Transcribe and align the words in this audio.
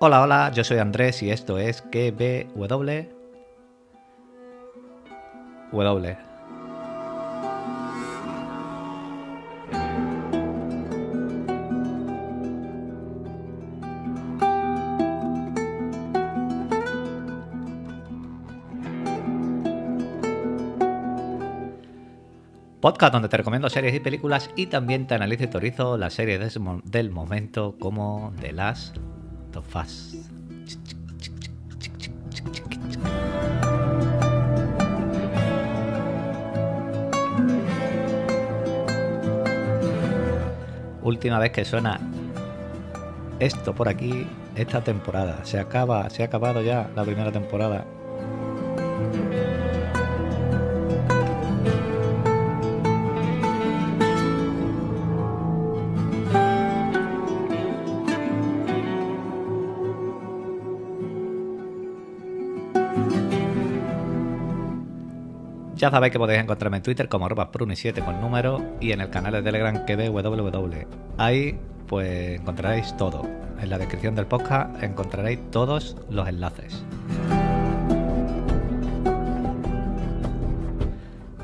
Hola, 0.00 0.22
hola, 0.22 0.52
yo 0.54 0.62
soy 0.62 0.78
Andrés 0.78 1.24
y 1.24 1.30
esto 1.32 1.58
es 1.58 1.82
KBW. 1.82 3.08
W. 5.72 6.16
Podcast 22.80 23.12
donde 23.12 23.28
te 23.28 23.36
recomiendo 23.36 23.68
series 23.68 23.96
y 23.96 23.98
películas 23.98 24.48
y 24.54 24.66
también 24.66 25.08
te 25.08 25.14
analizo 25.16 25.42
y 25.42 25.48
teorizo 25.48 25.98
las 25.98 26.14
series 26.14 26.56
del 26.84 27.10
momento 27.10 27.74
como 27.80 28.32
The 28.40 28.52
Last 28.52 28.96
of. 29.58 29.76
Última 41.02 41.38
vez 41.38 41.52
que 41.52 41.64
suena 41.64 41.98
esto 43.40 43.74
por 43.74 43.88
aquí 43.88 44.26
esta 44.54 44.82
temporada. 44.82 45.44
Se 45.44 45.58
acaba, 45.58 46.08
se 46.10 46.22
ha 46.22 46.26
acabado 46.26 46.62
ya 46.62 46.90
la 46.94 47.04
primera 47.04 47.32
temporada. 47.32 47.84
Ya 65.78 65.92
sabéis 65.92 66.12
que 66.12 66.18
podéis 66.18 66.40
encontrarme 66.40 66.78
en 66.78 66.82
Twitter 66.82 67.08
como 67.08 67.26
arroba 67.26 67.52
pruni7 67.52 68.04
con 68.04 68.20
número 68.20 68.60
y 68.80 68.90
en 68.90 69.00
el 69.00 69.10
canal 69.10 69.32
de 69.32 69.42
Telegram 69.42 69.86
que 69.86 69.94
ve 69.94 70.08
www. 70.08 70.86
Ahí 71.18 71.56
pues 71.86 72.40
encontraréis 72.40 72.96
todo. 72.96 73.22
En 73.60 73.70
la 73.70 73.78
descripción 73.78 74.16
del 74.16 74.26
podcast 74.26 74.82
encontraréis 74.82 75.38
todos 75.52 75.96
los 76.10 76.26
enlaces. 76.26 76.84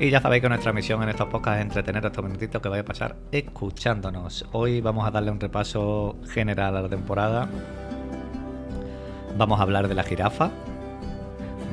Y 0.01 0.09
ya 0.09 0.19
sabéis 0.19 0.41
que 0.41 0.49
nuestra 0.49 0.73
misión 0.73 1.01
en 1.01 1.07
estos 1.07 1.29
podcasts 1.29 1.59
es 1.59 1.65
entretener 1.67 2.05
estos 2.05 2.25
minutitos 2.25 2.61
que 2.61 2.67
vais 2.67 2.81
a 2.81 2.85
pasar 2.85 3.15
escuchándonos. 3.31 4.45
Hoy 4.51 4.81
vamos 4.81 5.07
a 5.07 5.11
darle 5.11 5.31
un 5.31 5.39
repaso 5.39 6.17
general 6.27 6.75
a 6.75 6.81
la 6.81 6.89
temporada. 6.89 7.47
Vamos 9.37 9.61
a 9.61 9.63
hablar 9.63 9.87
de 9.87 9.95
la 9.95 10.03
jirafa. 10.03 10.51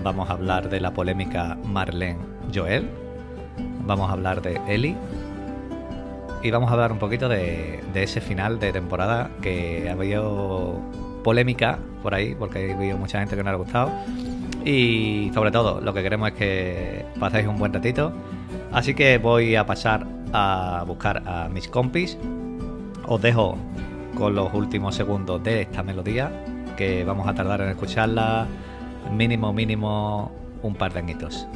Vamos 0.05 0.31
a 0.31 0.35
hablar 0.35 0.69
de 0.69 0.79
la 0.79 0.93
polémica 0.95 1.59
Marlene 1.65 2.32
Joel. 2.53 2.89
Vamos 3.85 4.09
a 4.09 4.13
hablar 4.13 4.43
de 4.43 4.61
Ellie. 4.69 4.97
Y 6.43 6.51
vamos 6.51 6.71
a 6.71 6.73
hablar 6.73 6.93
un 6.93 6.99
poquito 6.99 7.29
de, 7.29 7.83
de 7.93 8.03
ese 8.03 8.21
final 8.21 8.59
de 8.59 8.73
temporada 8.73 9.31
que 9.41 9.89
ha 9.89 9.93
habido 9.93 10.81
polémica 11.23 11.79
por 12.03 12.15
ahí, 12.15 12.35
porque 12.35 12.73
ha 12.73 12.75
habido 12.75 12.99
mucha 12.99 13.21
gente 13.21 13.37
que 13.37 13.43
no 13.43 13.51
le 13.51 13.55
ha 13.55 13.59
gustado. 13.59 13.91
Y 14.65 15.31
sobre 15.35 15.51
todo, 15.51 15.81
lo 15.81 15.95
que 15.95 16.03
queremos 16.03 16.31
es 16.31 16.35
que 16.35 17.07
paséis 17.19 17.47
un 17.47 17.59
buen 17.59 17.73
ratito. 17.73 18.13
Así 18.73 18.95
que 18.95 19.19
voy 19.19 19.57
a 19.57 19.67
pasar 19.67 20.07
a 20.33 20.85
buscar 20.87 21.23
a 21.27 21.49
mis 21.49 21.69
compis. 21.69 22.17
Os 23.07 23.21
dejo 23.21 23.57
con 24.17 24.35
los 24.35 24.53
últimos 24.55 24.95
segundos 24.95 25.43
de 25.43 25.63
esta 25.63 25.83
melodía, 25.83 26.31
que 26.77 27.05
vamos 27.05 27.27
a 27.29 27.35
tardar 27.35 27.61
en 27.63 27.71
escucharla 27.71 28.47
mínimo, 29.13 29.53
mínimo 29.53 30.31
un 30.63 30.75
par 30.75 30.93
de 30.93 31.01
añitos. 31.01 31.47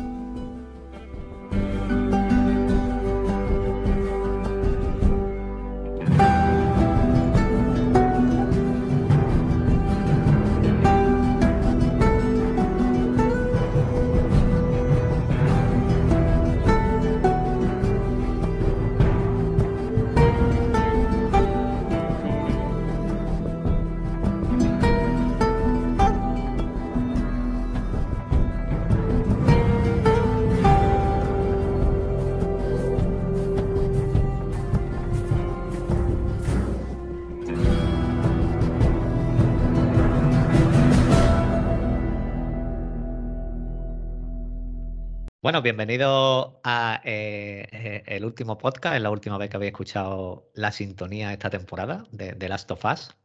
Bueno, 45.57 45.63
bienvenido 45.63 46.61
a 46.65 47.01
eh, 47.03 47.67
eh, 47.73 48.03
el 48.05 48.27
último 48.27 48.59
podcast, 48.59 48.97
es 48.97 49.01
la 49.01 49.09
última 49.09 49.39
vez 49.39 49.49
que 49.49 49.57
habéis 49.57 49.73
escuchado 49.73 50.51
la 50.53 50.71
sintonía 50.71 51.33
esta 51.33 51.49
temporada 51.49 52.05
de, 52.11 52.33
de 52.35 52.49
Last 52.51 52.71
of 52.73 52.85
Us. 52.85 53.17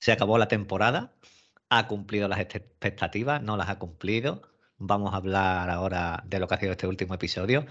Se 0.00 0.10
acabó 0.10 0.38
la 0.38 0.48
temporada, 0.48 1.14
ha 1.70 1.86
cumplido 1.86 2.26
las 2.26 2.40
expectativas, 2.40 3.40
no 3.42 3.56
las 3.56 3.68
ha 3.68 3.78
cumplido. 3.78 4.42
Vamos 4.76 5.14
a 5.14 5.18
hablar 5.18 5.70
ahora 5.70 6.24
de 6.26 6.40
lo 6.40 6.48
que 6.48 6.54
ha 6.56 6.58
sido 6.58 6.72
este 6.72 6.88
último 6.88 7.14
episodio 7.14 7.64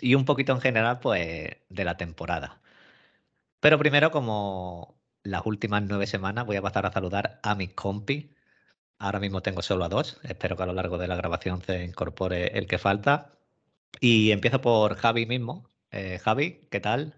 y 0.00 0.16
un 0.16 0.24
poquito 0.24 0.52
en 0.52 0.60
general, 0.60 0.98
pues, 0.98 1.58
de 1.68 1.84
la 1.84 1.96
temporada. 1.96 2.60
Pero 3.60 3.78
primero, 3.78 4.10
como 4.10 5.00
las 5.22 5.46
últimas 5.46 5.84
nueve 5.84 6.08
semanas, 6.08 6.44
voy 6.44 6.56
a 6.56 6.62
pasar 6.62 6.86
a 6.86 6.92
saludar 6.92 7.38
a 7.44 7.54
mis 7.54 7.72
compis. 7.74 8.26
Ahora 8.98 9.20
mismo 9.20 9.40
tengo 9.42 9.62
solo 9.62 9.84
a 9.84 9.88
dos. 9.88 10.20
Espero 10.24 10.56
que 10.56 10.62
a 10.64 10.66
lo 10.66 10.72
largo 10.72 10.98
de 10.98 11.08
la 11.08 11.16
grabación 11.16 11.62
se 11.62 11.84
incorpore 11.84 12.58
el 12.58 12.66
que 12.66 12.78
falta. 12.78 13.32
Y 14.00 14.32
empiezo 14.32 14.60
por 14.60 14.94
Javi 14.96 15.26
mismo. 15.26 15.68
Eh, 15.90 16.18
Javi, 16.18 16.66
¿qué 16.70 16.80
tal? 16.80 17.14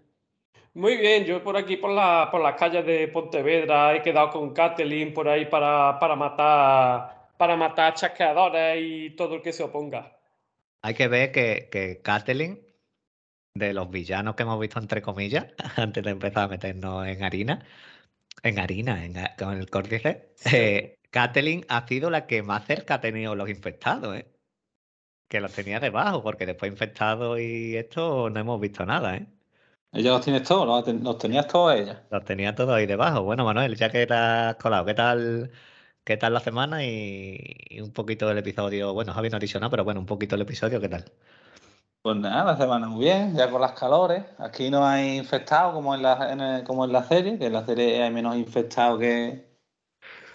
Muy 0.73 0.95
bien, 0.97 1.25
yo 1.25 1.43
por 1.43 1.57
aquí, 1.57 1.75
por, 1.77 1.91
la, 1.91 2.29
por 2.31 2.41
las 2.41 2.55
calles 2.55 2.85
de 2.85 3.07
Pontevedra, 3.09 3.93
he 3.95 4.01
quedado 4.01 4.29
con 4.29 4.53
Kathleen 4.53 5.13
por 5.13 5.27
ahí 5.27 5.45
para, 5.45 5.99
para 5.99 6.15
matar 6.15 7.19
para 7.37 7.57
matar 7.57 7.95
chasqueadores 7.95 8.77
y 8.79 9.09
todo 9.15 9.35
el 9.35 9.41
que 9.41 9.51
se 9.51 9.63
oponga. 9.63 10.15
Hay 10.83 10.93
que 10.93 11.07
ver 11.07 11.31
que, 11.31 11.69
que 11.71 11.99
Kathleen, 12.01 12.61
de 13.55 13.73
los 13.73 13.89
villanos 13.89 14.35
que 14.35 14.43
hemos 14.43 14.59
visto 14.59 14.79
entre 14.79 15.01
comillas, 15.01 15.47
antes 15.75 16.03
de 16.03 16.11
empezar 16.11 16.43
a 16.43 16.47
meternos 16.47 17.07
en 17.07 17.23
harina, 17.23 17.65
en 18.43 18.59
harina, 18.59 19.03
en, 19.03 19.15
con 19.39 19.57
el 19.57 19.69
córdice, 19.71 20.29
Sí. 20.35 20.55
eh, 20.55 20.99
Kathleen 21.11 21.65
ha 21.69 21.87
sido 21.87 22.09
la 22.09 22.25
que 22.27 22.43
más 22.43 22.65
cerca 22.65 22.95
ha 22.95 23.01
tenido 23.01 23.35
los 23.35 23.49
infectados, 23.49 24.15
¿eh? 24.17 24.27
Que 25.29 25.41
los 25.41 25.53
tenía 25.53 25.79
debajo, 25.79 26.21
porque 26.23 26.45
después 26.45 26.71
infectados 26.71 27.39
y 27.39 27.75
esto 27.77 28.29
no 28.29 28.39
hemos 28.39 28.59
visto 28.61 28.85
nada, 28.85 29.17
¿eh? 29.17 29.27
Ella 29.93 30.11
los 30.11 30.21
tienes 30.21 30.43
todos, 30.43 30.67
los, 30.67 30.83
ten- 30.83 31.01
los 31.03 31.17
tenías 31.17 31.47
todos 31.47 31.73
ella. 31.75 32.03
Los 32.09 32.23
tenía 32.25 32.53
todos 32.55 32.73
ahí 32.75 32.85
debajo. 32.85 33.23
Bueno, 33.23 33.45
Manuel, 33.45 33.75
ya 33.75 33.89
que 33.89 34.05
te 34.05 34.13
has 34.13 34.55
colado, 34.57 34.85
¿qué 34.85 34.93
tal, 34.93 35.51
qué 36.03 36.17
tal 36.17 36.33
la 36.33 36.39
semana 36.41 36.83
y, 36.85 37.37
y 37.69 37.81
un 37.81 37.91
poquito 37.93 38.27
del 38.27 38.37
episodio? 38.39 38.93
Bueno, 38.93 39.13
Javi 39.13 39.29
no 39.29 39.37
ha 39.37 39.39
dicho 39.39 39.59
nada, 39.59 39.69
pero 39.71 39.83
bueno, 39.85 39.99
un 40.01 40.05
poquito 40.05 40.35
el 40.35 40.41
episodio, 40.41 40.79
¿qué 40.81 40.89
tal? 40.89 41.05
Pues 42.03 42.15
nada, 42.17 42.43
la 42.53 42.57
semana 42.57 42.87
muy 42.87 43.05
bien, 43.05 43.35
ya 43.35 43.49
con 43.51 43.61
las 43.61 43.73
calores. 43.73 44.23
Aquí 44.39 44.69
no 44.71 44.85
hay 44.85 45.17
infectados 45.17 45.73
como 45.73 45.93
en 45.93 46.01
la, 46.01 46.31
en 46.33 46.39
el- 46.41 46.63
como 46.63 46.83
en 46.85 46.91
la 46.93 47.03
serie, 47.03 47.37
que 47.37 47.45
en 47.47 47.53
la 47.53 47.65
serie 47.65 48.01
hay 48.03 48.11
menos 48.11 48.35
infectados 48.35 48.99
que, 48.99 49.47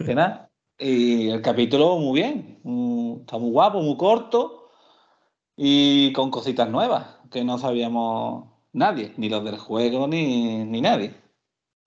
que 0.05 0.15
nada. 0.15 0.51
Y 0.79 1.31
el 1.31 1.41
capítulo 1.43 1.97
muy 1.99 2.21
bien, 2.21 2.61
mm, 2.63 3.21
está 3.21 3.39
muy 3.39 3.51
guapo, 3.51 3.81
muy 3.81 3.97
corto 3.97 4.69
y 5.57 6.13
con 6.13 6.31
cositas 6.31 6.69
nuevas 6.69 7.19
que 7.31 7.45
no 7.45 7.59
sabíamos 7.59 8.49
nadie, 8.73 9.13
ni 9.17 9.29
los 9.29 9.43
del 9.45 9.59
juego 9.59 10.07
ni, 10.07 10.65
ni 10.65 10.81
nadie. 10.83 11.15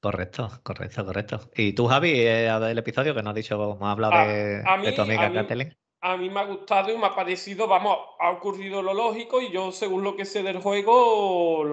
Correcto, 0.02 0.50
correcto, 0.64 1.06
correcto. 1.06 1.40
¿Y 1.56 1.74
tú, 1.74 1.88
Javi, 1.88 2.12
eh, 2.16 2.50
del 2.62 2.78
episodio 2.78 3.14
que 3.14 3.22
no 3.22 3.30
has 3.30 3.36
dicho, 3.36 3.56
hemos 3.56 3.82
hablado 3.82 4.14
A- 4.14 4.26
de, 4.26 4.64
a 4.66 4.78
de 4.78 4.92
tu 4.94 5.02
mí- 5.04 5.08
amiga 5.10 5.30
mí- 5.30 5.36
Kathleen? 5.36 5.78
A 6.02 6.16
mí 6.18 6.30
me 6.30 6.40
ha 6.40 6.46
gustado 6.46 6.92
y 6.94 6.98
me 6.98 7.08
ha 7.08 7.16
parecido, 7.16 7.68
vamos, 7.68 7.98
ha 8.20 8.32
ocurrido 8.32 8.82
lo 8.82 8.94
lógico 8.94 9.42
y 9.42 9.52
yo, 9.52 9.72
según 9.72 10.02
lo 10.04 10.16
que 10.16 10.24
sé 10.26 10.44
del 10.44 10.62
juego, 10.62 11.66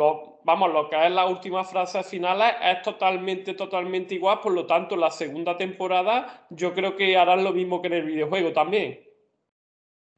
vamos, 0.44 0.72
lo 0.72 0.88
que 0.90 1.06
es 1.06 1.12
las 1.12 1.30
últimas 1.30 1.70
frases 1.70 2.06
finales 2.08 2.54
es 2.60 2.82
totalmente, 2.82 3.54
totalmente 3.54 4.16
igual, 4.16 4.40
por 4.40 4.52
lo 4.52 4.66
tanto, 4.66 4.96
la 4.96 5.12
segunda 5.12 5.56
temporada 5.56 6.46
yo 6.50 6.74
creo 6.74 6.96
que 6.96 7.16
harán 7.16 7.44
lo 7.44 7.52
mismo 7.52 7.80
que 7.80 7.86
en 7.86 7.92
el 7.94 8.04
videojuego 8.04 8.52
también. 8.52 9.00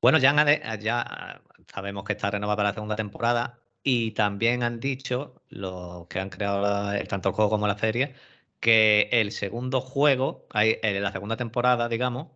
Bueno, 0.01 0.19
ya, 0.19 1.43
sabemos 1.73 2.05
que 2.05 2.13
está 2.15 2.31
renovada 2.31 2.57
para 2.57 2.69
la 2.71 2.75
segunda 2.75 2.97
temporada 2.97 3.61
y 3.83 4.13
también 4.13 4.63
han 4.63 4.81
dicho 4.81 5.43
los 5.49 6.07
que 6.07 6.19
han 6.21 6.31
creado 6.31 6.63
la- 6.63 7.05
tanto 7.05 7.29
el 7.31 7.35
juego 7.35 7.51
como 7.51 7.67
la 7.67 7.77
serie 7.79 8.15
que 8.61 9.09
el 9.13 9.33
segundo 9.33 9.81
juego, 9.81 10.47
en 10.55 11.03
la 11.03 11.13
segunda 11.13 11.37
temporada, 11.37 11.89
digamos, 11.89 12.29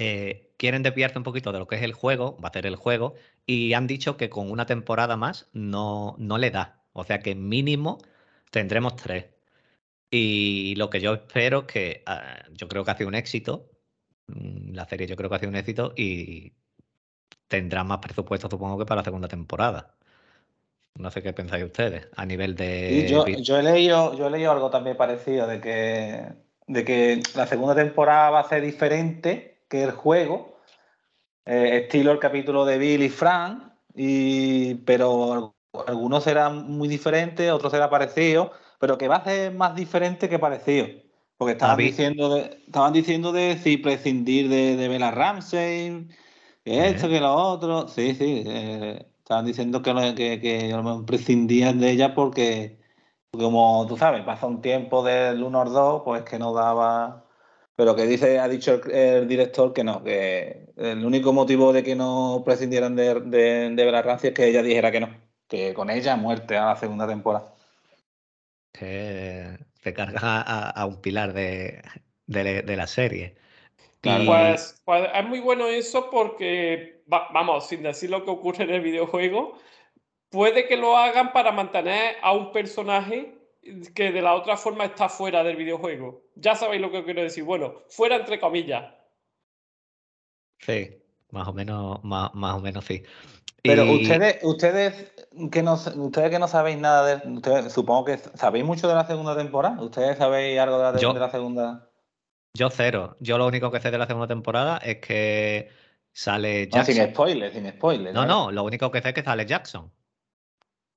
eh, 0.00 0.50
quieren 0.56 0.82
desviarse 0.82 1.18
un 1.18 1.24
poquito 1.24 1.52
de 1.52 1.58
lo 1.58 1.66
que 1.66 1.76
es 1.76 1.82
el 1.82 1.92
juego, 1.92 2.38
va 2.42 2.48
a 2.48 2.52
ser 2.52 2.64
el 2.64 2.76
juego, 2.76 3.14
y 3.44 3.74
han 3.74 3.86
dicho 3.86 4.16
que 4.16 4.30
con 4.30 4.50
una 4.50 4.64
temporada 4.64 5.18
más 5.18 5.50
no, 5.52 6.16
no 6.18 6.38
le 6.38 6.50
da. 6.50 6.82
O 6.94 7.04
sea 7.04 7.20
que 7.20 7.34
mínimo 7.34 7.98
tendremos 8.50 8.96
tres. 8.96 9.26
Y 10.10 10.74
lo 10.76 10.88
que 10.88 11.00
yo 11.00 11.14
espero 11.14 11.66
que 11.66 12.02
ah, 12.06 12.44
yo 12.52 12.66
creo 12.66 12.82
que 12.82 12.90
ha 12.90 12.96
sido 12.96 13.08
un 13.08 13.14
éxito. 13.14 13.70
Mm, 14.28 14.72
la 14.72 14.86
serie 14.86 15.06
yo 15.06 15.16
creo 15.16 15.28
que 15.28 15.36
ha 15.36 15.38
sido 15.38 15.50
un 15.50 15.56
éxito 15.56 15.92
y 15.94 16.54
tendrá 17.46 17.84
más 17.84 17.98
presupuesto, 17.98 18.48
supongo 18.50 18.78
que 18.78 18.86
para 18.86 19.02
la 19.02 19.04
segunda 19.04 19.28
temporada. 19.28 19.94
No 20.94 21.10
sé 21.10 21.22
qué 21.22 21.34
pensáis 21.34 21.64
ustedes 21.64 22.08
a 22.16 22.24
nivel 22.24 22.56
de. 22.56 23.06
yo, 23.06 23.58
he 23.58 23.62
leído, 23.62 24.16
yo 24.16 24.28
he 24.28 24.30
leído 24.30 24.50
algo 24.50 24.70
también 24.70 24.96
parecido 24.96 25.46
de 25.46 25.60
que, 25.60 26.26
de 26.66 26.84
que 26.86 27.22
la 27.34 27.46
segunda 27.46 27.74
temporada 27.74 28.30
va 28.30 28.40
a 28.40 28.48
ser 28.48 28.62
diferente 28.62 29.59
que 29.70 29.84
el 29.84 29.92
juego, 29.92 30.58
eh, 31.46 31.84
estilo 31.84 32.12
el 32.12 32.18
capítulo 32.18 32.66
de 32.66 32.76
Bill 32.76 33.02
y 33.02 33.08
Frank, 33.08 33.72
y, 33.94 34.74
pero 34.74 35.54
algunos 35.86 36.24
serán 36.24 36.70
muy 36.70 36.88
diferentes, 36.88 37.50
otros 37.50 37.72
serán 37.72 37.88
parecidos, 37.88 38.50
pero 38.78 38.98
que 38.98 39.08
va 39.08 39.16
a 39.16 39.24
ser 39.24 39.54
más 39.54 39.74
diferente 39.74 40.28
que 40.28 40.38
parecido. 40.38 40.88
Porque 41.38 41.52
estaban 41.52 41.78
diciendo 41.78 42.34
de, 42.34 42.62
estaban 42.66 42.92
diciendo 42.92 43.32
de 43.32 43.56
si 43.56 43.78
prescindir 43.78 44.50
de, 44.50 44.76
de 44.76 44.88
Bella 44.88 45.10
Ramsey, 45.10 46.06
que 46.64 46.88
esto, 46.88 47.08
que 47.08 47.20
lo 47.20 47.32
otro. 47.32 47.88
Sí, 47.88 48.14
sí. 48.14 48.42
Eh, 48.46 49.06
estaban 49.18 49.46
diciendo 49.46 49.80
que, 49.80 49.94
que, 50.14 50.40
que 50.40 51.02
prescindían 51.06 51.80
de 51.80 51.92
ella 51.92 52.14
porque, 52.14 52.78
como 53.30 53.86
tú 53.86 53.96
sabes, 53.96 54.22
pasa 54.24 54.46
un 54.46 54.60
tiempo 54.60 55.02
del 55.02 55.42
1 55.42 55.60
al 55.62 55.72
2, 55.72 56.02
pues 56.04 56.24
que 56.24 56.38
no 56.38 56.52
daba. 56.52 57.24
Pero 57.80 57.96
que 57.96 58.04
dice, 58.04 58.38
ha 58.38 58.46
dicho 58.46 58.78
el, 58.92 59.26
director 59.26 59.72
que 59.72 59.82
no, 59.82 60.04
que 60.04 60.66
el 60.76 61.02
único 61.02 61.32
motivo 61.32 61.72
de 61.72 61.82
que 61.82 61.96
no 61.96 62.42
prescindieran 62.44 62.94
de, 62.94 63.20
de, 63.20 63.70
de 63.70 64.18
es 64.22 64.34
que 64.34 64.48
ella 64.48 64.62
dijera 64.62 64.92
que 64.92 65.00
no, 65.00 65.08
que 65.48 65.72
con 65.72 65.88
ella 65.88 66.14
muerte 66.16 66.58
a 66.58 66.66
la 66.66 66.76
segunda 66.76 67.08
temporada. 67.08 67.54
Que 68.70 69.56
se 69.82 69.94
carga 69.94 70.42
a, 70.42 70.84
un 70.84 71.00
pilar 71.00 71.32
de, 71.32 71.80
la 72.26 72.86
serie. 72.86 73.36
Pues, 74.02 74.82
pues, 74.84 75.08
es 75.14 75.24
muy 75.24 75.40
bueno 75.40 75.66
eso 75.66 76.10
porque, 76.10 77.02
vamos, 77.06 77.66
sin 77.66 77.82
decir 77.82 78.10
lo 78.10 78.26
que 78.26 78.30
ocurre 78.30 78.64
en 78.64 78.70
el 78.72 78.82
videojuego, 78.82 79.56
puede 80.28 80.68
que 80.68 80.76
lo 80.76 80.98
hagan 80.98 81.32
para 81.32 81.50
mantener 81.50 82.16
a 82.20 82.32
un 82.32 82.52
personaje 82.52 83.39
que 83.94 84.12
de 84.12 84.22
la 84.22 84.34
otra 84.34 84.56
forma 84.56 84.84
está 84.84 85.08
fuera 85.08 85.44
del 85.44 85.56
videojuego. 85.56 86.22
Ya 86.36 86.54
sabéis 86.54 86.80
lo 86.80 86.90
que 86.90 87.04
quiero 87.04 87.22
decir. 87.22 87.44
Bueno, 87.44 87.82
fuera 87.88 88.16
entre 88.16 88.40
comillas. 88.40 88.94
Sí, 90.58 91.02
más 91.30 91.48
o 91.48 91.52
menos, 91.52 92.02
más, 92.04 92.30
o 92.34 92.60
menos 92.60 92.84
sí. 92.84 93.02
Pero 93.62 93.84
ustedes, 93.92 94.38
ustedes 94.42 95.12
que 95.50 95.62
no 95.62 95.74
ustedes 95.74 96.30
que 96.30 96.38
no 96.38 96.48
sabéis 96.48 96.78
nada 96.78 97.18
de 97.18 97.68
supongo 97.68 98.06
que 98.06 98.16
sabéis 98.16 98.64
mucho 98.64 98.88
de 98.88 98.94
la 98.94 99.06
segunda 99.06 99.36
temporada. 99.36 99.80
¿Ustedes 99.82 100.16
sabéis 100.16 100.58
algo 100.58 100.78
de 100.78 100.84
la, 101.18 101.30
segunda? 101.30 101.90
Yo 102.54 102.70
cero. 102.70 103.16
Yo 103.20 103.36
lo 103.36 103.46
único 103.46 103.70
que 103.70 103.80
sé 103.80 103.90
de 103.90 103.98
la 103.98 104.06
segunda 104.06 104.28
temporada 104.28 104.78
es 104.78 104.96
que 104.96 105.68
sale 106.12 106.68
Jackson. 106.68 106.94
sin 106.94 107.10
spoilers, 107.10 107.52
sin 107.52 107.70
spoilers. 107.70 108.14
No, 108.14 108.24
no, 108.24 108.50
lo 108.50 108.64
único 108.64 108.90
que 108.90 109.02
sé 109.02 109.10
es 109.10 109.14
que 109.14 109.22
sale 109.22 109.44
Jackson. 109.44 109.92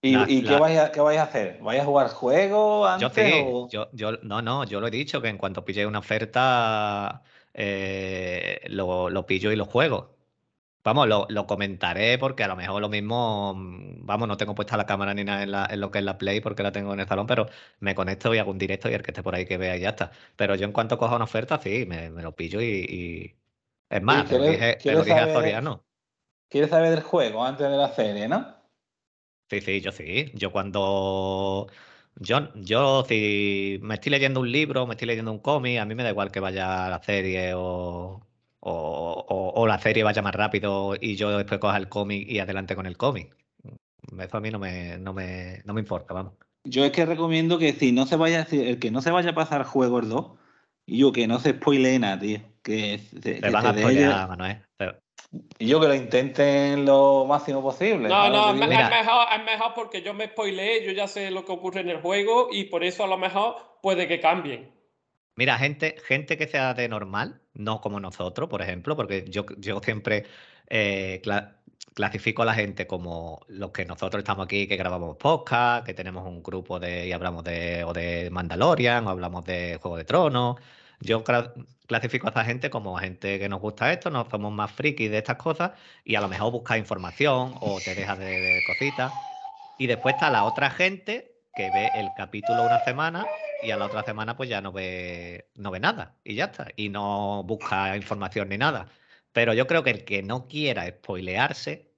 ¿Y, 0.05 0.43
qué, 0.43 0.59
vais 0.59 0.77
a, 0.77 0.91
qué, 0.91 0.99
vais 0.99 1.17
a, 1.17 1.23
hacer? 1.23 1.59
¿Vais 1.61 1.79
a 1.79 1.85
jugar 1.85 2.09
juego 2.09 2.85
antes? 2.85 3.09
Yo 3.15 3.69
sí, 3.69 3.71
yo, 3.71 3.89
yo, 3.93 4.11
no, 4.21 4.41
no, 4.41 4.65
yo 4.65 4.81
lo 4.81 4.87
he 4.87 4.91
dicho, 4.91 5.21
que 5.21 5.29
en 5.29 5.37
cuanto 5.37 5.63
pille 5.63 5.87
una 5.87 5.99
oferta, 5.99 7.23
eh, 7.53 8.59
lo, 8.65 9.09
lo, 9.09 9.25
pillo 9.25 9.49
y 9.53 9.55
lo 9.55 9.63
juego. 9.63 10.17
Vamos, 10.83 11.07
lo, 11.07 11.25
lo, 11.29 11.47
comentaré 11.47 12.17
porque 12.17 12.43
a 12.43 12.49
lo 12.49 12.57
mejor 12.57 12.81
lo 12.81 12.89
mismo, 12.89 13.53
mm, 13.55 14.05
vamos, 14.05 14.27
no 14.27 14.35
tengo 14.35 14.53
puesta 14.53 14.75
la 14.75 14.85
cámara 14.85 15.13
ni 15.13 15.23
nada 15.23 15.69
en, 15.71 15.79
lo 15.79 15.89
que 15.89 15.99
es 15.99 16.03
la 16.03 16.17
Play 16.17 16.41
porque 16.41 16.63
la 16.63 16.73
tengo 16.73 16.93
en 16.93 16.99
el 16.99 17.07
salón, 17.07 17.25
pero 17.25 17.47
me 17.79 17.95
conecto 17.95 18.35
y 18.35 18.39
hago 18.39 18.51
un 18.51 18.57
directo 18.57 18.89
y 18.89 18.93
el 18.95 19.03
que 19.03 19.11
esté 19.11 19.23
por 19.23 19.35
ahí 19.35 19.45
que 19.45 19.57
vea 19.57 19.77
y 19.77 19.79
ya 19.79 19.91
está. 19.91 20.11
Pero 20.35 20.55
yo 20.55 20.65
en 20.65 20.73
cuanto 20.73 20.97
coja 20.97 21.15
una 21.15 21.23
oferta, 21.23 21.61
sí, 21.61 21.85
me, 21.87 22.09
lo 22.09 22.35
pillo 22.35 22.61
y, 22.61 23.33
es 23.89 24.01
más, 24.01 24.27
te 24.27 24.37
lo 24.37 24.43
dije, 24.43 25.13
a 25.13 25.33
Soriano. 25.33 25.85
¿Quieres 26.49 26.71
saber 26.71 26.89
del 26.89 27.03
juego 27.03 27.45
antes 27.45 27.69
de 27.69 27.77
la 27.77 27.87
serie, 27.87 28.27
no? 28.27 28.62
Sí, 29.49 29.61
sí, 29.61 29.81
yo 29.81 29.91
sí. 29.91 30.31
Yo 30.33 30.51
cuando. 30.51 31.67
Yo, 32.15 32.53
yo 32.55 33.03
si 33.07 33.79
me 33.81 33.95
estoy 33.95 34.11
leyendo 34.11 34.39
un 34.39 34.51
libro, 34.51 34.85
me 34.85 34.93
estoy 34.93 35.07
leyendo 35.07 35.31
un 35.31 35.39
cómic, 35.39 35.79
a 35.79 35.85
mí 35.85 35.95
me 35.95 36.03
da 36.03 36.11
igual 36.11 36.31
que 36.31 36.39
vaya 36.39 36.87
la 36.89 37.01
serie 37.01 37.53
o, 37.55 38.21
o, 38.59 39.67
la 39.67 39.79
serie 39.79 40.03
vaya 40.03 40.21
más 40.21 40.35
rápido 40.35 40.95
y 40.99 41.15
yo 41.15 41.35
después 41.35 41.59
coja 41.59 41.77
el 41.77 41.89
cómic 41.89 42.27
y 42.29 42.39
adelante 42.39 42.75
con 42.75 42.85
el 42.85 42.97
cómic. 42.97 43.35
Eso 44.19 44.37
a 44.37 44.41
mí 44.41 44.51
no 44.51 44.59
me, 44.59 44.97
no 44.99 45.13
me, 45.13 45.61
no 45.65 45.73
me 45.73 45.81
importa, 45.81 46.13
vamos. 46.13 46.33
Yo 46.65 46.85
es 46.85 46.91
que 46.91 47.05
recomiendo 47.05 47.57
que 47.57 47.73
si 47.73 47.91
no 47.91 48.05
se 48.05 48.15
vaya, 48.15 48.47
el 48.51 48.79
que 48.79 48.91
no 48.91 49.01
se 49.01 49.11
vaya 49.11 49.31
a 49.31 49.35
pasar 49.35 49.63
juegos 49.63 50.07
2, 50.07 50.37
y 50.85 50.99
yo 50.99 51.11
que 51.11 51.27
no 51.27 51.39
se 51.39 51.51
spoile 51.51 51.97
nada, 51.99 52.19
tío. 52.19 52.39
Que, 52.61 52.99
se, 52.99 53.41
van 53.49 53.65
a 53.65 53.73
spoilear, 53.73 54.29
Manuel. 54.29 54.61
Y 55.57 55.67
yo 55.67 55.79
que 55.79 55.87
lo 55.87 55.95
intenten 55.95 56.85
lo 56.85 57.25
máximo 57.25 57.61
posible. 57.61 58.07
No, 58.07 58.29
no, 58.29 58.51
es, 58.51 58.55
mejor, 58.55 59.27
es 59.35 59.43
mejor 59.43 59.73
porque 59.73 60.01
yo 60.03 60.13
me 60.13 60.27
spoileé, 60.27 60.85
yo 60.85 60.91
ya 60.91 61.07
sé 61.07 61.31
lo 61.31 61.43
que 61.43 61.51
ocurre 61.51 61.81
en 61.81 61.89
el 61.89 62.01
juego 62.01 62.49
y 62.51 62.65
por 62.65 62.83
eso 62.83 63.03
a 63.03 63.07
lo 63.07 63.17
mejor 63.17 63.55
puede 63.81 64.07
que 64.07 64.19
cambien. 64.19 64.71
Mira, 65.35 65.57
gente, 65.57 65.95
gente 66.05 66.37
que 66.37 66.47
sea 66.47 66.75
de 66.75 66.87
normal, 66.87 67.41
no 67.53 67.81
como 67.81 67.99
nosotros, 67.99 68.47
por 68.47 68.61
ejemplo, 68.61 68.95
porque 68.95 69.25
yo, 69.27 69.45
yo 69.57 69.79
siempre 69.79 70.25
eh, 70.69 71.19
clasifico 71.95 72.43
a 72.43 72.45
la 72.45 72.53
gente 72.53 72.85
como 72.85 73.41
los 73.47 73.71
que 73.71 73.85
nosotros 73.85 74.19
estamos 74.19 74.45
aquí, 74.45 74.67
que 74.67 74.77
grabamos 74.77 75.17
podcast, 75.17 75.83
que 75.83 75.95
tenemos 75.95 76.27
un 76.27 76.43
grupo 76.43 76.79
de 76.79 77.07
y 77.07 77.11
hablamos 77.11 77.43
de, 77.43 77.83
o 77.83 77.93
de 77.93 78.29
Mandalorian, 78.29 79.07
o 79.07 79.09
hablamos 79.09 79.43
de 79.45 79.79
Juego 79.81 79.97
de 79.97 80.05
Tronos. 80.05 80.57
Yo 81.03 81.23
clasifico 81.87 82.27
a 82.27 82.29
esta 82.29 82.45
gente 82.45 82.69
como 82.69 82.97
gente 82.97 83.39
que 83.39 83.49
nos 83.49 83.59
gusta 83.59 83.91
esto, 83.91 84.09
no 84.09 84.27
somos 84.29 84.53
más 84.53 84.71
frikis 84.71 85.11
de 85.11 85.17
estas 85.17 85.35
cosas 85.35 85.71
y 86.05 86.15
a 86.15 86.21
lo 86.21 86.29
mejor 86.29 86.51
busca 86.51 86.77
información 86.77 87.55
o 87.59 87.79
te 87.79 87.93
dejas 87.93 88.19
de, 88.19 88.63
cositas. 88.65 89.13
Y 89.77 89.87
después 89.87 90.15
está 90.15 90.29
la 90.29 90.45
otra 90.45 90.69
gente 90.69 91.41
que 91.55 91.69
ve 91.69 91.91
el 91.95 92.13
capítulo 92.13 92.63
una 92.63 92.83
semana 92.83 93.25
y 93.61 93.71
a 93.71 93.77
la 93.77 93.85
otra 93.85 94.03
semana 94.03 94.37
pues 94.37 94.49
ya 94.49 94.61
no 94.61 94.71
ve, 94.71 95.49
no 95.55 95.71
ve 95.71 95.79
nada 95.79 96.15
y 96.23 96.35
ya 96.35 96.45
está. 96.45 96.67
Y 96.75 96.89
no 96.89 97.43
busca 97.43 97.95
información 97.97 98.49
ni 98.49 98.57
nada. 98.57 98.87
Pero 99.33 99.53
yo 99.53 99.67
creo 99.67 99.83
que 99.83 99.91
el 99.91 100.05
que 100.05 100.23
no 100.23 100.47
quiera 100.47 100.87
spoilearse 100.87 101.91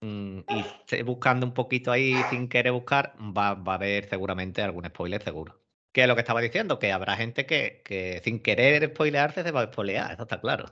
mm, 0.00 0.38
y 0.48 0.60
esté 0.60 1.02
buscando 1.04 1.46
un 1.46 1.54
poquito 1.54 1.92
ahí 1.92 2.16
sin 2.30 2.48
querer 2.48 2.72
buscar, 2.72 3.14
va, 3.18 3.54
va, 3.54 3.72
a 3.72 3.76
haber 3.76 4.08
seguramente 4.08 4.62
algún 4.62 4.84
spoiler 4.86 5.22
seguro. 5.22 5.61
Que 5.92 6.02
es 6.02 6.08
lo 6.08 6.14
que 6.14 6.20
estaba 6.22 6.40
diciendo, 6.40 6.78
que 6.78 6.92
habrá 6.92 7.16
gente 7.16 7.46
que, 7.46 7.82
que 7.84 8.20
sin 8.24 8.40
querer 8.42 8.86
spoilearse 8.90 9.42
se 9.42 9.50
va 9.52 9.62
a 9.62 9.66
spoilear, 9.66 10.12
eso 10.12 10.22
está 10.22 10.40
claro. 10.40 10.66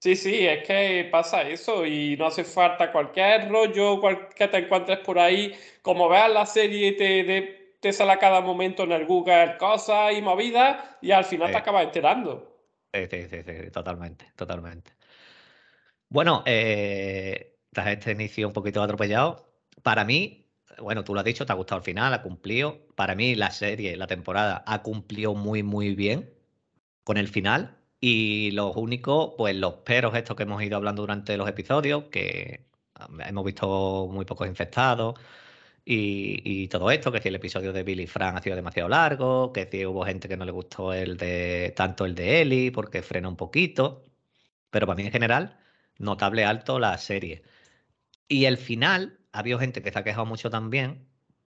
Sí, 0.00 0.16
sí, 0.16 0.46
es 0.46 0.66
que 0.66 1.08
pasa 1.10 1.42
eso 1.48 1.86
y 1.86 2.16
no 2.18 2.26
hace 2.26 2.44
falta 2.44 2.92
cualquier 2.92 3.48
rollo 3.48 4.00
que 4.36 4.48
te 4.48 4.58
encuentres 4.58 4.98
por 4.98 5.18
ahí. 5.18 5.54
Como 5.80 6.08
veas 6.10 6.30
la 6.30 6.44
serie 6.44 6.92
te, 6.92 7.24
de, 7.24 7.76
te 7.80 7.90
sale 7.92 8.12
a 8.12 8.18
cada 8.18 8.42
momento 8.42 8.82
en 8.82 8.92
el 8.92 9.06
Google 9.06 9.56
cosas 9.58 10.12
y 10.12 10.20
movidas 10.20 10.98
y 11.00 11.10
al 11.12 11.24
final 11.24 11.50
te 11.50 11.56
acabas 11.56 11.84
enterando. 11.84 12.50
Sí, 12.94 13.06
sí, 13.10 13.28
sí, 13.28 13.42
sí, 13.42 13.70
totalmente, 13.70 14.32
totalmente. 14.36 14.92
Bueno, 16.08 16.42
eh, 16.46 17.58
tras 17.72 17.88
este 17.88 18.12
inicio 18.12 18.46
un 18.46 18.52
poquito 18.52 18.82
atropellado, 18.82 19.52
para 19.82 20.04
mí, 20.04 20.43
bueno, 20.80 21.04
tú 21.04 21.14
lo 21.14 21.20
has 21.20 21.26
dicho, 21.26 21.46
te 21.46 21.52
ha 21.52 21.56
gustado 21.56 21.78
al 21.78 21.84
final, 21.84 22.12
ha 22.14 22.22
cumplido. 22.22 22.86
Para 22.94 23.14
mí 23.14 23.34
la 23.34 23.50
serie, 23.50 23.96
la 23.96 24.06
temporada, 24.06 24.64
ha 24.66 24.82
cumplido 24.82 25.34
muy, 25.34 25.62
muy 25.62 25.94
bien 25.94 26.30
con 27.04 27.16
el 27.18 27.28
final. 27.28 27.78
Y 28.00 28.50
los 28.52 28.76
únicos, 28.76 29.34
pues 29.38 29.56
los 29.56 29.74
peros 29.76 30.14
estos 30.14 30.36
que 30.36 30.44
hemos 30.44 30.62
ido 30.62 30.76
hablando 30.76 31.02
durante 31.02 31.36
los 31.36 31.48
episodios, 31.48 32.04
que 32.10 32.66
hemos 33.26 33.44
visto 33.44 34.08
muy 34.10 34.24
pocos 34.24 34.46
infectados, 34.48 35.18
y, 35.86 36.68
todo 36.68 36.90
esto, 36.90 37.12
que 37.12 37.20
si 37.20 37.28
el 37.28 37.34
episodio 37.34 37.72
de 37.72 37.82
Billy 37.82 38.06
Frank 38.06 38.36
ha 38.36 38.42
sido 38.42 38.56
demasiado 38.56 38.88
largo, 38.88 39.52
que 39.52 39.68
si 39.70 39.84
hubo 39.84 40.04
gente 40.04 40.28
que 40.28 40.36
no 40.36 40.44
le 40.46 40.52
gustó 40.52 40.92
el 40.94 41.16
de 41.18 41.72
tanto 41.76 42.06
el 42.06 42.14
de 42.14 42.40
Ellie 42.42 42.72
porque 42.72 43.02
frena 43.02 43.28
un 43.28 43.36
poquito, 43.36 44.02
pero 44.70 44.86
para 44.86 44.96
mí 44.96 45.04
en 45.04 45.12
general, 45.12 45.58
notable 45.98 46.44
alto 46.44 46.78
la 46.78 46.96
serie. 46.98 47.42
Y 48.28 48.46
el 48.46 48.58
final, 48.58 49.18
ha 49.34 49.40
habido 49.40 49.58
gente 49.58 49.82
que 49.82 49.90
se 49.90 49.98
ha 49.98 50.04
quejado 50.04 50.26
mucho 50.26 50.48
también, 50.48 51.08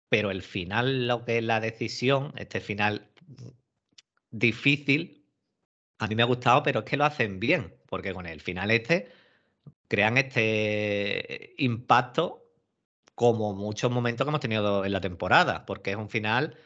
pero 0.08 0.30
el 0.30 0.42
final, 0.42 1.06
lo 1.06 1.24
que 1.24 1.38
es 1.38 1.44
la 1.44 1.60
decisión, 1.60 2.32
este 2.36 2.60
final 2.60 3.10
difícil, 4.30 5.26
a 5.98 6.06
mí 6.08 6.14
me 6.16 6.22
ha 6.22 6.26
gustado, 6.26 6.62
pero 6.62 6.80
es 6.80 6.86
que 6.86 6.96
lo 6.96 7.04
hacen 7.04 7.40
bien, 7.40 7.74
porque 7.86 8.14
con 8.14 8.26
el 8.26 8.40
final 8.40 8.70
este 8.70 9.12
crean 9.88 10.16
este 10.16 11.54
impacto 11.58 12.50
como 13.14 13.54
muchos 13.54 13.90
momentos 13.90 14.24
que 14.24 14.30
hemos 14.30 14.40
tenido 14.40 14.84
en 14.84 14.92
la 14.92 15.00
temporada, 15.00 15.66
porque 15.66 15.90
es 15.90 15.96
un 15.96 16.08
final 16.08 16.56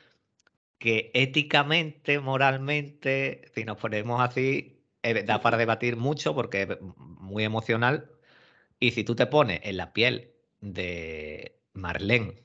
que 0.79 1.11
éticamente, 1.15 2.21
moralmente, 2.21 3.43
si 3.55 3.65
nos 3.65 3.77
ponemos 3.79 4.21
así, 4.21 4.85
eh, 5.03 5.25
da 5.25 5.41
para 5.41 5.57
debatir 5.57 5.97
mucho 5.97 6.35
porque 6.35 6.63
es 6.63 6.69
muy 6.81 7.45
emocional. 7.45 8.13
Y 8.81 8.93
si 8.93 9.05
tú 9.05 9.17
te 9.17 9.27
pones 9.27 9.61
en 9.65 9.77
la 9.77 9.93
piel 9.93 10.38
de 10.61 11.61
Marlene 11.73 12.45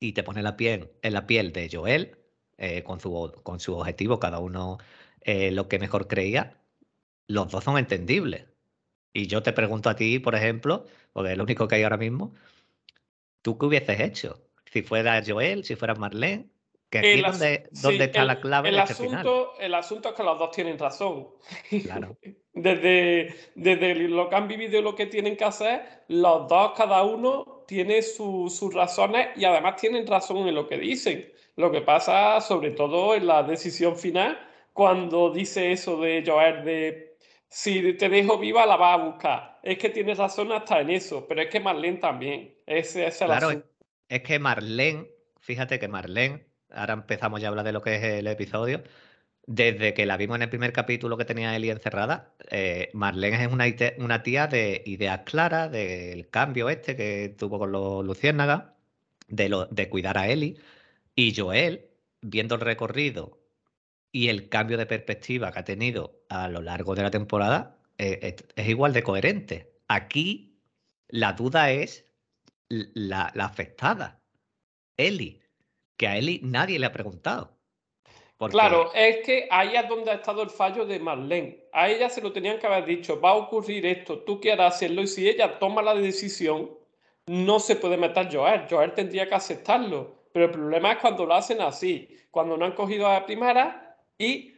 y 0.00 0.12
te 0.12 0.22
pones 0.22 0.44
la 0.44 0.56
piel 0.56 0.90
en 1.02 1.12
la 1.12 1.26
piel 1.26 1.52
de 1.52 1.68
Joel, 1.72 2.18
eh, 2.58 2.82
con, 2.82 3.00
su, 3.00 3.32
con 3.42 3.60
su 3.60 3.74
objetivo, 3.76 4.18
cada 4.20 4.38
uno 4.40 4.78
eh, 5.20 5.52
lo 5.52 5.68
que 5.68 5.78
mejor 5.78 6.08
creía, 6.08 6.60
los 7.28 7.50
dos 7.50 7.64
son 7.64 7.78
entendibles. 7.78 8.46
Y 9.12 9.26
yo 9.26 9.42
te 9.42 9.52
pregunto 9.52 9.90
a 9.90 9.96
ti, 9.96 10.18
por 10.18 10.34
ejemplo, 10.34 10.86
porque 11.12 11.32
es 11.32 11.38
lo 11.38 11.44
único 11.44 11.68
que 11.68 11.76
hay 11.76 11.82
ahora 11.84 11.98
mismo, 11.98 12.34
¿tú 13.42 13.58
qué 13.58 13.66
hubieses 13.66 14.00
hecho? 14.00 14.42
Si 14.72 14.82
fuera 14.82 15.22
Joel, 15.26 15.64
si 15.64 15.76
fuera 15.76 15.94
Marlene, 15.94 16.51
que 16.92 16.98
aquí 16.98 17.08
es 17.08 17.22
donde, 17.22 17.68
donde 17.70 18.04
está 18.04 18.24
la 18.24 18.38
clave 18.38 18.68
el 18.68 18.78
este 18.78 18.92
asunto, 18.92 19.54
El 19.58 19.74
asunto 19.74 20.10
es 20.10 20.14
que 20.14 20.22
los 20.22 20.38
dos 20.38 20.50
tienen 20.50 20.78
razón. 20.78 21.28
Claro. 21.84 22.18
desde, 22.52 23.34
desde 23.54 23.94
lo 23.94 24.28
que 24.28 24.36
han 24.36 24.46
vivido 24.46 24.78
y 24.78 24.82
lo 24.82 24.94
que 24.94 25.06
tienen 25.06 25.38
que 25.38 25.44
hacer, 25.44 26.04
los 26.08 26.46
dos, 26.48 26.72
cada 26.76 27.02
uno, 27.02 27.64
tiene 27.66 28.02
sus 28.02 28.74
razones 28.74 29.28
y 29.36 29.46
además 29.46 29.76
tienen 29.76 30.06
razón 30.06 30.46
en 30.46 30.54
lo 30.54 30.68
que 30.68 30.76
dicen. 30.76 31.32
Lo 31.56 31.72
que 31.72 31.80
pasa, 31.80 32.40
sobre 32.42 32.72
todo 32.72 33.14
en 33.14 33.26
la 33.26 33.42
decisión 33.42 33.96
final, 33.96 34.38
cuando 34.74 35.30
dice 35.30 35.72
eso 35.72 35.98
de 35.98 36.22
Joel 36.26 36.62
de 36.62 37.16
si 37.48 37.94
te 37.94 38.10
dejo 38.10 38.38
viva 38.38 38.66
la 38.66 38.76
vas 38.76 39.00
a 39.00 39.04
buscar. 39.04 39.60
Es 39.62 39.78
que 39.78 39.88
tienes 39.88 40.18
razón 40.18 40.52
hasta 40.52 40.80
en 40.80 40.90
eso, 40.90 41.26
pero 41.26 41.40
es 41.40 41.48
que 41.48 41.60
Marlene 41.60 41.98
también. 41.98 42.54
Ese, 42.66 43.06
es 43.06 43.16
claro, 43.16 43.50
es 44.08 44.22
que 44.22 44.38
Marlene, 44.38 45.08
fíjate 45.40 45.78
que 45.78 45.88
Marlene, 45.88 46.51
ahora 46.74 46.94
empezamos 46.94 47.40
ya 47.40 47.48
a 47.48 47.50
hablar 47.50 47.64
de 47.64 47.72
lo 47.72 47.82
que 47.82 47.96
es 47.96 48.02
el 48.02 48.26
episodio, 48.26 48.82
desde 49.46 49.94
que 49.94 50.06
la 50.06 50.16
vimos 50.16 50.36
en 50.36 50.42
el 50.42 50.48
primer 50.48 50.72
capítulo 50.72 51.16
que 51.16 51.24
tenía 51.24 51.56
Eli 51.56 51.70
encerrada, 51.70 52.34
eh, 52.50 52.90
Marlene 52.94 53.44
es 53.44 53.52
una, 53.52 53.64
una, 53.98 54.22
tía 54.22 54.46
de 54.46 54.82
ideas 54.86 55.22
claras, 55.24 55.70
del 55.70 56.28
cambio 56.30 56.68
este 56.70 56.96
que 56.96 57.34
tuvo 57.36 57.58
con 57.58 57.72
los 57.72 58.04
Luciérnagas, 58.04 58.64
de, 59.28 59.48
lo, 59.48 59.66
de 59.66 59.88
cuidar 59.88 60.18
a 60.18 60.28
Eli. 60.28 60.58
Y 61.16 61.34
Joel, 61.34 61.90
viendo 62.20 62.54
el 62.54 62.60
recorrido 62.60 63.40
y 64.12 64.28
el 64.28 64.48
cambio 64.48 64.78
de 64.78 64.86
perspectiva 64.86 65.52
que 65.52 65.58
ha 65.60 65.64
tenido 65.64 66.22
a 66.28 66.48
lo 66.48 66.62
largo 66.62 66.94
de 66.94 67.02
la 67.02 67.10
temporada, 67.10 67.78
eh, 67.98 68.36
es, 68.56 68.68
igual 68.68 68.92
de 68.92 69.02
coherente. 69.02 69.72
Aquí 69.88 70.58
la 71.08 71.32
duda 71.34 71.70
es 71.70 72.06
la, 72.68 73.26
afectada, 73.36 74.22
Eli, 74.96 75.41
que 76.02 76.08
a 76.08 76.16
Eli 76.16 76.40
nadie 76.42 76.80
le 76.80 76.86
ha 76.86 76.92
preguntado. 76.92 77.56
Claro, 78.50 78.90
es 78.92 79.24
que 79.24 79.46
ahí 79.48 79.76
es 79.76 79.88
donde 79.88 80.10
ha 80.10 80.14
estado 80.14 80.42
el 80.42 80.50
fallo 80.50 80.84
de 80.84 80.98
Marlene. 80.98 81.68
A 81.72 81.88
ella 81.88 82.08
se 82.08 82.20
lo 82.20 82.32
tenían 82.32 82.58
que 82.58 82.66
haber 82.66 82.86
dicho, 82.86 83.20
va 83.20 83.30
a 83.30 83.34
ocurrir 83.34 83.86
esto, 83.86 84.18
tú 84.18 84.40
quieras 84.40 84.74
hacerlo, 84.74 85.02
y 85.02 85.06
si 85.06 85.28
ella 85.28 85.60
toma 85.60 85.80
la 85.80 85.94
decisión, 85.94 86.76
no 87.26 87.60
se 87.60 87.76
puede 87.76 87.96
meter 87.96 88.28
Joel. 88.32 88.62
Joel 88.68 88.94
tendría 88.94 89.28
que 89.28 89.36
aceptarlo. 89.36 90.16
Pero 90.32 90.46
el 90.46 90.50
problema 90.50 90.90
es 90.90 90.98
cuando 90.98 91.24
lo 91.24 91.34
hacen 91.34 91.60
así, 91.60 92.08
cuando 92.32 92.56
no 92.56 92.64
han 92.64 92.72
cogido 92.72 93.06
a 93.06 93.20
la 93.20 93.24
primera 93.24 93.96
y 94.18 94.54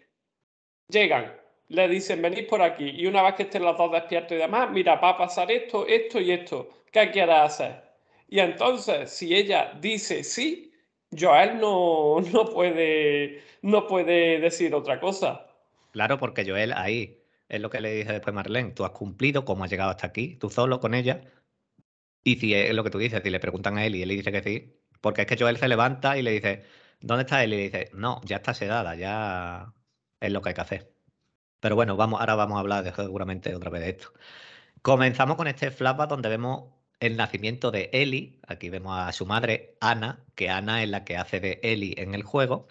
llegan, 0.89 1.39
le 1.69 1.89
dicen, 1.89 2.23
venid 2.23 2.47
por 2.47 2.63
aquí, 2.63 2.89
y 2.89 3.07
una 3.07 3.23
vez 3.23 3.35
que 3.35 3.43
estén 3.43 3.65
los 3.65 3.77
dos 3.77 3.93
despiertos 3.93 4.33
y 4.33 4.41
demás, 4.41 4.71
mira, 4.71 4.95
va 4.95 5.11
a 5.11 5.19
pasar 5.19 5.53
esto, 5.53 5.87
esto 5.87 6.19
y 6.21 6.31
esto, 6.31 6.71
¿qué 6.91 7.11
quieres 7.11 7.37
hacer? 7.37 7.83
Y 8.31 8.39
entonces, 8.39 9.11
si 9.11 9.35
ella 9.35 9.77
dice 9.79 10.25
sí, 10.25 10.71
Joel 11.19 11.59
no, 11.61 12.21
no, 12.33 12.45
puede, 12.47 13.43
no 13.63 13.87
puede 13.87 14.41
decir 14.41 14.75
otra 14.75 15.01
cosa. 15.01 15.47
Claro, 15.93 16.19
porque 16.19 16.45
Joel 16.49 16.73
ahí 16.73 17.23
es 17.49 17.61
lo 17.61 17.71
que 17.71 17.81
le 17.81 17.95
dice 17.95 18.13
después 18.13 18.35
Marlene, 18.35 18.73
tú 18.73 18.85
has 18.85 18.91
cumplido 18.91 19.45
como 19.45 19.65
has 19.65 19.71
llegado 19.71 19.91
hasta 19.91 20.07
aquí, 20.07 20.37
tú 20.37 20.51
solo 20.51 20.81
con 20.81 20.95
ella. 20.95 21.23
Y 22.25 22.37
si 22.37 22.55
es 22.55 22.75
lo 22.75 22.85
que 22.85 22.91
tú 22.91 22.99
dices, 22.99 23.23
si 23.23 23.31
le 23.31 23.41
preguntan 23.41 23.79
a 23.79 23.85
él 23.87 23.95
y 23.97 24.03
él 24.03 24.09
le 24.09 24.15
dice 24.15 24.33
que 24.33 24.43
sí, 24.43 24.77
porque 25.01 25.23
es 25.23 25.27
que 25.27 25.37
Joel 25.39 25.59
se 25.59 25.69
levanta 25.69 26.17
y 26.19 26.23
le 26.23 26.33
dice, 26.33 26.65
¿dónde 27.01 27.23
está 27.25 27.45
él? 27.45 27.53
Y 27.53 27.57
le 27.57 27.63
dice, 27.65 27.91
no, 27.95 28.21
ya 28.25 28.37
está 28.37 28.55
sedada, 28.55 28.95
ya 28.97 29.75
es 30.21 30.33
lo 30.33 30.43
que 30.43 30.51
hay 30.51 30.55
que 30.55 30.61
hacer. 30.63 30.95
Pero 31.61 31.77
bueno, 31.77 31.97
vamos, 31.97 32.21
ahora 32.21 32.35
vamos 32.35 32.57
a 32.57 32.61
hablar 32.61 32.95
seguramente 32.95 33.55
otra 33.55 33.71
vez 33.71 33.83
de 33.83 33.91
esto. 33.91 34.13
Comenzamos 34.83 35.37
con 35.37 35.47
este 35.49 35.71
flashback 35.71 36.11
donde 36.11 36.29
vemos 36.29 36.74
el 37.01 37.17
nacimiento 37.17 37.71
de 37.71 37.91
Ellie. 37.93 38.39
Aquí 38.47 38.71
vemos 38.71 38.97
a 38.99 39.13
su 39.13 39.27
madre, 39.27 39.77
Ana, 39.81 40.25
que 40.35 40.51
Ana 40.51 40.83
es 40.83 40.89
la 40.89 41.05
que 41.05 41.17
hace 41.17 41.41
de 41.41 41.61
Ellie 41.63 41.95
en 41.99 42.15
el 42.15 42.23
juego. 42.23 42.69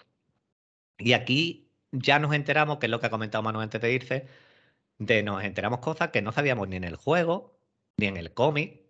Y 0.98 1.13
aquí 1.13 1.72
ya 1.92 2.20
nos 2.20 2.34
enteramos, 2.34 2.77
que 2.80 2.88
es 2.88 2.92
lo 2.92 3.00
que 3.00 3.08
ha 3.08 3.10
comentado 3.10 3.44
Manu 3.44 3.62
antes 3.62 3.82
de 3.82 3.94
irse, 3.94 4.27
de 5.00 5.24
nos 5.24 5.44
enteramos 5.44 5.80
cosas 5.80 6.10
que 6.10 6.22
no 6.22 6.32
sabíamos 6.32 6.68
ni 6.68 6.77
en 6.77 6.84
el 6.84 6.96
juego, 6.96 7.60
ni 7.98 8.08
en 8.08 8.18
el 8.18 8.34
cómic, 8.34 8.82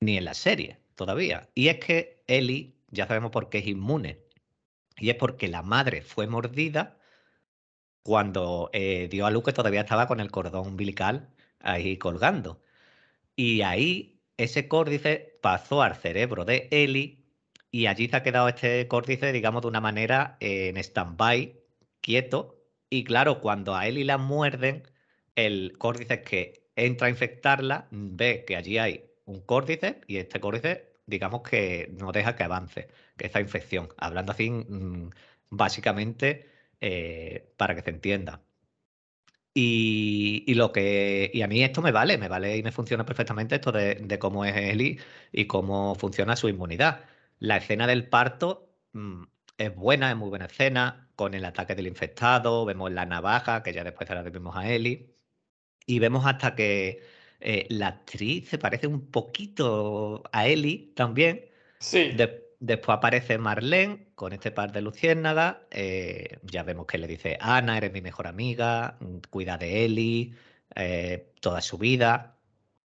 ni 0.00 0.16
en 0.18 0.24
la 0.24 0.34
serie 0.34 0.78
todavía. 0.94 1.50
Y 1.54 1.68
es 1.68 1.78
que 1.78 2.24
Ellie, 2.26 2.76
ya 2.88 3.06
sabemos 3.06 3.30
por 3.32 3.48
qué 3.50 3.58
es 3.58 3.66
inmune. 3.66 4.24
Y 4.98 5.10
es 5.10 5.16
porque 5.16 5.48
la 5.48 5.62
madre 5.62 6.02
fue 6.02 6.26
mordida 6.26 6.98
cuando 8.02 8.70
eh, 8.72 9.08
dio 9.10 9.26
a 9.26 9.30
luz 9.30 9.44
que 9.44 9.52
todavía 9.52 9.82
estaba 9.82 10.06
con 10.06 10.20
el 10.20 10.30
cordón 10.30 10.68
umbilical 10.68 11.30
ahí 11.60 11.98
colgando. 11.98 12.62
Y 13.36 13.62
ahí 13.62 14.19
ese 14.44 14.68
córdice 14.68 15.38
pasó 15.42 15.82
al 15.82 15.96
cerebro 15.96 16.44
de 16.44 16.68
Ellie 16.70 17.24
y 17.70 17.86
allí 17.86 18.08
se 18.08 18.16
ha 18.16 18.22
quedado 18.22 18.48
este 18.48 18.88
córdice, 18.88 19.32
digamos, 19.32 19.62
de 19.62 19.68
una 19.68 19.80
manera 19.80 20.36
en 20.40 20.76
stand-by, 20.76 21.60
quieto. 22.00 22.56
Y 22.90 23.04
claro, 23.04 23.40
cuando 23.40 23.76
a 23.76 23.86
Ellie 23.86 24.04
la 24.04 24.18
muerden, 24.18 24.82
el 25.36 25.76
córdice 25.78 26.22
que 26.22 26.68
entra 26.76 27.06
a 27.08 27.10
infectarla 27.10 27.88
ve 27.90 28.44
que 28.46 28.56
allí 28.56 28.78
hay 28.78 29.04
un 29.26 29.40
córdice 29.42 30.00
y 30.08 30.16
este 30.18 30.40
córdice 30.40 30.90
digamos 31.10 31.42
que 31.42 31.90
no 31.98 32.12
deja 32.12 32.36
que 32.36 32.44
avance, 32.44 32.88
que 33.16 33.26
esa 33.26 33.40
infección. 33.40 33.88
Hablando 33.98 34.32
así, 34.32 34.50
mm, 34.50 35.10
básicamente, 35.50 36.48
eh, 36.80 37.52
para 37.56 37.74
que 37.74 37.82
se 37.82 37.90
entienda. 37.90 38.42
Y, 39.52 40.54
lo 40.54 40.72
que 40.72 41.30
y 41.34 41.42
a 41.42 41.48
mí 41.48 41.62
esto 41.64 41.82
me 41.82 41.92
vale, 41.92 42.18
me 42.18 42.28
vale 42.28 42.56
y 42.56 42.62
me 42.62 42.72
funciona 42.72 43.04
perfectamente 43.04 43.56
esto 43.56 43.72
de, 43.72 44.18
cómo 44.20 44.44
es 44.44 44.56
Eli 44.56 45.00
y 45.32 45.46
cómo 45.46 45.94
funciona 45.96 46.36
su 46.36 46.48
inmunidad. 46.48 47.04
La 47.38 47.56
escena 47.56 47.86
del 47.86 48.08
parto 48.08 48.70
mm, 48.92 49.24
es 49.58 49.74
buena, 49.74 50.10
es 50.10 50.16
muy 50.16 50.28
buena 50.28 50.46
escena, 50.46 51.10
con 51.16 51.34
el 51.34 51.44
ataque 51.44 51.74
del 51.74 51.88
infectado, 51.88 52.64
vemos 52.64 52.92
la 52.92 53.06
navaja, 53.06 53.62
que 53.62 53.72
ya 53.72 53.84
después 53.84 54.08
ahora 54.10 54.22
vemos 54.22 54.56
a 54.56 54.70
Eli, 54.70 55.14
y 55.86 55.98
vemos 55.98 56.24
hasta 56.26 56.54
que 56.54 57.02
eh, 57.40 57.66
la 57.70 57.88
actriz 57.88 58.48
se 58.48 58.58
parece 58.58 58.86
un 58.86 59.10
poquito 59.10 60.22
a 60.32 60.46
Ellie 60.46 60.92
también. 60.94 61.46
Sí. 61.78 62.12
Después 62.60 62.98
aparece 62.98 63.38
Marlene 63.38 64.08
con 64.14 64.32
este 64.32 64.52
par 64.52 64.72
de 64.72 64.82
luciérnagas. 64.82 65.56
Eh, 65.70 66.38
ya 66.42 66.62
vemos 66.62 66.86
que 66.86 66.98
le 66.98 67.06
dice, 67.08 67.36
Ana, 67.40 67.76
eres 67.76 67.92
mi 67.92 68.00
mejor 68.00 68.26
amiga, 68.26 68.96
mm, 69.00 69.16
cuida 69.30 69.58
de 69.58 69.84
Ellie 69.84 70.34
eh, 70.76 71.32
toda 71.40 71.60
su 71.60 71.78
vida. 71.78 72.36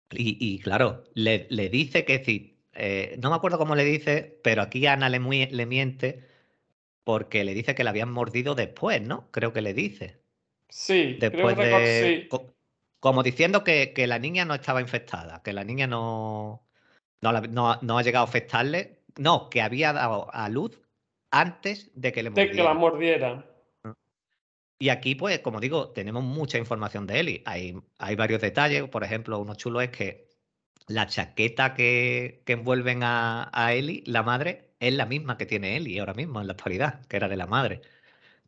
Y, 0.09 0.59
claro, 0.59 1.03
le, 1.13 1.47
dice 1.69 2.05
que 2.05 2.24
sí. 2.24 2.57
no 3.19 3.29
me 3.29 3.36
acuerdo 3.36 3.57
cómo 3.57 3.75
le 3.75 3.83
dice, 3.83 4.39
pero 4.41 4.62
aquí 4.62 4.88
Ana 4.88 5.09
le, 5.09 5.19
le 5.19 5.65
miente 5.65 6.24
porque 7.03 7.43
le 7.43 7.53
dice 7.53 7.75
que 7.75 7.83
la 7.83 7.89
habían 7.89 8.12
mordido 8.12 8.55
después, 8.55 9.01
¿no? 9.01 9.29
Creo 9.31 9.51
que 9.53 9.62
le 9.62 9.74
dice. 9.74 10.21
Sí, 10.69 11.17
después 11.19 11.55
creo 11.55 11.79
de, 11.79 12.27
sí. 12.29 12.38
Como 13.00 13.24
diciendo 13.24 13.63
que, 13.63 13.93
la 14.07 14.19
niña 14.19 14.43
no 14.43 14.55
estaba 14.55 14.81
infectada, 14.81 15.41
que 15.43 15.53
la 15.53 15.63
niña 15.63 15.88
no, 15.88 16.67
no, 17.21 17.97
ha 17.97 18.03
llegado 18.03 18.25
a 18.25 18.27
afectarle. 18.27 18.97
No, 19.17 19.50
que 19.50 19.62
había 19.62 19.93
dado 19.93 20.33
a 20.33 20.50
luz 20.50 20.79
antes 21.31 21.91
de 21.93 22.12
que 22.12 22.24
le 22.24 22.29
mordiera. 22.29 22.51
De 22.51 22.57
que 22.57 22.63
la 22.63 22.74
mordiera. 22.74 23.45
Y 24.79 24.89
aquí, 24.89 25.15
pues, 25.15 25.39
como 25.39 25.59
digo, 25.59 25.89
tenemos 25.89 26.24
mucha 26.24 26.57
información 26.57 27.07
de 27.07 27.19
Eli. 27.19 27.43
Hay, 27.45 27.75
hay 27.97 28.15
varios 28.15 28.41
detalles. 28.41 28.88
Por 28.89 29.03
ejemplo, 29.03 29.39
uno 29.39 29.55
chulo 29.55 29.81
es 29.81 29.89
que 29.89 30.27
la 30.88 31.07
chaqueta 31.07 31.74
que, 31.74 32.43
que 32.45 32.53
envuelven 32.53 33.01
a, 33.03 33.50
a 33.51 33.74
Eli, 33.74 34.03
la 34.05 34.24
madre, 34.24 34.69
es 34.79 34.93
la 34.93 35.07
misma 35.07 35.38
que 35.38 35.47
tiene 35.47 35.77
Eli 35.77 35.97
ahora 35.97 36.13
mismo 36.13 36.39
en 36.39 36.47
la 36.47 36.53
actualidad, 36.53 37.05
que 37.07 37.17
era 37.17 37.27
de 37.27 37.38
la 37.38 37.47
madre 37.47 37.81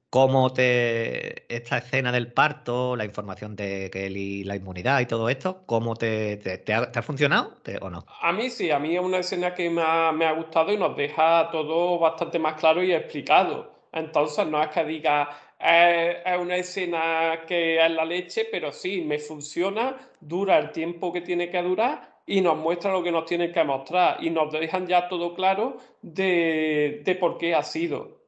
cómo 0.10 0.52
te 0.54 1.54
esta 1.54 1.78
escena 1.78 2.12
del 2.12 2.32
parto, 2.32 2.96
la 2.96 3.06
información 3.06 3.56
de 3.56 3.90
que 3.92 4.08
y 4.10 4.44
la 4.44 4.56
inmunidad 4.56 5.00
y 5.02 5.06
todo 5.06 5.30
esto, 5.30 5.64
cómo 5.66 5.96
te, 5.96 6.38
te, 6.38 6.74
ha, 6.74 7.02
funcionado 7.02 7.58
o 7.82 7.90
no? 7.90 8.06
A 8.22 8.32
mí 8.32 8.50
sí, 8.50 8.72
a 8.72 8.80
mí 8.80 8.96
es 8.96 9.02
una 9.02 9.20
escena 9.20 9.54
que 9.54 9.70
me 9.70 9.82
ha, 9.82 10.32
gustado 10.34 10.74
y 10.74 10.78
nos 10.78 10.96
deja 10.96 11.50
todo 11.52 12.00
bastante 12.00 12.40
más 12.40 12.60
claro 12.60 12.84
y 12.84 12.92
explicado. 12.94 13.72
Entonces 13.92 14.46
no 14.48 14.62
es 14.62 14.70
que 14.70 14.84
diga 14.84 15.30
es 15.60 16.40
una 16.40 16.56
escena 16.56 17.42
que 17.46 17.84
es 17.84 17.92
la 17.92 18.06
leche, 18.06 18.48
pero 18.50 18.72
sí, 18.72 19.02
me 19.02 19.20
funciona, 19.20 19.98
dura 20.22 20.58
el 20.58 20.72
tiempo 20.72 21.12
que 21.12 21.22
tiene 21.22 21.50
que 21.50 21.62
durar 21.62 22.20
y 22.26 22.40
nos 22.42 22.58
muestra 22.58 22.94
lo 22.94 23.04
que 23.04 23.12
nos 23.12 23.26
tiene 23.26 23.52
que 23.52 23.64
mostrar 23.64 24.24
y 24.24 24.30
nos 24.30 24.52
dejan 24.54 24.88
ya 24.88 25.10
todo 25.10 25.34
claro 25.34 25.78
de 26.02 27.18
por 27.20 27.38
qué 27.38 27.56
ha 27.56 27.64
sido. 27.64 28.19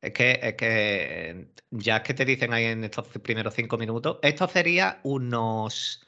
Es 0.00 0.12
que, 0.12 0.38
es 0.42 0.54
que 0.54 1.48
ya 1.70 1.96
es 1.96 2.02
que 2.02 2.14
te 2.14 2.24
dicen 2.24 2.52
ahí 2.52 2.64
en 2.64 2.84
estos 2.84 3.08
primeros 3.08 3.54
cinco 3.54 3.78
minutos, 3.78 4.18
esto 4.22 4.46
sería 4.46 5.00
unos 5.02 6.06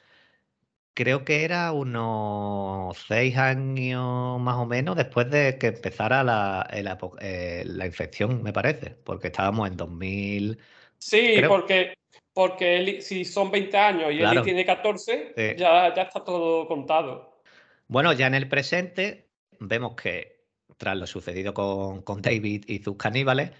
creo 0.99 1.23
que 1.23 1.45
era 1.45 1.71
unos 1.71 2.97
seis 3.07 3.37
años 3.37 4.37
más 4.41 4.55
o 4.57 4.65
menos 4.65 4.97
después 4.97 5.29
de 5.29 5.57
que 5.57 5.67
empezara 5.67 6.25
la, 6.25 6.67
eh, 7.21 7.63
la 7.65 7.85
infección, 7.85 8.43
me 8.43 8.51
parece, 8.51 8.97
porque 9.05 9.27
estábamos 9.27 9.69
en 9.69 9.77
2000. 9.77 10.59
Sí, 10.97 11.35
porque, 11.47 11.93
porque 12.33 12.99
si 13.01 13.23
son 13.23 13.49
20 13.49 13.77
años 13.77 14.11
y 14.11 14.21
él 14.21 14.41
tiene 14.43 14.65
14, 14.65 15.33
ya, 15.57 15.95
ya 15.95 16.01
está 16.01 16.21
todo 16.21 16.67
contado. 16.67 17.41
Bueno, 17.87 18.11
ya 18.11 18.27
en 18.27 18.35
el 18.35 18.49
presente 18.49 19.29
vemos 19.59 19.95
que 19.95 20.39
tras 20.75 20.97
lo 20.97 21.07
sucedido 21.07 21.53
con, 21.53 22.01
con 22.01 22.21
David 22.21 22.65
y 22.67 22.83
sus 22.83 22.97
caníbales, 22.97 23.51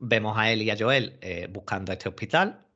vemos 0.00 0.36
a 0.38 0.50
él 0.52 0.62
y 0.62 0.70
a 0.70 0.76
Joel 0.78 1.18
eh, 1.22 1.48
buscando 1.50 1.92
este 1.92 2.08
hospital, 2.08 2.66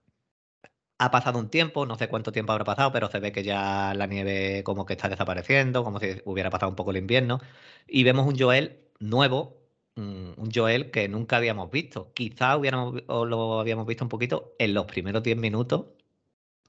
ha 0.99 1.11
pasado 1.11 1.39
un 1.39 1.51
tiempo, 1.51 1.87
no 1.87 1.97
sé 1.97 2.09
cuánto 2.09 2.33
tiempo 2.33 2.53
habrá 2.53 2.65
pasado, 2.65 2.93
pero 2.93 3.11
se 3.11 3.19
ve 3.19 3.33
que 3.33 3.43
ya 3.43 3.95
la 3.95 4.07
nieve 4.07 4.63
como 4.65 4.87
que 4.87 4.95
está 4.95 5.09
desapareciendo, 5.09 5.85
como 5.85 5.99
si 6.01 6.21
hubiera 6.25 6.51
pasado 6.51 6.71
un 6.71 6.77
poco 6.77 6.91
el 6.93 6.99
invierno. 6.99 7.41
Y 7.87 8.05
vemos 8.05 8.27
un 8.27 8.39
Joel 8.39 8.81
nuevo, 9.01 9.59
mm, 9.97 10.33
un 10.37 10.51
Joel 10.55 10.91
que 10.91 11.09
nunca 11.09 11.37
habíamos 11.39 11.71
visto. 11.71 12.13
Quizá 12.15 12.57
hubiéramos, 12.57 13.03
lo 13.09 13.61
habíamos 13.61 13.87
visto 13.87 14.05
un 14.05 14.09
poquito 14.09 14.55
en 14.59 14.75
los 14.75 14.87
primeros 14.87 15.23
10 15.23 15.37
minutos 15.37 15.87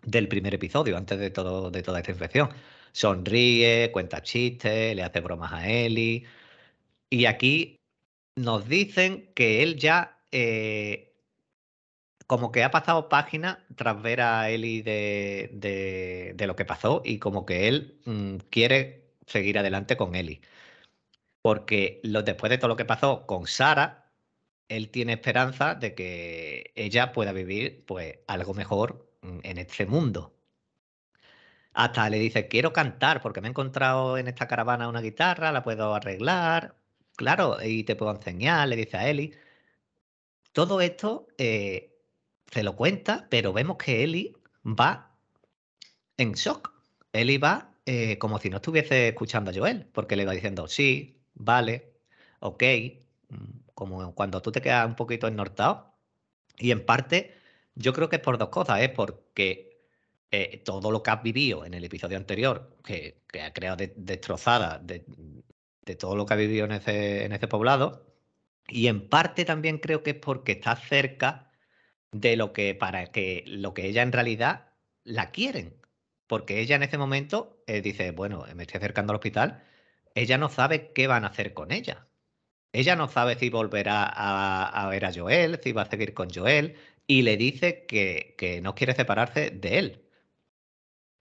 del 0.04 0.28
primer 0.28 0.54
episodio, 0.56 0.98
antes 0.98 1.20
de, 1.20 1.30
todo, 1.32 1.72
de 1.72 1.84
toda 1.84 2.00
esta 2.00 2.12
infección. 2.12 2.50
Sonríe, 2.92 3.92
cuenta 3.92 4.22
chistes, 4.22 4.96
le 4.96 5.04
hace 5.04 5.20
bromas 5.22 5.54
a 5.54 5.70
Ellie. 5.70 6.26
Y 7.10 7.26
aquí 7.26 7.78
nos 8.36 8.68
dicen 8.68 9.32
que 9.36 9.64
él 9.64 9.78
ya 9.78 10.15
eh, 10.32 11.16
como 12.28 12.52
que 12.52 12.64
ha 12.64 12.72
pasado 12.72 13.10
página 13.10 13.66
tras 13.76 14.02
ver 14.02 14.22
a 14.22 14.50
Eli 14.50 14.82
de, 14.82 15.52
de, 16.36 16.48
lo 16.48 16.56
que 16.56 16.66
pasó 16.66 17.02
y 17.06 17.20
como 17.20 17.46
que 17.46 17.68
él 17.68 18.02
mm, 18.06 18.38
quiere 18.50 19.14
seguir 19.28 19.60
adelante 19.60 19.98
con 19.98 20.16
Eli. 20.16 20.42
Porque 21.42 22.02
lo, 22.04 22.24
después 22.24 22.50
de 22.50 22.58
todo 22.58 22.70
lo 22.70 22.76
que 22.76 22.86
pasó 22.86 23.26
con 23.28 23.48
Sara, 23.48 24.12
él 24.70 24.90
tiene 24.90 25.14
esperanza 25.14 25.76
de 25.76 25.96
que 25.96 26.74
ella 26.76 27.12
pueda 27.14 27.32
vivir 27.34 27.86
pues 27.86 28.20
algo 28.28 28.54
mejor 28.54 29.10
mm, 29.22 29.40
en 29.44 29.58
este 29.60 29.86
mundo. 29.86 30.36
Hasta 31.74 32.10
le 32.10 32.18
dice, 32.20 32.48
quiero 32.48 32.74
cantar 32.74 33.22
porque 33.22 33.42
me 33.42 33.48
he 33.48 33.52
encontrado 33.52 34.18
en 34.18 34.28
esta 34.28 34.48
caravana 34.48 34.88
una 34.88 35.02
guitarra, 35.02 35.52
la 35.52 35.62
puedo 35.64 35.94
arreglar. 35.94 36.76
Claro, 37.18 37.58
y 37.64 37.84
te 37.84 37.96
puedo 37.96 38.14
enseñar, 38.16 38.68
le 38.68 38.76
dice 38.78 38.98
a 38.98 39.10
Eli. 39.10 39.34
Todo 40.56 40.80
esto 40.80 41.28
eh, 41.38 42.00
se 42.50 42.64
lo 42.64 42.78
cuenta, 42.78 43.28
pero 43.30 43.52
vemos 43.52 43.76
que 43.76 44.06
Eli 44.06 44.38
va 44.64 45.14
en 46.16 46.32
shock. 46.32 46.72
Eli 47.12 47.38
va 47.38 47.76
eh, 47.86 48.18
como 48.20 48.40
si 48.40 48.50
no 48.50 48.58
estuviese 48.58 49.10
escuchando 49.10 49.52
a 49.52 49.54
Joel, 49.54 49.86
porque 49.92 50.16
le 50.16 50.24
va 50.26 50.32
diciendo, 50.32 50.70
sí, 50.70 51.20
vale, 51.34 51.92
ok, 52.40 52.64
mm, 53.30 53.36
como 53.74 54.16
cuando 54.16 54.42
tú 54.42 54.54
te 54.54 54.62
quedas 54.62 54.88
un 54.88 54.96
poquito 54.96 55.28
ennortado. 55.28 55.94
Y 56.58 56.72
en 56.72 56.86
parte, 56.86 57.36
yo 57.76 57.92
creo 57.92 58.08
que 58.08 58.16
es 58.18 58.22
por 58.22 58.38
dos 58.38 58.48
cosas, 58.48 58.82
es 58.82 58.92
porque 58.92 59.82
eh, 60.32 60.62
todo 60.64 60.90
lo 60.90 61.04
que 61.04 61.12
has 61.12 61.22
vivido 61.22 61.66
en 61.66 61.74
el 61.74 61.84
episodio 61.84 62.16
anterior, 62.16 62.78
que, 62.82 63.24
ha 63.44 63.52
creado 63.52 63.86
destrozada 63.98 64.80
de, 64.80 65.04
todo 65.98 66.16
lo 66.16 66.26
que 66.26 66.34
ha 66.34 66.38
vivido 66.38 66.64
en 66.66 66.72
ese, 66.72 67.26
en 67.26 67.34
ese 67.34 67.50
poblado, 67.50 68.15
y 68.68 68.88
en 68.88 69.08
parte 69.10 69.46
también 69.46 69.78
creo 69.78 70.04
que 70.04 70.12
es 70.12 70.18
porque 70.18 70.54
está 70.54 70.76
cerca 70.76 71.52
de 72.12 72.38
lo 72.38 72.54
que 72.54 72.76
para 72.76 73.08
que 73.08 73.44
lo 73.48 73.74
que 73.74 73.88
ella 73.88 74.02
en 74.02 74.12
realidad 74.12 74.70
la 75.04 75.32
quieren. 75.32 75.76
Porque 76.28 76.60
ella 76.62 76.76
en 76.76 76.84
ese 76.84 76.98
momento 76.98 77.62
eh, 77.68 77.82
dice, 77.82 78.12
bueno, 78.12 78.46
me 78.56 78.64
estoy 78.64 78.80
acercando 78.80 79.12
al 79.12 79.18
hospital, 79.18 79.64
ella 80.16 80.38
no 80.38 80.50
sabe 80.50 80.92
qué 80.94 81.08
van 81.08 81.26
a 81.26 81.28
hacer 81.28 81.54
con 81.54 81.72
ella. 81.72 82.08
Ella 82.74 82.96
no 82.96 83.08
sabe 83.08 83.36
si 83.38 83.50
volverá 83.50 84.06
a, 84.06 84.90
ver 84.90 85.06
a 85.06 85.14
Joel, 85.14 85.60
si 85.64 85.72
va 85.72 85.84
a 85.84 85.90
seguir 85.90 86.14
con 86.14 86.30
Joel, 86.30 86.76
y 87.08 87.22
le 87.22 87.38
dice 87.38 87.86
que, 87.86 88.36
que, 88.38 88.62
no 88.62 88.76
quiere 88.76 88.94
separarse 88.96 89.52
de 89.52 89.80
él. 89.80 90.06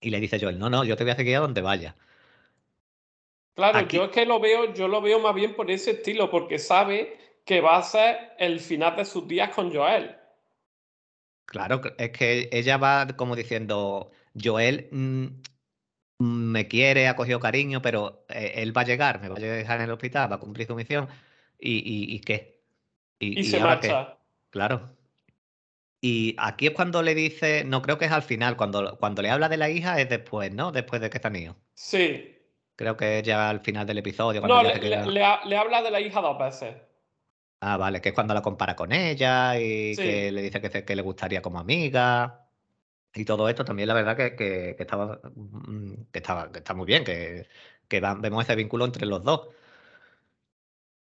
Y 0.00 0.10
le 0.10 0.20
dice 0.20 0.40
Joel, 0.40 0.58
no, 0.58 0.70
no, 0.70 0.84
yo 0.84 0.96
te 0.96 1.04
voy 1.04 1.12
a 1.12 1.16
seguir 1.16 1.36
a 1.36 1.40
donde 1.40 1.60
vaya. 1.62 1.96
Claro, 3.54 3.86
yo 3.86 4.04
es 4.04 4.10
que 4.10 4.26
lo 4.26 4.40
veo, 4.40 4.74
yo 4.74 4.88
lo 4.88 5.00
veo 5.00 5.20
más 5.20 5.34
bien 5.34 5.54
por 5.54 5.70
ese 5.70 5.92
estilo, 5.92 6.28
porque 6.28 6.58
sabe 6.58 7.18
que 7.44 7.60
va 7.60 7.76
a 7.76 7.82
ser 7.82 8.32
el 8.38 8.58
final 8.60 8.96
de 8.96 9.04
sus 9.04 9.28
días 9.28 9.54
con 9.54 9.72
Joel. 9.72 10.16
Claro, 11.46 11.82
es 11.98 12.10
que 12.10 12.48
ella 12.52 12.78
va 12.78 13.06
como 13.16 13.36
diciendo, 13.36 14.10
Joel 14.42 14.88
mm, 14.90 15.26
me 16.18 16.68
quiere, 16.68 17.06
ha 17.06 17.16
cogido 17.16 17.38
cariño, 17.38 17.82
pero 17.82 18.24
eh, 18.28 18.54
él 18.56 18.76
va 18.76 18.82
a 18.82 18.86
llegar, 18.86 19.20
me 19.20 19.28
va 19.28 19.36
a 19.36 19.40
dejar 19.40 19.78
en 19.78 19.84
el 19.84 19.90
hospital, 19.90 20.32
va 20.32 20.36
a 20.36 20.40
cumplir 20.40 20.66
su 20.66 20.74
misión, 20.74 21.08
¿y, 21.58 22.14
y, 22.14 22.20
qué? 22.20 22.62
Y, 23.18 23.44
se 23.44 23.60
marcha. 23.60 24.16
Claro. 24.50 24.96
Y 26.00 26.34
aquí 26.38 26.66
es 26.66 26.72
cuando 26.72 27.02
le 27.02 27.14
dice, 27.14 27.64
no 27.64 27.82
creo 27.82 27.98
que 27.98 28.06
es 28.06 28.12
al 28.12 28.22
final, 28.22 28.56
cuando, 28.56 28.98
cuando 28.98 29.22
le 29.22 29.30
habla 29.30 29.48
de 29.48 29.56
la 29.56 29.70
hija 29.70 30.00
es 30.00 30.08
después, 30.08 30.52
¿no? 30.52 30.72
Después 30.72 31.00
de 31.00 31.10
que 31.10 31.18
está 31.18 31.30
niño. 31.30 31.56
Sí. 31.74 32.30
Creo 32.76 32.96
que 32.96 33.18
es 33.18 33.22
ya 33.22 33.50
al 33.50 33.60
final 33.60 33.86
del 33.86 33.98
episodio. 33.98 34.40
no, 34.40 34.62
le, 34.62 34.74
le 34.76 35.56
habla 35.56 35.82
de 35.82 35.90
la 35.90 36.00
hija 36.00 36.20
dos 36.20 36.38
veces. 36.38 36.74
Ah, 37.66 37.78
vale, 37.78 38.00
que 38.02 38.10
es 38.10 38.14
cuando 38.14 38.34
la 38.34 38.42
compara 38.42 38.76
con 38.76 38.92
ella 38.92 39.58
y 39.58 39.96
que 39.96 40.30
le 40.30 40.42
dice 40.42 40.60
que, 40.60 40.84
que, 40.84 40.96
le 40.96 41.00
gustaría 41.02 41.40
como 41.42 41.58
amiga. 41.58 42.46
Y 43.14 43.24
todo 43.24 43.48
esto 43.48 43.64
también, 43.64 43.88
la 43.88 43.94
verdad, 43.94 44.16
que, 44.16 44.36
que 44.36 44.76
estaba, 44.78 45.20
mm, 45.34 45.94
que, 46.12 46.18
estaba, 46.18 46.52
que 46.52 46.58
está 46.58 46.74
muy 46.74 46.86
bien, 46.86 47.04
que, 47.04 47.48
vemos 48.20 48.44
ese 48.44 48.56
vínculo 48.56 48.84
entre 48.84 49.06
los 49.06 49.24
dos. 49.24 49.48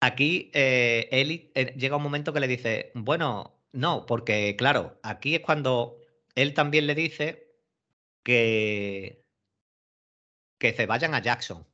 Aquí 0.01 0.49
eh, 0.53 1.07
Eli 1.11 1.51
eh, 1.55 1.73
llega 1.77 1.97
un 1.97 2.03
momento 2.03 2.33
que 2.33 2.39
le 2.39 2.47
dice, 2.47 2.91
bueno, 2.95 3.53
no, 3.73 4.05
porque 4.05 4.55
claro, 4.57 4.99
aquí 5.03 5.35
es 5.35 5.41
cuando 5.41 5.97
él 6.35 6.53
también 6.53 6.87
le 6.87 6.95
dice 6.95 7.53
que, 8.23 9.25
que 10.57 10.73
se 10.73 10.85
vayan 10.85 11.13
a 11.15 11.21
Jackson, 11.21 11.65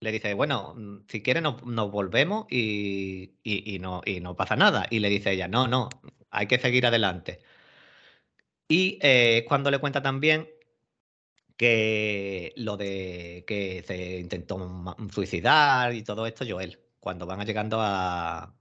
le 0.00 0.12
dice, 0.12 0.34
bueno, 0.34 0.74
mm, 0.76 1.06
si 1.08 1.22
quieres 1.22 1.42
nos, 1.42 1.90
volvemos 1.90 2.46
y, 2.50 3.32
no, 3.80 4.00
y 4.04 4.20
no 4.20 4.36
pasa 4.36 4.56
nada. 4.56 4.86
Y 4.90 5.00
le 5.00 5.08
dice 5.10 5.32
ella, 5.32 5.48
no, 5.48 5.68
no, 5.68 5.88
hay 6.30 6.46
que 6.46 6.58
seguir 6.58 6.86
adelante. 6.86 7.40
Y 8.68 8.98
eh, 9.02 9.44
cuando 9.48 9.70
le 9.70 9.78
cuenta 9.78 10.02
también 10.02 10.48
que 11.56 12.52
lo 12.56 12.76
de 12.76 13.44
que 13.46 13.82
se 13.86 14.18
intentó 14.18 14.58
suicidar 15.12 15.94
y 15.94 16.02
todo 16.02 16.26
esto, 16.26 16.44
Joel, 16.48 16.80
cuando 17.00 17.26
van 17.26 17.44
llegando 17.46 17.78
a, 17.80 18.54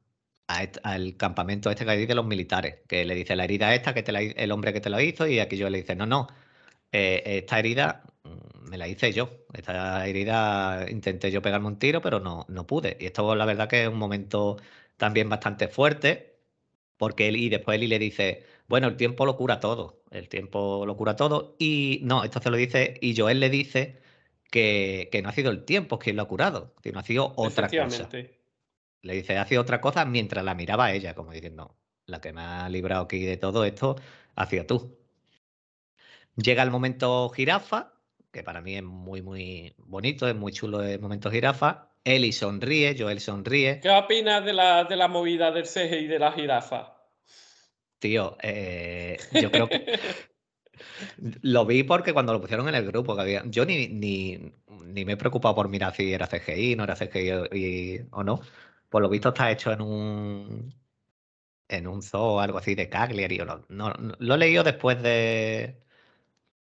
al 0.48 1.18
campamento 1.18 1.70
este 1.70 1.86
que 1.86 1.92
hay 1.92 2.06
de 2.06 2.16
los 2.16 2.26
militares, 2.26 2.80
que 2.88 3.06
le 3.06 3.16
dice 3.16 3.36
la 3.36 3.46
herida 3.46 3.74
esta, 3.76 3.94
que 3.94 4.04
te 4.04 4.12
el 4.44 4.52
hombre 4.52 4.74
que 4.74 4.82
te 4.82 4.90
lo 4.90 5.00
hizo, 5.00 5.28
y 5.28 5.40
aquí 5.40 5.60
Joel 5.60 5.74
le 5.74 5.80
dice, 5.80 5.96
no, 5.96 6.06
no, 6.06 6.28
eh, 6.92 7.22
esta 7.26 7.60
herida 7.60 8.04
me 8.70 8.78
la 8.78 8.88
hice 8.88 9.12
yo. 9.12 9.30
Esta 9.54 10.08
herida 10.08 10.86
intenté 10.90 11.32
yo 11.32 11.42
pegarme 11.42 11.68
un 11.68 11.80
tiro, 11.80 12.02
pero 12.02 12.20
no, 12.20 12.46
no 12.48 12.68
pude. 12.68 12.98
Y 13.00 13.08
esto 13.08 13.36
la 13.36 13.46
verdad 13.46 13.68
que 13.68 13.84
es 13.84 13.90
un 13.90 13.98
momento 13.98 14.58
también 14.98 15.28
bastante 15.30 15.68
fuerte, 15.68 16.40
porque 16.98 17.28
él 17.28 17.38
y 17.38 17.50
después 17.50 17.82
él 17.82 17.90
le 17.90 18.00
dice, 18.00 18.46
bueno, 18.68 18.88
el 18.88 18.96
tiempo 18.98 19.26
lo 19.26 19.36
cura 19.36 19.60
todo, 19.60 20.04
el 20.12 20.30
tiempo 20.30 20.86
lo 20.86 20.96
cura 20.96 21.16
todo. 21.16 21.56
Y 21.60 22.02
no, 22.04 22.24
esto 22.24 22.42
se 22.42 22.52
lo 22.52 22.58
dice, 22.58 22.96
y 23.02 23.16
Joel 23.18 23.40
le 23.40 23.50
dice 23.50 24.00
que, 24.52 25.10
que 25.12 25.22
no 25.22 25.30
ha 25.30 25.34
sido 25.34 25.52
el 25.52 25.66
tiempo 25.66 25.98
quien 26.00 26.16
lo 26.16 26.24
ha 26.24 26.28
curado, 26.28 26.76
sino 26.84 27.00
ha 27.00 27.04
sido 27.04 27.34
otra 27.36 27.68
cosa. 27.70 28.10
Le 29.02 29.14
dice, 29.14 29.38
ha 29.38 29.46
sido 29.46 29.62
otra 29.62 29.82
cosa 29.82 30.06
mientras 30.06 30.44
la 30.44 30.56
miraba 30.56 30.86
a 30.86 30.94
ella, 30.94 31.16
como 31.16 31.32
diciendo, 31.32 31.76
la 32.06 32.22
que 32.22 32.34
me 32.34 32.42
ha 32.42 32.70
librado 32.70 33.04
aquí 33.04 33.24
de 33.24 33.38
todo 33.38 33.64
esto 33.66 33.96
ha 34.36 34.46
sido 34.46 34.66
tú. 34.66 34.98
Llega 36.36 36.64
el 36.64 36.72
momento 36.72 37.30
jirafa, 37.30 37.94
que 38.32 38.44
para 38.44 38.62
mí 38.62 38.76
es 38.76 38.84
muy, 38.84 39.22
muy 39.22 39.74
bonito, 39.78 40.28
es 40.28 40.36
muy 40.36 40.52
chulo 40.52 40.84
el 40.84 41.00
momento 41.00 41.32
jirafa. 41.32 41.92
Eli 42.04 42.32
sonríe, 42.32 42.96
Joel 42.98 43.20
sonríe. 43.20 43.80
¿Qué 43.82 43.90
opinas 43.90 44.44
de 44.46 44.54
la, 44.54 44.84
de 44.86 44.96
la 44.96 45.08
movida 45.08 45.52
del 45.52 45.66
CGI 45.66 46.08
de 46.08 46.20
la 46.20 46.32
jirafa? 46.32 46.96
Tío, 48.00 48.38
eh, 48.42 49.18
yo 49.34 49.52
creo 49.52 49.68
que 49.68 50.00
lo 51.42 51.66
vi 51.66 51.84
porque 51.84 52.14
cuando 52.14 52.32
lo 52.32 52.40
pusieron 52.42 52.70
en 52.70 52.76
el 52.76 52.86
grupo, 52.86 53.16
que 53.16 53.22
había, 53.22 53.44
yo 53.46 53.66
ni, 53.66 53.88
ni, 53.90 54.54
ni, 54.86 55.06
me 55.06 55.14
he 55.14 55.18
preocupado 55.18 55.56
por 55.56 55.68
mirar 55.68 55.94
si 55.94 56.14
era 56.14 56.28
CGI, 56.28 56.76
no 56.76 56.86
era 56.86 56.96
CGI 56.96 58.08
o 58.12 58.24
no. 58.24 58.40
Por 58.90 59.02
lo 59.02 59.10
visto 59.10 59.30
está 59.30 59.52
hecho 59.52 59.72
en 59.72 59.82
un 59.82 60.74
en 61.68 61.88
un 61.88 62.02
zoo 62.02 62.36
o 62.36 62.40
algo 62.40 62.58
así 62.58 62.76
de 62.76 62.90
Cagliari. 62.90 63.38
no, 63.38 63.66
no, 63.70 63.94
lo 64.18 64.36
he 64.36 64.38
leído 64.38 64.64
después 64.64 65.02
de, 65.04 65.84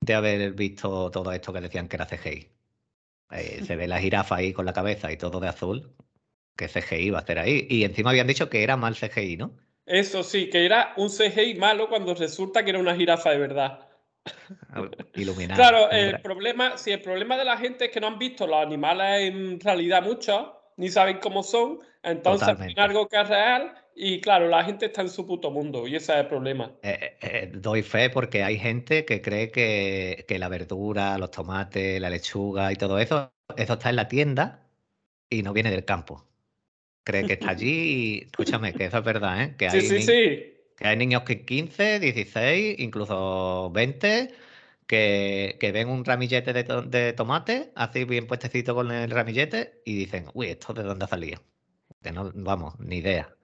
de 0.03 0.15
haber 0.15 0.53
visto 0.53 1.11
todo 1.11 1.33
esto 1.33 1.53
que 1.53 1.61
decían 1.61 1.89
que 1.89 1.97
era 1.97 2.07
CGI. 2.07 2.49
Eh, 3.31 3.63
se 3.65 3.77
ve 3.77 3.89
la 3.89 3.99
jirafa 3.99 4.37
ahí 4.37 4.53
con 4.53 4.67
la 4.67 4.73
cabeza 4.73 5.11
y 5.11 5.17
todo 5.17 5.41
de 5.41 5.49
azul. 5.49 5.95
¿Qué 6.57 6.69
CGI 6.69 7.11
va 7.11 7.19
a 7.19 7.23
hacer 7.23 7.39
ahí? 7.39 7.67
Y 7.71 7.85
encima 7.85 8.11
habían 8.11 8.27
dicho 8.27 8.51
que 8.51 8.63
era 8.63 8.77
mal 8.77 8.95
CGI, 8.95 9.37
¿no? 9.37 9.57
Eso 9.87 10.23
sí, 10.23 10.51
que 10.51 10.67
era 10.67 10.93
un 10.97 11.09
CGI 11.09 11.55
malo 11.55 11.89
cuando 11.89 12.15
resulta 12.15 12.63
que 12.63 12.71
era 12.71 12.79
una 12.79 12.95
jirafa 12.95 13.31
de 13.31 13.39
verdad. 13.39 13.89
Iluminado. 15.15 15.61
Claro, 15.61 15.91
el 15.91 16.21
problema, 16.21 16.77
si 16.77 16.93
el 16.93 17.01
problema 17.01 17.37
de 17.37 17.45
la 17.45 17.57
gente 17.57 17.87
es 17.87 17.91
que 17.91 18.01
no 18.01 18.09
han 18.09 18.19
visto 18.19 18.47
los 18.47 18.65
animales 18.65 19.29
en 19.29 19.59
realidad 19.59 20.03
mucho, 20.03 20.61
ni 20.77 20.89
saben 20.91 21.19
cómo 21.19 21.43
son, 21.43 21.81
entonces 22.03 22.57
algo 22.77 23.09
que 23.09 23.21
es 23.21 23.29
real 23.29 23.75
y 23.95 24.21
claro, 24.21 24.49
la 24.49 24.65
gente 24.65 24.87
está 24.87 25.03
en 25.03 25.09
su 25.09 25.27
puto 25.27 25.51
mundo 25.51 25.87
y 25.87 25.97
ese 25.97 26.13
es 26.13 26.19
el 26.21 26.27
problema. 26.27 26.73
Eh, 26.83 26.99
eh, 27.01 27.17
eh, 27.21 27.53
doy 27.55 27.83
fe 27.83 28.11
porque 28.11 28.43
hay 28.43 28.59
gente 28.59 29.05
que 29.05 29.21
cree 29.21 29.51
que, 29.51 30.25
que, 30.27 30.39
la 30.39 30.49
verdura, 30.49 31.19
los 31.19 31.31
tomates, 31.31 32.01
la 32.01 32.11
lechuga 32.11 32.73
y 32.73 32.77
todo 32.77 32.99
eso, 32.99 33.33
eso 33.57 33.73
está 33.75 33.91
en 33.91 33.97
la 33.97 34.09
tienda 34.09 34.67
y 35.29 35.43
no 35.43 35.53
viene 35.53 35.71
del 35.71 35.85
campo. 35.85 36.27
Cree 37.05 37.27
que 37.27 37.35
está 37.35 37.51
allí 37.51 37.69
y 37.69 38.19
escúchame, 38.27 38.73
que 38.73 38.87
eso 38.87 38.99
es 38.99 39.05
verdad, 39.05 39.43
¿eh? 39.43 39.55
Que 39.57 39.69
hay 39.69 39.81
sí, 39.81 39.89
sí, 39.89 40.03
sí. 40.03 40.55
Que 40.77 40.89
hay 40.89 40.97
niños 40.97 41.23
que 41.23 41.45
15, 41.45 42.01
16, 42.01 42.77
incluso 42.79 43.71
20 43.73 44.31
que, 44.87 45.57
que, 45.61 45.73
ven 45.73 45.89
un 45.89 46.05
ramillete 46.05 46.53
de, 46.53 46.65
de, 46.65 47.13
tomate, 47.13 47.73
así 47.75 48.05
bien 48.05 48.27
puestecito 48.27 48.75
con 48.75 48.91
el 48.91 49.11
ramillete, 49.11 49.81
y 49.85 49.97
dicen, 49.97 50.27
uy, 50.35 50.49
¿esto 50.49 50.73
de 50.73 50.83
dónde 50.83 51.05
ha 51.05 51.09
salido? 51.09 51.41
Que 52.03 52.13
no, 52.13 52.31
vamos, 52.35 52.79
ni 52.81 52.97
idea. 52.97 53.35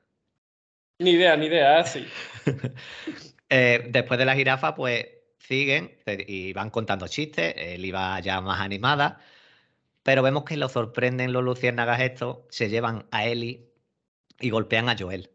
Ni 0.99 1.11
idea, 1.13 1.37
ni 1.37 1.47
idea, 1.47 1.85
sí. 1.85 2.07
eh, 3.49 3.87
después 3.89 4.19
de 4.19 4.25
la 4.25 4.35
jirafa, 4.35 4.75
pues 4.75 5.07
siguen 5.39 5.97
y 6.27 6.53
van 6.53 6.71
contando 6.71 7.09
chistes, 7.09 7.55
él 7.57 7.85
iba 7.85 8.19
ya 8.21 8.41
más 8.41 8.61
animada, 8.61 9.21
pero 10.03 10.23
vemos 10.23 10.45
que 10.45 10.57
lo 10.57 10.69
sorprenden 10.69 11.33
los 11.33 11.45
luciérnagas 11.45 12.01
estos, 12.01 12.39
se 12.51 12.69
llevan 12.69 13.07
a 13.11 13.27
Eli 13.27 13.71
y 14.41 14.51
golpean 14.51 14.89
a 14.89 14.97
Joel. 14.99 15.31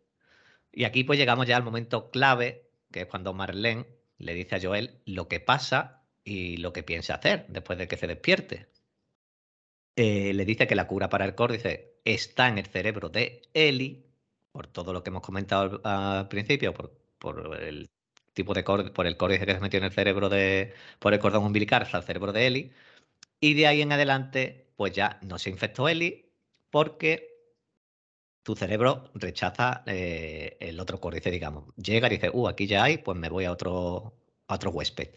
Y 0.72 0.84
aquí 0.86 1.04
pues 1.04 1.20
llegamos 1.20 1.48
ya 1.48 1.58
al 1.58 1.64
momento 1.64 2.12
clave, 2.12 2.70
que 2.92 3.02
es 3.02 3.08
cuando 3.08 3.34
Marlene 3.34 3.88
le 4.18 4.34
dice 4.34 4.56
a 4.56 4.62
Joel 4.62 5.00
lo 5.06 5.28
que 5.28 5.40
pasa 5.40 6.04
y 6.24 6.58
lo 6.58 6.74
que 6.74 6.84
piensa 6.84 7.16
hacer 7.16 7.46
después 7.50 7.78
de 7.80 7.88
que 7.88 7.98
se 7.98 8.08
despierte. 8.08 8.68
Eh, 9.96 10.34
le 10.34 10.46
dice 10.46 10.68
que 10.68 10.76
la 10.76 10.88
cura 10.88 11.10
para 11.10 11.26
el 11.26 11.36
córdice 11.36 12.00
está 12.04 12.48
en 12.48 12.58
el 12.58 12.66
cerebro 12.66 13.10
de 13.10 13.44
Eli, 13.54 14.03
por 14.54 14.68
todo 14.68 14.94
lo 14.94 15.04
que 15.04 15.10
hemos 15.10 15.24
comentado 15.24 15.82
al, 15.84 16.30
principio, 16.30 16.74
por, 16.74 17.60
el 17.62 17.90
tipo 18.34 18.54
de 18.54 18.64
por 18.64 19.08
el 19.08 19.18
córdice 19.18 19.46
que 19.46 19.54
se 19.56 19.60
metió 19.60 19.80
en 19.80 19.86
el 19.86 19.92
cerebro 19.92 20.30
de, 20.30 20.74
por 21.00 21.14
el 21.14 21.20
cordón 21.20 21.44
umbilical 21.46 21.88
al 21.92 22.04
cerebro 22.04 22.32
de 22.32 22.48
Eli. 22.48 22.72
Y 23.42 23.56
de 23.56 23.68
ahí 23.68 23.82
en 23.82 23.92
adelante, 23.92 24.68
pues 24.78 24.94
ya 24.94 25.20
no 25.24 25.40
se 25.40 25.50
infectó 25.50 25.90
Eli, 25.90 26.32
porque 26.70 27.34
tu 28.44 28.56
cerebro 28.56 29.12
rechaza 29.16 29.84
eh, 29.88 30.58
el 30.60 30.80
otro 30.80 31.00
córdice, 31.00 31.32
digamos. 31.32 31.74
Llega 31.76 32.08
y 32.08 32.12
dice, 32.12 32.30
uh, 32.32 32.48
aquí 32.48 32.68
ya 32.68 32.84
hay, 32.84 32.98
pues 33.00 33.18
me 33.18 33.30
voy 33.30 33.46
a 33.46 33.52
otro, 33.52 34.14
otro 34.48 34.72
huésped. 34.72 35.10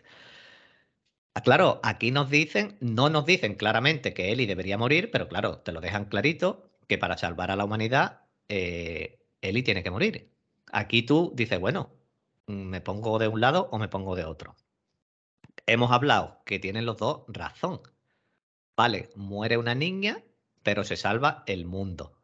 Ah, 1.34 1.42
claro, 1.42 1.80
aquí 1.82 2.10
nos 2.10 2.30
dicen, 2.30 2.78
no 2.80 3.10
nos 3.10 3.26
dicen 3.26 3.56
claramente 3.56 4.14
que 4.14 4.32
Eli 4.32 4.46
debería 4.46 4.78
morir, 4.78 5.10
pero 5.10 5.28
claro, 5.28 5.58
te 5.58 5.72
lo 5.72 5.80
dejan 5.82 6.06
clarito 6.06 6.70
que 6.88 6.96
para 6.98 7.18
salvar 7.18 7.50
a 7.50 7.56
la 7.56 7.64
humanidad, 7.64 8.22
eh, 8.48 9.18
Eli 9.40 9.62
tiene 9.62 9.82
que 9.82 9.90
morir. 9.90 10.30
Aquí 10.72 11.02
tú 11.02 11.32
dices, 11.34 11.60
bueno, 11.60 11.92
me 12.46 12.80
pongo 12.80 13.18
de 13.18 13.28
un 13.28 13.40
lado 13.40 13.68
o 13.72 13.78
me 13.78 13.88
pongo 13.88 14.16
de 14.16 14.24
otro. 14.24 14.56
Hemos 15.66 15.90
hablado 15.90 16.42
que 16.44 16.58
tienen 16.58 16.86
los 16.86 16.96
dos 16.96 17.22
razón. 17.28 17.80
Vale, 18.76 19.10
muere 19.14 19.56
una 19.56 19.74
niña, 19.74 20.22
pero 20.62 20.84
se 20.84 20.96
salva 20.96 21.44
el 21.46 21.64
mundo. 21.64 22.18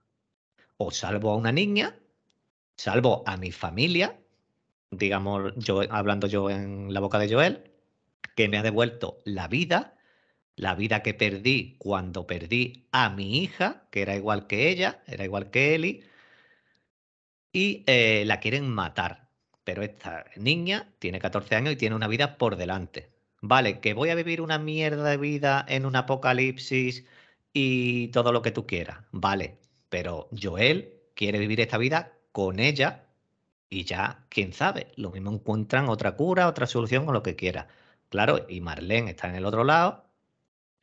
O 0.76 0.90
salvo 0.90 1.30
a 1.30 1.36
una 1.36 1.52
niña, 1.52 1.98
salvo 2.76 3.22
a 3.26 3.36
mi 3.36 3.52
familia, 3.52 4.18
digamos, 4.90 5.54
yo 5.56 5.80
hablando 5.90 6.26
yo 6.26 6.50
en 6.50 6.92
la 6.92 7.00
boca 7.00 7.18
de 7.18 7.32
Joel, 7.32 7.72
que 8.36 8.48
me 8.48 8.58
ha 8.58 8.62
devuelto 8.62 9.18
la 9.24 9.48
vida, 9.48 9.96
la 10.56 10.74
vida 10.74 11.02
que 11.02 11.14
perdí 11.14 11.76
cuando 11.78 12.26
perdí 12.26 12.86
a 12.92 13.10
mi 13.10 13.38
hija, 13.38 13.88
que 13.90 14.02
era 14.02 14.14
igual 14.16 14.46
que 14.46 14.68
ella, 14.68 15.02
era 15.06 15.24
igual 15.24 15.50
que 15.50 15.74
Eli, 15.74 16.04
y 17.52 17.84
eh, 17.86 18.24
la 18.26 18.40
quieren 18.40 18.68
matar. 18.68 19.28
Pero 19.64 19.82
esta 19.82 20.24
niña 20.36 20.92
tiene 20.98 21.20
14 21.20 21.54
años 21.54 21.74
y 21.74 21.76
tiene 21.76 21.96
una 21.96 22.08
vida 22.08 22.38
por 22.38 22.56
delante. 22.56 23.10
Vale, 23.40 23.80
que 23.80 23.94
voy 23.94 24.10
a 24.10 24.14
vivir 24.14 24.40
una 24.40 24.58
mierda 24.58 25.08
de 25.10 25.16
vida 25.16 25.64
en 25.68 25.86
un 25.86 25.96
apocalipsis 25.96 27.04
y 27.52 28.08
todo 28.08 28.32
lo 28.32 28.42
que 28.42 28.52
tú 28.52 28.66
quieras. 28.66 28.98
Vale, 29.12 29.58
pero 29.88 30.28
Joel 30.40 31.00
quiere 31.14 31.38
vivir 31.38 31.60
esta 31.60 31.78
vida 31.78 32.12
con 32.32 32.60
ella 32.60 33.06
y 33.70 33.84
ya, 33.84 34.26
quién 34.28 34.52
sabe, 34.52 34.88
lo 34.96 35.10
mismo 35.10 35.32
encuentran 35.32 35.88
otra 35.88 36.16
cura, 36.16 36.48
otra 36.48 36.66
solución 36.66 37.08
o 37.08 37.12
lo 37.12 37.22
que 37.22 37.36
quiera. 37.36 37.68
Claro, 38.10 38.46
y 38.48 38.60
Marlene 38.60 39.10
está 39.12 39.28
en 39.28 39.36
el 39.36 39.46
otro 39.46 39.64
lado, 39.64 40.04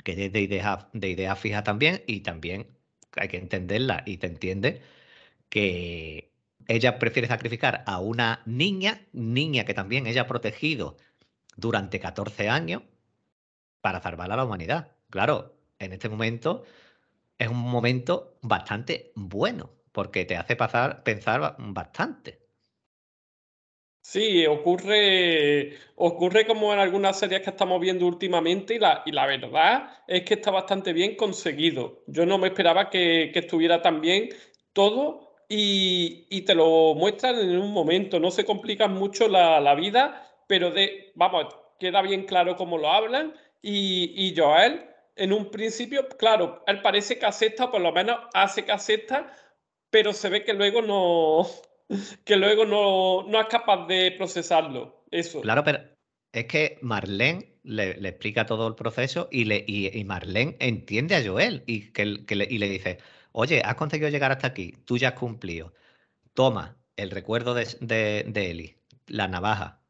que 0.03 0.13
es 0.25 0.33
de 0.33 0.41
idea, 0.41 0.89
de 0.93 1.09
idea 1.09 1.35
fija 1.35 1.63
también, 1.63 2.03
y 2.07 2.21
también 2.21 2.67
hay 3.15 3.27
que 3.29 3.37
entenderla 3.37 4.03
y 4.05 4.17
te 4.17 4.27
entiende 4.27 4.81
que 5.49 6.28
ella 6.69 6.99
prefiere 6.99 7.27
sacrificar 7.27 7.83
a 7.85 7.99
una 7.99 8.41
niña, 8.45 9.01
niña 9.11 9.65
que 9.65 9.73
también 9.73 10.07
ella 10.07 10.21
ha 10.21 10.27
protegido 10.27 10.95
durante 11.57 11.99
14 11.99 12.47
años 12.47 12.83
para 13.81 14.01
salvar 14.01 14.31
a 14.31 14.37
la 14.37 14.45
humanidad. 14.45 14.91
Claro, 15.09 15.55
en 15.79 15.93
este 15.93 16.07
momento 16.07 16.63
es 17.37 17.49
un 17.49 17.57
momento 17.57 18.37
bastante 18.41 19.11
bueno, 19.15 19.71
porque 19.91 20.25
te 20.25 20.37
hace 20.37 20.55
pasar, 20.55 21.03
pensar 21.03 21.55
bastante. 21.57 22.39
Sí, 24.01 24.45
ocurre, 24.47 25.77
ocurre 25.95 26.47
como 26.47 26.73
en 26.73 26.79
algunas 26.79 27.19
series 27.19 27.41
que 27.41 27.49
estamos 27.49 27.79
viendo 27.79 28.07
últimamente 28.07 28.75
y 28.75 28.79
la, 28.79 29.03
y 29.05 29.11
la 29.11 29.25
verdad 29.25 29.89
es 30.07 30.23
que 30.23 30.35
está 30.35 30.51
bastante 30.51 30.93
bien 30.93 31.15
conseguido. 31.15 32.03
Yo 32.07 32.25
no 32.25 32.37
me 32.37 32.47
esperaba 32.47 32.89
que, 32.89 33.31
estuviera 33.33 33.81
tan 33.81 34.01
bien 34.01 34.29
todo 34.73 35.28
y, 35.49 36.41
te 36.43 36.55
lo 36.55 36.93
muestran 36.95 37.39
en 37.39 37.59
un 37.59 37.73
momento. 37.73 38.19
No 38.19 38.31
se 38.31 38.45
complican 38.45 38.93
mucho 38.93 39.27
la, 39.27 39.75
vida, 39.75 40.25
pero 40.47 40.71
de, 40.71 41.11
vamos, 41.15 41.47
queda 41.79 42.01
bien 42.01 42.23
claro 42.25 42.55
cómo 42.55 42.77
lo 42.77 42.89
hablan 42.89 43.33
y, 43.61 44.13
y 44.15 44.35
Joel 44.37 44.85
en 45.19 45.33
un 45.33 45.51
principio, 45.51 46.07
claro, 46.07 46.63
él 46.65 46.81
parece 46.81 47.19
que 47.19 47.25
acepta, 47.25 47.69
por 47.69 47.81
lo 47.81 47.91
menos 47.91 48.19
hace 48.33 48.63
que 48.63 48.71
acepta, 48.71 49.31
pero 49.89 50.13
se 50.13 50.29
ve 50.29 50.45
que 50.45 50.53
luego 50.53 50.81
no, 50.81 51.45
que 52.25 52.37
luego 52.37 52.65
no, 52.65 53.23
no 53.27 53.41
es 53.41 53.47
capaz 53.47 53.85
de 53.87 54.13
procesarlo. 54.13 55.03
Eso. 55.11 55.41
Claro, 55.41 55.63
pero 55.63 55.79
es 56.31 56.45
que 56.45 56.77
Marlene 56.81 57.57
le, 57.63 57.91
explica 58.07 58.45
todo 58.45 58.67
el 58.67 58.75
proceso 58.75 59.27
y, 59.31 59.45
le, 59.45 59.63
y, 59.67 60.03
Marlene 60.05 60.55
entiende 60.59 61.15
a 61.15 61.25
Joel 61.25 61.63
y, 61.65 61.91
que, 61.91 62.05
le, 62.05 62.47
y 62.49 62.57
le 62.57 62.69
dice, 62.69 62.99
oye, 63.31 63.61
has 63.65 63.75
conseguido 63.75 64.09
llegar 64.09 64.31
hasta 64.31 64.47
aquí, 64.47 64.73
tú 64.85 64.97
ya 64.97 65.09
has 65.09 65.13
cumplido. 65.15 65.73
Toma 66.33 66.77
el 66.95 67.11
recuerdo 67.11 67.53
de, 67.53 67.65
de, 67.81 68.25
de 68.27 68.51
Eli, 68.51 68.77
la 69.07 69.27
navaja, 69.27 69.81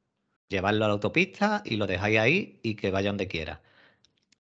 llevarlo 0.50 0.86
a 0.86 0.88
la 0.90 0.94
autopista 0.96 1.62
y 1.66 1.78
lo 1.78 1.88
dejáis 1.88 2.20
ahí 2.20 2.60
y 2.64 2.76
que 2.76 2.92
vaya 2.92 3.10
donde 3.10 3.28
quiera. 3.28 3.62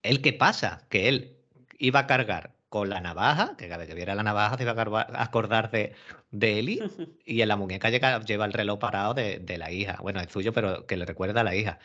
¿El 0.03 0.21
qué 0.21 0.33
pasa? 0.33 0.85
Que 0.89 1.09
él 1.09 1.37
iba 1.79 2.01
a 2.01 2.07
cargar 2.07 2.55
con 2.69 2.89
la 2.89 3.01
navaja, 3.01 3.55
que 3.57 3.67
cada 3.67 3.77
vez 3.77 3.87
que 3.87 3.95
viera 3.95 4.15
la 4.15 4.23
navaja 4.23 4.57
se 4.57 4.63
iba 4.63 4.73
a 4.73 5.23
acordar 5.23 5.71
de, 5.71 5.95
de 6.31 6.59
Eli, 6.59 6.79
y 7.25 7.41
en 7.41 7.47
la 7.47 7.55
muñeca 7.55 7.89
lleva 7.89 8.45
el 8.45 8.53
reloj 8.53 8.79
parado 8.79 9.13
de, 9.13 9.57
la 9.57 9.71
hija. 9.71 9.97
Bueno, 10.01 10.19
es 10.19 10.31
suyo, 10.31 10.53
pero 10.53 10.85
que 10.85 10.97
le 10.97 11.05
recuerda 11.05 11.41
a 11.41 11.43
la 11.43 11.55
hija. 11.55 11.79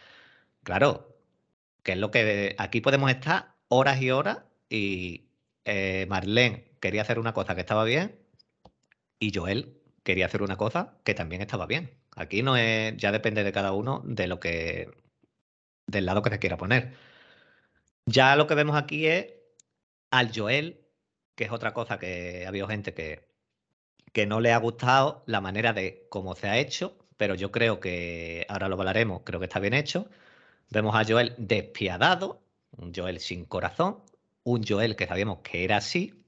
Claro, 0.64 1.16
que 1.83 1.92
es 1.92 1.99
lo 1.99 2.11
que 2.11 2.57
aquí 2.59 2.81
podemos 2.81 3.11
estar 3.11 3.55
horas 3.68 4.03
y 4.03 4.11
horas 4.11 4.38
y 4.68 5.29
eh, 5.64 6.07
Marlene 6.09 6.70
quería 6.81 7.03
hacer 7.03 7.19
una 7.19 7.35
cosa 7.35 7.55
que 7.55 7.61
estaba 7.61 7.85
bien 7.85 8.19
y 9.19 9.33
Joel 9.35 9.81
quería 10.03 10.27
hacer 10.27 10.43
una 10.43 10.57
cosa 10.57 10.99
que 11.05 11.14
también 11.14 11.43
estaba 11.43 11.66
bien. 11.66 11.99
Aquí 12.16 12.43
no 12.43 12.57
es, 12.57 12.97
ya 12.97 13.12
depende 13.12 13.45
de 13.45 13.53
cada 13.53 13.73
uno 13.73 14.03
de 14.05 14.27
lo 14.27 14.40
que, 14.40 14.90
del 15.87 16.07
lado 16.07 16.23
que 16.23 16.31
se 16.31 16.38
quiera 16.38 16.57
poner. 16.57 16.95
Ya 18.07 18.35
lo 18.37 18.47
que 18.47 18.55
vemos 18.55 18.77
aquí 18.77 19.07
es 19.07 19.35
al 20.11 20.33
Joel, 20.35 20.81
que 21.35 21.45
es 21.45 21.53
otra 21.53 21.73
cosa 21.75 21.99
que 21.99 22.45
ha 22.45 22.49
habido 22.49 22.66
gente 22.69 22.95
que, 22.95 23.29
que 24.12 24.27
no 24.27 24.40
le 24.40 24.53
ha 24.53 24.59
gustado 24.59 25.23
la 25.27 25.40
manera 25.40 25.73
de 25.73 26.07
cómo 26.11 26.35
se 26.35 26.49
ha 26.49 26.59
hecho, 26.59 26.99
pero 27.16 27.35
yo 27.35 27.53
creo 27.53 27.81
que 27.81 28.47
ahora 28.49 28.69
lo 28.69 28.77
hablaremos, 28.77 29.23
creo 29.25 29.40
que 29.40 29.47
está 29.47 29.61
bien 29.61 29.75
hecho. 29.75 30.09
Vemos 30.71 30.95
a 30.97 31.05
Joel 31.05 31.35
despiadado, 31.38 32.43
un 32.73 32.93
Joel 32.95 33.21
sin 33.21 33.45
corazón, 33.45 34.03
un 34.45 34.64
Joel 34.66 34.97
que 34.97 35.07
sabíamos 35.07 35.40
que 35.40 35.64
era 35.64 35.77
así, 35.79 36.20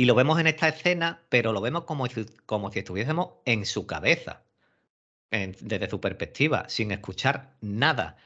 y 0.00 0.06
lo 0.06 0.14
vemos 0.14 0.40
en 0.40 0.46
esta 0.46 0.66
escena, 0.66 1.20
pero 1.28 1.52
lo 1.52 1.60
vemos 1.60 1.84
como 1.84 2.06
si, 2.06 2.24
como 2.46 2.72
si 2.72 2.78
estuviésemos 2.78 3.32
en 3.44 3.66
su 3.66 3.86
cabeza, 3.86 4.44
desde 5.30 5.90
su 5.90 6.00
perspectiva, 6.00 6.70
sin 6.70 6.90
escuchar 6.90 7.52
nada. 7.60 8.16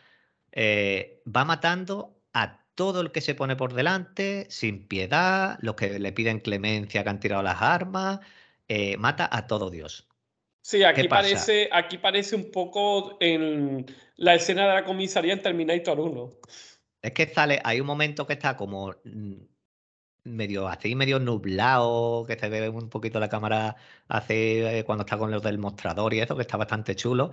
Eh, 0.53 1.21
va 1.27 1.45
matando 1.45 2.17
a 2.33 2.65
todo 2.77 3.01
el 3.01 3.11
que 3.11 3.21
se 3.21 3.35
pone 3.35 3.57
por 3.57 3.75
delante, 3.75 4.47
sin 4.51 4.87
piedad, 4.87 5.59
los 5.63 5.75
que 5.75 5.99
le 5.99 6.13
piden 6.13 6.39
clemencia, 6.39 7.03
que 7.03 7.11
han 7.11 7.19
tirado 7.19 7.43
las 7.43 7.61
armas, 7.61 8.21
eh, 8.69 8.97
mata 8.97 9.29
a 9.33 9.49
todo 9.49 9.69
Dios. 9.69 10.07
Sí, 10.61 10.85
aquí 10.85 11.09
parece, 11.09 11.69
aquí 11.73 11.99
parece 11.99 12.37
un 12.37 12.53
poco 12.53 13.17
en 13.19 13.85
la 14.15 14.37
escena 14.37 14.69
de 14.69 14.75
la 14.75 14.85
comisaría 14.85 15.33
en 15.33 15.43
Terminator 15.43 15.99
1. 15.99 16.35
Es 17.03 17.11
que 17.11 17.27
sale, 17.27 17.61
hay 17.65 17.81
un 17.81 17.87
momento 17.89 18.29
que 18.29 18.35
está 18.35 18.57
como 18.57 18.95
mm, 19.03 19.54
medio 20.25 20.67
así, 20.69 20.95
medio 20.95 21.21
nublado, 21.21 22.25
que 22.27 22.39
se 22.39 22.49
ve 22.49 22.69
un 22.69 22.89
poquito 22.89 23.21
la 23.21 23.29
cámara 23.29 23.77
así 24.09 24.35
eh, 24.35 24.83
cuando 24.85 25.05
está 25.05 25.19
con 25.19 25.31
los 25.31 25.43
del 25.43 25.59
mostrador 25.59 26.15
y 26.15 26.21
eso, 26.21 26.35
que 26.35 26.43
está 26.43 26.57
bastante 26.57 26.97
chulo. 26.97 27.31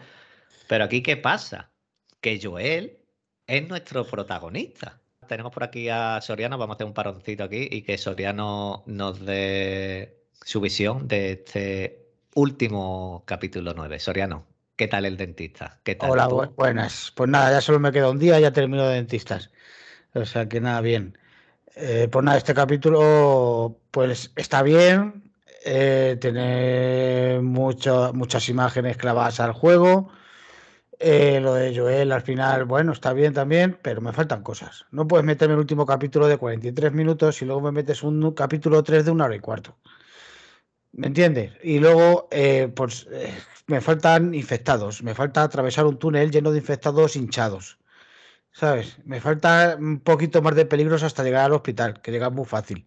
Pero 0.68 0.86
aquí, 0.86 1.02
¿qué 1.02 1.18
pasa? 1.18 1.72
Que 2.20 2.40
Joel 2.42 3.00
es 3.48 3.68
nuestro 3.68 4.06
protagonista. 4.06 5.02
Tenemos 5.28 5.54
por 5.54 5.64
aquí 5.64 5.90
a 5.90 6.20
Soriano, 6.22 6.58
vamos 6.58 6.74
a 6.74 6.76
hacer 6.76 6.88
un 6.88 6.94
paroncito 6.94 7.44
aquí 7.44 7.68
y 7.72 7.82
que 7.84 7.98
Soriano 7.98 8.84
nos 8.86 9.26
dé 9.26 10.26
su 10.44 10.60
visión 10.60 11.08
de 11.08 11.32
este 11.32 12.10
último 12.36 13.24
capítulo 13.26 13.74
9. 13.74 14.00
Soriano, 14.00 14.46
¿qué 14.76 14.88
tal 14.88 15.06
el 15.06 15.16
dentista? 15.16 15.80
¿Qué 15.84 15.96
tal 15.96 16.12
Hola, 16.12 16.28
buenas. 16.28 17.14
Pues 17.16 17.30
nada, 17.30 17.52
ya 17.52 17.62
solo 17.62 17.80
me 17.80 17.92
queda 17.94 18.10
un 18.10 18.20
día, 18.20 18.40
ya 18.40 18.52
termino 18.52 18.86
de 18.88 18.96
dentistas. 18.96 19.52
O 20.14 20.26
sea 20.26 20.50
que 20.50 20.60
nada, 20.60 20.82
bien. 20.82 21.18
Eh, 21.76 22.10
pues 22.12 22.26
nada, 22.26 22.38
este 22.38 22.54
capítulo 22.54 23.80
pues 23.92 24.32
está 24.36 24.62
bien, 24.62 25.32
eh, 25.66 26.18
tiene 26.20 27.40
muchas 27.42 28.50
imágenes 28.50 28.98
clavadas 28.98 29.40
al 29.40 29.54
juego. 29.54 30.10
Eh, 31.00 31.40
lo 31.42 31.56
de 31.56 31.76
Joel 31.76 32.12
al 32.12 32.22
final, 32.22 32.66
bueno, 32.66 32.92
está 32.92 33.14
bien 33.14 33.34
también, 33.34 33.80
pero 33.82 34.02
me 34.02 34.14
faltan 34.14 34.44
cosas. 34.44 34.86
No 34.92 35.08
puedes 35.08 35.26
meterme 35.26 35.54
el 35.56 35.60
último 35.62 35.86
capítulo 35.86 36.28
de 36.28 36.38
43 36.38 36.94
minutos 36.94 37.42
y 37.42 37.46
luego 37.46 37.62
me 37.62 37.72
metes 37.72 38.04
un 38.04 38.32
capítulo 38.34 38.84
3 38.84 39.06
de 39.06 39.12
una 39.12 39.26
hora 39.26 39.36
y 39.36 39.40
cuarto. 39.40 39.78
¿Me 40.94 41.08
entiendes? 41.08 41.54
Y 41.64 41.80
luego, 41.80 42.30
pues 42.76 43.08
me 43.68 43.82
faltan 43.82 44.34
infectados, 44.36 45.02
me 45.04 45.16
falta 45.16 45.44
atravesar 45.44 45.86
un 45.86 45.98
túnel 45.98 46.32
lleno 46.32 46.52
de 46.52 46.60
infectados 46.60 47.16
hinchados. 47.16 47.81
¿Sabes? 48.52 48.98
Me 49.06 49.22
falta 49.22 49.78
un 49.80 50.00
poquito 50.00 50.42
más 50.42 50.56
de 50.56 50.66
peligros 50.66 51.04
hasta 51.04 51.24
llegar 51.24 51.46
al 51.46 51.54
hospital, 51.54 52.02
que 52.02 52.12
llega 52.12 52.30
muy 52.30 52.46
fácil. 52.46 52.86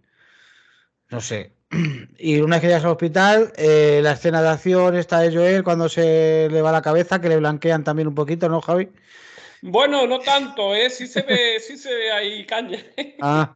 No 1.11 1.21
sé. 1.21 1.53
Y 2.19 2.41
una 2.41 2.57
vez 2.57 2.63
que 2.63 2.67
llegas 2.69 2.85
al 2.85 2.93
hospital, 2.93 3.53
eh, 3.57 4.01
la 4.03 4.13
escena 4.13 4.41
de 4.41 4.49
acción 4.49 4.97
está 4.97 5.21
de 5.21 5.35
Joel 5.35 5.65
cuando 5.65 5.89
se 5.89 6.49
le 6.51 6.63
va 6.63 6.73
la 6.73 6.83
cabeza, 6.83 7.21
que 7.21 7.29
le 7.29 7.37
blanquean 7.37 7.85
también 7.85 8.09
un 8.09 8.15
poquito, 8.15 8.49
¿no, 8.49 8.61
Javi? 8.61 8.91
Bueno, 9.63 10.07
no 10.07 10.21
tanto, 10.21 10.75
¿eh? 10.75 10.91
Sí 10.91 11.07
se 11.07 11.23
ve, 11.23 11.59
sí 11.59 11.77
se 11.77 11.93
ve 11.93 12.13
ahí 12.13 12.47
caña. 12.47 12.79
Ah. 13.21 13.55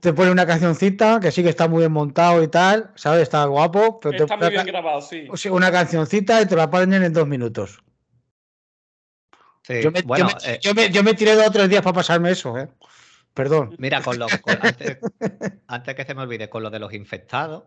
Te 0.00 0.12
pone 0.12 0.30
una 0.30 0.46
cancioncita 0.46 1.20
que 1.20 1.30
sí 1.30 1.42
que 1.42 1.50
está 1.50 1.68
muy 1.68 1.80
bien 1.80 1.92
montado 1.92 2.42
y 2.42 2.48
tal, 2.48 2.90
¿sabes? 2.94 3.22
Está 3.22 3.44
guapo. 3.44 4.00
Pero 4.00 4.24
está 4.24 4.36
muy 4.36 4.50
bien 4.50 4.66
grabado, 4.66 5.00
sí. 5.00 5.28
Una 5.50 5.70
cancioncita 5.70 6.40
y 6.40 6.46
te 6.46 6.56
la 6.56 6.70
ponen 6.70 7.02
en 7.02 7.12
dos 7.12 7.26
minutos. 7.26 7.80
Yo, 9.68 9.92
me, 11.04 11.14
tiré 11.14 11.34
dos 11.34 11.48
o 11.48 11.50
tres 11.50 11.68
días 11.68 11.82
para 11.82 11.94
pasarme 11.94 12.30
eso, 12.30 12.56
¿eh? 12.58 12.68
Perdón. 13.34 13.76
Mira, 13.78 14.02
con 14.02 14.18
los, 14.18 14.32
antes, 15.66 15.94
que 15.94 16.04
se 16.04 16.14
me 16.14 16.22
olvide, 16.22 16.48
con 16.48 16.62
lo 16.62 16.70
de 16.70 16.78
los 16.78 16.92
infectados, 16.94 17.64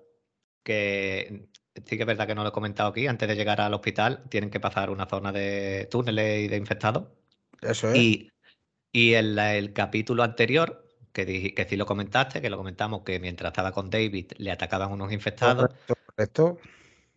que 0.63 1.47
sí 1.85 1.95
que 1.95 2.03
es 2.03 2.07
verdad 2.07 2.27
que 2.27 2.35
no 2.35 2.43
lo 2.43 2.49
he 2.49 2.53
comentado 2.53 2.89
aquí, 2.89 3.07
antes 3.07 3.27
de 3.27 3.35
llegar 3.35 3.61
al 3.61 3.73
hospital 3.73 4.23
tienen 4.29 4.49
que 4.49 4.59
pasar 4.59 4.89
una 4.89 5.05
zona 5.05 5.31
de 5.31 5.87
túneles 5.89 6.45
y 6.45 6.47
de 6.47 6.57
infectados. 6.57 7.05
Eso 7.61 7.91
es. 7.91 7.97
Y, 7.97 8.31
y 8.91 9.13
en 9.13 9.37
el 9.37 9.71
capítulo 9.71 10.23
anterior, 10.23 10.87
que, 11.13 11.53
que 11.53 11.65
sí 11.69 11.77
lo 11.77 11.85
comentaste, 11.85 12.41
que 12.41 12.49
lo 12.49 12.57
comentamos, 12.57 13.03
que 13.03 13.19
mientras 13.19 13.51
estaba 13.51 13.71
con 13.71 13.89
David 13.89 14.31
le 14.37 14.51
atacaban 14.51 14.91
unos 14.91 15.11
infectados. 15.11 15.69
Correcto. 15.87 16.59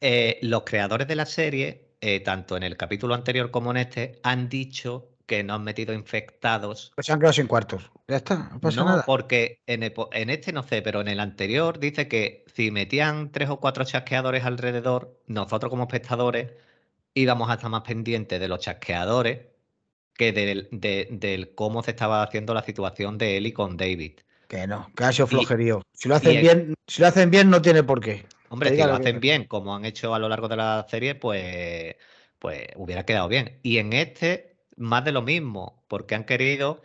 Eh, 0.01 0.39
los 0.43 0.65
creadores 0.65 1.09
de 1.09 1.17
la 1.17 1.25
serie 1.25 1.84
eh, 2.07 2.21
tanto 2.21 2.55
en 2.59 2.63
el 2.63 2.77
capítulo 2.77 3.15
anterior 3.15 3.51
como 3.51 3.71
en 3.71 3.79
este, 3.79 4.21
han 4.23 4.51
dicho 4.51 5.09
que 5.25 5.43
no 5.43 5.55
han 5.55 5.65
metido 5.65 5.95
infectados. 5.95 6.93
Pues 6.95 7.07
se 7.07 7.15
han 7.15 7.19
quedado 7.19 7.33
sin 7.33 7.47
cuartos. 7.47 7.91
Ya 8.09 8.17
está, 8.17 8.51
no 8.53 8.61
pasa 8.61 8.85
no, 8.85 9.03
porque 9.07 9.63
en, 9.67 9.83
en, 9.83 10.29
este 10.29 10.53
no 10.53 10.63
sé, 10.63 10.83
pero 10.83 11.01
en 11.01 11.09
el 11.09 11.19
anterior 11.19 11.79
dice 11.79 12.07
que 12.07 12.45
si 12.55 12.71
metían 12.71 13.33
tres 13.33 13.49
o 13.49 13.59
cuatro 13.59 13.85
chasqueadores 13.85 14.45
alrededor, 14.45 15.19
nosotros 15.27 15.71
como 15.71 15.85
espectadores 15.85 16.53
íbamos 17.15 17.49
a 17.49 17.55
estar 17.55 17.71
más 17.71 17.85
pendientes 17.85 18.39
de 18.39 18.49
los 18.49 18.61
chasqueadores 18.61 19.39
que 20.13 20.35
del, 20.35 20.69
del 20.71 21.55
cómo 21.55 21.83
se 21.83 21.93
estaba 21.93 22.23
haciendo 22.23 22.53
la 22.53 22.63
situación 22.65 23.17
de 23.17 23.39
Eli 23.39 23.53
con 23.53 23.79
David. 23.79 24.21
Que 24.47 24.67
no, 24.67 24.93
que 24.95 25.05
ha 25.05 25.13
sido 25.13 25.27
flojerío. 25.27 25.81
Si 25.95 26.11
lo 26.11 26.17
hacen 26.17 26.43
bien, 26.43 26.75
si 26.87 27.01
lo 27.01 27.09
hacen 27.09 27.31
bien, 27.31 27.49
no 27.49 27.63
tiene 27.63 27.83
por 27.83 28.01
qué. 28.01 28.27
Hombre, 28.55 28.71
si 28.71 28.77
lo 28.77 28.95
hacen 28.95 29.19
bien, 29.19 29.45
como 29.45 29.75
han 29.75 29.85
hecho 29.85 30.15
a 30.15 30.19
lo 30.21 30.29
largo 30.29 30.47
de 30.47 30.57
la 30.57 30.87
serie, 30.89 31.17
pues, 31.17 31.97
pues 32.39 32.69
hubiera 32.77 33.05
quedado 33.05 33.27
bien. 33.27 33.59
Y 33.65 33.79
en 33.79 33.93
este, 33.93 34.57
más 34.77 35.05
de 35.05 35.11
lo 35.11 35.23
mismo, 35.23 35.85
porque 35.89 36.15
han 36.15 36.23
querido 36.23 36.81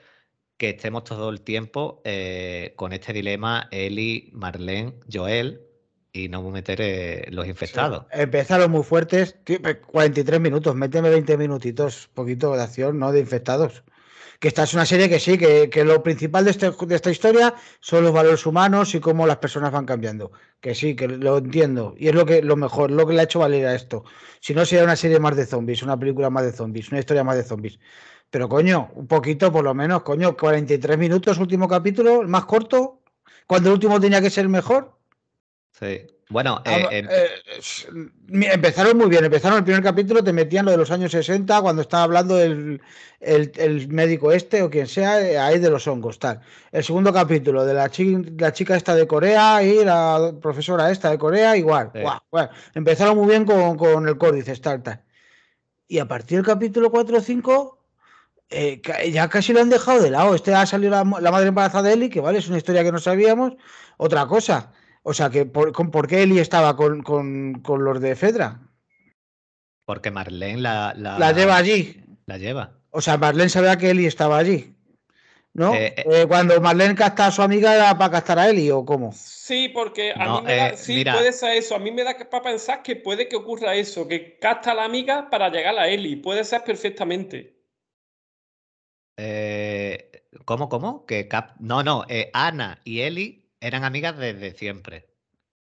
que 0.58 0.72
estemos 0.72 1.04
todo 1.04 1.30
el 1.30 1.42
tiempo 1.42 2.02
eh, 2.06 2.74
con 2.76 2.92
este 2.92 3.14
dilema 3.14 3.68
Eli, 3.70 4.32
Marlene, 4.34 4.96
Joel 5.14 5.62
y 6.12 6.28
no 6.28 6.42
meter 6.50 6.82
eh, 6.82 7.28
los 7.30 7.48
infectados. 7.48 8.08
Empezaron 8.12 8.72
muy 8.72 8.84
fuertes, 8.84 9.38
43 9.86 10.40
minutos, 10.40 10.76
méteme 10.76 11.12
20 11.12 11.38
minutitos, 11.38 12.10
poquito 12.16 12.56
de 12.56 12.64
acción, 12.64 12.98
¿no? 12.98 13.12
De 13.12 13.20
infectados 13.20 13.84
que 14.40 14.48
esta 14.48 14.64
es 14.64 14.74
una 14.74 14.86
serie 14.86 15.10
que 15.10 15.20
sí, 15.20 15.38
que, 15.38 15.84
lo 15.84 16.02
principal 16.02 16.48
este, 16.48 16.72
de, 16.72 16.96
esta 16.96 17.12
historia 17.12 17.54
son 17.82 18.04
los 18.06 18.14
valores 18.14 18.46
humanos 18.46 18.96
y 18.96 19.02
cómo 19.02 19.28
las 19.28 19.38
personas 19.38 19.72
van 19.72 19.86
cambiando. 19.86 20.32
Que 20.62 20.74
sí, 20.74 20.96
que 20.96 21.10
lo 21.10 21.38
entiendo. 21.38 21.94
Y 21.98 22.08
es 22.08 22.16
lo 22.16 22.26
que 22.26 22.42
lo 22.42 22.56
mejor, 22.56 22.90
lo 22.90 23.06
que 23.06 23.14
le 23.14 23.20
ha 23.22 23.24
hecho 23.24 23.40
valer 23.40 23.66
a 23.68 23.76
esto. 23.76 24.06
Si 24.40 24.54
no, 24.54 24.66
sería 24.66 24.86
una 24.86 24.96
serie 24.96 25.20
más 25.20 25.36
de 25.36 25.46
zombies, 25.46 25.84
una 25.84 26.00
película 26.00 26.30
más 26.30 26.46
de 26.46 26.54
zombies, 26.54 26.90
una 26.90 27.00
historia 27.00 27.24
más 27.24 27.36
de 27.36 27.44
zombies. 27.44 27.80
Pero 28.30 28.48
coño, 28.48 28.90
un 28.96 29.08
poquito 29.08 29.52
por 29.52 29.64
lo 29.64 29.74
menos, 29.74 30.04
coño, 30.04 30.38
43 30.38 30.98
minutos, 30.98 31.38
último 31.38 31.68
capítulo, 31.68 32.22
el 32.22 32.28
más 32.28 32.46
corto, 32.46 33.02
cuando 33.46 33.70
el 33.70 33.74
último 33.74 34.00
tenía 34.00 34.22
que 34.22 34.30
ser 34.30 34.48
mejor. 34.48 34.99
Sí. 35.80 36.08
Bueno, 36.32 36.62
eh, 36.64 36.88
em 36.92 37.08
eh, 37.10 38.52
empezaron 38.54 38.96
muy 38.96 39.10
bien. 39.10 39.26
Empezaron 39.26 39.58
el 39.58 39.64
primer 39.64 39.82
capítulo, 39.82 40.24
te 40.24 40.32
metían 40.32 40.64
lo 40.64 40.72
de 40.72 40.78
los 40.78 40.92
años 40.92 41.12
60, 41.12 41.60
cuando 41.62 41.82
estaba 41.82 42.04
hablando 42.04 42.40
el, 42.40 42.80
médico 43.90 44.32
este 44.32 44.62
o 44.62 44.70
quien 44.70 44.86
sea, 44.86 45.20
eh, 45.22 45.40
ahí 45.40 45.58
de 45.58 45.72
los 45.72 45.88
hongos, 45.88 46.20
tal. 46.20 46.42
El 46.72 46.84
segundo 46.84 47.12
capítulo 47.12 47.66
de 47.66 47.74
la, 47.74 47.90
la 48.38 48.54
chica 48.54 48.76
esta 48.76 48.94
de 48.94 49.08
Corea 49.08 49.64
y 49.64 49.84
la 49.84 50.34
profesora 50.40 50.92
esta 50.92 51.10
de 51.10 51.18
Corea, 51.18 51.58
igual. 51.58 51.92
empezaron 52.76 53.18
muy 53.18 53.28
bien 53.28 53.46
con, 53.46 54.08
el 54.08 54.18
códice, 54.20 54.56
tal, 54.58 54.84
tal. 54.84 55.02
Y 55.88 55.98
a 55.98 56.08
partir 56.08 56.38
del 56.38 56.46
capítulo 56.46 56.92
4 56.92 57.18
o 57.18 57.22
5, 57.22 57.80
ya 59.12 59.28
casi 59.30 59.54
lo 59.54 59.62
han 59.62 59.70
dejado 59.72 60.04
de 60.04 60.12
lado. 60.12 60.36
Este 60.36 60.54
ha 60.54 60.68
salido 60.68 60.92
la, 60.92 61.04
la 61.20 61.32
madre 61.32 61.48
embarazada 61.48 61.88
de 61.88 61.94
Eli, 61.94 62.10
que 62.10 62.22
vale, 62.22 62.38
es 62.38 62.48
una 62.48 62.58
historia 62.58 62.84
que 62.84 62.92
no 62.92 63.00
sabíamos. 63.00 63.54
Otra 63.98 64.28
cosa 64.28 64.74
o 65.04 65.14
sea, 65.14 65.30
que 65.30 65.46
por, 65.46 66.08
qué 66.08 66.24
Eli 66.24 66.40
estaba 66.40 66.76
con, 66.76 67.04
los 67.66 68.02
de 68.02 68.16
Fedra? 68.16 68.60
Porque 69.86 70.12
Marlene 70.12 70.62
la, 70.62 70.94
la, 70.96 71.32
lleva 71.32 71.56
allí. 71.56 72.04
La 72.26 72.38
lleva. 72.38 72.80
O 72.92 73.02
sea, 73.02 73.18
Marlene 73.18 73.50
sabía 73.50 73.78
que 73.78 73.90
Eli 73.90 74.06
estaba 74.06 74.38
allí. 74.38 74.76
¿No? 75.52 75.74
Eh, 75.74 75.96
eh. 75.98 76.04
Eh, 76.06 76.26
cuando 76.28 76.62
Marlene 76.62 76.94
casta 76.94 77.26
a 77.26 77.32
su 77.32 77.42
amiga 77.42 77.74
era 77.74 77.98
para 77.98 78.12
castar 78.12 78.38
a 78.38 78.50
Eli 78.50 78.70
o 78.70 78.86
cómo? 78.86 79.12
Sí, 79.14 79.70
porque 79.70 80.14
a 80.16 80.38
mí 80.38 80.42
me 80.46 80.56
da, 80.56 80.78
sí, 80.78 81.04
puede 81.04 81.34
ser 81.34 81.58
eso. 81.58 81.76
A 81.76 81.80
mí 81.80 81.92
me 81.92 82.04
da 82.04 82.16
para 82.30 82.44
pensar 82.44 82.84
que 82.84 82.96
puede 82.96 83.28
que 83.28 83.36
ocurra 83.36 83.74
eso, 83.74 84.08
que 84.08 84.38
casta 84.38 84.72
a 84.72 84.76
la 84.76 84.86
amiga 84.86 85.30
para 85.30 85.50
llegar 85.50 85.78
a 85.80 85.90
Eli. 85.90 86.18
Puede 86.18 86.44
ser 86.44 86.64
perfectamente. 86.64 87.58
¿Cómo, 90.46 90.70
cómo? 90.70 91.06
Que 91.06 91.28
No, 91.60 91.84
no, 91.84 92.06
Ana 92.32 92.80
y 92.84 93.02
Eli 93.02 93.49
eran 93.62 93.84
amigas 93.84 94.18
desde 94.18 94.52
siempre. 94.54 95.08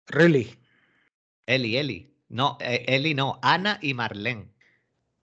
Really. 0.08 0.58
Eli, 1.45 1.78
Eli. 1.78 2.15
No, 2.30 2.58
eh, 2.62 2.86
Eli 2.88 3.15
no, 3.15 3.39
Ana 3.41 3.80
y 3.82 3.93
Marlene. 3.93 4.49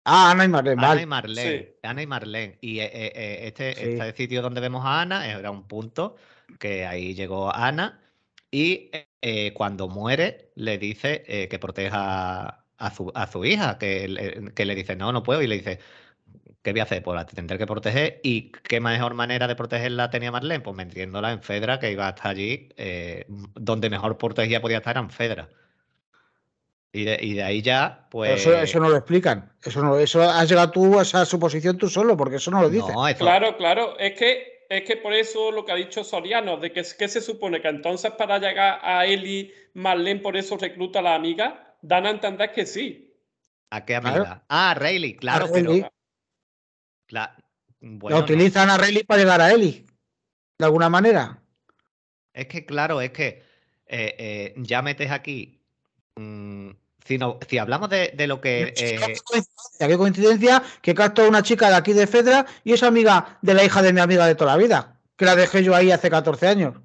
Ah, 0.05 0.31
Ana 0.31 0.45
y 0.45 0.49
Marlene, 0.49 0.87
Ana 0.87 1.03
y 1.03 1.07
Marlene. 1.07 1.75
Ana 1.83 2.03
y 2.03 2.07
Marlene. 2.07 2.59
Y 2.61 2.79
eh, 2.81 2.91
eh, 2.93 3.39
este, 3.43 3.71
este, 3.71 4.17
sitio 4.17 4.43
donde 4.43 4.61
vemos 4.61 4.85
a 4.85 5.01
Ana 5.01 5.27
era 5.29 5.51
un 5.51 5.67
punto 5.67 6.17
que 6.59 6.87
ahí 6.87 7.15
llegó 7.15 7.55
Ana 7.55 8.01
y 8.51 8.91
cuando 9.55 9.89
muere 9.89 10.53
le 10.55 10.79
dice 10.79 11.49
que 11.51 11.59
proteja 11.59 12.65
a 12.77 12.91
su, 12.95 13.11
a 13.15 13.27
su 13.27 13.45
hija, 13.45 13.79
que, 13.79 14.53
que 14.55 14.65
le 14.65 14.75
dice, 14.75 14.95
no, 14.95 15.11
no 15.11 15.23
puedo, 15.23 15.43
y 15.43 15.47
le 15.47 15.57
dice, 15.57 15.81
¿Qué 16.65 16.73
voy 16.73 16.81
a 16.81 16.85
hacer? 16.85 17.03
Pues 17.03 17.15
la 17.15 17.27
tendré 17.27 17.59
que 17.59 17.67
proteger. 17.67 18.21
¿Y 18.23 18.51
qué 18.51 18.81
mejor 18.81 19.13
manera 19.13 19.47
de 19.47 19.55
protegerla 19.55 20.09
tenía 20.09 20.33
Marlene? 20.33 20.65
Pues 20.65 20.75
metiéndola 20.75 21.31
en 21.31 21.43
Fedra, 21.43 21.79
que 21.79 21.93
iba 21.93 22.07
a 22.07 22.11
estar 22.11 22.31
allí, 22.31 22.71
eh, 22.79 23.27
donde 23.29 23.91
mejor 23.91 24.17
protegida 24.17 24.63
podía 24.63 24.79
estar 24.79 24.97
en 24.97 25.11
Fedra. 25.11 25.51
Y 26.91 27.05
de, 27.05 27.43
ahí 27.43 27.61
ya, 27.61 28.07
pues. 28.11 28.47
Eso, 28.47 28.81
no 28.81 28.89
lo 28.89 28.97
explican. 28.97 29.53
Eso 29.63 29.83
no, 29.83 29.99
eso 29.99 30.23
has 30.23 30.49
llegado 30.49 30.71
tú 30.71 30.99
a 30.99 31.03
esa 31.03 31.27
suposición 31.27 31.77
tú 31.77 31.91
solo, 31.91 32.17
porque 32.17 32.37
eso 32.37 32.51
no 32.51 32.63
lo 32.63 32.71
dice. 32.71 32.93
Claro, 33.19 33.59
claro. 33.59 33.99
Es 33.99 34.15
que 34.19 34.65
es 34.71 34.85
que 34.85 34.97
por 34.97 35.13
eso 35.13 35.53
lo 35.53 35.67
que 35.67 35.73
ha 35.73 35.75
dicho 35.75 36.03
Soriano, 36.03 36.57
de 36.57 36.73
que, 36.73 36.83
que 36.99 37.09
se 37.09 37.21
supone 37.21 37.61
que 37.61 37.69
entonces 37.69 38.13
para 38.13 38.39
llegar 38.39 38.81
a 38.83 39.05
Eli, 39.05 39.53
Marlene 39.75 40.21
por 40.21 40.35
eso 40.35 40.57
recluta 40.57 41.01
a 41.01 41.03
la 41.03 41.15
amiga, 41.15 41.77
dan 41.83 42.07
a 42.07 42.11
entender 42.11 42.53
que 42.53 42.65
sí. 42.65 43.15
¿A 43.69 43.85
qué 43.85 43.97
amiga? 43.97 44.45
Ah, 44.49 44.75
Rayleigh, 44.75 45.17
claro, 45.17 45.49
pero. 45.53 45.91
La 47.09 47.37
utilizan 47.91 48.71
a 48.71 48.79
Rayleigh 48.79 49.05
para 49.05 49.21
llegar 49.21 49.41
a 49.41 49.53
Eli, 49.53 49.87
de 50.59 50.65
alguna 50.65 50.89
manera. 50.89 51.43
Es 52.33 52.47
que, 52.47 52.65
claro, 52.67 53.01
es 53.01 53.11
que 53.11 53.43
eh, 53.87 54.15
eh, 54.19 54.55
ya 54.57 54.83
metes 54.83 55.11
aquí. 55.11 55.61
Mm, 56.17 56.71
si, 57.05 57.59
hablamos 57.59 57.91
de, 57.91 58.27
lo 58.27 58.41
que. 58.41 58.73
Eh, 58.77 58.99
¿Qué, 59.79 59.97
coincidencia, 59.97 60.63
que 60.81 60.95
capto 60.95 61.23
a 61.23 61.29
una 61.29 61.43
chica 61.43 61.69
de 61.69 61.77
aquí 61.77 61.93
de 61.93 62.07
Fedra 62.07 62.47
y 62.65 62.73
es 62.73 62.83
amiga 62.83 63.39
de 63.43 63.55
la 63.55 63.65
hija 63.65 63.83
de 63.83 63.93
mi 63.93 64.01
amiga 64.01 64.27
de 64.27 64.35
toda 64.35 64.57
la 64.57 64.63
vida, 64.63 65.01
que 65.17 65.27
la 65.27 65.37
dejé 65.37 65.63
yo 65.63 65.75
ahí 65.75 65.91
hace 65.91 66.11
14 66.11 66.49
años. 66.49 66.81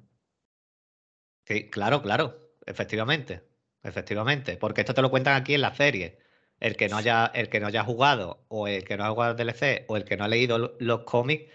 Sí, 1.46 1.70
claro, 1.70 2.02
claro, 2.02 2.54
efectivamente. 2.66 3.48
Efectivamente, 3.82 4.58
porque 4.58 4.82
esto 4.82 4.92
te 4.92 5.00
lo 5.00 5.10
cuentan 5.10 5.40
aquí 5.40 5.54
en 5.54 5.62
la 5.62 5.74
serie. 5.74 6.18
El 6.60 6.76
que 6.76 6.88
no 6.88 6.98
haya, 6.98 7.26
el 7.26 7.48
que 7.48 7.58
no 7.58 7.66
haya 7.66 7.82
jugado, 7.82 8.44
o 8.48 8.68
el 8.68 8.84
que 8.84 8.96
no 8.96 9.04
haya 9.04 9.12
jugado 9.12 9.32
el 9.32 9.38
DLC, 9.38 9.86
o 9.88 9.96
el 9.96 10.04
que 10.04 10.16
no 10.16 10.24
ha 10.24 10.28
leído 10.28 10.76
los 10.78 11.00
cómics, 11.00 11.50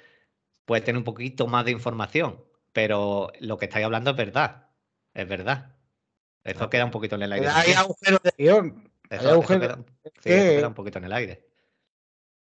puede 0.66 0.82
tener 0.82 0.98
un 0.98 1.04
poquito 1.04 1.48
más 1.48 1.64
de 1.64 1.72
información. 1.72 2.44
Pero 2.74 3.32
lo 3.40 3.58
que 3.58 3.66
estáis 3.66 3.86
hablando 3.86 4.12
es 4.12 4.18
verdad. 4.18 4.68
Es 5.14 5.28
verdad. 5.28 5.76
Eso 6.44 6.70
queda 6.70 6.86
un 6.86 6.92
poquito 6.92 7.16
en 7.16 7.24
el 7.24 7.34
aire. 7.34 7.48
Hay 7.48 7.74
agujeros 7.74 8.22
de 8.22 8.34
guion. 8.38 8.92
Eso, 9.10 9.42
queda, 9.42 9.80
queda, 10.22 10.68
un 10.68 10.74
poquito 10.74 10.98
en 10.98 11.06
el 11.06 11.14
aire. 11.14 11.48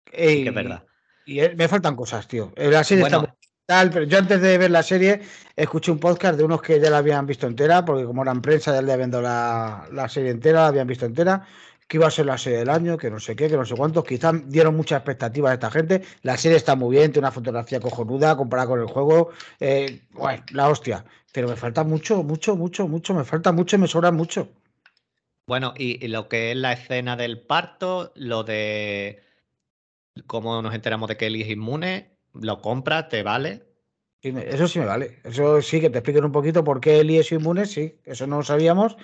que 0.05 0.47
es 0.47 0.53
verdad. 0.53 0.83
Y 1.25 1.39
me 1.55 1.67
faltan 1.67 1.95
cosas, 1.95 2.27
tío. 2.27 2.53
La 2.55 2.83
serie 2.83 3.05
está 3.05 3.35
tal, 3.65 3.89
pero 3.89 4.05
yo 4.05 4.17
antes 4.17 4.41
de 4.41 4.57
ver 4.57 4.71
la 4.71 4.83
serie 4.83 5.21
escuché 5.55 5.91
un 5.91 5.99
podcast 5.99 6.37
de 6.37 6.43
unos 6.43 6.61
que 6.61 6.79
ya 6.79 6.89
la 6.89 6.97
habían 6.97 7.25
visto 7.25 7.47
entera, 7.47 7.85
porque 7.85 8.05
como 8.05 8.21
eran 8.21 8.41
prensa 8.41 8.73
ya 8.73 8.81
le 8.81 8.97
viendo 8.97 9.21
la, 9.21 9.87
la 9.91 10.09
serie 10.09 10.31
entera, 10.31 10.61
la 10.61 10.67
habían 10.67 10.87
visto 10.87 11.05
entera 11.05 11.47
que 11.91 11.97
iba 11.97 12.07
a 12.07 12.11
ser 12.11 12.25
la 12.25 12.37
serie 12.37 12.59
del 12.59 12.69
año, 12.69 12.97
que 12.97 13.11
no 13.11 13.19
sé 13.19 13.35
qué, 13.35 13.49
que 13.49 13.57
no 13.57 13.65
sé 13.65 13.75
cuántos. 13.75 14.05
Quizás 14.05 14.49
dieron 14.49 14.77
muchas 14.77 14.99
expectativas 14.99 15.51
a 15.51 15.53
esta 15.55 15.69
gente. 15.69 16.01
La 16.21 16.37
serie 16.37 16.55
está 16.55 16.73
muy 16.73 16.95
bien, 16.95 17.11
tiene 17.11 17.27
una 17.27 17.33
fotografía 17.33 17.81
cojonuda 17.81 18.37
comparada 18.37 18.69
con 18.69 18.79
el 18.79 18.85
juego. 18.85 19.31
Eh, 19.59 19.99
la 20.53 20.69
hostia. 20.69 21.03
Pero 21.33 21.49
me 21.49 21.57
falta 21.57 21.83
mucho, 21.83 22.23
mucho, 22.23 22.55
mucho, 22.55 22.87
mucho. 22.87 23.13
Me 23.13 23.25
falta 23.25 23.51
mucho 23.51 23.75
y 23.75 23.79
me 23.79 23.89
sobra 23.89 24.09
mucho. 24.09 24.47
Bueno, 25.45 25.73
y, 25.75 26.07
lo 26.07 26.29
que 26.29 26.51
es 26.51 26.57
la 26.57 26.71
escena 26.71 27.17
del 27.17 27.41
parto, 27.41 28.13
lo 28.15 28.45
de 28.45 29.21
cómo 30.27 30.61
nos 30.61 30.73
enteramos 30.73 31.09
de 31.09 31.17
que 31.17 31.27
Eli 31.27 31.41
es 31.41 31.49
inmune, 31.49 32.15
lo 32.33 32.61
compras, 32.61 33.09
te 33.09 33.21
vale. 33.21 33.65
Eso 34.21 34.67
sí 34.67 34.79
me 34.79 34.85
vale. 34.85 35.19
Eso 35.23 35.61
sí, 35.61 35.81
que 35.81 35.89
te 35.89 35.97
expliquen 35.97 36.25
un 36.25 36.31
poquito 36.31 36.63
por 36.63 36.79
qué 36.79 36.99
Eli 36.99 37.17
es 37.17 37.31
inmune, 37.31 37.65
sí. 37.65 37.99
Eso 38.05 38.27
no 38.27 38.37
lo 38.37 38.43
sabíamos. 38.43 38.95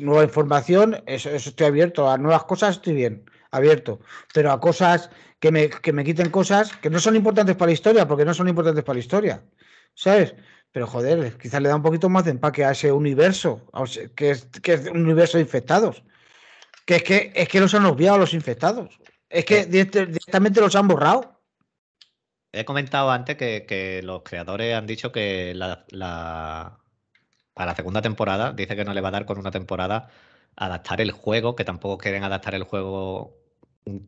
Nueva 0.00 0.24
información, 0.24 1.02
eso, 1.06 1.30
estoy 1.30 1.66
abierto. 1.66 2.10
A 2.10 2.18
nuevas 2.18 2.44
cosas 2.44 2.76
estoy 2.76 2.94
bien, 2.94 3.24
abierto. 3.50 4.00
Pero 4.34 4.52
a 4.52 4.60
cosas 4.60 5.10
que 5.38 5.50
me, 5.50 5.70
que 5.70 5.92
me 5.94 6.04
quiten 6.04 6.30
cosas 6.30 6.76
que 6.76 6.90
no 6.90 7.00
son 7.00 7.16
importantes 7.16 7.56
para 7.56 7.68
la 7.68 7.74
historia, 7.74 8.06
porque 8.06 8.26
no 8.26 8.34
son 8.34 8.48
importantes 8.48 8.84
para 8.84 8.94
la 8.94 9.00
historia. 9.00 9.42
¿Sabes? 9.94 10.34
Pero 10.72 10.86
joder, 10.86 11.36
quizás 11.38 11.60
le 11.62 11.68
da 11.68 11.76
un 11.76 11.82
poquito 11.82 12.08
más 12.08 12.24
de 12.24 12.32
empaque 12.32 12.64
a 12.64 12.72
ese 12.72 12.92
universo, 12.92 13.66
que 14.14 14.30
es, 14.30 14.44
que 14.62 14.74
es 14.74 14.86
un 14.86 15.02
universo 15.02 15.38
de 15.38 15.42
infectados. 15.42 16.04
Que 16.84 16.96
es 16.96 17.02
que, 17.02 17.32
es 17.34 17.48
que 17.48 17.60
los 17.60 17.74
han 17.74 17.86
obviado 17.86 18.18
los 18.18 18.34
infectados. 18.34 19.00
Es 19.30 19.44
que 19.44 19.60
eh. 19.60 19.66
directamente 19.66 20.60
los 20.60 20.76
han 20.76 20.86
borrado. 20.86 21.39
He 22.52 22.64
comentado 22.64 23.10
antes 23.10 23.36
que, 23.36 24.00
los 24.02 24.22
creadores 24.22 24.74
han 24.74 24.86
dicho 24.86 25.12
que 25.12 25.54
la, 25.54 25.84
para 27.54 27.70
la 27.72 27.76
segunda 27.76 28.02
temporada, 28.02 28.52
dice 28.52 28.76
que 28.76 28.84
no 28.84 28.94
le 28.94 29.00
va 29.00 29.08
a 29.08 29.12
dar 29.12 29.26
con 29.26 29.38
una 29.38 29.50
temporada 29.50 30.08
adaptar 30.56 31.00
el 31.00 31.12
juego, 31.12 31.56
que 31.56 31.64
tampoco 31.64 31.98
quieren 31.98 32.24
adaptar 32.24 32.54
el 32.54 32.64
juego 32.64 33.36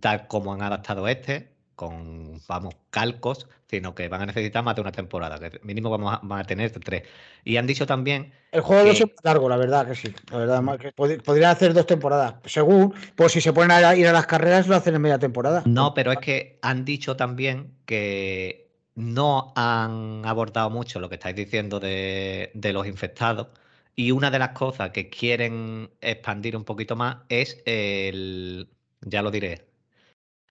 tal 0.01 0.27
como 0.29 0.53
han 0.55 0.63
adaptado 0.63 1.09
este, 1.09 1.52
con, 1.75 2.41
vamos, 2.47 2.75
calcos, 2.91 3.49
sino 3.69 3.95
que 3.95 4.09
van 4.09 4.23
a 4.23 4.27
necesitar 4.27 4.63
más 4.63 4.75
de 4.75 4.83
una 4.83 4.93
temporada, 4.93 5.39
que 5.39 5.61
mínimo 5.63 5.91
vamos 5.91 6.19
a, 6.23 6.45
tener 6.45 6.71
tres. 6.71 7.05
Y 7.45 7.57
han 7.57 7.67
dicho 7.67 7.87
también... 7.87 8.33
El 8.51 8.61
juego 8.61 8.91
es 8.91 9.03
largo, 9.23 9.49
la 9.49 9.57
verdad 9.57 9.87
que 9.87 9.95
sí. 9.95 10.15
La 10.31 10.39
verdad, 10.39 10.79
que 10.79 10.93
podrían 10.93 11.51
hacer 11.51 11.73
dos 11.73 11.87
temporadas, 11.87 12.35
según, 12.45 12.95
pues 13.17 13.33
si 13.33 13.41
se 13.41 13.53
ponen 13.53 13.71
a 13.71 13.97
ir 13.97 14.07
a 14.07 14.13
las 14.13 14.27
carreras 14.27 14.69
lo 14.69 14.77
hacen 14.77 14.95
en 14.95 15.03
media 15.03 15.19
temporada. 15.19 15.63
No, 15.65 15.95
pero 15.95 16.13
es 16.13 16.19
que 16.19 16.59
han 16.63 16.85
dicho 16.85 17.17
también 17.17 17.75
que 17.87 18.71
no 18.95 19.53
han 19.57 20.23
abordado 20.27 20.69
mucho 20.69 21.01
lo 21.01 21.09
que 21.09 21.15
estáis 21.15 21.37
diciendo 21.37 21.81
de, 21.81 22.51
de 22.55 22.73
los 22.73 22.87
infectados. 22.87 23.49
Y 23.95 24.11
una 24.11 24.31
de 24.31 24.39
las 24.39 24.51
cosas 24.51 24.91
que 24.91 25.11
quieren 25.11 25.91
expandir 26.01 26.57
un 26.57 26.65
poquito 26.65 26.97
más 26.97 27.19
es 27.29 27.63
el, 27.67 28.69
ya 29.03 29.23
lo 29.23 29.31
diré, 29.31 29.67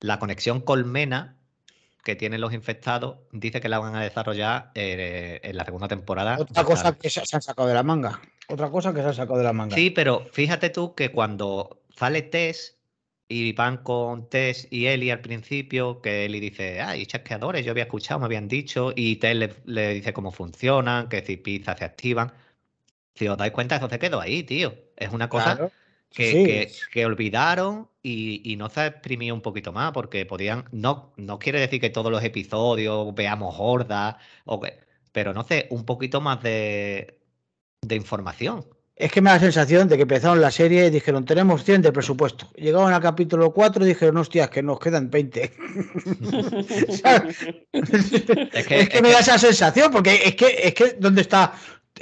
la 0.01 0.19
conexión 0.19 0.59
colmena 0.59 1.37
que 2.03 2.15
tienen 2.15 2.41
los 2.41 2.53
infectados, 2.53 3.17
dice 3.31 3.61
que 3.61 3.69
la 3.69 3.79
van 3.79 3.95
a 3.95 4.01
desarrollar 4.01 4.71
eh, 4.73 5.39
en 5.43 5.55
la 5.55 5.63
segunda 5.63 5.87
temporada. 5.87 6.37
Otra 6.39 6.63
cosa 6.63 6.93
que 6.93 7.09
se, 7.09 7.19
han 7.19 7.41
sacado 7.41 7.67
de 7.67 7.75
la 7.75 7.83
manga. 7.83 8.19
Otra 8.49 8.69
cosa 8.69 8.93
que 8.93 9.01
se 9.01 9.07
ha 9.07 9.13
sacado 9.13 9.37
de 9.37 9.43
la 9.43 9.53
manga. 9.53 9.75
Sí, 9.75 9.91
pero 9.91 10.25
fíjate 10.31 10.71
tú 10.71 10.95
que 10.95 11.11
cuando 11.11 11.83
sale 11.95 12.23
Tess 12.23 12.79
y 13.27 13.53
van 13.53 13.77
con 13.77 14.27
Tess 14.29 14.67
y 14.71 14.87
Eli 14.87 15.11
al 15.11 15.21
principio, 15.21 16.01
que 16.01 16.25
Eli 16.25 16.39
dice, 16.39 16.81
ay, 16.81 17.05
chasqueadores, 17.05 17.63
yo 17.63 17.71
había 17.71 17.83
escuchado, 17.83 18.19
me 18.19 18.25
habían 18.25 18.47
dicho, 18.47 18.91
y 18.95 19.17
Tess 19.17 19.55
le, 19.65 19.93
dice 19.93 20.11
cómo 20.11 20.31
funcionan, 20.31 21.07
que 21.07 21.23
si 21.23 21.37
pizzas 21.37 21.77
se 21.77 21.85
activan. 21.85 22.33
Si 23.13 23.27
os 23.27 23.37
dais 23.37 23.51
cuenta, 23.51 23.75
eso 23.75 23.87
se 23.87 23.99
quedó 23.99 24.19
ahí, 24.19 24.41
tío. 24.41 24.73
Es 24.97 25.11
una 25.11 25.29
cosa 25.29 25.69
que, 26.11 27.05
olvidaron 27.05 27.89
y, 28.03 28.55
no 28.57 28.69
se 28.69 28.81
ha 28.81 28.87
exprimido 28.87 29.33
un 29.35 29.41
poquito 29.41 29.71
más, 29.71 29.91
porque 29.91 30.25
podían, 30.25 30.65
no, 30.71 31.13
no 31.17 31.39
quiere 31.39 31.59
decir 31.59 31.79
que 31.79 31.89
todos 31.89 32.11
los 32.11 32.23
episodios 32.23 33.13
veamos 33.15 33.55
hordas, 33.57 34.15
o 34.45 34.61
pero 35.11 35.33
no 35.33 35.43
sé, 35.43 35.67
un 35.69 35.85
poquito 35.85 36.21
más 36.21 36.41
de, 36.41 37.17
información. 37.89 38.65
Es 38.95 39.11
que 39.11 39.21
me 39.21 39.29
da 39.31 39.37
la 39.37 39.41
sensación 39.41 39.87
de 39.87 39.95
que 39.95 40.03
empezaron 40.03 40.39
la 40.41 40.51
serie 40.51 40.85
y 40.85 40.89
dijeron, 40.91 41.25
tenemos 41.25 41.63
100 41.63 41.81
de 41.81 41.91
presupuesto. 41.91 42.51
Llegaron 42.55 42.93
al 42.93 43.01
capítulo 43.01 43.51
4 43.51 43.83
y 43.83 43.87
dijeron, 43.87 44.17
hostias, 44.17 44.49
que 44.49 44.61
nos 44.61 44.79
quedan 44.79 45.09
20. 45.09 45.41
es 48.53 48.67
que, 48.67 49.01
me 49.01 49.11
da 49.11 49.19
esa 49.19 49.39
sensación, 49.39 49.91
porque 49.91 50.21
es 50.23 50.35
que, 50.35 50.55
es 50.63 50.73
que, 50.75 50.97
¿dónde 50.99 51.21
está? 51.21 51.53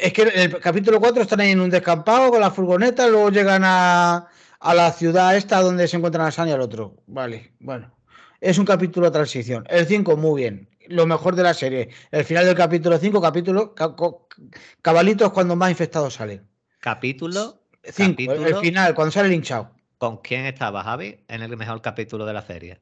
Es 0.02 0.14
que 0.14 0.22
en 0.24 0.40
el 0.40 0.60
capítulo 0.60 1.00
4 1.00 1.22
están 1.22 1.42
ahí 1.42 1.52
en 1.52 1.60
un 1.60 1.70
descampado 1.70 2.30
con 2.30 2.40
la 2.40 2.52
furgoneta, 2.52 3.08
luego 3.08 3.30
llegan 3.30 3.64
a, 3.66 4.28
la 4.62 4.92
ciudad 4.92 5.36
esta 5.36 5.62
donde 5.62 5.88
se 5.88 5.98
encuentran 5.98 6.26
a 6.26 6.32
Sanya 6.32 6.52
y 6.52 6.56
al 6.56 6.62
otro. 6.62 6.96
Vale, 7.08 7.54
bueno. 7.60 7.92
Es 8.40 8.58
un 8.58 8.66
capítulo 8.66 9.08
de 9.08 9.12
transición. 9.12 9.66
El 9.70 9.86
5, 9.86 10.16
muy 10.16 10.42
bien. 10.42 10.70
Lo 10.88 11.06
mejor 11.06 11.36
de 11.36 11.44
la 11.44 11.54
serie. 11.54 11.90
El 12.12 12.24
final 12.24 12.46
del 12.46 12.56
capítulo 12.56 12.98
5, 12.98 13.22
capítulo. 13.22 13.76
cabalitos 14.82 15.32
cuando 15.32 15.56
más 15.56 15.70
infectados 15.70 16.14
salen. 16.14 16.48
Capítulo. 16.80 17.62
5, 17.84 18.32
el, 18.32 18.56
final, 18.58 18.96
cuando 18.96 19.12
sale 19.12 19.28
el 19.28 19.34
hinchado. 19.34 19.72
¿Con 19.98 20.18
quién 20.18 20.46
estaba 20.46 20.84
Javi 20.84 21.20
en 21.28 21.42
el 21.42 21.58
mejor 21.58 21.82
capítulo 21.82 22.26
de 22.26 22.34
la 22.34 22.42
serie? 22.42 22.80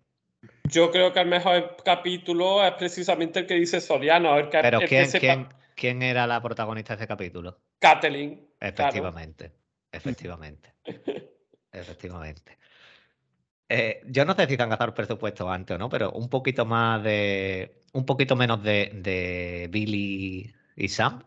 Yo 0.65 0.91
creo 0.91 1.11
que 1.13 1.21
el 1.21 1.27
mejor 1.27 1.77
capítulo 1.83 2.63
es 2.63 2.73
precisamente 2.73 3.39
el 3.39 3.47
que 3.47 3.55
dice 3.55 3.81
Soriano. 3.81 4.37
El 4.37 4.49
que, 4.49 4.59
Pero 4.61 4.79
¿quién, 4.87 5.09
¿quién 5.11 5.47
era 5.77 6.27
la 6.27 6.41
protagonista 6.41 6.95
de 6.95 7.03
ese 7.03 7.07
capítulo? 7.07 7.59
Kathleen. 7.79 8.47
Efectivamente, 8.59 9.51
efectivamente. 9.91 10.73
efectivamente. 11.71 12.57
Eh, 13.69 14.01
yo 14.05 14.25
no 14.25 14.33
sé 14.33 14.47
si 14.47 14.55
te 14.55 14.63
han 14.63 14.69
gastado 14.69 14.89
el 14.89 14.95
presupuesto 14.95 15.49
antes 15.49 15.75
o 15.75 15.77
no, 15.77 15.89
pero 15.89 16.11
un 16.11 16.29
poquito 16.29 16.65
más 16.65 17.03
de. 17.03 17.83
Un 17.93 18.05
poquito 18.05 18.35
menos 18.35 18.63
de, 18.63 19.67
Billy 19.69 20.53
y 20.75 20.87
Sam. 20.87 21.23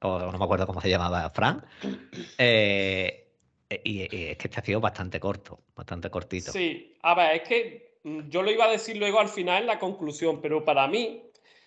O 0.00 0.18
no 0.18 0.38
me 0.38 0.44
acuerdo 0.44 0.66
cómo 0.66 0.80
se 0.80 0.90
llamaba, 0.90 1.30
Frank. 1.30 1.64
Eh, 3.68 3.82
y, 3.82 4.02
es 4.02 4.08
que 4.08 4.46
este 4.46 4.60
ha 4.60 4.64
sido 4.64 4.80
bastante 4.80 5.18
corto, 5.18 5.64
bastante 5.74 6.08
cortito. 6.08 6.52
Sí, 6.52 6.96
a 7.02 7.16
ver, 7.16 7.36
es 7.36 7.48
que 7.48 7.98
mm, 8.04 8.28
yo 8.28 8.42
lo 8.42 8.52
iba 8.52 8.66
a 8.66 8.70
decir 8.70 8.96
luego 8.96 9.18
al 9.18 9.28
final 9.28 9.62
en 9.62 9.66
la 9.66 9.80
conclusión, 9.80 10.40
pero 10.40 10.64
para 10.64 10.86
mí 10.86 11.25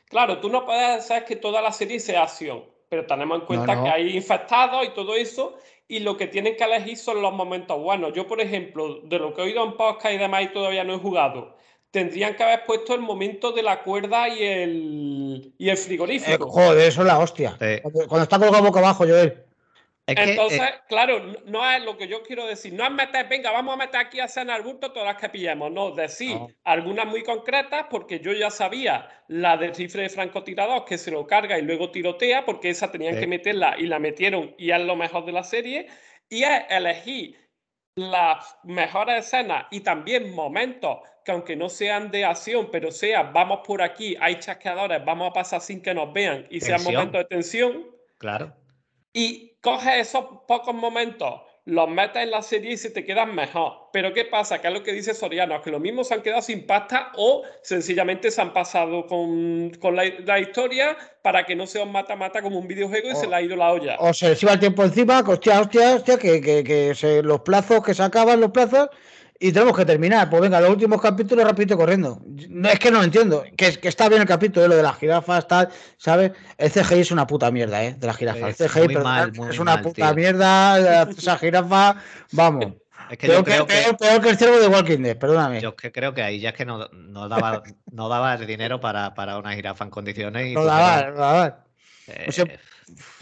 Claro, 0.10 0.39
tú 0.39 0.49
no 0.49 0.66
puedes 0.66 0.99
hacer 0.99 1.24
que 1.24 1.36
toda 1.36 1.62
la 1.62 1.72
serie 1.72 1.99
sea 1.99 2.24
acción, 2.24 2.66
pero 2.89 3.05
tenemos 3.05 3.39
en 3.39 3.45
cuenta 3.45 3.82
que 3.82 3.89
hay 3.89 4.18
infectados 4.18 4.86
y 4.86 4.89
todo 4.89 5.16
eso, 5.16 5.55
y 5.88 5.99
lo 5.99 6.18
que 6.18 6.28
tienen 6.28 6.55
que 6.55 6.64
elegir 6.64 6.97
son 6.97 7.22
los 7.22 7.32
momentos 7.32 7.80
buenos. 7.80 8.14
Yo, 8.14 8.28
por 8.28 8.41
ejemplo, 8.41 9.01
de 9.03 9.20
lo 9.20 9.34
que 9.34 9.41
he 9.41 9.45
oído 9.45 9.64
en 9.64 9.78
podcast 9.78 10.16
y 10.16 10.18
demás 10.18 10.43
y 10.43 10.47
todavía 10.47 10.84
no 10.84 10.95
he 10.95 10.99
jugado, 10.99 11.55
tendrían 11.91 12.36
que 12.36 12.43
haber 12.43 12.66
puesto 12.66 12.95
el 12.95 13.01
momento 13.01 13.51
de 13.51 13.64
la 13.64 13.84
cuerda 13.84 14.28
y 14.30 14.43
el, 14.43 15.53
y 15.57 15.70
el 15.70 15.78
frigorífico. 15.78 16.45
Eh, 16.45 16.49
joder, 16.49 16.88
eso 16.88 17.01
es 17.01 17.07
la 17.07 17.20
hostia. 17.20 17.57
Cuando, 17.84 18.24
está 18.24 18.39
colgado 18.39 18.64
boca 18.64 18.80
abajo, 18.80 19.05
Joel. 19.07 19.43
Entonces, 20.18 20.62
eh, 20.62 20.74
claro, 20.88 21.22
no 21.45 21.70
es 21.70 21.84
lo 21.84 21.97
que 21.97 22.07
yo 22.07 22.24
quiero 22.24 22.45
decir, 22.45 22.74
no 22.74 22.84
es 22.84 22.91
meter, 22.91 23.28
venga, 23.28 23.51
vamos 23.51 23.74
a 23.74 23.78
meter 23.78 23.99
aquí 23.99 24.20
a 24.20 24.28
San 24.28 24.49
Arbusto 24.49 24.91
todas 24.91 25.07
las 25.07 25.22
que 25.22 25.30
pillemos, 25.30 25.72
no, 25.72 25.91
decir 25.91 26.38
algunas 26.64 27.05
muy 27.05 27.24
concretas, 27.24 27.86
porque 27.89 28.20
yo 28.20 28.32
ya 28.34 28.49
sabía 28.49 29.07
la 29.28 29.57
del 29.57 29.76
rifle 29.76 30.03
de 30.03 30.10
francotirador 30.10 30.86
que 30.86 30.97
se 30.97 31.12
lo 31.12 31.28
carga 31.28 31.57
y 31.57 31.62
luego 31.62 31.91
tirotea, 31.91 32.45
porque 32.45 32.70
esa 32.70 32.91
tenían 32.91 33.20
que 33.20 33.28
meterla 33.28 33.76
y 33.78 33.86
la 33.88 33.99
metieron 33.99 34.55
y 34.57 34.72
es 34.72 34.82
lo 34.82 34.95
mejor 34.95 35.26
de 35.26 35.32
la 35.32 35.43
serie, 35.43 35.88
y 36.30 36.43
es 36.43 36.62
elegir 36.70 37.38
las 37.95 38.57
mejores 38.64 39.26
escenas 39.26 39.66
y 39.72 39.82
también 39.82 40.34
momentos 40.34 40.99
que 41.26 41.32
aunque 41.32 41.55
no 41.55 41.70
sean 41.70 42.12
de 42.12 42.26
acción, 42.26 42.70
pero 42.72 42.91
sea, 42.91 43.24
vamos 43.24 43.60
por 43.66 43.82
aquí, 43.82 44.16
hay 44.20 44.39
chasqueadores, 44.39 45.03
vamos 45.03 45.30
a 45.30 45.34
pasar 45.34 45.62
sin 45.62 45.82
que 45.82 45.93
nos 45.93 46.14
vean 46.14 46.47
y 46.49 46.62
sean 46.62 46.84
momentos 46.84 47.22
de 47.22 47.26
tensión. 47.26 47.86
Claro. 48.18 48.55
Y 49.14 49.57
coges 49.62 50.07
esos 50.07 50.26
pocos 50.47 50.74
momentos, 50.74 51.41
los 51.66 51.89
metes 51.89 52.24
en 52.24 52.32
la 52.32 52.41
serie 52.41 52.74
y 52.74 52.78
se 52.78 52.89
te 52.89 53.05
quedan 53.05 53.36
mejor. 53.36 53.89
Pero 53.93 54.14
¿qué 54.14 54.26
pasa? 54.26 54.60
Que 54.60 54.68
es 54.68 54.74
lo 54.74 54.84
que 54.84 54.93
dice 54.93 55.14
Soriano, 55.14 55.62
que 55.62 55.72
lo 55.72 55.80
mismo 55.80 56.03
se 56.03 56.14
han 56.14 56.22
quedado 56.22 56.41
sin 56.41 56.66
pasta 56.66 57.12
o 57.16 57.43
sencillamente 57.62 58.32
se 58.32 58.41
han 58.41 58.53
pasado 58.53 59.05
con, 59.07 59.72
la, 59.93 60.39
historia 60.39 60.97
para 61.22 61.45
que 61.45 61.55
no 61.55 61.68
sea 61.68 61.84
un 61.84 61.91
mata-mata 61.91 62.41
como 62.41 62.60
un 62.60 62.68
videojuego 62.68 63.12
y 63.12 63.16
se 63.16 63.28
le 63.28 63.36
ha 63.36 63.41
ido 63.41 63.55
la 63.55 63.72
olla. 63.72 63.97
O 63.99 64.14
se 64.14 64.30
les 64.30 64.43
iba 64.43 64.53
el 64.53 64.60
tiempo 64.60 64.84
encima, 64.84 65.24
que 65.24 65.32
hostia, 65.32 65.62
hostia, 65.62 65.95
hostia, 65.95 66.18
que, 66.18 66.41
que, 66.41 67.22
los 67.24 67.41
plazos, 67.41 67.84
que 67.84 67.93
se 67.93 68.03
acaban 68.03 68.39
los 68.39 68.51
plazos 68.51 68.89
y 69.39 69.51
tenemos 69.53 69.75
que 69.75 69.85
terminar. 69.85 70.29
Pues 70.29 70.41
venga, 70.41 70.59
los 70.59 70.69
últimos 70.69 71.01
capítulos 71.01 71.45
rapidito 71.45 71.77
corriendo. 71.77 72.21
No, 72.49 72.69
es 72.69 72.77
que 72.77 72.91
no 72.91 72.97
lo 72.97 73.05
entiendo. 73.05 73.43
Que, 73.55 73.77
que 73.77 73.87
está 73.87 74.09
bien 74.09 74.21
el 74.21 74.27
capítulo, 74.27 74.67
lo 74.67 74.75
de 74.75 74.83
las 74.83 74.97
jirafas, 74.97 75.47
tal, 75.47 75.69
¿sabes? 75.97 76.33
El 76.57 76.69
CGI 76.71 76.99
es 76.99 77.11
una 77.11 77.25
puta 77.25 77.49
mierda, 77.49 77.83
¿eh? 77.83 77.95
De 77.97 78.05
las 78.05 78.17
jirafas. 78.17 78.59
el 78.59 78.69
CGI 78.69 78.97
es 79.49 79.59
una 79.59 79.81
puta 79.81 80.13
mierda. 80.13 81.07
Esa 81.09 81.37
jirafa, 81.37 81.95
vamos. 82.33 82.73
Es 83.09 83.17
que 83.17 83.27
peor, 83.27 83.43
que, 83.43 83.53
peor, 83.97 84.21
que, 84.21 84.29
el 84.29 84.37
ciervo 84.37 84.59
de 84.59 84.67
Walking 84.67 84.99
Dead, 84.99 85.17
perdóname. 85.17 85.61
Yo 85.61 85.75
que 85.75 85.91
creo 85.91 86.13
que 86.13 86.21
ahí 86.21 86.39
ya 86.39 86.49
es 86.49 86.55
que 86.55 86.65
no, 86.65 86.87
no 86.89 87.27
daba, 87.27 87.63
no 87.91 88.07
daba 88.07 88.35
el 88.35 88.45
dinero 88.45 88.79
para, 88.79 89.15
para 89.15 89.39
una 89.39 89.53
jirafa 89.55 89.85
en 89.85 89.89
condiciones. 89.89 90.51
Y 90.51 90.53
no 90.53 90.63
daba, 90.63 91.09
no 91.09 91.17
daba. 91.17 91.65
Eh, 92.05 92.57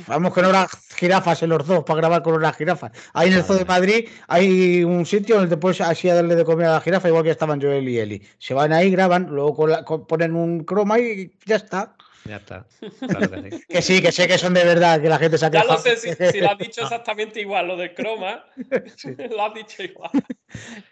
Vamos 0.08 0.34
que 0.34 0.42
no 0.42 0.48
habrá 0.48 0.68
jirafas 0.96 1.44
en 1.44 1.50
los 1.50 1.66
dos 1.66 1.84
para 1.84 1.98
grabar 1.98 2.24
con 2.24 2.42
las 2.42 2.56
jirafas. 2.56 2.92
Ahí 3.14 3.30
en 3.30 3.36
el 3.36 3.44
Zoo 3.44 3.58
de 3.58 3.66
Madrid 3.66 4.10
hay 4.28 4.84
un 4.84 5.06
sitio 5.06 5.36
donde 5.36 5.56
te 5.56 5.58
puedes 5.58 5.82
así 5.82 6.10
a 6.10 6.16
darle 6.16 6.36
de 6.36 6.46
comer 6.46 6.68
a 6.68 6.74
la 6.74 6.82
jirafa, 6.82 7.08
igual 7.08 7.24
que 7.24 7.32
estaban 7.32 7.62
Joel 7.62 7.88
y 7.88 8.00
Eli. 8.00 8.22
Se 8.38 8.54
van 8.54 8.74
ahí, 8.74 8.92
graban, 8.92 9.28
luego 9.28 10.08
ponen 10.08 10.36
un 10.36 10.64
croma 10.64 11.00
y 11.00 11.32
ya 11.46 11.58
está. 11.58 11.96
Ya 12.28 12.38
está. 12.38 12.66
que, 13.70 13.82
sí. 13.82 14.02
que 14.02 14.12
sé 14.12 14.28
que 14.28 14.38
son 14.38 14.54
de 14.54 14.64
verdad, 14.64 15.02
que 15.02 15.08
la 15.08 15.18
gente 15.18 15.38
se 15.38 15.46
ha 15.46 15.50
Ya 15.50 15.64
no 15.64 15.78
sé 15.78 15.96
si, 15.96 16.40
lo 16.40 16.52
has 16.52 16.58
dicho 16.58 16.82
exactamente 16.84 17.40
igual, 17.40 17.68
lo 17.68 17.78
del 17.78 17.94
croma. 17.94 18.44
lo 19.30 19.46
has 19.46 19.54
dicho 19.54 19.84
igual. 19.84 20.12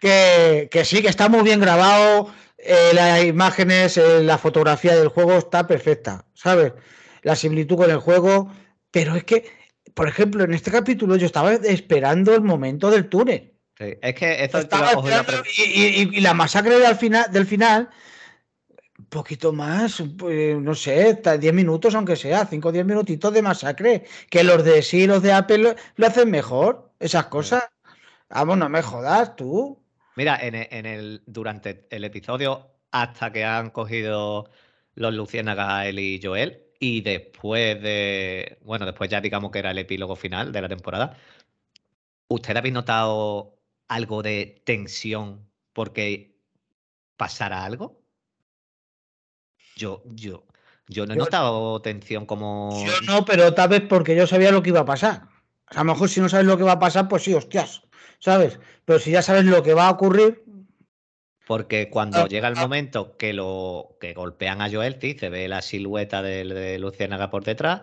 Que, 0.00 0.68
sí, 0.84 1.02
que 1.02 1.08
está 1.08 1.28
muy 1.28 1.42
bien 1.42 1.60
grabado. 1.60 2.32
Eh, 2.58 2.92
las 2.94 3.22
imágenes, 3.22 3.98
eh, 3.98 4.22
la 4.22 4.38
fotografía 4.38 4.96
del 4.96 5.08
juego 5.08 5.34
está 5.34 5.66
perfecta, 5.66 6.24
¿sabes? 6.32 6.72
La 7.22 7.36
similitud 7.36 7.76
con 7.76 7.90
el 7.90 7.98
juego 7.98 8.50
pero 8.96 9.14
es 9.14 9.24
que, 9.24 9.44
por 9.92 10.08
ejemplo, 10.08 10.42
en 10.42 10.54
este 10.54 10.70
capítulo 10.70 11.16
yo 11.16 11.26
estaba 11.26 11.52
esperando 11.52 12.34
el 12.34 12.40
momento 12.40 12.90
del 12.90 13.10
túnel. 13.10 13.52
es 13.78 14.14
que 14.14 14.42
esto 14.42 14.56
estaba 14.56 14.92
y, 15.54 16.18
la 16.22 16.32
masacre 16.32 16.78
del 16.78 16.96
final, 16.96 17.30
del 17.30 17.44
final, 17.44 17.90
un 18.98 19.04
poquito 19.04 19.52
más, 19.52 20.02
pues, 20.16 20.56
no 20.56 20.74
sé, 20.74 21.20
10 21.38 21.52
minutos 21.52 21.94
aunque 21.94 22.16
sea, 22.16 22.46
5 22.46 22.66
o 22.66 22.72
10 22.72 22.86
minutitos 22.86 23.34
de 23.34 23.42
masacre, 23.42 24.04
que 24.30 24.42
los 24.42 24.64
de 24.64 24.80
sí, 24.80 25.06
los 25.06 25.20
de 25.20 25.34
Apple 25.34 25.76
lo, 25.96 26.06
hacen 26.06 26.30
mejor, 26.30 26.90
esas 26.98 27.26
cosas. 27.26 27.64
Vamos, 28.30 28.56
no 28.56 28.70
me 28.70 28.80
jodas 28.80 29.36
tú. 29.36 29.78
Mira, 30.14 30.38
en 30.40 30.54
en 30.54 30.86
el, 30.86 31.22
durante 31.26 31.86
el 31.90 32.02
episodio, 32.04 32.70
hasta 32.92 33.30
que 33.30 33.44
han 33.44 33.68
cogido 33.68 34.48
los 34.94 35.12
Luciérnagas, 35.12 35.84
él 35.84 35.98
y 35.98 36.18
Joel, 36.22 36.65
y 36.78 37.00
después 37.00 37.80
de, 37.82 38.58
bueno, 38.62 38.86
después 38.86 39.10
ya 39.10 39.20
digamos 39.20 39.50
que 39.50 39.58
era 39.58 39.70
el 39.70 39.78
epílogo 39.78 40.16
final 40.16 40.52
de 40.52 40.62
la 40.62 40.68
temporada, 40.68 41.16
¿usted 42.28 42.56
habéis 42.56 42.74
notado 42.74 43.58
algo 43.88 44.22
de 44.22 44.62
tensión 44.64 45.48
porque 45.72 46.36
pasara 47.16 47.64
algo? 47.64 48.02
Yo, 49.76 50.02
yo, 50.06 50.44
yo 50.88 51.06
no 51.06 51.14
he 51.14 51.16
notado 51.16 51.80
tensión 51.82 52.26
como. 52.26 52.84
Yo 52.84 53.00
no, 53.06 53.24
pero 53.24 53.52
tal 53.54 53.68
vez 53.68 53.82
porque 53.88 54.16
yo 54.16 54.26
sabía 54.26 54.52
lo 54.52 54.62
que 54.62 54.70
iba 54.70 54.80
a 54.80 54.86
pasar. 54.86 55.28
A 55.66 55.78
lo 55.78 55.84
mejor 55.84 56.08
si 56.08 56.20
no 56.20 56.28
sabes 56.28 56.46
lo 56.46 56.56
que 56.56 56.62
va 56.62 56.72
a 56.72 56.78
pasar, 56.78 57.08
pues 57.08 57.24
sí, 57.24 57.34
hostias, 57.34 57.82
¿sabes? 58.20 58.58
Pero 58.84 58.98
si 58.98 59.10
ya 59.10 59.20
sabes 59.20 59.44
lo 59.44 59.62
que 59.62 59.74
va 59.74 59.88
a 59.88 59.90
ocurrir, 59.90 60.44
porque 61.46 61.88
cuando 61.88 62.22
ah, 62.22 62.28
llega 62.28 62.48
el 62.48 62.58
ah. 62.58 62.60
momento 62.60 63.16
que 63.16 63.32
lo 63.32 63.96
que 64.00 64.14
golpean 64.14 64.60
a 64.60 64.70
Joel, 64.70 64.98
sí, 65.00 65.16
se 65.18 65.30
ve 65.30 65.46
la 65.46 65.62
silueta 65.62 66.20
de, 66.20 66.44
de 66.44 66.78
Luciérnaga 66.78 67.30
por 67.30 67.44
detrás, 67.44 67.82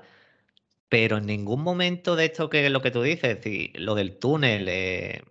pero 0.89 1.17
en 1.17 1.25
ningún 1.25 1.61
momento 1.61 2.17
de 2.17 2.25
esto 2.25 2.49
que 2.49 2.65
es 2.65 2.71
lo 2.71 2.81
que 2.81 2.91
tú 2.91 3.01
dices, 3.01 3.39
lo 3.75 3.95
del 3.95 4.17
túnel, 4.17 4.67
eh, 4.67 5.21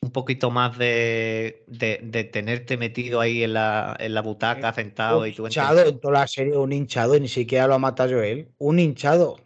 un 0.00 0.10
poquito 0.10 0.50
más 0.50 0.78
de, 0.78 1.64
tenerte 2.32 2.78
metido 2.78 3.20
ahí 3.20 3.42
en 3.42 3.52
la, 3.52 3.94
en 4.00 4.14
la 4.14 4.22
butaca, 4.22 4.72
sentado 4.72 5.26
y 5.26 5.32
tú 5.32 5.46
hinchado 5.46 5.84
en 5.84 6.00
toda 6.00 6.20
la 6.20 6.26
serie, 6.26 6.56
un 6.56 6.72
hinchado, 6.72 7.14
y 7.14 7.20
ni 7.20 7.28
siquiera 7.28 7.66
lo 7.66 7.74
ha 7.74 7.78
matado 7.78 8.14
Joel. 8.14 8.48
Un 8.56 8.78
hinchado. 8.78 9.36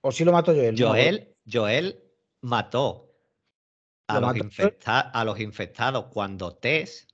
¿O 0.00 0.10
sí 0.10 0.24
lo 0.24 0.32
mató 0.32 0.54
Joel? 0.54 0.74
Joel, 0.78 1.34
Joel 1.50 2.00
mató 2.40 3.12
a 4.06 4.20
los, 4.20 4.32
a 4.88 5.24
los 5.24 5.40
infectados 5.40 6.06
cuando 6.06 6.54
Tess 6.54 7.05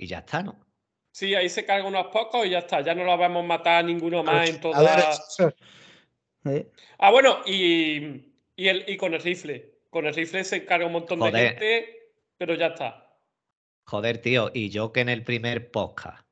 y 0.00 0.06
ya 0.06 0.20
está, 0.20 0.42
¿no? 0.42 0.58
Sí, 1.12 1.34
ahí 1.34 1.50
se 1.50 1.66
cargan 1.66 1.88
unos 1.88 2.06
pocos 2.06 2.46
y 2.46 2.50
ya 2.50 2.60
está. 2.60 2.80
Ya 2.80 2.94
no 2.94 3.04
lo 3.04 3.16
vamos 3.18 3.44
a 3.44 3.46
matar 3.46 3.84
ninguno 3.84 4.22
más 4.22 4.48
en 4.48 4.60
toda. 4.60 5.12
Ah, 6.98 7.10
bueno, 7.10 7.40
y, 7.44 8.32
el, 8.56 8.84
y 8.86 8.96
con 8.96 9.12
el 9.12 9.20
rifle. 9.20 9.74
Con 9.90 10.06
el 10.06 10.14
rifle 10.14 10.44
se 10.44 10.64
carga 10.64 10.86
un 10.86 10.92
montón 10.92 11.20
de 11.20 11.30
gente, 11.32 12.12
pero 12.38 12.54
ya 12.54 12.68
está. 12.68 13.14
Joder, 13.84 14.22
tío, 14.22 14.50
y 14.54 14.70
yo 14.70 14.90
que 14.92 15.00
en 15.00 15.10
el 15.10 15.22
primer 15.22 15.70
podcast 15.70 16.26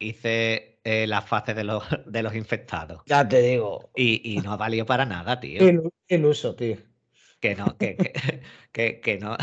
hice 0.00 0.80
eh, 0.82 1.06
las 1.06 1.28
fases 1.28 1.54
de 1.54 1.62
los, 1.62 1.84
de 2.06 2.22
los 2.24 2.34
infectados. 2.34 3.02
Ya 3.06 3.28
te 3.28 3.40
digo. 3.40 3.90
Y, 3.94 4.40
no 4.42 4.52
ha 4.52 4.56
valido 4.56 4.84
para 4.84 5.04
nada, 5.04 5.38
tío. 5.38 5.60
El, 6.08 6.24
uso, 6.24 6.56
tío. 6.56 6.78
Que 7.38 7.54
no, 7.54 7.76
que, 7.76 7.96
que, 8.72 9.00
que 9.00 9.18
no. 9.18 9.36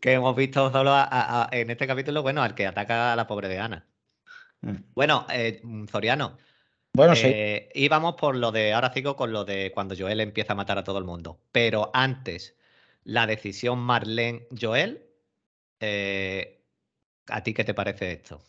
Que 0.00 0.12
hemos 0.12 0.34
visto 0.36 0.70
solo 0.70 0.94
en 1.50 1.70
este 1.70 1.86
capítulo, 1.86 2.22
bueno, 2.22 2.42
al 2.42 2.54
que 2.54 2.66
ataca 2.66 3.12
a 3.12 3.16
la 3.16 3.26
pobre 3.26 3.48
de 3.48 3.58
Ana. 3.58 3.86
Mm. 4.62 4.76
Bueno, 4.94 5.26
eh, 5.30 5.62
Zoriano. 5.90 6.38
Bueno, 6.92 7.14
sí. 7.14 7.26
Eh, 7.26 7.68
íbamos 7.74 8.14
por 8.14 8.36
lo 8.36 8.52
de, 8.52 8.72
ahora 8.72 8.92
sigo 8.92 9.16
con 9.16 9.32
lo 9.32 9.44
de 9.44 9.70
cuando 9.72 9.94
Joel 9.96 10.20
empieza 10.20 10.54
a 10.54 10.56
matar 10.56 10.78
a 10.78 10.84
todo 10.84 10.98
el 10.98 11.04
mundo. 11.04 11.40
Pero 11.52 11.90
antes, 11.92 12.56
la 13.04 13.26
decisión 13.26 13.78
Marlene-Joel, 13.78 15.06
eh, 15.80 16.62
¿a 17.28 17.42
ti 17.42 17.52
qué 17.52 17.64
te 17.64 17.74
parece 17.74 18.12
esto? 18.12 18.40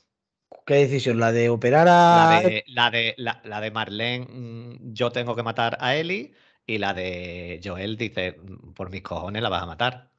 ¿Qué 0.65 0.75
decisión? 0.75 1.19
¿La 1.19 1.31
de 1.31 1.49
operar 1.49 1.87
a.? 1.89 2.41
La 2.67 2.89
de, 2.89 3.15
la 3.17 3.61
de, 3.61 3.71
Marlene, 3.71 4.25
mm, 4.25 4.93
yo 4.93 5.11
tengo 5.11 5.35
que 5.35 5.43
matar 5.43 5.77
a 5.81 5.95
Eli. 5.95 6.33
Y 6.65 6.79
la 6.79 6.93
de 6.93 7.61
Joel 7.63 7.97
dice, 7.97 8.33
mm, 8.33 8.73
por 8.73 8.89
mis 8.89 9.01
cojones 9.01 9.41
la 9.41 9.49
vas 9.49 9.63
a 9.63 9.67
matar. 9.67 10.09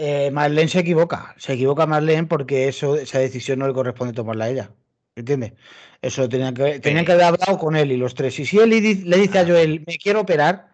Eh, 0.00 0.30
Marlene 0.30 0.68
se 0.68 0.78
equivoca. 0.78 1.34
Se 1.38 1.54
equivoca 1.54 1.84
Marlene 1.84 2.28
porque 2.28 2.68
eso, 2.68 2.94
esa 2.94 3.18
decisión 3.18 3.58
no 3.58 3.66
le 3.66 3.74
corresponde 3.74 4.14
tomarla 4.14 4.44
a 4.44 4.50
ella. 4.50 4.70
¿Entiendes? 5.16 5.54
Eso 6.00 6.28
tenían 6.28 6.54
que, 6.54 6.78
tenían 6.78 7.04
que 7.04 7.10
haber 7.10 7.24
hablado 7.24 7.58
con 7.58 7.74
él 7.74 7.90
y 7.90 7.96
los 7.96 8.14
tres. 8.14 8.38
Y 8.38 8.46
si 8.46 8.58
él 8.58 8.70
le 8.70 8.80
dice 9.18 9.38
a 9.40 9.44
Joel, 9.44 9.82
me 9.84 9.98
quiero 9.98 10.20
operar, 10.20 10.70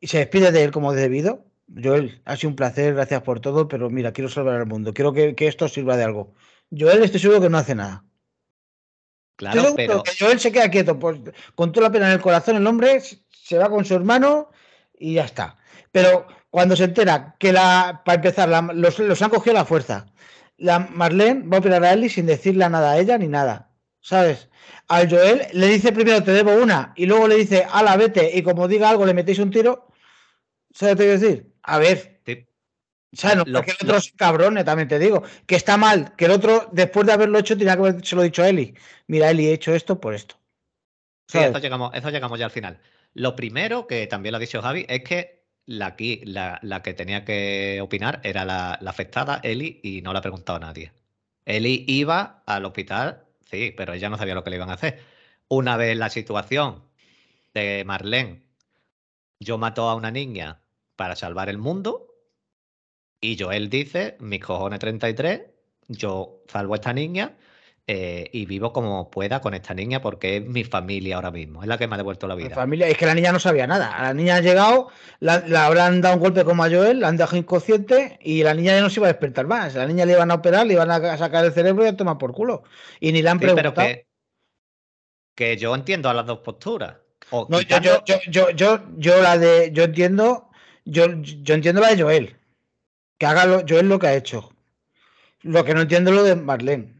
y 0.00 0.08
se 0.08 0.18
despide 0.18 0.52
de 0.52 0.64
él 0.64 0.70
como 0.70 0.92
debido, 0.92 1.46
Joel, 1.82 2.20
ha 2.26 2.36
sido 2.36 2.50
un 2.50 2.56
placer, 2.56 2.92
gracias 2.92 3.22
por 3.22 3.40
todo, 3.40 3.68
pero 3.68 3.88
mira, 3.88 4.12
quiero 4.12 4.28
salvar 4.28 4.56
al 4.56 4.66
mundo, 4.66 4.92
quiero 4.92 5.14
que, 5.14 5.34
esto 5.38 5.66
sirva 5.68 5.96
de 5.96 6.04
algo. 6.04 6.34
Joel, 6.76 7.02
estoy 7.02 7.20
seguro 7.20 7.40
que 7.40 7.48
no 7.48 7.56
hace 7.56 7.74
nada. 7.74 8.04
Claro, 9.36 9.72
pero. 9.74 10.02
Que 10.02 10.12
Joel 10.18 10.38
se 10.40 10.52
queda 10.52 10.70
quieto, 10.70 10.98
pues, 10.98 11.18
con 11.54 11.72
toda 11.72 11.86
la 11.86 11.92
pena 11.92 12.08
en 12.08 12.12
el 12.12 12.20
corazón, 12.20 12.56
el 12.56 12.66
hombre 12.66 13.00
se 13.00 13.56
va 13.56 13.70
con 13.70 13.86
su 13.86 13.94
hermano 13.94 14.50
y 14.98 15.14
ya 15.14 15.24
está. 15.24 15.56
Pero 15.90 16.26
cuando 16.50 16.76
se 16.76 16.84
entera 16.84 17.36
que 17.38 17.52
la, 17.52 18.02
para 18.04 18.16
empezar, 18.16 18.48
los, 18.74 19.22
han 19.22 19.30
cogido 19.30 19.56
a 19.56 19.60
la 19.60 19.64
fuerza. 19.64 20.06
La 20.56 20.78
Marlene 20.78 21.48
va 21.48 21.56
a 21.56 21.60
operar 21.60 21.84
a 21.84 21.92
Ellie 21.92 22.10
sin 22.10 22.26
decirle 22.26 22.68
nada 22.68 22.92
a 22.92 22.98
ella 22.98 23.16
ni 23.16 23.28
nada. 23.28 23.70
¿Sabes? 24.00 24.48
Al 24.88 25.08
Joel 25.08 25.46
le 25.52 25.66
dice 25.68 25.92
primero 25.92 26.22
te 26.22 26.32
debo 26.32 26.54
una 26.54 26.92
y 26.96 27.06
luego 27.06 27.28
le 27.28 27.36
dice 27.36 27.66
ala 27.70 27.96
vete 27.96 28.36
y 28.36 28.42
como 28.42 28.66
diga 28.66 28.88
algo 28.88 29.06
le 29.06 29.14
metéis 29.14 29.38
un 29.38 29.50
tiro. 29.50 29.88
¿Sabes 30.72 30.94
qué 30.94 30.96
te 30.96 31.04
quiero 31.04 31.20
decir? 31.20 31.54
A 31.62 31.78
ver. 31.78 32.20
¿Sabes? 33.12 33.38
No, 33.38 33.44
porque 33.44 33.72
el 33.72 33.88
otro 33.88 33.96
es 33.96 34.12
cabrón, 34.12 34.62
también 34.64 34.88
te 34.88 34.98
digo. 34.98 35.22
Que 35.46 35.56
está 35.56 35.76
mal, 35.76 36.14
que 36.16 36.26
el 36.26 36.30
otro, 36.30 36.68
después 36.72 37.06
de 37.06 37.12
haberlo 37.12 37.38
hecho, 37.38 37.56
tenía 37.58 37.74
que 37.74 37.80
haberse 37.80 38.14
lo 38.14 38.22
dicho 38.22 38.42
a 38.42 38.48
Eli. 38.48 38.74
Mira, 39.08 39.30
Eli, 39.30 39.48
he 39.48 39.52
hecho 39.52 39.74
esto 39.74 40.00
por 40.00 40.14
esto. 40.14 40.36
Sí, 41.26 41.38
eso 41.38 41.58
llegamos, 41.58 41.90
eso 41.94 42.10
llegamos 42.10 42.38
ya 42.38 42.44
al 42.44 42.50
final. 42.52 42.78
Lo 43.14 43.34
primero, 43.34 43.86
que 43.86 44.06
también 44.06 44.32
lo 44.32 44.36
ha 44.36 44.40
dicho 44.40 44.62
Javi, 44.62 44.86
es 44.88 45.02
que 45.02 45.39
la, 45.70 45.94
la, 46.24 46.58
la 46.62 46.82
que 46.82 46.94
tenía 46.94 47.24
que 47.24 47.80
opinar 47.80 48.20
era 48.24 48.44
la, 48.44 48.76
la 48.80 48.90
afectada, 48.90 49.40
Eli, 49.44 49.78
y 49.84 50.02
no 50.02 50.12
le 50.12 50.18
ha 50.18 50.22
preguntado 50.22 50.56
a 50.56 50.60
nadie. 50.60 50.92
Eli 51.46 51.84
iba 51.86 52.42
al 52.44 52.64
hospital, 52.64 53.24
sí, 53.48 53.72
pero 53.76 53.92
ella 53.92 54.10
no 54.10 54.18
sabía 54.18 54.34
lo 54.34 54.42
que 54.42 54.50
le 54.50 54.56
iban 54.56 54.70
a 54.70 54.74
hacer. 54.74 55.00
Una 55.48 55.76
vez 55.76 55.96
la 55.96 56.10
situación 56.10 56.82
de 57.54 57.84
Marlene, 57.86 58.42
yo 59.38 59.58
mato 59.58 59.88
a 59.88 59.94
una 59.94 60.10
niña 60.10 60.60
para 60.96 61.14
salvar 61.14 61.48
el 61.48 61.58
mundo, 61.58 62.16
y 63.20 63.38
Joel 63.38 63.70
dice, 63.70 64.16
mis 64.18 64.40
cojones 64.40 64.80
33, 64.80 65.42
yo 65.86 66.42
salvo 66.48 66.74
a 66.74 66.76
esta 66.78 66.92
niña 66.92 67.36
eh, 67.92 68.28
y 68.32 68.46
vivo 68.46 68.72
como 68.72 69.10
pueda 69.10 69.40
con 69.40 69.52
esta 69.52 69.74
niña 69.74 70.00
porque 70.00 70.36
es 70.36 70.46
mi 70.46 70.62
familia 70.62 71.16
ahora 71.16 71.32
mismo, 71.32 71.60
es 71.62 71.68
la 71.68 71.76
que 71.76 71.88
me 71.88 71.94
ha 71.94 71.98
devuelto 71.98 72.28
la 72.28 72.36
La 72.36 72.42
vida. 72.44 72.54
familia, 72.54 72.86
es 72.86 72.96
que 72.96 73.04
la 73.04 73.14
niña 73.14 73.32
no 73.32 73.40
sabía 73.40 73.66
nada. 73.66 73.96
A 73.96 74.04
la 74.04 74.14
niña 74.14 74.36
ha 74.36 74.40
llegado, 74.40 74.90
la, 75.18 75.42
la 75.48 75.66
habrán 75.66 76.00
dado 76.00 76.14
un 76.14 76.20
golpe 76.20 76.44
como 76.44 76.62
a 76.62 76.68
Joel, 76.70 77.00
la 77.00 77.08
han 77.08 77.16
dejado 77.16 77.36
inconsciente 77.38 78.16
y 78.22 78.44
la 78.44 78.54
niña 78.54 78.74
ya 78.76 78.80
no 78.82 78.90
se 78.90 79.00
iba 79.00 79.08
a 79.08 79.12
despertar 79.12 79.48
más. 79.48 79.74
La 79.74 79.86
niña 79.86 80.06
le 80.06 80.12
iban 80.12 80.30
a 80.30 80.34
operar, 80.34 80.66
le 80.68 80.74
iban 80.74 80.88
a 80.90 81.16
sacar 81.18 81.44
el 81.44 81.52
cerebro 81.52 81.84
y 81.84 81.88
a 81.88 81.96
tomar 81.96 82.16
por 82.16 82.32
culo. 82.32 82.62
Y 83.00 83.10
ni 83.10 83.22
le 83.22 83.30
han 83.30 83.38
Sí, 83.40 83.46
pero 83.46 83.54
preguntado. 83.56 83.88
que, 83.88 84.06
que 85.34 85.56
yo 85.56 85.74
entiendo 85.74 86.08
a 86.08 86.14
las 86.14 86.26
dos 86.26 86.38
posturas. 86.38 86.94
O 87.30 87.46
No, 87.48 87.58
quitando- 87.58 88.04
yo, 88.06 88.20
yo, 88.30 88.30
yo, 88.30 88.50
yo, 88.50 88.82
yo 88.98 89.20
la 89.20 89.36
de, 89.36 89.70
yo 89.72 89.82
entiendo, 89.84 90.48
yo, 90.84 91.06
yo 91.22 91.54
entiendo 91.54 91.80
la 91.80 91.94
de 91.94 92.02
Joel. 92.02 92.36
Que 93.18 93.26
haga 93.26 93.46
lo- 93.46 93.64
Joel 93.68 93.88
lo 93.88 93.98
que 93.98 94.06
ha 94.06 94.14
hecho. 94.14 94.52
Lo 95.42 95.64
que 95.64 95.74
no 95.74 95.80
entiendo 95.80 96.10
es 96.10 96.16
lo 96.16 96.22
de 96.22 96.36
Marlene. 96.36 96.99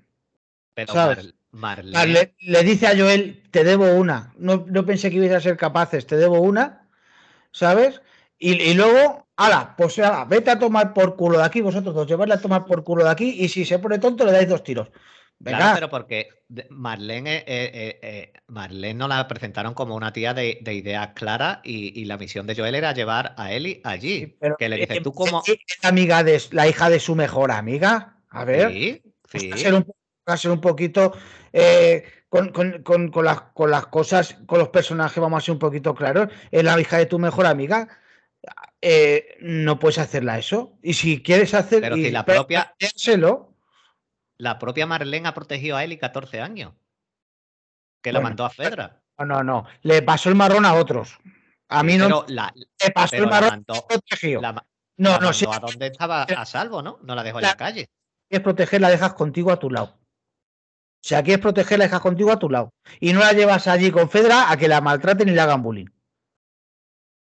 Pero 0.87 0.95
¿sabes? 0.95 1.25
Mar- 1.25 1.35
Marlene, 1.53 1.93
Marlene 1.93 2.35
le 2.41 2.63
dice 2.63 2.87
a 2.87 2.97
Joel, 2.97 3.43
te 3.51 3.65
debo 3.65 3.95
una. 3.95 4.33
No, 4.39 4.65
no 4.69 4.87
pensé 4.87 5.11
que 5.11 5.17
ibais 5.17 5.33
a 5.33 5.41
ser 5.41 5.57
capaces, 5.57 6.07
te 6.07 6.17
debo 6.17 6.41
una. 6.41 6.89
¿Sabes? 7.53 8.01
Y, 8.39 8.53
y 8.63 8.75
luego, 8.75 9.27
ala, 9.37 9.75
pues 9.77 9.99
ala, 9.99 10.25
vete 10.25 10.51
a 10.53 10.59
tomar 10.59 10.95
por 10.95 11.17
culo 11.17 11.39
de 11.39 11.45
aquí, 11.45 11.61
vosotros 11.61 11.95
dos, 11.95 12.07
llevarle 12.07 12.35
a 12.35 12.41
tomar 12.41 12.65
por 12.65 12.85
culo 12.85 13.05
de 13.05 13.11
aquí, 13.11 13.37
y 13.39 13.49
si 13.49 13.65
se 13.65 13.79
pone 13.81 13.99
tonto, 13.99 14.25
le 14.25 14.33
dais 14.33 14.49
dos 14.49 14.63
tiros. 14.63 14.89
Venga, 15.43 15.59
Claro, 15.59 15.75
pero 15.75 15.91
porque 15.91 16.29
Marlene, 16.69 17.39
eh, 17.39 17.45
eh, 17.47 17.99
eh, 18.03 18.33
Marlene 18.47 18.95
no 18.95 19.09
la 19.09 19.27
presentaron 19.27 19.75
como 19.75 19.97
una 19.97 20.13
tía 20.13 20.35
de, 20.35 20.59
de 20.61 20.75
ideas 20.75 21.09
claras 21.15 21.61
y, 21.65 21.99
y 22.01 22.05
la 22.05 22.19
misión 22.19 22.47
de 22.47 22.55
Joel 22.55 22.75
era 22.75 22.93
llevar 22.93 23.35
a 23.37 23.53
Eli 23.53 23.81
allí. 23.83 24.37
pero, 24.39 24.57
que 24.59 24.69
le 24.69 24.77
dice, 24.77 24.99
eh, 24.99 25.01
tú 25.01 25.13
como... 25.13 25.43
amiga 25.83 26.23
de 26.23 26.41
la 26.53 26.69
hija 26.69 26.91
de 26.91 27.01
su 27.01 27.15
mejor 27.15 27.51
amiga. 27.51 28.19
A 28.29 28.45
ver. 28.45 28.71
Sí, 28.71 29.51
ser 29.57 29.75
un, 29.75 29.83
va 29.83 29.95
a 30.31 30.37
ser 30.37 30.51
un 30.51 30.61
poquito 30.61 31.13
eh, 31.53 32.05
con, 32.29 32.51
con- 32.51 32.83
con- 32.83 33.11
con 33.11 33.25
las, 33.25 33.41
con 33.55 33.71
las 33.71 33.87
cosas, 33.87 34.37
con 34.47 34.59
los 34.59 34.69
personajes, 34.69 35.21
vamos 35.21 35.43
a 35.43 35.45
ser 35.47 35.53
un 35.53 35.59
poquito 35.59 35.95
claros. 35.95 36.29
Es 36.51 36.63
la 36.65 36.79
hija 36.81 36.99
de 36.99 37.07
tu 37.07 37.19
mejor 37.19 37.47
amiga. 37.47 37.89
eh, 38.83 39.37
no 39.41 39.79
puedes 39.79 39.99
hacerla 39.99 40.39
eso. 40.39 40.79
Y 40.83 40.95
si 40.95 41.23
quieres 41.23 41.53
hacer. 41.55 41.83
Pero 41.83 41.97
y- 41.97 42.05
si 42.07 42.11
la 42.11 42.25
propia- 42.25 42.75
La 44.39 44.59
propia 44.59 44.87
Marlene 44.87 45.29
ha 45.29 45.35
protegido 45.35 45.77
a 45.77 45.85
Eli 45.85 45.99
14 45.99 46.41
años. 46.41 46.73
Que 48.03 48.11
la 48.13 48.21
Bueno, 48.21 48.31
mandó 48.31 48.45
a 48.47 48.51
Fedra. 48.51 49.03
No, 49.19 49.27
no, 49.27 49.43
no. 49.45 49.67
Le 49.83 50.01
pasó 50.01 50.31
el 50.31 50.35
marrón 50.35 50.65
a 50.65 50.73
otros. 50.73 51.19
A 51.69 51.83
mí 51.83 51.99
no 51.99 52.25
la, 52.29 52.51
le 52.57 52.91
pasó 52.91 53.11
pero 53.11 53.25
el 53.25 53.29
la 53.31 53.35
marrón 53.37 53.51
mandó, 53.51 53.87
protegido. 53.87 54.41
la, 54.41 54.53
no, 54.97 55.11
la 55.11 55.19
no, 55.19 55.33
si 55.35 55.45
a 55.45 55.59
donde 55.59 55.87
estaba 55.89 56.23
a 56.23 56.47
salvo, 56.47 56.81
¿no? 56.83 56.99
No 57.03 57.15
la 57.15 57.23
dejó 57.23 57.39
en 57.39 57.43
La- 57.43 57.49
la 57.51 57.57
calle. 57.59 57.91
quieres 58.29 58.43
proteger, 58.43 58.81
la 58.81 58.89
dejas 58.89 59.13
contigo 59.13 59.53
a 59.53 59.59
tu 59.59 59.69
lado. 59.71 60.00
Si 61.03 61.15
la 61.15 61.23
quieres 61.23 61.41
proteger, 61.43 61.79
la 61.79 61.85
dejas 61.87 62.01
contigo 62.01 62.31
a 62.31 62.39
tu 62.39 62.51
lado. 62.51 62.75
Y 63.01 63.13
no 63.13 63.21
la 63.21 63.33
llevas 63.33 63.67
allí 63.67 63.91
con 63.91 64.11
Fedra 64.11 64.51
a 64.51 64.57
que 64.57 64.69
la 64.69 64.81
maltraten 64.81 65.29
y 65.29 65.33
le 65.33 65.41
hagan 65.41 65.63
bullying. 65.63 65.87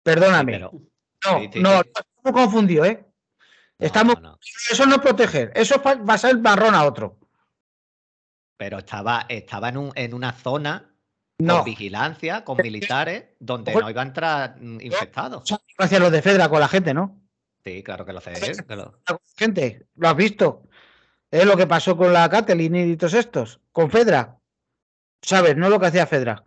Perdóname. 0.02 0.52
Pero- 0.52 0.72
no, 1.24 1.38
sí, 1.38 1.50
sí, 1.52 1.60
no, 1.60 1.80
sí. 1.82 1.88
estamos 1.94 2.42
confundidos, 2.42 2.86
¿eh? 2.88 3.04
no, 3.78 3.86
Estamos, 3.86 4.20
no. 4.20 4.38
Eso 4.70 4.86
no 4.86 4.96
es 4.96 5.00
proteger, 5.00 5.52
eso 5.54 5.76
es 5.76 5.80
pa- 5.80 6.04
pasar 6.04 6.32
el 6.32 6.40
marrón 6.40 6.74
a 6.74 6.84
otro. 6.84 7.18
Pero 8.56 8.78
estaba, 8.78 9.26
estaba 9.28 9.68
en, 9.68 9.76
un, 9.76 9.92
en 9.94 10.14
una 10.14 10.32
zona 10.32 10.92
No, 11.38 11.56
con 11.58 11.64
vigilancia, 11.64 12.44
con 12.44 12.56
militares, 12.58 13.24
donde 13.38 13.72
no 13.74 13.88
iba 13.88 14.02
a 14.02 14.04
entrar 14.04 14.56
mm, 14.60 14.80
infectados. 14.80 15.44
gracias 15.78 16.00
a 16.00 16.02
los 16.04 16.12
de 16.12 16.22
Fedra 16.22 16.48
con 16.48 16.60
la 16.60 16.68
gente, 16.68 16.92
¿no? 16.92 17.20
Sí, 17.64 17.82
claro 17.84 18.04
que 18.04 18.12
lo 18.12 18.20
sé 18.20 18.32
que 18.66 18.74
lo- 18.76 19.00
gente, 19.36 19.86
lo 19.94 20.08
has 20.08 20.16
visto. 20.16 20.64
Es 21.32 21.46
lo 21.46 21.56
que 21.56 21.66
pasó 21.66 21.96
con 21.96 22.12
la 22.12 22.28
Catelyn 22.28 22.76
y 22.76 22.96
todos 22.98 23.14
estos, 23.14 23.58
con 23.72 23.90
Fedra. 23.90 24.38
¿Sabes? 25.22 25.56
No 25.56 25.70
lo 25.70 25.80
que 25.80 25.86
hacía 25.86 26.06
Fedra. 26.06 26.44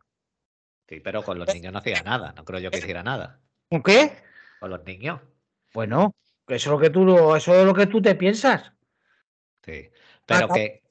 Sí, 0.88 1.00
pero 1.00 1.24
con 1.24 1.40
los 1.40 1.52
niños 1.52 1.74
no 1.74 1.80
hacía 1.80 2.04
nada. 2.04 2.34
No 2.34 2.46
creo 2.46 2.60
yo 2.60 2.70
que 2.70 2.78
hiciera 2.78 3.02
nada. 3.02 3.40
¿Con 3.68 3.82
qué? 3.82 4.16
Con 4.60 4.70
los 4.70 4.86
niños. 4.86 5.22
Bueno, 5.74 6.14
eso 6.48 6.70
es 6.70 6.72
lo 6.72 6.78
que 6.78 6.92
tú, 6.92 7.36
eso 7.36 7.56
es 7.56 7.66
lo 7.66 7.74
que 7.74 7.88
tú 7.88 8.00
te 8.00 8.14
piensas. 8.14 8.74
Sí. 9.64 9.90
Pero 10.28 10.48
Ah, 10.52 10.54
que. 10.54 10.84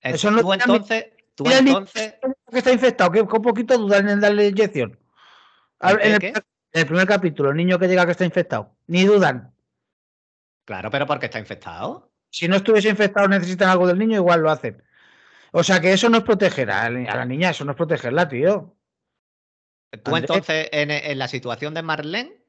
Eso 0.00 0.30
no 0.30 0.40
tú 0.40 0.54
entonces. 0.54 1.06
Tú 1.34 1.44
entonces. 1.50 2.14
que 2.50 2.58
está 2.58 2.72
infectado, 2.72 3.12
que 3.12 3.26
con 3.26 3.42
poquito 3.42 3.76
dudan 3.76 4.08
en 4.08 4.20
darle 4.20 4.48
inyección. 4.48 4.98
A 5.80 5.90
¿El 5.90 5.96
ver, 5.96 6.02
qué, 6.02 6.08
en, 6.08 6.14
el, 6.14 6.20
qué? 6.20 6.28
en 6.28 6.80
el 6.80 6.86
primer 6.86 7.06
capítulo, 7.06 7.50
el 7.50 7.56
niño 7.56 7.78
que 7.78 7.88
llega 7.88 8.06
que 8.06 8.12
está 8.12 8.24
infectado, 8.24 8.74
ni 8.86 9.04
dudan. 9.04 9.54
Claro, 10.64 10.90
pero 10.90 11.06
porque 11.06 11.26
está 11.26 11.38
infectado. 11.38 12.11
Si 12.32 12.48
no 12.48 12.56
estuviese 12.56 12.88
infectado, 12.88 13.28
necesitan 13.28 13.68
algo 13.68 13.86
del 13.86 13.98
niño, 13.98 14.16
igual 14.16 14.40
lo 14.40 14.50
hacen. 14.50 14.82
O 15.52 15.62
sea 15.62 15.80
que 15.80 15.92
eso 15.92 16.08
no 16.08 16.16
es 16.16 16.24
proteger 16.24 16.70
a 16.70 16.88
la, 16.88 17.24
niña, 17.26 17.50
eso 17.50 17.62
no 17.64 17.72
es 17.72 17.76
protegerla, 17.76 18.26
tío. 18.26 18.74
Tú 19.90 20.14
Andrés. 20.14 20.22
entonces, 20.22 20.68
en, 20.72 20.90
en 20.90 21.18
la 21.18 21.28
situación 21.28 21.74
de 21.74 21.82
Marlene, 21.82 22.42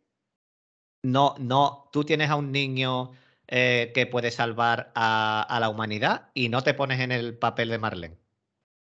no, 1.04 1.36
no, 1.38 1.90
tú 1.92 2.06
tienes 2.06 2.30
a 2.30 2.38
un 2.38 2.54
niño 2.54 3.12
eh, 3.46 3.92
que 3.94 4.08
puede 4.08 4.32
salvar 4.32 4.94
a, 4.96 5.42
a 5.42 5.60
la 5.60 5.68
humanidad 5.68 6.30
y 6.34 6.48
no 6.48 6.64
te 6.64 6.74
pones 6.74 7.02
en 7.02 7.12
el 7.12 7.38
papel 7.38 7.68
de 7.68 7.78
Marlene 7.78 8.18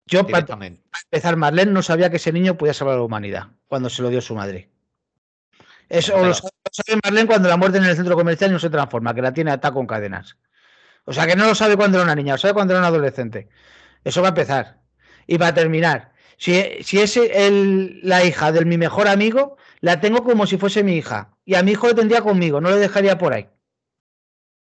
Yo, 0.05 0.25
para 0.25 0.47
empezar, 1.03 1.35
Marlene 1.35 1.73
no 1.73 1.83
sabía 1.83 2.09
que 2.09 2.15
ese 2.15 2.31
niño 2.31 2.57
podía 2.57 2.73
salvar 2.73 2.95
a 2.95 2.99
la 2.99 3.03
humanidad 3.03 3.47
cuando 3.67 3.89
se 3.89 4.01
lo 4.01 4.07
dio 4.07 4.21
su 4.21 4.35
madre. 4.35 4.69
Eso 5.89 6.13
pero- 6.15 6.33
sabe, 6.33 6.49
lo 6.63 6.71
sabe 6.71 7.01
Marlene 7.03 7.27
cuando 7.27 7.49
la 7.49 7.57
muerde 7.57 7.79
en 7.79 7.83
el 7.83 7.95
centro 7.97 8.15
comercial 8.15 8.51
y 8.51 8.53
no 8.53 8.59
se 8.59 8.69
transforma, 8.69 9.13
que 9.13 9.21
la 9.21 9.33
tiene 9.33 9.51
atada 9.51 9.73
con 9.73 9.85
cadenas. 9.85 10.37
O 11.05 11.13
sea 11.13 11.27
que 11.27 11.35
no 11.35 11.45
lo 11.45 11.55
sabe 11.55 11.75
cuando 11.75 11.97
era 11.97 12.05
una 12.05 12.15
niña, 12.15 12.33
lo 12.33 12.37
sabe 12.37 12.53
cuando 12.53 12.73
era 12.73 12.79
un 12.81 12.85
adolescente. 12.87 13.49
Eso 14.03 14.21
va 14.21 14.29
a 14.29 14.29
empezar. 14.29 14.81
Y 15.27 15.37
para 15.37 15.53
terminar, 15.53 16.13
si, 16.37 16.61
si 16.83 16.99
es 16.99 17.17
el- 17.17 17.99
la 18.03 18.23
hija 18.23 18.51
de 18.51 18.65
mi 18.65 18.77
mejor 18.77 19.07
amigo, 19.07 19.57
la 19.81 19.99
tengo 19.99 20.23
como 20.23 20.45
si 20.47 20.57
fuese 20.57 20.83
mi 20.83 20.95
hija. 20.95 21.35
Y 21.45 21.55
a 21.55 21.63
mi 21.63 21.71
hijo 21.71 21.87
le 21.87 21.93
tendría 21.93 22.21
conmigo, 22.21 22.61
no 22.61 22.69
le 22.69 22.77
dejaría 22.77 23.17
por 23.17 23.33
ahí. 23.33 23.47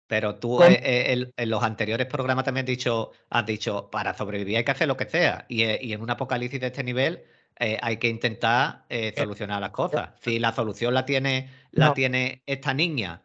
Pero 0.08 0.36
tú 0.36 0.62
eh, 0.62 0.80
eh, 0.84 1.32
en 1.36 1.50
los 1.50 1.62
anteriores 1.64 2.06
programas 2.06 2.44
también 2.44 2.64
has 2.64 2.68
dicho, 2.68 3.10
has 3.28 3.44
dicho, 3.44 3.90
para 3.90 4.14
sobrevivir 4.14 4.56
hay 4.58 4.64
que 4.64 4.70
hacer 4.70 4.86
lo 4.86 4.96
que 4.96 5.06
sea. 5.06 5.46
Y, 5.48 5.62
eh, 5.64 5.78
y 5.82 5.92
en 5.92 6.00
un 6.00 6.10
apocalipsis 6.10 6.60
de 6.60 6.68
este 6.68 6.84
nivel 6.84 7.24
hay 7.58 7.96
que 7.96 8.08
intentar 8.08 8.84
solucionar 9.16 9.60
las 9.62 9.70
cosas. 9.70 10.10
Si 10.20 10.38
la 10.38 10.52
solución 10.52 10.92
la 10.92 11.06
tiene, 11.06 11.50
la 11.72 11.86
No. 11.86 11.92
tiene 11.94 12.42
esta 12.46 12.74
niña 12.74 13.22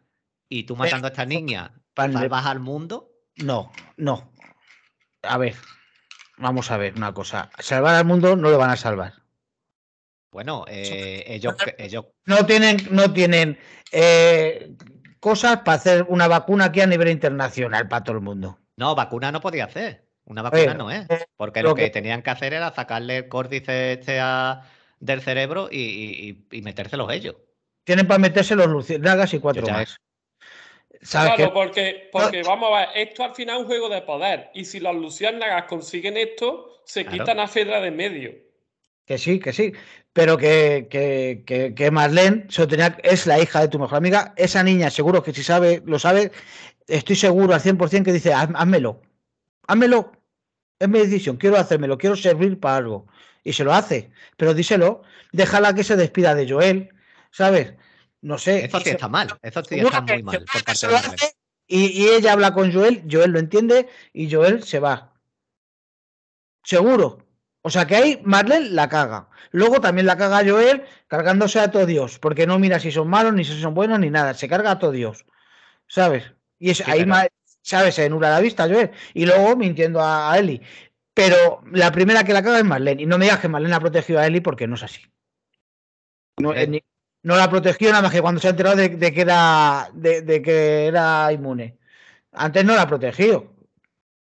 y 0.48 0.64
tú 0.64 0.74
matando 0.74 1.06
a 1.06 1.10
esta 1.10 1.26
niña 1.26 1.81
salvas 1.96 2.46
al 2.46 2.60
mundo, 2.60 3.10
No, 3.36 3.72
no. 3.96 4.30
A 5.22 5.38
ver, 5.38 5.54
vamos 6.36 6.70
a 6.70 6.76
ver 6.76 6.94
una 6.96 7.12
cosa. 7.14 7.50
Salvar 7.58 7.94
al 7.94 8.04
mundo 8.04 8.36
no 8.36 8.50
lo 8.50 8.58
van 8.58 8.70
a 8.70 8.76
salvar. 8.76 9.14
bueno, 10.30 10.64
eh, 10.68 11.24
ellos, 11.28 11.54
ellos 11.78 12.06
No 12.24 12.44
tienen, 12.46 12.76
no 12.90 13.12
tienen 13.12 13.58
eh, 13.90 14.74
cosas 15.20 15.58
para 15.58 15.76
hacer 15.76 16.06
una 16.08 16.26
vacuna 16.28 16.66
aquí 16.66 16.80
a 16.80 16.86
nivel 16.86 17.08
internacional 17.08 17.86
para 17.88 18.02
todo 18.04 18.16
el 18.16 18.22
mundo. 18.22 18.58
No, 18.76 18.94
vacuna 18.94 19.30
no 19.30 19.40
podía 19.40 19.66
hacer. 19.66 20.08
Una 20.24 20.42
vacuna 20.42 20.62
Oye, 20.62 20.74
no 20.74 20.90
es. 20.90 21.08
eh, 21.10 21.26
Porque 21.36 21.62
lo 21.62 21.70
lo 21.70 21.74
que 21.74 21.84
que- 21.84 21.90
tenían 21.90 22.22
que 22.22 22.30
hacer 22.30 22.52
era 22.54 22.72
sacarle 22.74 23.18
el 23.18 23.28
córdice 23.28 23.92
este 23.94 24.20
a- 24.20 24.62
del 25.00 25.20
cerebro 25.20 25.68
y, 25.70 25.78
y- 25.80 26.46
y- 26.50 26.62
metérselos 26.62 27.12
ellos. 27.12 27.36
Tienen 27.84 28.06
para 28.06 28.18
meterse 28.18 28.54
los 28.56 28.68
luciérnagas 28.68 29.34
y 29.34 29.38
cuatro 29.40 29.66
más. 29.68 29.96
¿Sabes 31.02 31.34
Claro, 31.34 31.50
qué? 31.50 31.54
porque, 31.54 32.08
porque 32.12 32.42
vamos 32.42 32.70
a 32.72 32.78
ver, 32.80 32.88
esto 33.08 33.24
al 33.24 33.34
final 33.34 33.56
es 33.56 33.60
un 33.62 33.66
juego 33.66 33.88
de 33.88 34.02
poder. 34.02 34.50
Y 34.54 34.64
si 34.64 34.78
las 34.80 34.94
luciérnagas 34.94 35.64
consiguen 35.64 36.16
esto, 36.16 36.80
se 36.84 37.04
Claro. 37.04 37.18
quitan 37.24 37.40
a 37.40 37.48
Fedra 37.48 37.80
de 37.80 37.90
medio. 37.90 38.32
Que 39.04 39.18
sí, 39.18 39.40
que 39.40 39.52
sí. 39.52 39.72
Pero 40.12 40.36
que, 40.38 40.86
que, 40.90 41.42
que, 41.44 41.74
que 41.74 41.90
Marlene 41.90 42.46
tenía- 42.68 42.96
es 43.02 43.26
la 43.26 43.40
hija 43.40 43.60
de 43.60 43.68
tu 43.68 43.78
mejor 43.80 43.96
amiga. 43.98 44.32
Esa 44.36 44.62
niña, 44.62 44.90
seguro 44.90 45.22
que 45.22 45.32
si 45.32 45.42
sabe, 45.42 45.82
lo 45.86 45.98
sabe, 45.98 46.30
estoy 46.86 47.16
seguro 47.16 47.52
al 47.54 47.60
100% 47.60 48.04
que 48.04 48.12
dice, 48.12 48.32
"Haz- 48.32 48.50
házmelo. 48.54 49.00
Házmelo. 49.66 50.12
Es 50.78 50.88
mi 50.88 50.98
decisión. 51.00 51.36
Quiero 51.36 51.56
hacérmelo. 51.56 51.98
Quiero 51.98 52.14
servir 52.14 52.60
para 52.60 52.76
algo. 52.76 53.06
Y 53.42 53.52
se 53.54 53.64
lo 53.64 53.72
hace. 53.72 54.10
Pero 54.36 54.54
díselo. 54.54 55.02
Déjala 55.32 55.74
que 55.74 55.82
se 55.82 55.96
despida 55.96 56.34
de 56.36 56.48
Joel. 56.48 56.90
¿Sabes? 57.30 57.74
No 58.22 58.38
sé. 58.38 58.64
Eso 58.64 58.80
sí 58.80 58.90
está 58.90 59.08
mal. 59.08 59.28
Eso 59.42 59.62
sí 59.64 59.78
está 59.78 60.00
muy 60.00 60.22
mal 60.22 60.44
por 60.44 60.64
parte 60.64 60.86
de 60.86 61.42
y, 61.66 61.86
y 61.86 62.08
ella 62.08 62.32
habla 62.32 62.52
con 62.52 62.72
Joel. 62.72 63.02
Joel 63.10 63.30
lo 63.30 63.38
entiende 63.38 63.88
y 64.12 64.30
Joel 64.30 64.62
se 64.62 64.78
va. 64.78 65.14
Seguro. 66.64 67.26
O 67.62 67.70
sea 67.70 67.86
que 67.86 67.96
ahí 67.96 68.20
Marlene 68.24 68.70
la 68.70 68.88
caga. 68.88 69.28
Luego 69.52 69.80
también 69.80 70.06
la 70.06 70.16
caga 70.16 70.48
Joel 70.48 70.84
cargándose 71.06 71.60
a 71.60 71.70
todo 71.70 71.86
Dios, 71.86 72.18
porque 72.18 72.46
no 72.46 72.58
mira 72.58 72.80
si 72.80 72.90
son 72.90 73.08
malos, 73.08 73.32
ni 73.34 73.44
si 73.44 73.60
son 73.60 73.74
buenos, 73.74 74.00
ni 74.00 74.10
nada. 74.10 74.34
Se 74.34 74.48
carga 74.48 74.72
a 74.72 74.78
todo 74.78 74.90
Dios. 74.90 75.24
¿Sabes? 75.86 76.32
Y 76.58 76.70
es, 76.70 76.86
ahí, 76.88 77.06
¿sabes? 77.62 77.94
Se 77.94 78.08
nula 78.08 78.30
la 78.30 78.40
vista 78.40 78.68
Joel. 78.68 78.90
Y 79.14 79.26
luego 79.26 79.56
mintiendo 79.56 80.00
a, 80.02 80.36
Eli. 80.38 80.60
Pero 81.14 81.62
la 81.70 81.92
primera 81.92 82.24
que 82.24 82.32
la 82.32 82.42
caga 82.42 82.58
es 82.58 82.64
Marlene. 82.64 83.02
Y 83.02 83.06
no 83.06 83.18
me 83.18 83.26
digas 83.26 83.40
que 83.40 83.48
Marlene 83.48 83.74
ha 83.74 83.80
protegido 83.80 84.18
a 84.18 84.26
Eli 84.26 84.40
porque 84.40 84.66
no 84.66 84.74
es 84.74 84.82
así. 84.82 85.02
No, 86.38 86.52
no 87.22 87.36
la 87.36 87.48
protegió 87.48 87.90
nada 87.90 88.02
más 88.02 88.12
que 88.12 88.20
cuando 88.20 88.40
se 88.40 88.48
ha 88.48 88.50
enterado 88.50 88.76
de, 88.76 89.12
que, 89.12 89.20
era, 89.20 89.88
de, 89.92 90.42
que 90.42 90.86
era 90.86 91.32
inmune. 91.32 91.78
Antes 92.32 92.64
no 92.64 92.74
la 92.74 92.82
ha 92.82 92.88
protegido. 92.88 93.52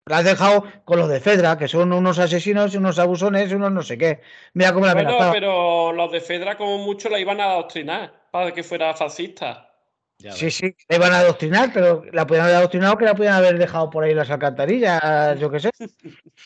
La 0.05 0.17
has 0.17 0.25
dejado 0.25 0.63
con 0.85 0.99
los 0.99 1.07
de 1.07 1.19
Fedra, 1.19 1.57
que 1.57 1.67
son 1.67 1.93
unos 1.93 2.17
asesinos, 2.17 2.73
unos 2.73 2.97
abusones, 2.97 3.51
unos 3.51 3.71
no 3.71 3.83
sé 3.83 3.97
qué. 3.97 4.21
Mira 4.53 4.73
cómo 4.73 4.87
la 4.87 4.95
bueno, 4.95 5.29
pero 5.31 5.93
los 5.93 6.11
de 6.11 6.19
Fedra, 6.19 6.57
como 6.57 6.79
mucho, 6.79 7.09
la 7.09 7.19
iban 7.19 7.39
a 7.39 7.51
adoctrinar 7.51 8.27
para 8.31 8.51
que 8.51 8.63
fuera 8.63 8.95
fascista. 8.95 9.71
sí, 10.17 10.49
sí, 10.49 10.75
la 10.87 10.95
iban 10.95 11.13
a 11.13 11.19
adoctrinar, 11.19 11.69
pero 11.71 12.03
la 12.11 12.25
podían 12.25 12.45
haber 12.45 12.57
adoctrinado 12.57 12.97
que 12.97 13.05
la 13.05 13.13
podían 13.13 13.35
haber 13.35 13.59
dejado 13.59 13.91
por 13.91 14.03
ahí 14.03 14.15
las 14.15 14.29
alcantarillas, 14.31 15.39
yo 15.39 15.49
qué 15.49 15.59
sé. 15.59 15.69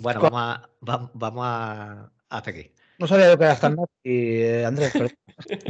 Bueno, 0.00 0.20
vamos 0.22 0.40
a, 0.40 1.10
vamos 1.12 1.44
a, 1.46 2.10
hacer 2.30 2.54
aquí. 2.54 2.72
No 2.98 3.06
sabía 3.06 3.28
yo 3.28 3.36
que 3.36 3.44
era 3.44 3.56
tan 3.56 3.76
y 4.02 4.40
eh, 4.40 4.64
Andrés. 4.64 4.94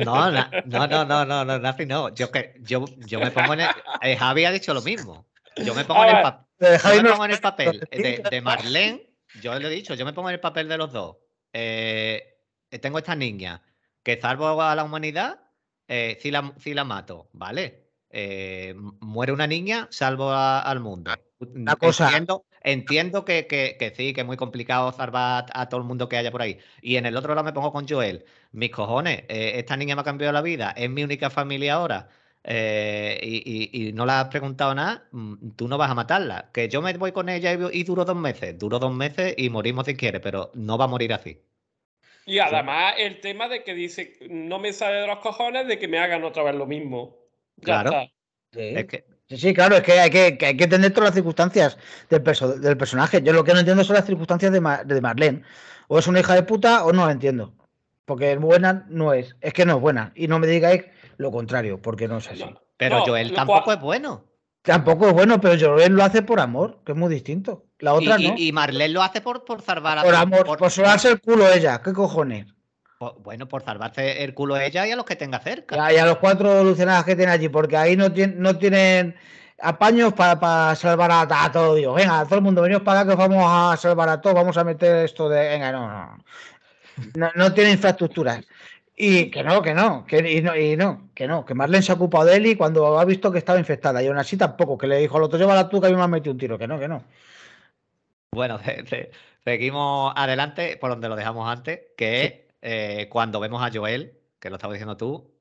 No, 0.05 0.31
no, 0.31 0.49
no, 0.67 1.05
no, 1.05 1.25
no, 1.25 1.45
no, 1.45 1.59
Nazi, 1.59 1.87
no. 1.87 2.15
Yo, 2.15 2.31
que, 2.31 2.55
yo, 2.61 2.85
yo 2.99 3.21
me 3.21 3.31
pongo 3.31 3.55
en 3.55 3.61
el. 3.61 3.69
Eh, 4.03 4.17
Javi 4.17 4.45
ha 4.45 4.51
dicho 4.51 4.73
lo 4.75 4.83
mismo. 4.83 5.27
Yo 5.57 5.75
me 5.75 5.85
pongo, 5.85 6.05
en 6.05 6.17
el, 6.17 7.41
papel 7.41 7.89
de, 7.91 8.41
Marlene. 8.43 9.11
Yo 9.43 9.59
le 9.59 9.67
he 9.67 9.71
dicho, 9.71 9.95
yo 9.95 10.05
me 10.05 10.13
pongo 10.13 10.29
en 10.29 10.35
el 10.35 10.41
papel 10.41 10.69
de 10.69 10.79
los 10.79 10.93
dos. 10.93 11.17
Eh, 11.53 12.39
tengo 12.81 12.99
esta 12.99 13.17
niña 13.17 13.63
que 14.03 14.21
salvo 14.21 14.63
a 14.63 14.75
la 14.75 14.85
humanidad, 14.85 15.41
eh, 15.89 16.17
si, 16.21 16.31
la, 16.31 16.53
si 16.59 16.75
la 16.75 16.85
mato, 16.85 17.29
¿vale? 17.33 17.87
muere 19.01 19.33
una 19.33 19.47
niña, 19.47 19.87
salvo 19.91 20.33
al 20.33 20.81
mundo. 20.81 21.13
Una 21.41 21.77
cosa. 21.77 22.07
Entiendo, 22.07 22.47
entiendo 22.63 23.25
que, 23.25 23.47
que, 23.47 23.93
sí, 23.97 24.13
que 24.13 24.21
es 24.23 24.27
muy 24.27 24.37
complicado 24.37 24.93
salvar 24.93 25.47
a 25.53 25.69
todo 25.69 25.81
el 25.81 25.87
mundo 25.87 26.09
que 26.09 26.17
haya 26.17 26.31
por 26.31 26.43
ahí. 26.43 26.59
Y 26.83 26.97
en 26.97 27.07
el 27.07 27.17
otro 27.17 27.35
lado 27.35 27.45
me 27.45 27.53
pongo 27.53 27.73
con 27.73 27.89
Joel. 27.89 28.25
Mis 28.53 28.71
cojones, 28.71 29.25
eh, 29.29 29.53
esta 29.57 29.77
niña 29.77 29.95
me 29.95 30.03
ha 30.03 30.05
cambiado 30.05 30.33
la 30.33 30.43
vida, 30.43 30.73
es 30.77 30.91
mi 30.91 31.05
única 31.05 31.31
familia 31.31 31.75
ahora. 31.75 32.09
Eh, 32.45 33.19
y, 33.23 33.93
no 33.93 34.07
le 34.07 34.13
has 34.13 34.29
preguntado 34.29 34.75
nada, 34.75 35.07
mm, 35.11 35.51
tú 35.57 35.69
no 35.69 35.77
vas 35.77 35.91
a 35.91 35.95
matarla. 35.95 36.51
Que 36.53 36.69
yo 36.69 36.81
me 36.81 36.93
voy 36.95 37.13
con 37.13 37.29
ella 37.29 37.53
y, 37.73 37.85
duro 37.85 38.05
dos 38.05 38.17
meses, 38.17 38.59
duro 38.59 38.79
dos 38.79 38.95
meses 38.95 39.35
y 39.37 39.51
morimos 39.51 39.87
si 39.87 39.95
quiere, 39.95 40.21
pero 40.21 40.51
no 40.55 40.79
va 40.79 40.87
a 40.87 40.89
morir 40.89 41.13
así. 41.13 41.43
Y 42.25 42.39
además 42.39 42.95
el 42.99 43.21
tema 43.21 43.49
de 43.49 43.65
que 43.65 43.75
dice, 43.75 44.19
no 44.31 44.59
me 44.59 44.73
sale 44.73 44.99
de 44.99 45.07
los 45.07 45.19
cojones 45.19 45.67
de 45.67 45.79
que 45.79 45.89
me 45.89 45.99
hagan 45.99 46.25
otra 46.25 46.43
vez 46.43 46.55
lo 46.55 46.67
mismo. 46.67 47.17
claro. 47.63 47.91
Es 48.53 48.87
que, 48.87 49.05
Sí, 49.31 49.53
claro, 49.53 49.77
es 49.77 49.83
que 49.83 49.93
hay 49.93 50.11
que, 50.11 50.39
hay 50.41 50.57
que 50.57 50.65
entender 50.65 50.91
todas 50.93 51.11
las 51.11 51.15
circunstancias 51.15 51.77
del, 52.09 52.23
del, 52.23 52.77
personaje. 52.79 53.21
Yo 53.23 53.35
lo 53.35 53.45
que 53.45 53.53
no 53.53 53.59
entiendo 53.59 53.85
son 53.85 53.97
las 53.97 54.07
circunstancias 54.07 54.51
de, 54.51 54.61
de, 54.87 55.01
Marlene. 55.03 55.43
O 55.89 55.99
es 55.99 56.07
una 56.07 56.21
hija 56.21 56.35
de 56.35 56.45
puta 56.45 56.85
o 56.85 56.93
no 56.93 57.05
la 57.05 57.13
entiendo. 57.13 57.53
Porque 58.07 58.37
buena 58.37 58.87
no 58.89 59.13
es. 59.13 59.37
Es 59.43 59.53
que 59.53 59.67
no 59.67 59.77
es 59.77 59.81
buena. 59.83 60.13
Y 60.15 60.29
no 60.29 60.39
me 60.39 60.47
digáis 60.47 60.85
lo 61.19 61.31
contrario, 61.31 61.83
porque 61.83 62.09
no 62.09 62.19
es 62.19 62.29
así. 62.31 62.45
pero 62.79 63.03
Joel 63.05 63.35
tampoco 63.35 63.73
es 63.73 63.81
bueno. 63.81 64.25
Tampoco 64.63 65.09
es 65.09 65.13
bueno, 65.13 65.41
pero 65.41 65.57
Joel 65.61 65.93
lo 65.93 66.05
hace 66.05 66.23
por 66.23 66.41
amor, 66.41 66.81
que 66.85 66.93
es 66.93 66.99
muy 66.99 67.13
distinto. 67.13 67.67
La 67.81 67.95
otra 67.95 68.19
y, 68.19 68.29
no. 68.29 68.35
Y 68.37 68.53
Marlene 68.53 68.95
lo 68.95 69.03
hace 69.03 69.21
por, 69.21 69.45
por 69.45 69.61
salvar 69.61 69.99
a 69.99 70.03
Por 70.03 70.15
amor, 70.15 70.47
por, 70.47 70.59
por 70.59 70.71
solarse 70.71 71.11
el 71.11 71.21
culo 71.21 71.51
ella. 71.53 71.83
¿Qué 71.83 71.93
cojones? 71.93 72.47
Bueno, 73.01 73.47
por 73.47 73.63
salvarse 73.63 74.25
el 74.25 74.35
culo 74.35 74.57
a 74.57 74.65
ella 74.65 74.85
y 74.85 74.91
a 74.91 74.97
los 74.97 75.05
que 75.05 75.15
tenga 75.15 75.39
cerca. 75.39 75.93
y 75.93 75.97
a 75.99 76.05
los 76.05 76.19
cuatro 76.19 76.53
evolucionados 76.53 77.05
que 77.05 77.15
tiene 77.15 77.31
allí, 77.31 77.49
porque 77.49 77.77
ahí 77.77 77.97
no, 77.97 78.13
tienen, 78.13 78.41
no 78.41 78.59
tienen 78.59 79.15
apaños 79.61 80.13
para, 80.15 80.75
salvar 80.75 81.11
a, 81.13 81.53
todo 81.53 81.77
Dios. 81.77 81.95
Venga, 81.95 82.25
todo 82.25 82.37
el 82.37 82.43
mundo, 82.43 82.61
venimos 82.63 82.83
para 82.83 83.01
acá 83.01 83.11
que 83.11 83.17
vamos 83.17 83.45
a 83.47 83.77
salvar 83.77 84.09
a 84.09 84.21
todos, 84.21 84.35
vamos 84.35 84.57
a 84.57 84.65
meter 84.65 85.05
esto 85.05 85.29
de. 85.29 85.49
Venga, 85.49 85.71
no, 85.71 85.89
no. 85.89 86.25
No, 87.37 87.55
tiene 87.55 87.71
infraestructuras. 87.73 88.45
Y 88.97 89.31
que 89.31 89.45
no, 89.45 89.63
que 89.63 89.75
no, 89.75 90.05
que 90.05 90.19
y 90.19 90.43
no, 90.43 90.57
y 90.57 90.77
no, 90.77 91.11
que 91.15 91.29
no, 91.29 91.45
que 91.45 91.55
Marlene 91.55 91.83
se 91.83 91.93
ha 91.93 91.95
ocupado 91.95 92.25
de 92.25 92.37
él 92.37 92.47
y 92.47 92.57
cuando 92.57 92.99
ha 92.99 93.05
visto 93.05 93.31
que 93.31 93.39
estaba 93.39 93.61
infectada. 93.61 94.03
Y 94.03 94.09
aún 94.09 94.19
así 94.19 94.37
tampoco, 94.37 94.77
que 94.77 94.89
le 94.89 94.99
dijo 94.99 95.17
al 95.17 95.23
otro, 95.23 95.39
llévala 95.39 95.69
tú 95.69 95.81
que 95.81 95.87
a 95.87 95.91
mí 95.91 95.97
me 95.97 96.03
ha 96.03 96.09
metido 96.09 96.33
un 96.33 96.39
tiro, 96.39 96.59
que 96.59 96.67
no, 96.67 96.81
que 96.81 96.89
no. 96.89 97.05
Bueno, 98.33 98.59
seguimos 99.45 100.13
adelante 100.17 100.77
por 100.79 100.91
donde 100.91 101.09
lo 101.09 101.15
dejamos 101.15 101.49
antes, 101.49 101.81
que 101.97 102.25
es 102.25 102.48
eh, 102.63 103.09
cuando 103.11 103.41
vemos 103.41 103.63
a 103.63 103.71
Joel, 103.73 104.19
que 104.39 104.51
lo 104.51 104.57
estabas 104.57 104.75
diciendo 104.75 104.97
tú, 104.97 105.35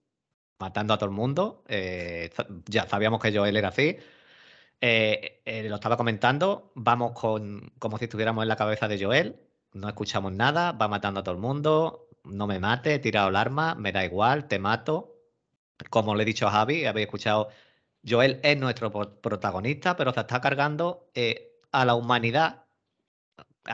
matando 0.59 0.93
a 0.93 0.97
todo 0.97 1.09
el 1.09 1.15
mundo. 1.15 1.63
Eh, 1.67 2.31
ya 2.65 2.87
sabíamos 2.87 3.21
que 3.21 3.35
Joel 3.35 3.57
era 3.57 3.69
así. 3.69 3.97
Eh, 4.81 5.41
lo 5.69 5.75
estaba 5.75 5.97
comentando, 5.97 6.71
vamos 6.75 7.13
con 7.13 7.71
como 7.79 7.97
si 7.97 8.05
estuviéramos 8.05 8.43
en 8.43 8.49
la 8.49 8.55
cabeza 8.55 8.87
de 8.87 9.03
Joel, 9.03 9.41
no 9.73 9.87
escuchamos 9.87 10.31
nada, 10.33 10.71
va 10.73 10.87
matando 10.87 11.21
a 11.21 11.23
todo 11.23 11.33
el 11.35 11.41
mundo, 11.41 12.09
no 12.23 12.45
me 12.47 12.59
mate, 12.59 12.95
he 12.95 12.99
tirado 12.99 13.29
el 13.29 13.35
arma, 13.35 13.75
me 13.75 13.91
da 13.91 14.05
igual, 14.05 14.47
te 14.47 14.59
mato. 14.59 15.15
Como 15.89 16.15
le 16.15 16.23
he 16.23 16.25
dicho 16.25 16.47
a 16.47 16.51
Javi, 16.51 16.85
habéis 16.85 17.07
escuchado, 17.07 17.49
Joel 18.07 18.39
es 18.43 18.57
nuestro 18.57 18.91
protagonista, 18.91 19.95
pero 19.95 20.13
se 20.13 20.21
está 20.21 20.41
cargando 20.41 21.11
a 21.71 21.85
la 21.85 21.95
humanidad 21.95 22.66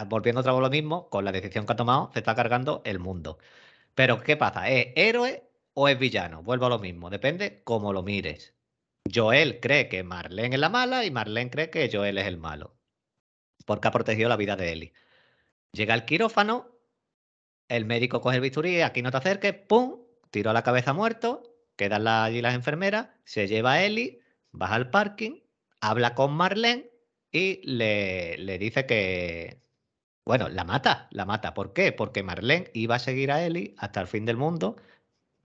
volviendo 0.07 0.41
otra 0.41 0.53
vez 0.53 0.61
lo 0.61 0.69
mismo, 0.69 1.09
con 1.09 1.25
la 1.25 1.31
decisión 1.31 1.65
que 1.65 1.73
ha 1.73 1.75
tomado, 1.75 2.11
se 2.13 2.19
está 2.19 2.35
cargando 2.35 2.81
el 2.85 2.99
mundo. 2.99 3.37
Pero, 3.95 4.21
¿qué 4.21 4.37
pasa? 4.37 4.69
¿Es 4.69 4.87
héroe 4.95 5.43
o 5.73 5.87
es 5.87 5.99
villano? 5.99 6.43
Vuelvo 6.43 6.65
a 6.67 6.69
lo 6.69 6.79
mismo, 6.79 7.09
depende 7.09 7.61
cómo 7.63 7.93
lo 7.93 8.03
mires. 8.03 8.55
Joel 9.13 9.59
cree 9.59 9.89
que 9.89 10.03
Marlene 10.03 10.55
es 10.55 10.59
la 10.59 10.69
mala 10.69 11.05
y 11.05 11.11
Marlene 11.11 11.51
cree 11.51 11.69
que 11.69 11.89
Joel 11.91 12.17
es 12.17 12.27
el 12.27 12.37
malo. 12.37 12.75
Porque 13.65 13.87
ha 13.87 13.91
protegido 13.91 14.29
la 14.29 14.37
vida 14.37 14.55
de 14.55 14.71
Eli. 14.71 14.93
Llega 15.73 15.93
el 15.93 16.05
quirófano, 16.05 16.69
el 17.67 17.85
médico 17.85 18.21
coge 18.21 18.37
el 18.37 18.41
bisturí, 18.41 18.81
aquí 18.81 19.01
no 19.01 19.11
te 19.11 19.17
acerques, 19.17 19.53
¡pum! 19.53 20.01
Tiro 20.31 20.49
a 20.49 20.53
la 20.53 20.63
cabeza 20.63 20.93
muerto, 20.93 21.43
quedan 21.75 22.07
allí 22.07 22.41
las 22.41 22.55
enfermeras, 22.55 23.09
se 23.23 23.47
lleva 23.47 23.73
a 23.73 23.83
Eli, 23.83 24.19
baja 24.51 24.75
al 24.75 24.89
parking, 24.89 25.41
habla 25.81 26.15
con 26.15 26.33
Marlene 26.33 26.89
y 27.31 27.61
le, 27.67 28.37
le 28.37 28.57
dice 28.57 28.85
que, 28.85 29.62
bueno, 30.25 30.49
la 30.49 30.63
mata, 30.63 31.07
la 31.11 31.25
mata. 31.25 31.53
¿Por 31.53 31.73
qué? 31.73 31.91
Porque 31.91 32.23
Marlene 32.23 32.71
iba 32.73 32.95
a 32.95 32.99
seguir 32.99 33.31
a 33.31 33.43
Ellie 33.45 33.75
hasta 33.77 34.01
el 34.01 34.07
fin 34.07 34.25
del 34.25 34.37
mundo 34.37 34.77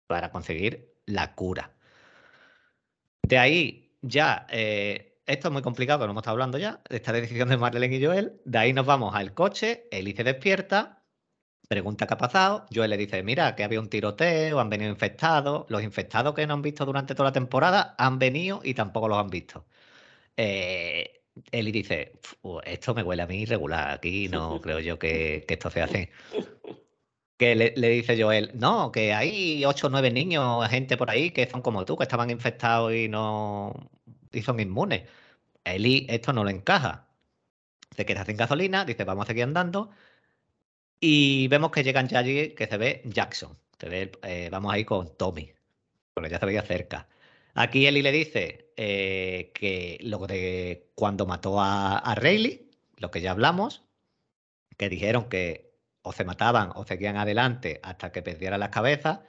para 0.07 0.31
conseguir 0.31 0.93
la 1.05 1.35
cura. 1.35 1.73
De 3.23 3.37
ahí 3.37 3.97
ya, 4.01 4.47
eh, 4.49 5.19
esto 5.25 5.47
es 5.47 5.53
muy 5.53 5.61
complicado, 5.61 5.99
que 5.99 6.05
lo 6.05 6.11
hemos 6.11 6.21
estado 6.21 6.33
hablando 6.33 6.57
ya, 6.57 6.81
esta 6.89 7.13
decisión 7.13 7.49
de 7.49 7.57
Marlene 7.57 7.95
y 7.95 8.05
Joel. 8.05 8.41
De 8.45 8.57
ahí 8.57 8.73
nos 8.73 8.85
vamos 8.85 9.15
al 9.15 9.33
coche, 9.33 9.87
Ellie 9.91 10.15
se 10.15 10.23
despierta, 10.23 11.03
pregunta 11.67 12.07
qué 12.07 12.13
ha 12.15 12.17
pasado. 12.17 12.65
Joel 12.73 12.89
le 12.91 12.97
dice, 12.97 13.23
mira, 13.23 13.55
que 13.55 13.63
había 13.63 13.79
un 13.79 13.89
tiroteo, 13.89 14.59
han 14.59 14.69
venido 14.69 14.91
infectados. 14.91 15.65
Los 15.69 15.83
infectados 15.83 16.33
que 16.35 16.45
no 16.47 16.53
han 16.55 16.61
visto 16.61 16.85
durante 16.85 17.15
toda 17.15 17.29
la 17.29 17.33
temporada 17.33 17.95
han 17.97 18.19
venido 18.19 18.61
y 18.63 18.73
tampoco 18.73 19.07
los 19.07 19.17
han 19.19 19.29
visto. 19.29 19.65
Eh, 20.37 21.22
Eli 21.51 21.71
dice, 21.71 22.13
esto 22.65 22.93
me 22.93 23.03
huele 23.03 23.23
a 23.23 23.27
mí 23.27 23.41
irregular, 23.41 23.91
aquí 23.91 24.27
no 24.27 24.61
creo 24.61 24.79
yo 24.79 24.99
que, 24.99 25.45
esto 25.47 25.69
se 25.69 25.81
hace. 25.81 26.11
Que 27.37 27.55
le, 27.55 27.71
dice 27.89 28.21
Joel, 28.21 28.51
no, 28.53 28.91
que 28.91 29.13
hay 29.13 29.65
ocho 29.65 29.87
o 29.87 29.89
nueve 29.89 30.11
niños, 30.11 30.67
gente 30.69 30.97
por 30.97 31.09
ahí 31.09 31.31
que 31.31 31.47
son 31.47 31.61
como 31.61 31.85
tú, 31.85 31.97
que 31.97 32.03
estaban 32.03 32.29
infectados 32.29 32.93
y 32.93 33.07
no 33.09 33.73
son 34.43 34.59
inmunes. 34.59 35.03
Eli 35.63 36.05
esto 36.09 36.33
no 36.33 36.43
le 36.43 36.51
encaja. 36.51 37.07
Se 37.95 38.05
queda 38.05 38.25
sin 38.25 38.37
gasolina, 38.37 38.85
dice, 38.85 39.03
vamos 39.03 39.25
a 39.25 39.27
seguir 39.27 39.43
andando. 39.43 39.91
Y 40.99 41.47
vemos 41.49 41.71
que 41.71 41.83
llegan 41.83 42.07
ya 42.07 42.19
allí, 42.19 42.51
que 42.51 42.67
se 42.67 42.77
ve 42.77 43.01
Jackson. 43.05 43.57
Se 43.79 43.89
ve, 43.89 44.11
eh, 44.23 44.49
vamos 44.51 44.73
ahí 44.73 44.85
con 44.85 45.15
Tommy, 45.17 45.51
porque 46.13 46.29
ya 46.29 46.39
se 46.39 46.45
veía 46.45 46.61
cerca. 46.61 47.07
Aquí 47.53 47.85
Eli 47.87 48.01
le 48.01 48.11
dice 48.11 48.73
eh, 48.77 49.51
que 49.53 49.99
lo 50.01 50.19
de 50.27 50.91
cuando 50.95 51.25
mató 51.25 51.61
a, 51.61 51.97
a 51.99 52.15
Rayleigh, 52.15 52.69
lo 52.97 53.11
que 53.11 53.21
ya 53.21 53.31
hablamos, 53.31 53.83
que 54.77 54.89
dijeron 54.89 55.29
que 55.29 55.73
o 56.03 56.11
se 56.13 56.25
mataban 56.25 56.71
o 56.75 56.85
seguían 56.85 57.17
adelante 57.17 57.79
hasta 57.83 58.11
que 58.11 58.21
perdieran 58.21 58.59
las 58.59 58.69
cabezas. 58.69 59.21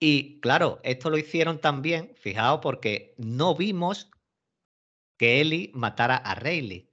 Y 0.00 0.40
claro, 0.40 0.80
esto 0.84 1.10
lo 1.10 1.18
hicieron 1.18 1.60
también, 1.60 2.12
fijaos, 2.16 2.60
porque 2.62 3.14
no 3.18 3.54
vimos 3.54 4.10
que 5.16 5.40
Eli 5.40 5.72
matara 5.74 6.16
a 6.16 6.34
Rayleigh. 6.34 6.90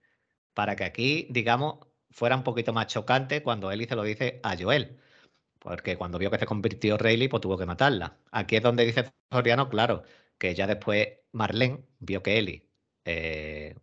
Para 0.53 0.76
que 0.76 0.86
aquí, 0.86 1.28
digamos, 1.30 1.80
fuera 2.11 2.36
un 2.36 2.43
poquito 2.43 2.73
más 2.73 2.88
chocante 2.88 3.43
cuando 3.43 3.71
Eli 3.71 3.86
se 3.86 3.95
lo 3.95 4.03
dice 4.03 4.39
a 4.43 4.57
Joel. 4.57 4.99
Porque 5.59 5.97
cuando 5.97 6.19
vio 6.19 6.32
que 6.32 6.39
se 6.39 6.45
convirtió 6.45 6.97
Rayleigh, 6.97 7.30
pues 7.30 7.41
tuvo 7.41 7.57
que 7.57 7.65
matarla. 7.65 8.17
Aquí 8.32 8.57
es 8.57 8.63
donde 8.63 8.86
dice 8.86 9.11
Soriano, 9.32 9.69
claro, 9.69 10.03
que 10.38 10.55
ya 10.55 10.67
después 10.67 11.07
Marlene 11.31 11.86
vio 11.99 12.23
que 12.23 12.38
Eli 12.38 12.69
eh, 13.05 13.75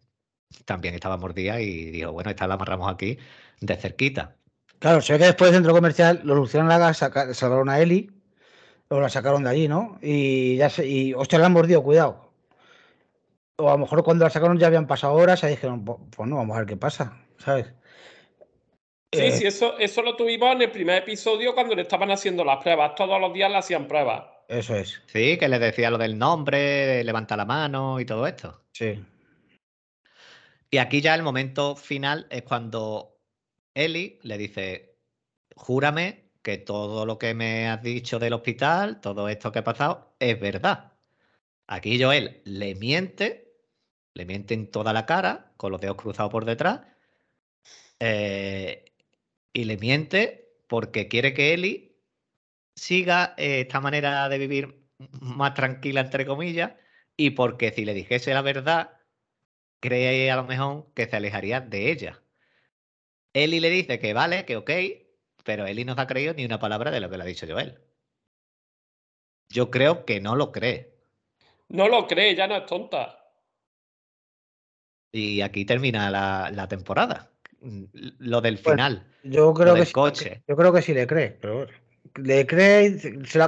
también 0.64 0.94
estaba 0.94 1.16
mordida 1.16 1.60
y 1.60 1.90
dijo, 1.90 2.12
bueno, 2.12 2.30
esta 2.30 2.46
la 2.46 2.54
amarramos 2.54 2.92
aquí 2.92 3.18
de 3.60 3.76
cerquita. 3.76 4.36
Claro, 4.78 5.00
se 5.00 5.12
ve 5.12 5.20
que 5.20 5.24
después 5.26 5.50
del 5.50 5.58
centro 5.58 5.74
comercial 5.74 6.20
los 6.24 6.36
Luciana 6.36 6.92
salvaron 6.92 7.68
a 7.68 7.80
Eli, 7.80 8.10
o 8.88 9.00
la 9.00 9.08
sacaron 9.08 9.44
de 9.44 9.50
allí, 9.50 9.68
¿no? 9.68 9.98
Y 10.02 10.56
ya 10.56 10.68
se, 10.68 10.86
y 10.86 11.14
hostia, 11.14 11.38
la 11.38 11.46
han 11.46 11.52
mordido, 11.52 11.82
cuidado. 11.82 12.32
O 13.56 13.68
a 13.68 13.72
lo 13.72 13.78
mejor 13.78 14.02
cuando 14.02 14.24
la 14.24 14.30
sacaron 14.30 14.58
ya 14.58 14.66
habían 14.66 14.86
pasado 14.86 15.14
horas 15.14 15.42
y 15.44 15.46
dijeron, 15.46 15.84
pues 15.84 16.28
no, 16.28 16.36
vamos 16.36 16.56
a 16.56 16.60
ver 16.60 16.68
qué 16.68 16.76
pasa, 16.76 17.16
¿sabes? 17.38 17.72
Sí, 19.12 19.20
eh, 19.20 19.32
sí, 19.32 19.46
eso, 19.46 19.78
eso 19.78 20.02
lo 20.02 20.16
tuvimos 20.16 20.52
en 20.52 20.62
el 20.62 20.70
primer 20.70 21.02
episodio 21.02 21.54
cuando 21.54 21.74
le 21.74 21.82
estaban 21.82 22.10
haciendo 22.10 22.44
las 22.44 22.62
pruebas. 22.62 22.94
Todos 22.94 23.20
los 23.20 23.32
días 23.32 23.50
le 23.50 23.58
hacían 23.58 23.86
pruebas. 23.86 24.24
Eso 24.52 24.76
es. 24.76 25.00
Sí, 25.06 25.38
que 25.38 25.48
le 25.48 25.58
decía 25.58 25.90
lo 25.90 25.96
del 25.96 26.18
nombre, 26.18 27.02
levanta 27.04 27.38
la 27.38 27.46
mano 27.46 27.98
y 27.98 28.04
todo 28.04 28.26
esto. 28.26 28.66
Sí. 28.72 29.02
Y 30.70 30.76
aquí 30.76 31.00
ya 31.00 31.14
el 31.14 31.22
momento 31.22 31.74
final 31.74 32.26
es 32.28 32.42
cuando 32.42 33.18
Eli 33.72 34.18
le 34.22 34.36
dice, 34.36 34.98
júrame 35.56 36.32
que 36.42 36.58
todo 36.58 37.06
lo 37.06 37.16
que 37.16 37.32
me 37.32 37.66
has 37.66 37.82
dicho 37.82 38.18
del 38.18 38.34
hospital, 38.34 39.00
todo 39.00 39.30
esto 39.30 39.52
que 39.52 39.60
ha 39.60 39.64
pasado, 39.64 40.14
es 40.18 40.38
verdad. 40.38 40.92
Aquí 41.66 42.02
Joel 42.02 42.42
le 42.44 42.74
miente, 42.74 43.54
le 44.12 44.26
miente 44.26 44.52
en 44.52 44.70
toda 44.70 44.92
la 44.92 45.06
cara, 45.06 45.54
con 45.56 45.72
los 45.72 45.80
dedos 45.80 45.96
cruzados 45.96 46.30
por 46.30 46.44
detrás, 46.44 46.80
eh, 48.00 48.84
y 49.54 49.64
le 49.64 49.78
miente 49.78 50.58
porque 50.66 51.08
quiere 51.08 51.32
que 51.32 51.54
Eli 51.54 51.91
siga 52.74 53.34
eh, 53.36 53.60
esta 53.60 53.80
manera 53.80 54.28
de 54.28 54.38
vivir 54.38 54.82
más 55.20 55.54
tranquila, 55.54 56.00
entre 56.00 56.26
comillas, 56.26 56.72
y 57.16 57.30
porque 57.30 57.72
si 57.72 57.84
le 57.84 57.94
dijese 57.94 58.34
la 58.34 58.42
verdad, 58.42 58.98
cree 59.80 60.30
a 60.30 60.36
lo 60.36 60.44
mejor 60.44 60.92
que 60.94 61.06
se 61.06 61.16
alejaría 61.16 61.60
de 61.60 61.90
ella. 61.90 62.22
Eli 63.32 63.60
le 63.60 63.70
dice 63.70 63.98
que 63.98 64.14
vale, 64.14 64.44
que 64.44 64.56
ok, 64.56 64.70
pero 65.44 65.66
Eli 65.66 65.84
no 65.84 65.94
ha 65.96 66.06
creído 66.06 66.34
ni 66.34 66.44
una 66.44 66.58
palabra 66.58 66.90
de 66.90 67.00
lo 67.00 67.10
que 67.10 67.16
le 67.16 67.22
ha 67.22 67.26
dicho 67.26 67.46
Joel. 67.48 67.78
Yo 69.48 69.70
creo 69.70 70.04
que 70.04 70.20
no 70.20 70.36
lo 70.36 70.52
cree. 70.52 70.94
No 71.68 71.88
lo 71.88 72.06
cree, 72.06 72.34
ya 72.34 72.46
no 72.46 72.56
es 72.56 72.66
tonta. 72.66 73.18
Y 75.10 75.42
aquí 75.42 75.64
termina 75.64 76.10
la, 76.10 76.68
temporada. 76.68 77.30
Lo 77.60 78.40
del 78.40 78.58
final. 78.58 79.06
yo 79.22 79.52
creo 79.52 79.74
que 79.74 79.92
coche. 79.92 80.42
yo 80.48 80.56
creo 80.56 80.72
que 80.72 80.82
sí 80.82 80.94
le 80.94 81.06
cree, 81.06 81.30
pero 81.30 81.66
le 82.16 82.46
cree 82.46 82.98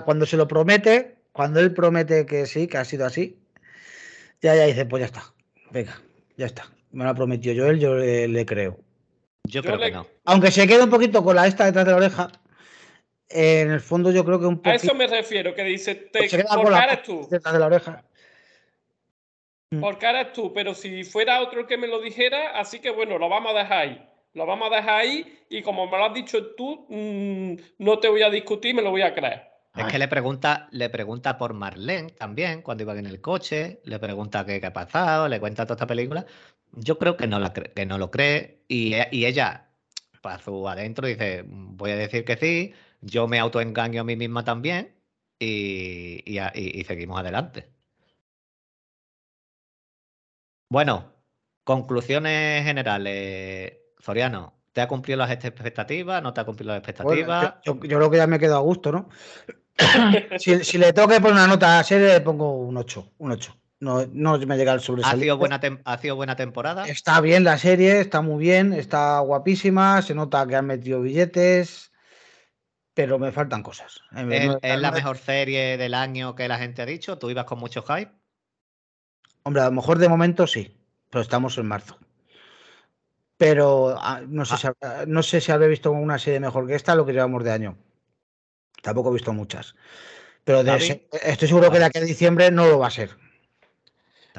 cuando 0.04 0.26
se 0.26 0.36
lo 0.36 0.48
promete, 0.48 1.16
cuando 1.32 1.60
él 1.60 1.72
promete 1.74 2.26
que 2.26 2.46
sí, 2.46 2.66
que 2.66 2.78
ha 2.78 2.84
sido 2.84 3.06
así, 3.06 3.38
ya 4.40 4.54
ya 4.54 4.66
dice, 4.66 4.86
pues 4.86 5.00
ya 5.00 5.06
está. 5.06 5.34
Venga, 5.70 6.00
ya 6.36 6.46
está. 6.46 6.70
Me 6.92 7.04
lo 7.04 7.10
ha 7.10 7.14
prometido 7.14 7.54
Joel, 7.56 7.80
yo 7.80 7.94
le 7.94 8.46
creo. 8.46 8.78
Yo, 9.44 9.62
creo 9.62 9.78
que 9.78 9.90
no. 9.90 10.06
Aunque 10.24 10.50
se 10.50 10.66
quede 10.66 10.84
un 10.84 10.90
poquito 10.90 11.22
con 11.22 11.36
la 11.36 11.46
esta 11.46 11.66
detrás 11.66 11.84
de 11.84 11.90
la 11.90 11.96
oreja, 11.98 12.30
en 13.28 13.70
el 13.70 13.80
fondo 13.80 14.10
yo 14.10 14.24
creo 14.24 14.40
que 14.40 14.46
un 14.46 14.56
poco. 14.56 14.70
A 14.70 14.74
eso 14.74 14.94
me 14.94 15.06
refiero, 15.06 15.54
que 15.54 15.64
dice, 15.64 15.94
te, 15.94 16.20
¿por 16.20 16.28
qué 16.28 16.84
eres 16.84 17.02
tú? 17.02 17.26
Detrás 17.30 17.52
de 17.52 17.60
la 17.60 17.66
oreja. 17.66 18.04
¿Por 19.80 20.02
eres 20.02 20.32
tú? 20.32 20.52
Pero 20.52 20.74
si 20.74 21.04
fuera 21.04 21.40
otro 21.40 21.60
el 21.60 21.66
que 21.66 21.76
me 21.76 21.88
lo 21.88 22.00
dijera, 22.00 22.58
así 22.58 22.78
que 22.78 22.90
bueno, 22.90 23.18
lo 23.18 23.28
vamos 23.28 23.54
a 23.54 23.58
dejar 23.58 23.78
ahí. 23.78 24.08
Lo 24.34 24.46
vamos 24.46 24.70
a 24.70 24.76
dejar 24.76 25.00
ahí 25.00 25.44
y 25.48 25.62
como 25.62 25.86
me 25.86 25.96
lo 25.96 26.06
has 26.06 26.14
dicho 26.14 26.54
tú, 26.54 26.86
mm, 26.88 27.54
no 27.78 27.98
te 27.98 28.08
voy 28.08 28.22
a 28.22 28.30
discutir, 28.30 28.74
me 28.74 28.82
lo 28.82 28.90
voy 28.90 29.02
a 29.02 29.14
creer. 29.14 29.54
Es 29.76 29.86
que 29.86 29.98
le 29.98 30.06
pregunta, 30.06 30.68
le 30.70 30.88
pregunta 30.88 31.36
por 31.36 31.52
Marlene 31.52 32.10
también, 32.10 32.62
cuando 32.62 32.84
iba 32.84 32.96
en 32.96 33.06
el 33.06 33.20
coche, 33.20 33.80
le 33.84 33.98
pregunta 33.98 34.44
qué, 34.46 34.60
qué 34.60 34.66
ha 34.66 34.72
pasado, 34.72 35.28
le 35.28 35.40
cuenta 35.40 35.64
toda 35.64 35.74
esta 35.74 35.86
película. 35.86 36.26
Yo 36.72 36.98
creo 36.98 37.16
que 37.16 37.26
no, 37.26 37.40
la 37.40 37.52
que 37.52 37.86
no 37.86 37.98
lo 37.98 38.10
cree 38.10 38.62
y, 38.68 38.94
e, 38.94 39.08
y 39.10 39.26
ella, 39.26 39.70
para 40.22 40.38
su 40.38 40.68
adentro, 40.68 41.06
dice, 41.08 41.44
voy 41.46 41.90
a 41.92 41.96
decir 41.96 42.24
que 42.24 42.36
sí, 42.36 42.74
yo 43.00 43.28
me 43.28 43.38
autoengaño 43.38 44.00
a 44.00 44.04
mí 44.04 44.16
misma 44.16 44.44
también 44.44 44.94
y, 45.38 46.22
y, 46.24 46.84
seguimos 46.84 47.18
adelante. 47.20 47.68
Bueno, 50.68 51.12
conclusiones 51.64 52.64
generales. 52.64 53.83
Soriano, 54.04 54.52
¿te 54.74 54.82
ha 54.82 54.86
cumplido 54.86 55.16
las 55.16 55.30
expectativas? 55.30 56.22
¿No 56.22 56.34
te 56.34 56.42
ha 56.42 56.44
cumplido 56.44 56.72
las 56.72 56.80
expectativas? 56.80 57.54
yo, 57.64 57.80
creo 57.80 58.10
que 58.10 58.18
ya 58.18 58.26
me 58.26 58.38
quedo 58.38 58.56
a 58.56 58.60
gusto, 58.60 58.92
¿no? 58.92 59.08
si, 60.38 60.76
le 60.76 60.92
tengo 60.92 61.08
que 61.08 61.22
poner 61.22 61.32
una 61.32 61.46
nota 61.46 61.78
a 61.78 61.84
serie, 61.84 62.08
le 62.08 62.20
pongo 62.20 62.52
un 62.52 62.76
8, 62.76 63.12
un 63.16 63.32
8. 63.32 63.56
No, 63.80 64.06
no 64.12 64.36
me 64.38 64.58
llega 64.58 64.74
el 64.74 64.80
sobresaliente. 64.80 65.22
¿Ha 65.22 65.24
sido, 65.24 65.38
buena 65.38 65.58
¿Ha 65.86 65.98
sido 65.98 66.16
buena 66.16 66.36
temporada? 66.36 66.86
Está 66.86 67.22
bien 67.22 67.44
la 67.44 67.56
serie, 67.56 68.00
está 68.00 68.20
muy 68.20 68.44
bien, 68.44 68.74
está 68.74 69.20
guapísima, 69.20 70.02
se 70.02 70.14
nota 70.14 70.46
que 70.46 70.56
han 70.56 70.66
metido 70.66 71.00
billetes, 71.00 71.90
pero 72.92 73.18
me 73.18 73.32
faltan 73.32 73.62
cosas. 73.62 74.02
¿Es, 74.30 74.80
la 74.80 74.92
mejor 74.92 75.16
serie 75.16 75.78
del 75.78 75.94
año 75.94 76.34
que 76.34 76.46
la 76.46 76.58
gente 76.58 76.82
ha 76.82 76.86
dicho? 76.86 77.16
¿Tú 77.16 77.30
ibas 77.30 77.46
con 77.46 77.58
mucho 77.58 77.82
hype? 77.82 78.12
Hombre, 79.44 79.62
a 79.62 79.66
lo 79.66 79.72
mejor 79.72 79.96
de 79.96 80.10
momento 80.10 80.46
sí, 80.46 80.76
pero 81.08 81.22
estamos 81.22 81.56
en 81.56 81.66
marzo. 81.66 81.98
Pero 83.36 83.96
ah, 83.98 84.22
no, 84.26 84.44
sé 84.44 84.54
ah. 84.54 85.04
si, 85.04 85.10
no 85.10 85.22
sé 85.22 85.40
si 85.40 85.52
habré 85.52 85.68
visto 85.68 85.90
una 85.90 86.18
serie 86.18 86.40
mejor 86.40 86.66
que 86.66 86.74
esta, 86.74 86.94
lo 86.94 87.04
que 87.04 87.12
llevamos 87.12 87.42
de 87.44 87.52
año. 87.52 87.76
Tampoco 88.82 89.10
he 89.10 89.14
visto 89.14 89.32
muchas. 89.32 89.74
Pero 90.44 90.60
estoy 90.60 91.48
seguro 91.48 91.70
que 91.70 91.78
de 91.78 91.86
aquí 91.86 91.98
a 91.98 92.02
diciembre 92.02 92.50
no 92.50 92.66
lo 92.66 92.78
va 92.78 92.88
a 92.88 92.90
ser. 92.90 93.10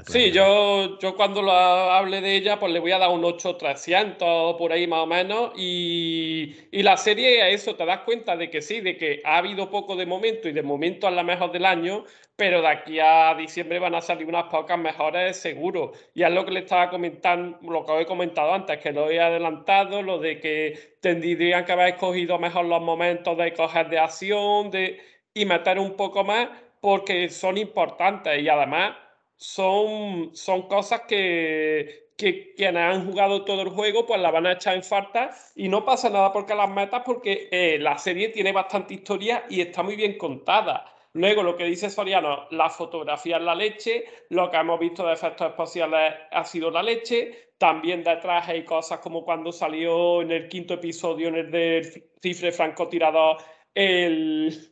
Sí, 0.07 0.31
yo, 0.31 0.99
yo 0.99 1.15
cuando 1.15 1.41
lo 1.41 1.51
hable 1.51 2.19
de 2.19 2.35
ella, 2.35 2.59
pues 2.59 2.73
le 2.73 2.81
voy 2.81 2.91
a 2.91 2.97
dar 2.97 3.09
un 3.11 3.23
8300 3.23 4.55
por 4.57 4.73
ahí 4.73 4.87
más 4.87 4.99
o 4.99 5.07
menos. 5.07 5.51
Y, 5.55 6.53
y 6.69 6.83
la 6.83 6.97
serie, 6.97 7.53
eso, 7.53 7.75
te 7.75 7.85
das 7.85 8.01
cuenta 8.01 8.35
de 8.35 8.49
que 8.49 8.61
sí, 8.61 8.81
de 8.81 8.97
que 8.97 9.21
ha 9.23 9.37
habido 9.37 9.69
poco 9.69 9.95
de 9.95 10.05
momento 10.05 10.49
y 10.49 10.51
de 10.51 10.63
momento 10.63 11.07
es 11.07 11.15
la 11.15 11.23
mejor 11.23 11.53
del 11.53 11.65
año, 11.65 12.03
pero 12.35 12.61
de 12.61 12.67
aquí 12.67 12.99
a 12.99 13.33
diciembre 13.35 13.79
van 13.79 13.95
a 13.95 14.01
salir 14.01 14.27
unas 14.27 14.45
pocas 14.45 14.77
mejores 14.77 15.37
seguro. 15.37 15.93
Y 16.13 16.23
es 16.23 16.31
lo 16.31 16.45
que 16.45 16.51
le 16.51 16.59
estaba 16.61 16.89
comentando, 16.89 17.57
lo 17.61 17.85
que 17.85 18.01
he 18.01 18.05
comentado 18.05 18.53
antes, 18.53 18.79
que 18.79 18.91
lo 18.91 19.09
he 19.09 19.19
adelantado, 19.21 20.01
lo 20.01 20.19
de 20.19 20.39
que 20.39 20.97
tendrían 21.01 21.65
que 21.65 21.71
haber 21.71 21.89
escogido 21.95 22.37
mejor 22.39 22.65
los 22.65 22.81
momentos 22.81 23.37
de 23.37 23.53
coger 23.53 23.89
de 23.89 23.99
acción 23.99 24.69
de, 24.71 24.99
y 25.33 25.45
meter 25.45 25.79
un 25.79 25.95
poco 25.95 26.23
más, 26.23 26.49
porque 26.81 27.29
son 27.29 27.57
importantes 27.57 28.41
y 28.41 28.49
además 28.49 28.95
son, 29.37 30.35
son 30.35 30.63
cosas 30.63 31.01
que, 31.07 32.09
que 32.17 32.53
quienes 32.55 32.81
han 32.83 33.05
jugado 33.05 33.43
todo 33.43 33.61
el 33.61 33.69
juego 33.69 34.05
pues 34.05 34.19
la 34.21 34.31
van 34.31 34.45
a 34.45 34.53
echar 34.53 34.75
en 34.75 34.83
falta 34.83 35.31
y 35.55 35.67
no 35.67 35.83
pasa 35.85 36.09
nada 36.09 36.31
porque 36.31 36.55
las 36.55 36.69
metas 36.69 37.01
porque 37.05 37.49
eh, 37.51 37.77
la 37.79 37.97
serie 37.97 38.29
tiene 38.29 38.51
bastante 38.51 38.93
historia 38.93 39.45
y 39.49 39.61
está 39.61 39.83
muy 39.83 39.95
bien 39.95 40.17
contada. 40.17 40.94
Luego, 41.15 41.43
lo 41.43 41.55
que 41.55 41.65
dice 41.65 41.89
Soriano, 41.89 42.47
la 42.51 42.69
fotografía 42.69 43.37
es 43.37 43.43
la 43.43 43.55
leche, 43.55 44.05
lo 44.29 44.51
que 44.51 44.57
hemos 44.57 44.79
visto 44.79 45.05
de 45.05 45.13
efectos 45.13 45.47
espaciales 45.47 46.13
ha 46.31 46.43
sido 46.43 46.69
la 46.69 46.83
leche, 46.83 47.51
también 47.57 48.03
detrás 48.03 48.47
hay 48.47 48.63
cosas 48.63 48.99
como 48.99 49.23
cuando 49.23 49.51
salió 49.51 50.21
en 50.21 50.31
el 50.31 50.47
quinto 50.47 50.73
episodio, 50.75 51.29
en 51.29 51.35
el 51.35 51.51
de 51.51 52.09
cifre 52.21 52.51
francotirador, 52.51 53.37
el, 53.73 54.71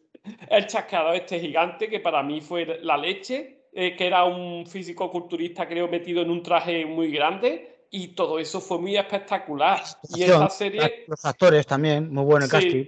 el 0.49 0.67
chasqueador 0.67 1.15
este 1.15 1.39
gigante, 1.39 1.89
que 1.89 1.99
para 1.99 2.21
mí 2.21 2.41
fue 2.41 2.79
la 2.81 2.97
leche. 2.97 3.59
Eh, 3.75 3.95
que 3.95 4.05
era 4.05 4.23
un 4.23 4.67
físico 4.67 5.09
culturista, 5.09 5.67
creo, 5.67 5.87
metido 5.87 6.21
en 6.21 6.29
un 6.29 6.43
traje 6.43 6.85
muy 6.85 7.11
grande. 7.11 7.87
Y 7.89 8.09
todo 8.09 8.37
eso 8.37 8.61
fue 8.61 8.77
muy 8.77 8.95
espectacular. 8.95 9.81
Y 10.15 10.23
esa 10.23 10.47
serie. 10.49 11.05
Los 11.07 11.25
actores 11.25 11.65
también, 11.65 12.13
muy 12.13 12.23
bueno 12.23 12.45
el 12.45 12.51
casting. 12.51 12.85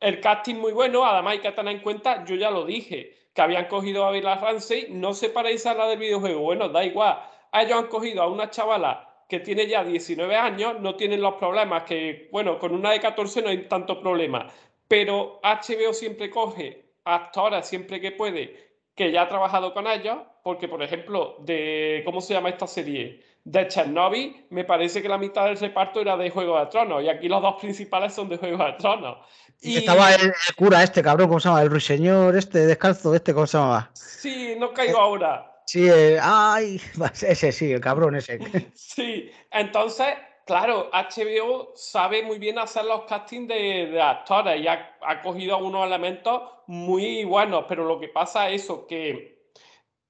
El 0.00 0.20
casting 0.20 0.56
muy 0.56 0.72
bueno, 0.72 1.04
además 1.04 1.34
hay 1.34 1.40
que 1.40 1.52
tener 1.52 1.76
en 1.76 1.82
cuenta, 1.82 2.24
yo 2.24 2.34
ya 2.34 2.50
lo 2.50 2.64
dije, 2.64 3.28
que 3.34 3.42
habían 3.42 3.66
cogido 3.66 4.04
a 4.04 4.10
Bella 4.10 4.36
Ramsey, 4.36 4.88
no 4.90 5.12
se 5.12 5.28
parece 5.28 5.68
a 5.68 5.74
la 5.74 5.86
del 5.86 5.98
videojuego. 5.98 6.40
Bueno, 6.40 6.68
da 6.70 6.84
igual. 6.84 7.20
Ellos 7.52 7.78
han 7.78 7.86
cogido 7.88 8.22
a 8.22 8.28
una 8.28 8.50
chavala 8.50 9.24
que 9.28 9.40
tiene 9.40 9.66
ya 9.66 9.84
19 9.84 10.34
años, 10.36 10.80
no 10.80 10.96
tienen 10.96 11.20
los 11.20 11.34
problemas 11.34 11.84
que, 11.84 12.28
bueno, 12.32 12.58
con 12.58 12.74
una 12.74 12.90
de 12.90 13.00
14 13.00 13.42
no 13.42 13.50
hay 13.50 13.68
tanto 13.68 14.00
problema. 14.00 14.50
Pero 14.88 15.40
HBO 15.42 15.92
siempre 15.92 16.30
coge 16.30 16.94
actores 17.04 17.66
siempre 17.66 18.00
que 18.00 18.12
puede 18.12 18.70
que 18.94 19.12
ya 19.12 19.22
ha 19.22 19.28
trabajado 19.28 19.72
con 19.72 19.86
ellos, 19.86 20.18
porque, 20.42 20.68
por 20.68 20.82
ejemplo, 20.82 21.36
de, 21.40 22.02
¿cómo 22.04 22.20
se 22.20 22.34
llama 22.34 22.48
esta 22.50 22.66
serie? 22.66 23.20
De 23.44 23.66
Chernobyl, 23.68 24.46
me 24.50 24.64
parece 24.64 25.00
que 25.00 25.08
la 25.08 25.18
mitad 25.18 25.46
del 25.46 25.58
reparto 25.58 26.00
era 26.00 26.16
de 26.16 26.30
Juego 26.30 26.58
de 26.58 26.66
Tronos, 26.66 27.02
y 27.02 27.08
aquí 27.08 27.28
los 27.28 27.40
dos 27.40 27.54
principales 27.60 28.12
son 28.12 28.28
de 28.28 28.36
Juego 28.36 28.64
de 28.64 28.72
Tronos. 28.74 29.18
Y... 29.60 29.78
Estaba 29.78 30.14
el, 30.14 30.32
cura 30.56 30.82
este, 30.82 31.02
cabrón, 31.02 31.28
¿cómo 31.28 31.40
se 31.40 31.48
llama? 31.48 31.62
El 31.62 31.70
ruiseñor 31.70 32.36
este, 32.36 32.66
descalzo, 32.66 33.14
este, 33.14 33.32
¿cómo 33.32 33.46
se 33.46 33.58
llama? 33.58 33.90
Sí, 33.94 34.54
no 34.58 34.72
caigo 34.72 34.98
eh, 34.98 35.00
ahora. 35.00 35.62
Sí, 35.66 35.88
eh, 35.88 36.18
ay, 36.20 36.80
ese 37.22 37.52
sí, 37.52 37.72
el 37.72 37.80
cabrón 37.80 38.16
ese. 38.16 38.38
sí, 38.74 39.30
entonces 39.50 40.08
Claro, 40.50 40.90
HBO 40.92 41.74
sabe 41.76 42.24
muy 42.24 42.40
bien 42.40 42.58
hacer 42.58 42.84
los 42.84 43.02
castings 43.04 43.46
de, 43.46 44.02
actores 44.02 44.60
y 44.60 44.66
ha, 44.66 45.22
cogido 45.22 45.54
algunos 45.54 45.86
elementos 45.86 46.42
muy 46.66 47.22
buenos, 47.22 47.66
pero 47.68 47.84
lo 47.84 48.00
que 48.00 48.08
pasa 48.08 48.50
es 48.50 48.64
eso, 48.64 48.84
que 48.88 49.39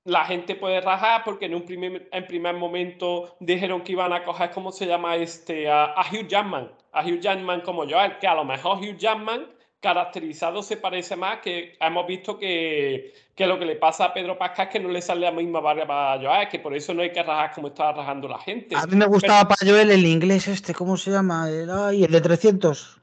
la 0.04 0.24
gente 0.24 0.54
puede 0.54 0.80
rajar 0.80 1.22
porque 1.24 1.46
en 1.46 1.54
un 1.54 1.62
primer, 1.62 2.08
en 2.10 2.26
primer 2.26 2.54
momento 2.54 3.36
dijeron 3.40 3.82
que 3.82 3.92
iban 3.92 4.12
a 4.12 4.24
coger, 4.24 4.50
¿cómo 4.50 4.72
se 4.72 4.86
llama 4.86 5.16
este? 5.16 5.70
A, 5.70 5.94
Hugh 6.10 6.26
Jackman, 6.26 6.70
a 6.92 7.04
Hugh 7.04 7.20
Jackman 7.20 7.60
como 7.60 7.84
yo, 7.84 7.98
que 8.20 8.26
a 8.26 8.34
lo 8.34 8.44
mejor 8.44 8.78
Hugh 8.78 8.96
Jackman 8.96 9.46
caracterizado 9.80 10.62
se 10.62 10.76
parece 10.76 11.16
más, 11.16 11.40
que 11.40 11.76
hemos 11.80 12.06
visto 12.06 12.38
que, 12.38 13.14
que 13.34 13.46
lo 13.46 13.58
que 13.58 13.64
le 13.64 13.76
pasa 13.76 14.06
a 14.06 14.14
Pedro 14.14 14.36
Pascal 14.36 14.66
es 14.66 14.72
que 14.72 14.80
no 14.80 14.90
le 14.90 15.00
sale 15.00 15.22
la 15.22 15.32
misma 15.32 15.60
barra 15.60 15.86
para 15.86 16.20
Joel, 16.20 16.48
que 16.48 16.58
por 16.58 16.74
eso 16.74 16.92
no 16.92 17.00
hay 17.00 17.12
que 17.12 17.22
rajar 17.22 17.52
como 17.54 17.68
estaba 17.68 17.92
rajando 17.92 18.28
la 18.28 18.38
gente. 18.38 18.76
A 18.76 18.86
mí 18.86 18.96
me 18.96 19.06
gustaba 19.06 19.48
para 19.48 19.70
Joel 19.70 19.90
el 19.90 20.04
inglés 20.04 20.48
este, 20.48 20.74
¿cómo 20.74 20.98
se 20.98 21.10
llama? 21.10 21.48
El, 21.48 21.70
ay, 21.70 22.04
el 22.04 22.12
de 22.12 22.20
300. 22.20 23.00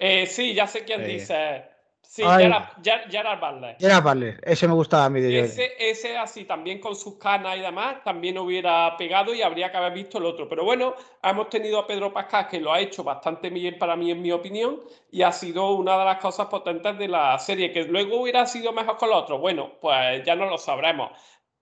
Eh, 0.00 0.26
sí, 0.26 0.52
ya 0.52 0.66
sé 0.66 0.84
quién 0.84 1.04
dice. 1.04 1.75
Sí, 2.16 2.22
Gerard, 2.22 3.40
Butler. 3.40 3.76
Gerard 3.78 4.02
Butler, 4.02 4.40
ese 4.42 4.66
me 4.66 4.72
gustaba 4.72 5.04
a 5.04 5.10
mí 5.10 5.20
de 5.20 5.40
ese, 5.40 5.74
ese 5.78 6.16
así, 6.16 6.44
también 6.44 6.80
con 6.80 6.96
sus 6.96 7.18
canas 7.18 7.58
y 7.58 7.60
demás, 7.60 8.02
también 8.04 8.38
hubiera 8.38 8.96
pegado 8.96 9.34
y 9.34 9.42
habría 9.42 9.70
que 9.70 9.76
haber 9.76 9.92
visto 9.92 10.16
el 10.16 10.24
otro. 10.24 10.48
Pero 10.48 10.64
bueno, 10.64 10.94
hemos 11.22 11.50
tenido 11.50 11.78
a 11.78 11.86
Pedro 11.86 12.14
Pascal 12.14 12.48
que 12.48 12.58
lo 12.58 12.72
ha 12.72 12.80
hecho 12.80 13.04
bastante 13.04 13.50
bien 13.50 13.76
para 13.78 13.96
mí, 13.96 14.10
en 14.10 14.22
mi 14.22 14.32
opinión, 14.32 14.80
y 15.10 15.20
ha 15.20 15.30
sido 15.30 15.72
una 15.72 15.98
de 15.98 16.06
las 16.06 16.16
cosas 16.16 16.46
potentes 16.46 16.96
de 16.96 17.06
la 17.06 17.38
serie. 17.38 17.70
Que 17.70 17.84
luego 17.84 18.22
hubiera 18.22 18.46
sido 18.46 18.72
mejor 18.72 18.96
con 18.96 19.10
el 19.10 19.14
otro, 19.16 19.38
bueno, 19.38 19.72
pues 19.78 20.24
ya 20.24 20.34
no 20.34 20.46
lo 20.46 20.56
sabremos. 20.56 21.10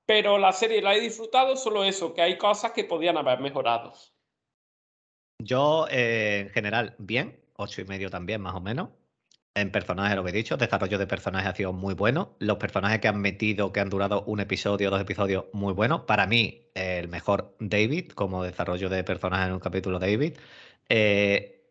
Pero 0.07 0.39
la 0.39 0.53
serie 0.53 0.81
la 0.81 0.95
he 0.95 1.01
disfrutado, 1.01 1.57
solo 1.57 1.83
eso, 1.83 2.15
que 2.15 2.23
hay 2.23 2.39
cosas 2.39 2.71
que 2.71 2.85
podían 2.85 3.17
haber 3.17 3.41
mejorado. 3.41 3.93
Yo, 5.41 5.89
eh, 5.91 6.45
en 6.47 6.51
general, 6.51 6.95
bien, 6.99 7.41
ocho 7.57 7.81
y 7.81 7.87
medio 7.87 8.09
también, 8.09 8.41
más 8.41 8.55
o 8.55 8.61
menos. 8.61 8.91
En 9.57 9.71
personajes, 9.71 10.17
lo 10.17 10.25
que 10.25 10.31
he 10.31 10.33
dicho, 10.33 10.57
desarrollo 10.57 10.99
de 10.99 11.07
personajes 11.07 11.49
ha 11.49 11.55
sido 11.55 11.73
muy 11.73 11.95
bueno. 11.95 12.35
Los 12.41 12.57
personajes 12.59 12.99
que 12.99 13.07
han 13.07 13.21
metido, 13.21 13.73
que 13.73 13.79
han 13.79 13.89
durado 13.89 14.25
un 14.25 14.41
episodio, 14.41 14.91
dos 14.91 15.01
episodios, 15.01 15.45
muy 15.53 15.73
buenos. 15.73 16.03
Para 16.03 16.27
mí, 16.27 16.71
el 16.75 17.07
mejor 17.09 17.55
David, 17.61 18.11
como 18.13 18.43
desarrollo 18.43 18.89
de 18.89 19.05
personajes 19.05 19.47
en 19.47 19.53
un 19.53 19.61
capítulo 19.61 20.01
David. 20.01 20.35
Eh, 20.89 21.63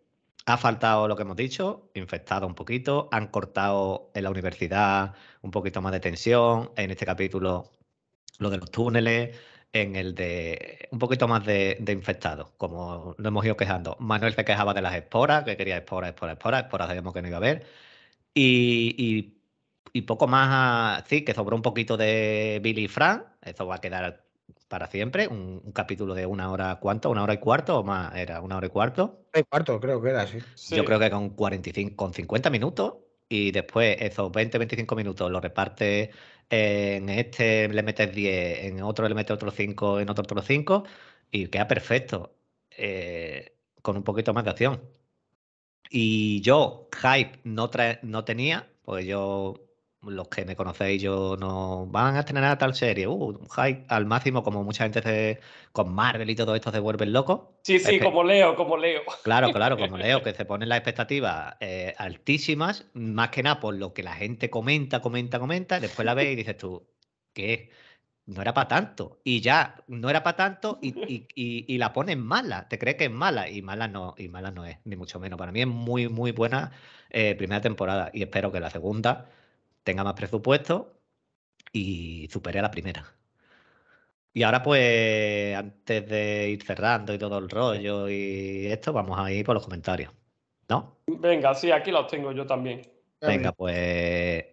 ha 0.45 0.57
faltado 0.57 1.09
lo 1.09 1.15
que 1.17 1.23
hemos 1.23 1.36
dicho, 1.36 1.89
infectado 1.93 2.47
un 2.47 2.55
poquito. 2.55 3.09
Han 3.11 3.27
cortado 3.27 4.11
en 4.13 4.23
la 4.23 4.29
universidad 4.29 5.13
un 5.41 5.51
poquito 5.51 5.81
más 5.81 5.91
de 5.91 5.99
tensión. 5.99 6.71
En 6.77 6.91
este 6.91 7.05
capítulo, 7.05 7.69
lo 8.39 8.49
de 8.49 8.57
los 8.57 8.71
túneles 8.71 9.38
en 9.74 9.95
el 9.95 10.13
de 10.15 10.88
un 10.91 10.99
poquito 10.99 11.28
más 11.28 11.45
de, 11.45 11.78
de 11.80 11.91
infectados, 11.93 12.51
como 12.57 13.15
nos 13.17 13.28
hemos 13.28 13.45
ido 13.45 13.57
quejando. 13.57 13.97
Manuel 13.99 14.36
se 14.36 14.45
quejaba 14.45 14.74
de 14.74 14.82
las 14.84 14.95
esporas, 14.95 15.43
que 15.43 15.57
quería 15.57 15.78
esporas, 15.78 16.11
esporas, 16.11 16.38
esporas, 16.38 16.63
esporas 16.63 16.88
sabíamos 16.88 17.13
que 17.13 17.21
no 17.24 17.28
iba 17.28 17.38
a 17.38 17.39
haber. 17.39 17.65
Y, 18.34 19.36
y, 19.93 20.01
poco 20.03 20.28
más, 20.28 21.03
sí, 21.07 21.24
que 21.24 21.34
sobró 21.34 21.55
un 21.55 21.61
poquito 21.63 21.97
de 21.97 22.59
Billy 22.63 22.86
y 22.86 22.88
Frank, 22.88 23.24
eso 23.41 23.67
va 23.67 23.76
a 23.76 23.82
quedar 23.82 24.24
para 24.67 24.88
siempre, 24.88 25.28
un, 25.28 25.71
capítulo 25.74 26.13
de 26.15 26.26
una 26.26 26.51
hora, 26.51 26.80
¿cuánto? 26.80 27.09
¿Una 27.09 27.24
hora 27.24 27.34
y 27.36 27.38
cuarto 27.38 27.80
o 27.80 27.84
más? 27.84 28.15
Era 28.15 28.41
una 28.41 28.57
hora 28.57 28.67
y 28.67 28.69
cuarto. 28.69 29.26
Una 29.34 29.41
y 29.41 29.43
cuarto, 29.43 29.80
creo 29.80 30.01
que 30.01 30.09
era, 30.09 30.28
sí. 30.28 30.39
Yo 30.76 30.86
creo 30.86 30.99
que 30.99 31.09
con 31.09 31.32
45, 31.32 31.95
con 31.95 32.13
50 32.13 32.49
minutos 32.49 32.95
y 33.30 33.51
después 33.51 33.97
esos 33.99 34.32
20, 34.32 34.57
25 34.57 34.95
minutos 34.95 35.32
lo 35.32 35.39
reparte 35.39 36.11
en 36.53 37.09
este 37.09 37.67
le 37.69 37.83
metes 37.83 38.13
10, 38.13 38.65
en 38.65 38.81
otro 38.83 39.07
le 39.07 39.15
metes 39.15 39.31
otros 39.35 39.53
5, 39.55 39.99
en 39.99 40.09
otro 40.09 40.23
otros 40.23 40.45
5 40.45 40.83
y 41.31 41.47
queda 41.47 41.67
perfecto, 41.67 42.35
eh, 42.71 43.57
con 43.81 43.97
un 43.97 44.03
poquito 44.03 44.33
más 44.33 44.43
de 44.45 44.51
acción. 44.51 44.81
Y 45.89 46.41
yo, 46.41 46.89
hype 47.01 47.39
no, 47.43 47.69
no 48.03 48.25
tenía, 48.25 48.67
pues 48.83 49.05
yo 49.05 49.55
los 50.05 50.27
que 50.27 50.45
me 50.45 50.55
conocéis, 50.55 51.01
yo 51.01 51.37
no 51.39 51.85
van 51.87 52.15
a 52.15 52.19
estrenar 52.19 52.57
tal 52.57 52.75
serie, 52.75 53.07
uh, 53.07 53.39
hype 53.55 53.85
al 53.87 54.05
máximo, 54.05 54.43
como 54.43 54.63
mucha 54.63 54.83
gente 54.83 55.01
se, 55.01 55.39
con 55.71 55.93
Marvel 55.93 56.29
y 56.29 56.35
todo 56.35 56.55
esto 56.55 56.71
se 56.71 56.79
vuelven 56.79 57.13
locos. 57.13 57.41
Sí, 57.63 57.79
sí, 57.79 57.99
como 57.99 58.23
Leo, 58.23 58.55
como 58.55 58.77
Leo. 58.77 59.01
Claro, 59.23 59.51
claro, 59.51 59.77
como 59.77 59.97
Leo, 59.97 60.21
que 60.23 60.33
se 60.33 60.45
ponen 60.45 60.69
las 60.69 60.79
expectativas 60.79 61.55
eh, 61.59 61.93
altísimas, 61.97 62.85
más 62.93 63.29
que 63.29 63.43
nada 63.43 63.59
por 63.59 63.75
lo 63.75 63.93
que 63.93 64.03
la 64.03 64.13
gente 64.13 64.49
comenta, 64.49 65.01
comenta, 65.01 65.39
comenta, 65.39 65.79
después 65.79 66.05
la 66.05 66.13
ves 66.13 66.33
y 66.33 66.35
dices 66.35 66.57
tú, 66.57 66.85
¿qué? 67.33 67.69
No 68.25 68.41
era 68.41 68.53
para 68.53 68.69
tanto. 68.69 69.19
Y 69.23 69.41
ya, 69.41 69.83
no 69.87 70.09
era 70.09 70.23
para 70.23 70.37
tanto 70.37 70.79
y, 70.81 70.93
y, 71.07 71.27
y, 71.35 71.77
la 71.77 71.91
ponen 71.91 72.21
mala. 72.21 72.69
Te 72.69 72.79
crees 72.79 72.95
que 72.95 73.05
es 73.05 73.11
mala 73.11 73.49
y 73.49 73.61
mala 73.61 73.89
no, 73.89 74.15
y 74.17 74.29
mala 74.29 74.49
no 74.51 74.65
es, 74.65 74.77
ni 74.85 74.95
mucho 74.95 75.19
menos. 75.19 75.37
Para 75.37 75.51
mí 75.51 75.59
es 75.59 75.67
muy, 75.67 76.07
muy 76.07 76.31
buena 76.31 76.71
eh, 77.09 77.35
primera 77.35 77.59
temporada 77.59 78.11
y 78.13 78.23
espero 78.23 78.51
que 78.51 78.61
la 78.61 78.69
segunda 78.69 79.29
tenga 79.84 80.03
más 80.03 80.13
presupuesto 80.13 80.99
y 81.71 82.27
supere 82.31 82.59
a 82.59 82.63
la 82.63 82.71
primera. 82.71 83.05
Y 84.34 84.43
ahora, 84.43 84.63
pues, 84.63 85.55
antes 85.55 86.07
de 86.07 86.49
ir 86.49 86.63
cerrando 86.63 87.13
y 87.13 87.19
todo 87.19 87.38
el 87.38 87.49
rollo 87.49 88.09
y 88.09 88.67
esto, 88.67 88.91
vamos 88.91 89.19
a 89.19 89.31
ir 89.31 89.45
por 89.45 89.53
los 89.53 89.63
comentarios. 89.63 90.11
¿No? 90.69 90.97
Venga, 91.05 91.53
sí, 91.53 91.71
aquí 91.71 91.91
los 91.91 92.07
tengo 92.07 92.31
yo 92.31 92.47
también. 92.47 92.81
Venga, 93.21 93.51
pues, 93.51 94.45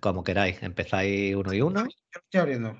como 0.00 0.22
queráis, 0.22 0.62
empezáis 0.62 1.34
uno 1.34 1.52
y 1.52 1.60
uno. 1.60 1.84
Yo 1.84 2.20
estoy 2.20 2.40
abriendo. 2.40 2.76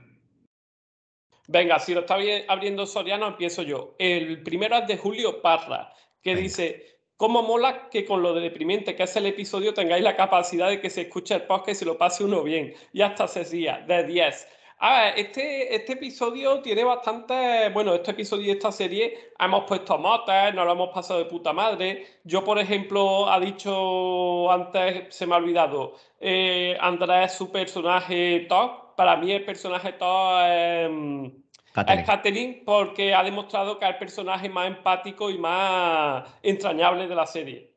Venga, 1.49 1.79
si 1.79 1.93
lo 1.93 2.01
está 2.01 2.16
abriendo 2.49 2.87
Soriano, 2.87 3.27
empiezo 3.27 3.62
yo. 3.62 3.97
El 3.99 4.43
primero 4.43 4.77
es 4.77 4.87
de 4.87 4.97
Julio 4.97 5.43
Parra, 5.43 5.93
que 6.22 6.37
dice, 6.37 6.93
¿Cómo 7.17 7.43
mola 7.43 7.89
que 7.91 8.05
con 8.05 8.23
lo 8.23 8.35
de 8.35 8.41
deprimente 8.41 8.97
que 8.97 9.05
es 9.05 9.15
el 9.17 9.27
episodio 9.27 9.73
tengáis 9.73 10.03
la 10.03 10.17
capacidad 10.17 10.69
de 10.69 10.81
que 10.81 10.91
se 10.91 11.03
escuche 11.03 11.35
el 11.35 11.43
podcast 11.43 11.71
y 11.71 11.75
se 11.77 11.85
lo 11.85 11.97
pase 11.97 12.25
uno 12.25 12.43
bien? 12.43 12.75
Y 12.93 13.03
hasta 13.03 13.27
días, 13.45 13.87
de 13.87 14.03
10. 14.05 14.49
A 14.79 15.01
ver, 15.01 15.19
este, 15.19 15.75
este 15.75 15.93
episodio 15.93 16.61
tiene 16.61 16.83
bastante. 16.83 17.71
Bueno, 17.71 17.95
este 17.95 18.11
episodio 18.11 18.47
de 18.47 18.53
esta 18.53 18.73
serie 18.73 19.33
hemos 19.39 19.65
puesto 19.65 19.97
motes, 19.99 20.53
nos 20.55 20.67
lo 20.67 20.73
hemos 20.73 20.91
pasado 20.93 21.21
de 21.21 21.27
puta 21.27 21.53
madre. 21.53 22.05
Yo, 22.25 22.43
por 22.45 22.59
ejemplo, 22.59 23.31
ha 23.31 23.39
dicho 23.39 24.51
antes, 24.51 25.15
se 25.15 25.27
me 25.27 25.35
ha 25.35 25.39
olvidado, 25.39 25.95
eh, 26.21 26.77
Andrés, 26.81 27.33
su 27.33 27.51
personaje 27.53 28.47
top. 28.49 28.97
Para 28.97 29.17
mí, 29.17 29.33
el 29.33 29.45
personaje 29.45 29.93
top 29.93 31.43
es. 31.75 31.99
Es 32.01 32.07
Catherine 32.07 32.62
porque 32.64 33.14
ha 33.14 33.22
demostrado 33.22 33.79
que 33.79 33.85
es 33.85 33.93
el 33.93 33.99
personaje 33.99 34.49
más 34.49 34.66
empático 34.68 35.31
y 35.31 35.39
más 35.39 36.25
entrañable 36.43 37.07
de 37.07 37.14
la 37.14 37.27
serie. 37.27 37.75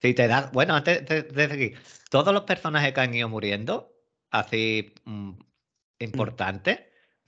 Sí, 0.00 0.14
te 0.14 0.26
da. 0.26 0.50
Bueno, 0.52 0.74
antes 0.74 1.06
de, 1.06 1.22
decir, 1.22 1.78
todos 2.10 2.32
los 2.32 2.44
personajes 2.44 2.92
que 2.92 3.00
han 3.00 3.14
ido 3.14 3.28
muriendo, 3.28 3.92
así 4.30 4.94
mm, 5.04 5.32
importantes, 5.98 6.80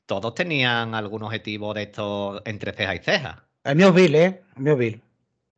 todos 0.06 0.34
tenían 0.34 0.94
algún 0.94 1.22
objetivo 1.22 1.74
de 1.74 1.82
estos 1.82 2.42
entre 2.44 2.72
ceja 2.72 2.94
y 2.94 2.98
ceja. 2.98 3.46
El 3.64 3.76
mío 3.76 3.92
Bill, 3.92 4.14
¿eh? 4.14 4.42
El 4.56 4.62
mío 4.62 4.76
Bill. 4.76 5.02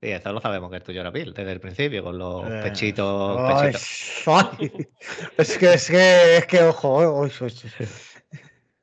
Sí, 0.02 0.10
eso 0.10 0.32
lo 0.32 0.40
sabemos 0.40 0.70
que 0.70 0.76
el 0.76 0.82
tuyo 0.82 1.00
era 1.00 1.10
Bill 1.10 1.32
desde 1.32 1.52
el 1.52 1.60
principio, 1.60 2.04
con 2.04 2.18
los 2.18 2.44
eh, 2.46 2.60
pechitos. 2.62 3.40
es 5.38 5.56
que, 5.56 5.72
es 5.72 5.90
que, 5.90 6.36
es 6.36 6.46
que, 6.46 6.62
ojo, 6.62 7.26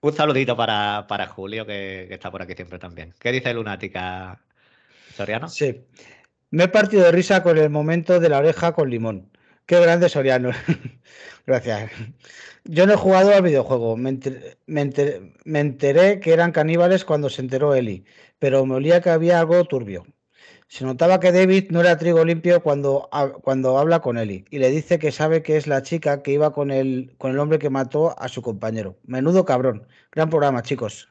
un 0.02 0.14
saludito 0.14 0.58
para, 0.58 1.06
para 1.08 1.28
Julio, 1.28 1.66
que, 1.66 2.08
está 2.12 2.32
por 2.32 2.42
aquí 2.42 2.54
siempre 2.54 2.80
también. 2.80 3.14
¿Qué 3.20 3.32
dice 3.32 3.54
Lunática 3.54 4.42
Soriano? 5.16 5.48
Sí. 5.48 5.86
Me 6.50 6.66
he 6.66 6.68
partido 6.68 7.04
de 7.04 7.12
risa 7.12 7.44
con 7.44 7.58
el 7.58 7.70
momento 7.70 8.20
de 8.20 8.30
la 8.30 8.40
oreja 8.40 8.74
con 8.74 8.90
limón. 8.90 9.32
Qué 9.66 9.80
grande 9.80 10.10
Soriano. 10.10 10.52
Gracias. 11.46 11.92
Yo 12.66 12.86
no 12.86 12.94
he 12.94 12.98
jugado 12.98 13.34
al 13.34 13.44
videojuego. 13.44 13.96
Me 13.96 14.10
enteré, 15.46 16.20
que 16.20 16.34
eran 16.34 16.52
caníbales 16.52 17.06
cuando 17.06 17.30
se 17.30 17.42
enteró 17.42 17.74
Eli, 17.76 18.06
pero 18.40 18.66
me 18.66 18.76
olía 18.76 19.02
que 19.02 19.10
había 19.12 19.40
algo 19.40 19.64
turbio. 19.66 20.06
Se 20.72 20.86
notaba 20.86 21.20
que 21.20 21.34
David 21.34 21.70
no 21.72 21.82
era 21.82 21.98
trigo 21.98 22.24
limpio 22.24 22.64
cuando, 22.64 23.10
cuando 23.42 23.78
habla 23.78 24.00
con 24.00 24.18
Eli 24.18 24.46
y 24.50 24.58
le 24.58 24.70
dice 24.70 25.00
que 25.00 25.12
sabe 25.12 25.44
que 25.44 25.58
es 25.58 25.68
la 25.68 25.82
chica 25.82 26.24
que 26.24 26.32
iba 26.32 26.54
con 26.54 26.72
el, 26.72 27.14
con 27.18 27.32
el 27.32 27.40
hombre 27.40 27.60
que 27.60 27.70
mató 27.70 28.18
a 28.18 28.30
su 28.30 28.42
compañero. 28.42 28.96
Menudo 29.04 29.44
cabrón. 29.44 29.86
Gran 30.14 30.30
programa, 30.30 30.62
chicos. 30.62 31.10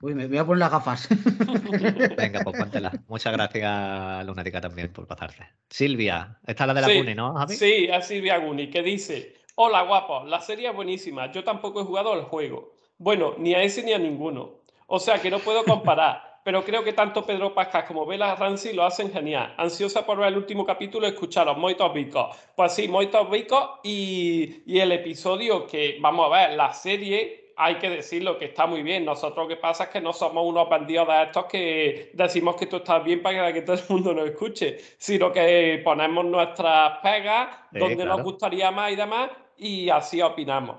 Uy, 0.00 0.16
me 0.16 0.26
voy 0.26 0.38
a 0.38 0.44
poner 0.44 0.58
las 0.58 0.72
gafas. 0.72 1.08
Venga, 2.16 2.40
pues 2.42 2.58
póntela. 2.58 2.90
Muchas 3.06 3.32
gracias, 3.32 4.26
Lunática, 4.26 4.60
también 4.60 4.92
por 4.92 5.06
pasarse. 5.06 5.44
Silvia, 5.70 6.40
esta 6.44 6.64
es 6.64 6.66
la 6.66 6.74
de 6.74 6.80
la 6.80 6.92
Guni, 6.92 7.14
¿no, 7.14 7.32
Javi? 7.32 7.54
Sí, 7.54 7.88
es 7.88 8.06
Silvia 8.08 8.38
Guni, 8.38 8.70
que 8.70 8.82
dice: 8.82 9.36
Hola, 9.54 9.82
guapo, 9.82 10.24
la 10.24 10.40
serie 10.40 10.70
es 10.70 10.74
buenísima. 10.74 11.30
Yo 11.30 11.44
tampoco 11.44 11.80
he 11.80 11.84
jugado 11.84 12.12
al 12.12 12.22
juego. 12.22 12.72
Bueno, 12.98 13.36
ni 13.38 13.54
a 13.54 13.62
ese 13.62 13.84
ni 13.84 13.92
a 13.92 14.00
ninguno. 14.00 14.62
O 14.88 14.98
sea 14.98 15.20
que 15.20 15.30
no 15.30 15.38
puedo 15.38 15.62
comparar 15.64 16.35
pero 16.46 16.62
creo 16.64 16.84
que 16.84 16.92
tanto 16.92 17.26
Pedro 17.26 17.52
Pascal 17.52 17.84
como 17.86 18.06
Bella 18.06 18.36
Ramsey 18.36 18.72
lo 18.72 18.84
hacen 18.84 19.10
genial. 19.10 19.52
Ansiosa 19.56 20.06
por 20.06 20.18
ver 20.18 20.28
el 20.28 20.36
último 20.36 20.64
capítulo 20.64 21.04
y 21.04 21.10
escucharos, 21.10 21.58
moitos 21.58 21.92
bicos. 21.92 22.36
Pues 22.54 22.70
sí, 22.72 22.86
moitos 22.86 23.28
bicos 23.28 23.80
y, 23.82 24.62
y 24.64 24.78
el 24.78 24.92
episodio 24.92 25.66
que, 25.66 25.98
vamos 26.00 26.32
a 26.32 26.36
ver, 26.38 26.56
la 26.56 26.72
serie 26.72 27.52
hay 27.56 27.74
que 27.78 27.90
decirlo 27.90 28.38
que 28.38 28.44
está 28.44 28.64
muy 28.64 28.84
bien. 28.84 29.04
Nosotros 29.04 29.44
lo 29.44 29.48
que 29.48 29.56
pasa 29.56 29.84
es 29.84 29.90
que 29.90 30.00
no 30.00 30.12
somos 30.12 30.46
unos 30.46 30.68
bandidos 30.68 31.08
de 31.08 31.22
estos 31.24 31.46
que 31.46 32.10
decimos 32.14 32.54
que 32.54 32.66
tú 32.66 32.76
estás 32.76 33.02
bien 33.02 33.22
para 33.22 33.52
que 33.52 33.62
todo 33.62 33.74
el 33.74 33.82
mundo 33.88 34.14
nos 34.14 34.28
escuche, 34.28 34.78
sino 34.98 35.32
que 35.32 35.80
ponemos 35.82 36.24
nuestras 36.26 37.00
pegas 37.00 37.48
donde 37.72 38.04
nos 38.06 38.22
gustaría 38.22 38.70
más 38.70 38.92
y 38.92 38.94
demás 38.94 39.30
y 39.56 39.88
así 39.90 40.22
opinamos. 40.22 40.76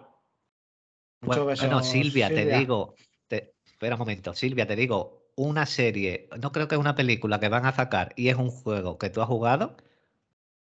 Bueno, 1.20 1.46
beso, 1.46 1.68
no, 1.68 1.84
Silvia, 1.84 2.30
te 2.30 2.46
digo, 2.46 2.96
te- 3.28 3.56
espera 3.66 3.96
un 3.96 4.00
momento, 4.00 4.34
Silvia, 4.34 4.66
te 4.66 4.78
digo, 4.78 5.17
una 5.38 5.66
serie, 5.66 6.30
no 6.42 6.52
creo 6.52 6.68
que 6.68 6.76
es 6.76 6.82
una 6.82 6.96
película 6.96 7.40
que 7.40 7.48
van 7.50 7.66
a 7.66 7.74
sacar 7.74 8.12
y 8.18 8.30
es 8.30 8.36
un 8.36 8.50
juego 8.52 8.98
que 8.98 9.10
tú 9.10 9.22
has 9.22 9.28
jugado, 9.30 9.78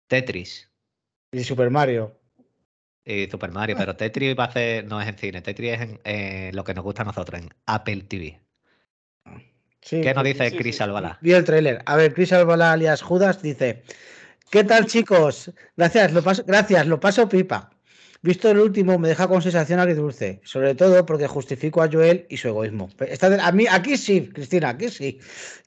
Tetris 0.09 0.71
Y 1.33 1.45
Super 1.45 1.71
Mario. 1.71 2.17
y 3.05 3.29
Super 3.31 3.51
Mario, 3.53 3.77
pero 3.77 3.97
Tetris 3.97 4.39
va 4.39 4.45
a 4.45 4.47
hacer, 4.49 4.85
no 4.87 5.01
es 5.03 5.09
en 5.09 5.19
cine, 5.19 5.43
Tetris 5.43 5.73
es 5.75 5.81
en, 5.83 6.01
eh, 6.05 6.51
lo 6.55 6.65
que 6.65 6.75
nos 6.75 6.85
gusta 6.85 7.03
a 7.03 7.05
nosotros, 7.07 7.41
en 7.43 7.51
Apple 7.67 8.03
TV. 8.05 8.41
Sí, 9.83 10.01
¿Qué 10.03 10.13
nos 10.15 10.25
dice 10.25 10.51
sí, 10.51 10.57
Chris 10.57 10.77
sí. 10.77 10.83
Albalá? 10.83 11.19
Vi 11.23 11.33
el 11.33 11.45
tráiler. 11.45 11.83
A 11.87 11.97
ver, 11.97 12.13
Chris 12.15 12.33
Albalá 12.33 12.73
alias 12.73 13.03
Judas 13.03 13.43
dice: 13.43 13.83
¿Qué 14.51 14.65
tal, 14.65 14.87
chicos? 14.87 15.53
Gracias, 15.77 16.13
lo 16.13 16.23
paso, 16.23 16.45
gracias, 16.47 16.87
lo 16.87 17.01
paso 17.01 17.29
pipa. 17.29 17.71
Visto 18.23 18.51
el 18.51 18.59
último, 18.59 18.99
me 18.99 19.09
deja 19.09 19.27
con 19.29 19.41
sensación 19.41 19.81
agridulce, 19.81 20.43
sobre 20.45 20.75
todo 20.75 21.07
porque 21.07 21.27
justifico 21.27 21.83
a 21.83 21.89
Joel 21.91 22.27
y 22.29 22.37
su 22.37 22.49
egoísmo. 22.49 22.91
Está 23.01 23.31
de- 23.31 23.41
a 23.41 23.51
mí, 23.51 23.65
aquí 23.71 23.97
sí, 23.97 24.29
Cristina, 24.29 24.69
aquí 24.71 24.91
sí. 24.91 25.19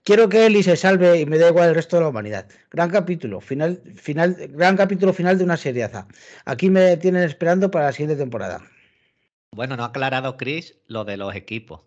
Quiero 0.03 0.29
que 0.29 0.45
Eli 0.45 0.61
se 0.61 0.75
salve 0.75 1.19
y 1.19 1.25
me 1.25 1.39
da 1.39 1.49
igual 1.49 1.69
el 1.69 1.75
resto 1.75 1.95
de 1.95 2.03
la 2.03 2.09
humanidad. 2.09 2.47
Gran 2.69 2.91
capítulo, 2.91 3.41
final, 3.41 3.81
final, 3.95 4.35
gran 4.51 4.77
capítulo 4.77 5.13
final 5.13 5.39
de 5.39 5.45
una 5.45 5.57
seriaza. 5.57 6.07
Aquí 6.45 6.69
me 6.69 6.95
tienen 6.97 7.23
esperando 7.23 7.71
para 7.71 7.85
la 7.85 7.91
siguiente 7.91 8.17
temporada. 8.21 8.61
Bueno, 9.51 9.75
no 9.75 9.83
ha 9.83 9.87
aclarado 9.87 10.37
Chris 10.37 10.75
lo 10.87 11.05
de 11.05 11.17
los 11.17 11.33
equipos 11.35 11.81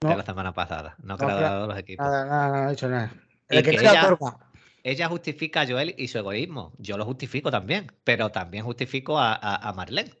de 0.00 0.16
la 0.16 0.24
semana 0.24 0.52
pasada. 0.52 0.96
No 1.00 1.14
ha 1.14 1.16
No, 1.16 1.24
aclarado 1.28 1.66
los 1.68 1.78
equipos. 1.78 2.04
Nada, 2.04 2.24
nada, 2.26 2.62
no 2.62 2.68
he 2.68 2.70
dicho 2.72 2.88
nada. 2.88 3.12
El 3.48 3.62
que 3.62 3.70
que 3.70 3.76
ella-. 3.76 4.18
Ella 4.82 5.08
justifica 5.08 5.62
a 5.62 5.66
Joel 5.66 5.94
y 5.98 6.08
su 6.08 6.18
egoísmo. 6.18 6.72
Yo 6.78 6.96
lo 6.96 7.04
justifico 7.04 7.50
también, 7.50 7.92
pero 8.04 8.30
también 8.30 8.64
justifico 8.64 9.18
a, 9.18 9.34
a, 9.34 9.68
a 9.68 9.72
Marlene. 9.72 10.12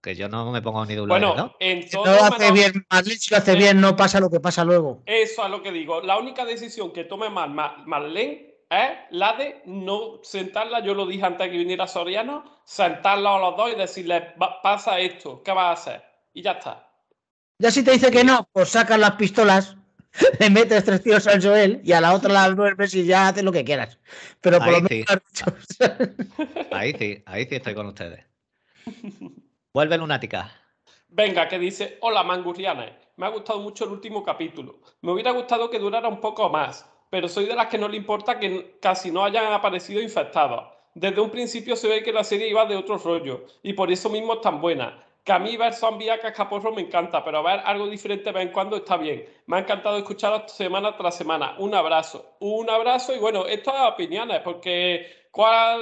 Que 0.00 0.16
yo 0.16 0.28
no 0.28 0.50
me 0.50 0.60
pongo 0.60 0.84
ni 0.84 0.94
de 0.94 1.00
un 1.00 1.08
lado 1.08 1.20
Bueno, 1.34 1.56
Si 1.60 1.90
todo 1.90 2.06
no 2.06 2.12
lo 2.16 2.22
hace 2.24 2.50
bien, 2.50 2.86
Marlene, 2.90 3.16
si 3.16 3.30
lo 3.30 3.36
hace 3.38 3.54
bien, 3.56 3.80
no 3.80 3.96
pasa 3.96 4.18
lo 4.20 4.30
que 4.30 4.40
pasa 4.40 4.64
luego. 4.64 5.02
Eso 5.06 5.44
es 5.44 5.50
lo 5.50 5.62
que 5.62 5.70
digo. 5.72 6.00
La 6.00 6.18
única 6.18 6.44
decisión 6.44 6.92
que 6.92 7.04
tome 7.04 7.30
Mar 7.30 7.48
Mar- 7.50 7.86
Marlene 7.86 8.54
es 8.68 8.90
la 9.10 9.34
de 9.34 9.62
no 9.66 10.18
sentarla. 10.22 10.80
Yo 10.80 10.94
lo 10.94 11.06
dije 11.06 11.24
antes 11.24 11.48
que 11.50 11.56
viniera 11.58 11.86
Soriano, 11.86 12.44
sentarla 12.64 13.36
a 13.36 13.38
los 13.38 13.56
dos 13.56 13.72
y 13.72 13.76
decirle, 13.76 14.34
"Va- 14.42 14.60
pasa 14.62 14.98
esto, 14.98 15.42
¿qué 15.42 15.52
vas 15.52 15.66
a 15.66 15.72
hacer? 15.72 16.02
Y 16.34 16.42
ya 16.42 16.52
está. 16.52 16.88
Ya 17.58 17.70
si 17.70 17.84
te 17.84 17.92
dice 17.92 18.10
que 18.10 18.24
no, 18.24 18.48
pues 18.52 18.70
sacas 18.70 18.98
las 18.98 19.12
pistolas, 19.12 19.76
le 20.40 20.50
metes 20.50 20.84
tres 20.84 21.02
tiros 21.02 21.26
al 21.26 21.42
Joel 21.42 21.80
y 21.84 21.92
a 21.92 22.00
la 22.00 22.12
otra 22.12 22.32
la 22.32 22.50
duermes 22.50 22.94
y 22.94 23.04
ya 23.04 23.28
haces 23.28 23.42
lo 23.42 23.52
que 23.52 23.64
quieras. 23.64 23.98
Pero 24.40 24.58
por 24.58 24.68
Ahí 24.68 24.74
lo 24.74 24.82
menos 24.82 24.90
sí. 24.90 25.04
lo 25.08 25.14
has 25.14 25.22
dicho. 25.32 26.66
Ahí 26.72 26.94
sí, 26.98 27.22
ahí 27.26 27.46
sí 27.46 27.54
estoy 27.56 27.74
con 27.74 27.86
ustedes. 27.86 28.24
Vuelve 29.72 29.96
lunática. 29.98 30.50
Venga, 31.08 31.48
que 31.48 31.58
dice, 31.58 31.98
hola 32.00 32.22
mangurrianes, 32.22 32.92
me 33.16 33.26
ha 33.26 33.28
gustado 33.28 33.60
mucho 33.60 33.84
el 33.84 33.90
último 33.90 34.24
capítulo. 34.24 34.80
Me 35.02 35.12
hubiera 35.12 35.30
gustado 35.30 35.70
que 35.70 35.78
durara 35.78 36.08
un 36.08 36.20
poco 36.20 36.48
más, 36.48 36.88
pero 37.10 37.28
soy 37.28 37.46
de 37.46 37.54
las 37.54 37.66
que 37.66 37.78
no 37.78 37.88
le 37.88 37.98
importa 37.98 38.38
que 38.38 38.78
casi 38.80 39.10
no 39.10 39.24
hayan 39.24 39.52
aparecido 39.52 40.00
infectados. 40.00 40.64
Desde 40.94 41.20
un 41.20 41.30
principio 41.30 41.76
se 41.76 41.88
ve 41.88 42.02
que 42.02 42.12
la 42.12 42.24
serie 42.24 42.48
iba 42.48 42.66
de 42.66 42.76
otro 42.76 42.98
rollo, 42.98 43.46
y 43.62 43.74
por 43.74 43.90
eso 43.90 44.08
mismo 44.10 44.34
es 44.34 44.40
tan 44.40 44.60
buena. 44.60 45.04
Que 45.24 45.32
a 45.32 45.38
mí 45.38 45.56
ver 45.56 45.72
zombies 45.72 46.10
a 46.10 46.18
cascaporro 46.18 46.72
me 46.72 46.82
encanta, 46.82 47.24
pero 47.24 47.42
ver 47.44 47.60
algo 47.64 47.86
diferente 47.88 48.24
de 48.24 48.32
vez 48.32 48.42
en 48.46 48.52
cuando 48.52 48.76
está 48.76 48.96
bien. 48.96 49.24
Me 49.46 49.56
ha 49.56 49.60
encantado 49.60 49.96
escucharos 49.96 50.50
semana 50.50 50.96
tras 50.96 51.16
semana. 51.16 51.54
Un 51.58 51.74
abrazo, 51.74 52.36
un 52.40 52.68
abrazo, 52.68 53.14
y 53.14 53.18
bueno, 53.18 53.46
estas 53.46 53.74
opiniones, 53.92 54.40
porque 54.40 55.06
¿cuál 55.30 55.80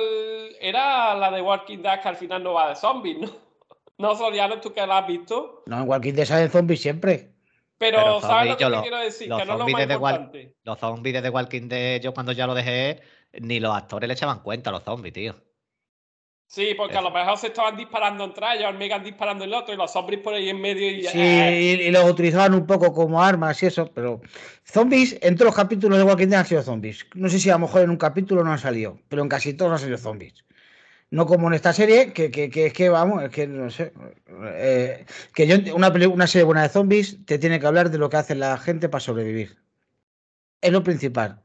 era 0.60 1.14
la 1.14 1.30
de 1.30 1.40
Walking 1.40 1.78
Dead 1.78 2.00
que 2.02 2.08
al 2.08 2.16
final 2.16 2.42
no 2.42 2.52
va 2.52 2.68
de 2.68 2.76
zombies, 2.76 3.18
no? 3.18 3.28
No, 3.98 4.14
Soriano, 4.14 4.58
tú 4.60 4.72
que 4.72 4.86
la 4.86 4.98
has 4.98 5.06
visto. 5.06 5.62
No, 5.66 5.82
en 5.82 5.88
Walking 5.88 6.14
Dead 6.14 6.24
salen 6.24 6.50
zombies 6.50 6.80
siempre. 6.80 7.34
Pero, 7.76 7.98
Pero 7.98 8.20
¿sabes 8.22 8.22
lo 8.22 8.28
zombies, 8.30 8.56
que 8.56 8.62
yo 8.62 8.68
te 8.70 8.76
lo- 8.76 8.82
quiero 8.82 8.98
decir? 8.98 9.28
los 9.28 9.38
Que 9.40 9.44
no 9.46 9.52
es 9.52 9.58
lo 9.58 9.64
zombies 9.64 9.86
más 9.88 9.94
importante. 9.94 10.56
Los 10.64 10.78
zombies 10.78 11.14
de 11.14 11.22
The 11.22 11.28
Walking 11.30 11.68
Dead, 11.68 12.00
yo 12.00 12.14
cuando 12.14 12.32
ya 12.32 12.46
lo 12.46 12.54
dejé, 12.54 13.00
ni 13.40 13.60
los 13.60 13.74
actores 13.76 14.08
le 14.08 14.14
echaban 14.14 14.40
cuenta 14.42 14.70
a 14.70 14.72
los 14.72 14.82
zombies, 14.84 15.12
tío. 15.12 15.34
Sí, 16.50 16.74
porque 16.76 16.96
a 16.96 17.00
lo 17.00 17.12
mejor 17.12 17.38
se 17.38 17.46
estaban 17.46 17.76
disparando 17.76 18.24
entre 18.24 18.44
ellos, 18.56 18.70
el 18.70 18.76
Megan 18.76 19.04
disparando 19.04 19.44
el 19.44 19.54
otro 19.54 19.72
y 19.72 19.76
los 19.76 19.92
zombies 19.92 20.18
por 20.18 20.34
ahí 20.34 20.48
en 20.48 20.60
medio 20.60 20.90
y... 20.90 21.04
Sí, 21.04 21.20
y, 21.20 21.90
los 21.92 22.10
utilizaban 22.10 22.54
un 22.54 22.66
poco 22.66 22.92
como 22.92 23.22
armas 23.22 23.62
y 23.62 23.66
eso, 23.66 23.88
pero 23.94 24.20
zombies, 24.64 25.16
en 25.22 25.36
todos 25.36 25.46
los 25.46 25.54
capítulos 25.54 25.96
de 25.96 26.02
Walking 26.02 26.26
Dead 26.26 26.40
han 26.40 26.46
sido 26.46 26.62
zombies. 26.62 27.06
No 27.14 27.28
sé 27.28 27.38
si 27.38 27.50
a 27.50 27.52
lo 27.52 27.60
mejor 27.60 27.82
en 27.82 27.90
un 27.90 27.96
capítulo 27.96 28.42
no 28.42 28.50
han 28.50 28.58
salido, 28.58 28.98
pero 29.08 29.22
en 29.22 29.28
casi 29.28 29.54
todos 29.54 29.70
han 29.70 29.86
sido 29.86 29.96
zombies. 29.96 30.44
No 31.10 31.24
como 31.24 31.46
en 31.46 31.54
esta 31.54 31.72
serie, 31.72 32.12
que, 32.12 32.32
que, 32.32 32.50
que 32.50 32.66
es 32.66 32.72
que 32.72 32.88
vamos, 32.88 33.22
es 33.22 33.30
que 33.30 33.46
no 33.46 33.70
sé. 33.70 33.92
eh, 34.54 35.06
que 35.32 35.46
yo, 35.46 35.54
una, 35.76 35.88
una 36.08 36.26
serie 36.26 36.44
buena 36.44 36.62
de 36.62 36.68
zombies 36.68 37.24
te 37.26 37.38
tiene 37.38 37.60
que 37.60 37.66
hablar 37.68 37.90
de 37.90 37.98
lo 37.98 38.10
que 38.10 38.16
hace 38.16 38.34
la 38.34 38.58
gente 38.58 38.88
para 38.88 39.00
sobrevivir. 39.00 39.56
Es 40.60 40.72
lo 40.72 40.82
principal. 40.82 41.44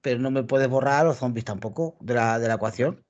Pero 0.00 0.18
no 0.18 0.30
me 0.30 0.44
puedes 0.44 0.68
borrar 0.68 1.00
a 1.00 1.04
los 1.04 1.18
zombies 1.18 1.44
tampoco 1.44 1.96
de 2.00 2.14
la, 2.14 2.38
de 2.38 2.48
la 2.48 2.54
ecuación. 2.54 3.05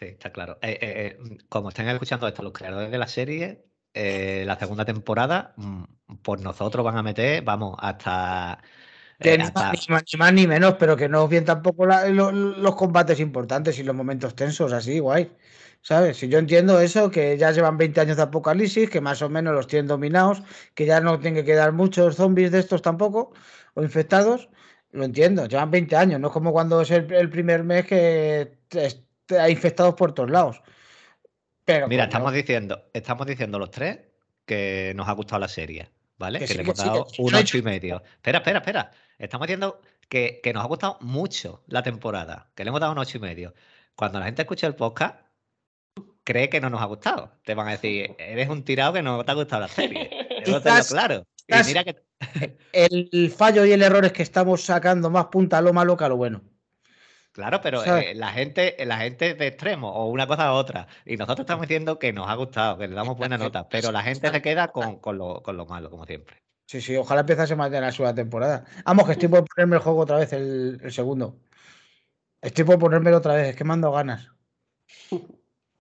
Sí, 0.00 0.06
está 0.06 0.32
claro. 0.32 0.58
Eh, 0.62 0.78
eh, 0.80 1.18
eh, 1.20 1.38
como 1.50 1.68
estén 1.68 1.86
escuchando 1.88 2.26
esto 2.26 2.42
los 2.42 2.54
creadores 2.54 2.90
de 2.90 2.96
la 2.98 3.06
serie, 3.06 3.66
la 3.92 4.58
segunda 4.58 4.84
temporada, 4.86 5.52
mm, 5.58 5.84
por 6.22 6.40
nosotros 6.40 6.82
van 6.84 6.96
a 6.96 7.02
meter, 7.02 7.42
vamos, 7.42 7.76
hasta... 7.78 8.62
Ni, 9.22 9.28
hasta- 9.32 9.72
más, 9.72 9.88
ni 9.88 9.94
más- 9.94 10.04
ni 10.12 10.18
más 10.18 10.32
ni 10.32 10.46
menos, 10.46 10.76
pero 10.78 10.96
que 10.96 11.06
no 11.08 11.28
bien 11.28 11.44
tampoco 11.44 11.84
la- 11.84 12.06
lo- 12.08 12.32
los 12.32 12.74
combates 12.76 13.20
importantes 13.20 13.78
y 13.78 13.82
los 13.82 13.94
momentos 13.94 14.34
tensos, 14.34 14.72
así, 14.72 14.98
guay. 15.00 15.30
¿Sabes? 15.82 16.16
Si 16.18 16.28
yo 16.28 16.38
entiendo 16.38 16.80
eso, 16.80 17.10
que 17.10 17.36
ya 17.36 17.50
llevan 17.52 17.76
20 17.76 18.00
años 18.00 18.16
de 18.16 18.22
apocalipsis, 18.22 18.88
que 18.88 19.00
más 19.02 19.20
o 19.22 19.28
menos 19.28 19.54
los 19.54 19.66
tienen 19.66 19.86
dominados, 19.88 20.42
que 20.74 20.86
ya 20.86 21.00
no 21.00 21.18
tienen 21.20 21.42
que 21.42 21.44
quedar 21.52 21.72
muchos 21.72 22.16
zombies 22.16 22.50
de 22.52 22.58
estos 22.60 22.80
tampoco, 22.82 23.32
o 23.74 23.82
infectados, 23.82 24.48
lo 24.92 25.04
entiendo, 25.04 25.46
llevan 25.46 25.70
20 25.70 25.96
años, 25.96 26.20
no 26.20 26.28
es 26.28 26.32
como 26.32 26.52
cuando 26.52 26.80
es 26.82 26.90
el, 26.90 27.12
el 27.12 27.30
primer 27.30 27.64
mes 27.64 27.86
que 27.86 28.58
hay 29.32 29.52
infectados 29.52 29.94
por 29.94 30.12
todos 30.12 30.30
lados. 30.30 30.60
Pero 31.64 31.88
Mira, 31.88 32.04
estamos 32.04 32.32
diciendo, 32.32 32.90
estamos 32.92 33.26
diciendo 33.26 33.58
los 33.58 33.70
tres 33.70 33.98
que 34.44 34.92
nos 34.96 35.08
ha 35.08 35.12
gustado 35.12 35.40
la 35.40 35.48
serie, 35.48 35.88
¿vale? 36.18 36.38
Que 36.38 36.46
Que, 36.46 36.52
sí, 36.52 36.54
le 36.58 36.62
hemos 36.64 36.78
sí, 36.78 36.86
dado 36.86 37.06
sí, 37.08 37.22
un 37.22 37.34
ocho 37.34 37.58
y 37.58 37.62
medio. 37.62 38.02
Espera, 38.14 38.38
espera, 38.38 38.58
espera. 38.58 38.90
Estamos 39.18 39.46
diciendo 39.46 39.80
que, 40.08 40.40
que 40.42 40.52
nos 40.52 40.64
ha 40.64 40.66
gustado 40.66 40.98
mucho 41.00 41.62
la 41.66 41.82
temporada, 41.82 42.50
que 42.54 42.64
le 42.64 42.68
hemos 42.70 42.80
dado 42.80 42.92
un 42.92 42.98
ocho 42.98 43.18
y 43.18 43.20
medio. 43.20 43.54
Cuando 43.94 44.18
la 44.18 44.24
gente 44.24 44.42
escucha 44.42 44.66
el 44.66 44.74
podcast, 44.74 45.16
cree 46.24 46.48
que 46.48 46.60
no 46.60 46.70
nos 46.70 46.80
ha 46.80 46.86
gustado. 46.86 47.32
Te 47.44 47.54
van 47.54 47.68
a 47.68 47.72
decir, 47.72 48.16
eres 48.18 48.48
un 48.48 48.64
tirado 48.64 48.94
que 48.94 49.02
no 49.02 49.24
te 49.24 49.30
ha 49.30 49.34
gustado 49.34 49.62
la 49.62 49.68
serie. 49.68 50.10
Debo 50.46 50.60
tenerlo 50.60 50.82
Quizás- 50.82 50.88
claro. 50.92 51.24
Y 51.46 51.54
mira 51.66 51.84
que 51.84 51.96
el 52.72 53.30
fallo 53.36 53.64
y 53.64 53.72
el 53.72 53.82
error 53.82 54.04
es 54.04 54.12
que 54.12 54.22
estamos 54.22 54.62
sacando 54.62 55.10
más 55.10 55.26
punta 55.26 55.58
a 55.58 55.62
lo 55.62 55.72
malo 55.72 55.96
que 55.96 56.04
a 56.04 56.08
lo 56.08 56.16
bueno. 56.16 56.42
Claro, 57.32 57.60
pero 57.60 57.84
eh, 57.84 58.14
la 58.14 58.32
gente, 58.32 58.76
la 58.84 58.98
gente 58.98 59.34
de 59.34 59.46
extremo, 59.46 59.88
o 59.92 60.06
una 60.06 60.26
cosa 60.26 60.52
u 60.52 60.56
otra. 60.56 60.88
Y 61.04 61.16
nosotros 61.16 61.44
estamos 61.44 61.62
diciendo 61.62 61.98
que 61.98 62.12
nos 62.12 62.28
ha 62.28 62.34
gustado, 62.34 62.76
que 62.78 62.88
le 62.88 62.94
damos 62.94 63.16
buena 63.16 63.38
nota, 63.38 63.68
pero 63.68 63.92
la 63.92 64.02
gente 64.02 64.30
se 64.30 64.42
queda 64.42 64.68
con, 64.68 64.98
con 64.98 65.16
lo, 65.16 65.42
con 65.42 65.56
lo 65.56 65.66
malo, 65.66 65.90
como 65.90 66.06
siempre. 66.06 66.42
Sí, 66.66 66.80
sí, 66.80 66.96
ojalá 66.96 67.22
empezase 67.22 67.56
mañana 67.56 67.86
la 67.86 67.92
segunda 67.92 68.14
temporada. 68.14 68.64
Vamos, 68.84 69.06
que 69.06 69.12
estoy 69.12 69.28
por 69.28 69.44
ponerme 69.44 69.76
el 69.76 69.82
juego 69.82 70.00
otra 70.00 70.18
vez, 70.18 70.32
el, 70.32 70.80
el 70.82 70.92
segundo. 70.92 71.40
Estoy 72.42 72.64
por 72.64 72.78
ponérmelo 72.78 73.18
otra 73.18 73.34
vez, 73.34 73.48
es 73.50 73.56
que 73.56 73.64
me 73.64 73.72
han 73.74 73.80
dado 73.80 73.94
ganas. 73.94 74.28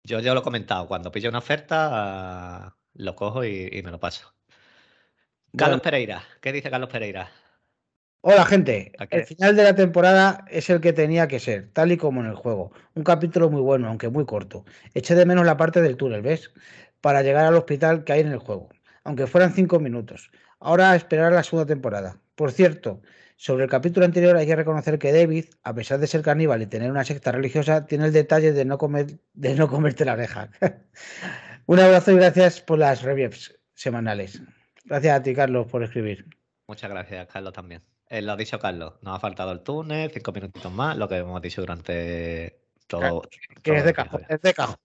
Yo 0.03 0.19
ya 0.19 0.33
lo 0.33 0.41
he 0.41 0.43
comentado, 0.43 0.87
cuando 0.87 1.11
pillo 1.11 1.29
una 1.29 1.39
oferta, 1.39 2.77
lo 2.93 3.15
cojo 3.15 3.43
y, 3.43 3.69
y 3.71 3.81
me 3.83 3.91
lo 3.91 3.99
paso. 3.99 4.33
Carlos 5.55 5.77
Bueno. 5.77 5.81
Pereira, 5.81 6.23
¿qué 6.41 6.51
dice 6.51 6.69
Carlos 6.69 6.89
Pereira? 6.89 7.31
Hola, 8.21 8.43
gente. 8.43 8.91
El 9.11 9.23
final 9.23 9.55
de 9.55 9.63
la 9.63 9.75
temporada 9.75 10.43
es 10.49 10.69
el 10.69 10.81
que 10.81 10.91
tenía 10.91 11.29
que 11.29 11.39
ser, 11.39 11.69
tal 11.71 11.93
y 11.93 11.97
como 11.97 12.19
en 12.19 12.27
el 12.27 12.35
juego. 12.35 12.73
Un 12.93 13.03
capítulo 13.03 13.49
muy 13.49 13.61
bueno, 13.61 13.87
aunque 13.87 14.09
muy 14.09 14.25
corto. 14.25 14.65
Eché 14.93 15.15
de 15.15 15.25
menos 15.25 15.45
la 15.45 15.55
parte 15.55 15.81
del 15.81 15.95
túnel, 15.95 16.21
¿ves? 16.21 16.51
Para 16.99 17.21
llegar 17.21 17.45
al 17.45 17.55
hospital 17.55 18.03
que 18.03 18.11
hay 18.11 18.19
en 18.19 18.33
el 18.33 18.39
juego, 18.39 18.67
aunque 19.05 19.25
fueran 19.25 19.53
cinco 19.53 19.79
minutos. 19.79 20.31
Ahora 20.59 20.91
a 20.91 20.97
esperar 20.97 21.31
la 21.31 21.43
segunda 21.43 21.65
temporada. 21.65 22.19
Por 22.35 22.51
cierto, 22.51 23.01
sobre 23.37 23.63
el 23.63 23.69
capítulo 23.69 24.05
anterior 24.05 24.35
hay 24.35 24.45
que 24.45 24.55
reconocer 24.57 24.99
que 24.99 25.13
David, 25.13 25.45
a 25.63 25.73
pesar 25.73 25.99
de 25.99 26.07
ser 26.07 26.21
caníbal 26.21 26.61
y 26.61 26.67
tener 26.67 26.91
una 26.91 27.05
secta 27.05 27.31
religiosa, 27.31 27.85
tiene 27.85 28.07
el 28.07 28.11
detalle 28.11 28.51
de 28.51 28.65
no, 28.65 28.77
comer, 28.77 29.17
de 29.33 29.55
no 29.55 29.69
comerte 29.69 30.03
la 30.03 30.13
oreja. 30.13 30.49
Un 31.67 31.79
abrazo 31.79 32.11
y 32.11 32.15
gracias 32.15 32.59
por 32.59 32.79
las 32.79 33.01
reviews 33.01 33.57
semanales. 33.75 34.41
Gracias 34.83 35.17
a 35.17 35.23
ti, 35.23 35.33
Carlos, 35.33 35.67
por 35.67 35.83
escribir. 35.83 36.25
Muchas 36.67 36.89
gracias, 36.89 37.25
Carlos, 37.27 37.53
también. 37.53 37.81
Eh, 38.09 38.21
lo 38.23 38.31
ha 38.31 38.35
dicho 38.35 38.57
Carlos, 38.59 38.93
nos 39.01 39.15
ha 39.15 39.19
faltado 39.19 39.51
el 39.51 39.61
túnel, 39.61 40.09
cinco 40.11 40.31
minutitos 40.31 40.71
más, 40.71 40.97
lo 40.97 41.07
que 41.07 41.17
hemos 41.17 41.39
dicho 41.41 41.61
durante 41.61 42.59
todo. 42.87 43.21
Que 43.21 43.71
todo 43.71 43.75
es 43.75 43.85
de 43.85 43.93
cajón, 43.93 44.21
episodio. 44.21 44.35
es 44.35 44.41
de 44.41 44.53
cajón. 44.53 44.75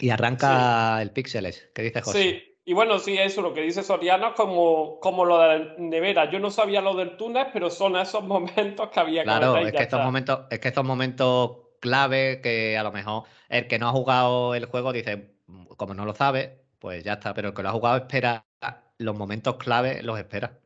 Y 0.00 0.10
arranca 0.10 1.00
el 1.00 1.12
Píxeles. 1.12 1.70
¿Qué 1.74 1.82
dice 1.82 2.02
José? 2.02 2.18
Sí, 2.22 2.58
y 2.66 2.72
bueno, 2.74 2.98
sí, 2.98 3.16
eso, 3.16 3.40
lo 3.40 3.54
que 3.54 3.62
dice 3.62 3.82
Soriano 3.82 4.28
es 4.28 4.34
como, 4.34 4.98
como 5.00 5.24
lo 5.24 5.38
de 5.38 5.46
la 5.58 5.74
nevera. 5.78 6.30
Yo 6.30 6.40
no 6.40 6.50
sabía 6.50 6.82
lo 6.82 6.94
del 6.94 7.16
túnel, 7.16 7.46
pero 7.52 7.70
son 7.70 7.96
esos 7.96 8.22
momentos 8.26 8.90
que 8.90 9.00
había 9.00 9.22
que 9.22 9.26
Claro, 9.26 9.56
es 9.56 9.72
que 9.72 9.78
estos 9.82 9.98
está. 9.98 10.04
momentos, 10.04 10.40
es 10.50 10.58
que 10.58 10.68
estos 10.68 10.84
momentos 10.84 11.52
clave 11.80 12.40
que 12.42 12.76
a 12.76 12.82
lo 12.82 12.92
mejor 12.92 13.24
el 13.48 13.66
que 13.66 13.78
no 13.78 13.88
ha 13.88 13.92
jugado 13.92 14.54
el 14.54 14.66
juego 14.66 14.92
dice, 14.92 15.36
"Mm, 15.46 15.66
como 15.76 15.94
no 15.94 16.04
lo 16.04 16.14
sabe, 16.14 16.64
pues 16.78 17.02
ya 17.02 17.14
está. 17.14 17.32
Pero 17.32 17.48
el 17.48 17.54
que 17.54 17.62
lo 17.62 17.68
ha 17.70 17.72
jugado 17.72 17.96
espera 17.96 18.44
los 18.98 19.16
momentos 19.16 19.56
clave, 19.56 20.02
los 20.02 20.18
espera. 20.18 20.58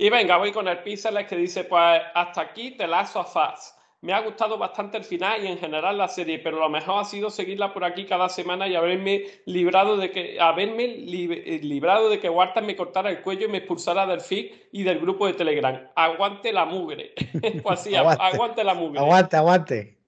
Y 0.00 0.10
venga, 0.10 0.36
voy 0.36 0.52
con 0.52 0.68
el 0.68 0.78
Pixel 0.78 1.26
que 1.26 1.36
dice, 1.36 1.64
pues 1.64 2.00
hasta 2.14 2.40
aquí 2.40 2.70
te 2.70 2.86
lazo 2.86 3.18
a 3.18 3.24
Fast. 3.24 3.76
Me 4.00 4.12
ha 4.12 4.20
gustado 4.20 4.56
bastante 4.56 4.96
el 4.96 5.02
final 5.02 5.44
y 5.44 5.48
en 5.48 5.58
general 5.58 5.98
la 5.98 6.06
serie, 6.06 6.38
pero 6.38 6.60
lo 6.60 6.68
mejor 6.68 7.00
ha 7.00 7.04
sido 7.04 7.30
seguirla 7.30 7.74
por 7.74 7.82
aquí 7.82 8.06
cada 8.06 8.28
semana 8.28 8.68
y 8.68 8.76
haberme 8.76 9.24
librado 9.46 9.96
de 9.96 10.12
que 10.12 10.40
haberme 10.40 10.84
eh, 10.84 11.58
librado 11.64 12.08
de 12.08 12.20
que 12.20 12.30
Walter 12.30 12.62
me 12.62 12.76
cortara 12.76 13.10
el 13.10 13.22
cuello 13.22 13.48
y 13.48 13.50
me 13.50 13.58
expulsara 13.58 14.06
del 14.06 14.20
feed 14.20 14.52
y 14.70 14.84
del 14.84 15.00
grupo 15.00 15.26
de 15.26 15.32
Telegram. 15.32 15.88
Aguante 15.96 16.52
la 16.52 16.64
mugre. 16.64 17.12
pues 17.64 17.80
sí, 17.80 17.96
aguante, 17.96 18.62
la 18.62 18.74
mugre. 18.74 19.00
Aguante, 19.00 19.36
aguante. 19.36 19.98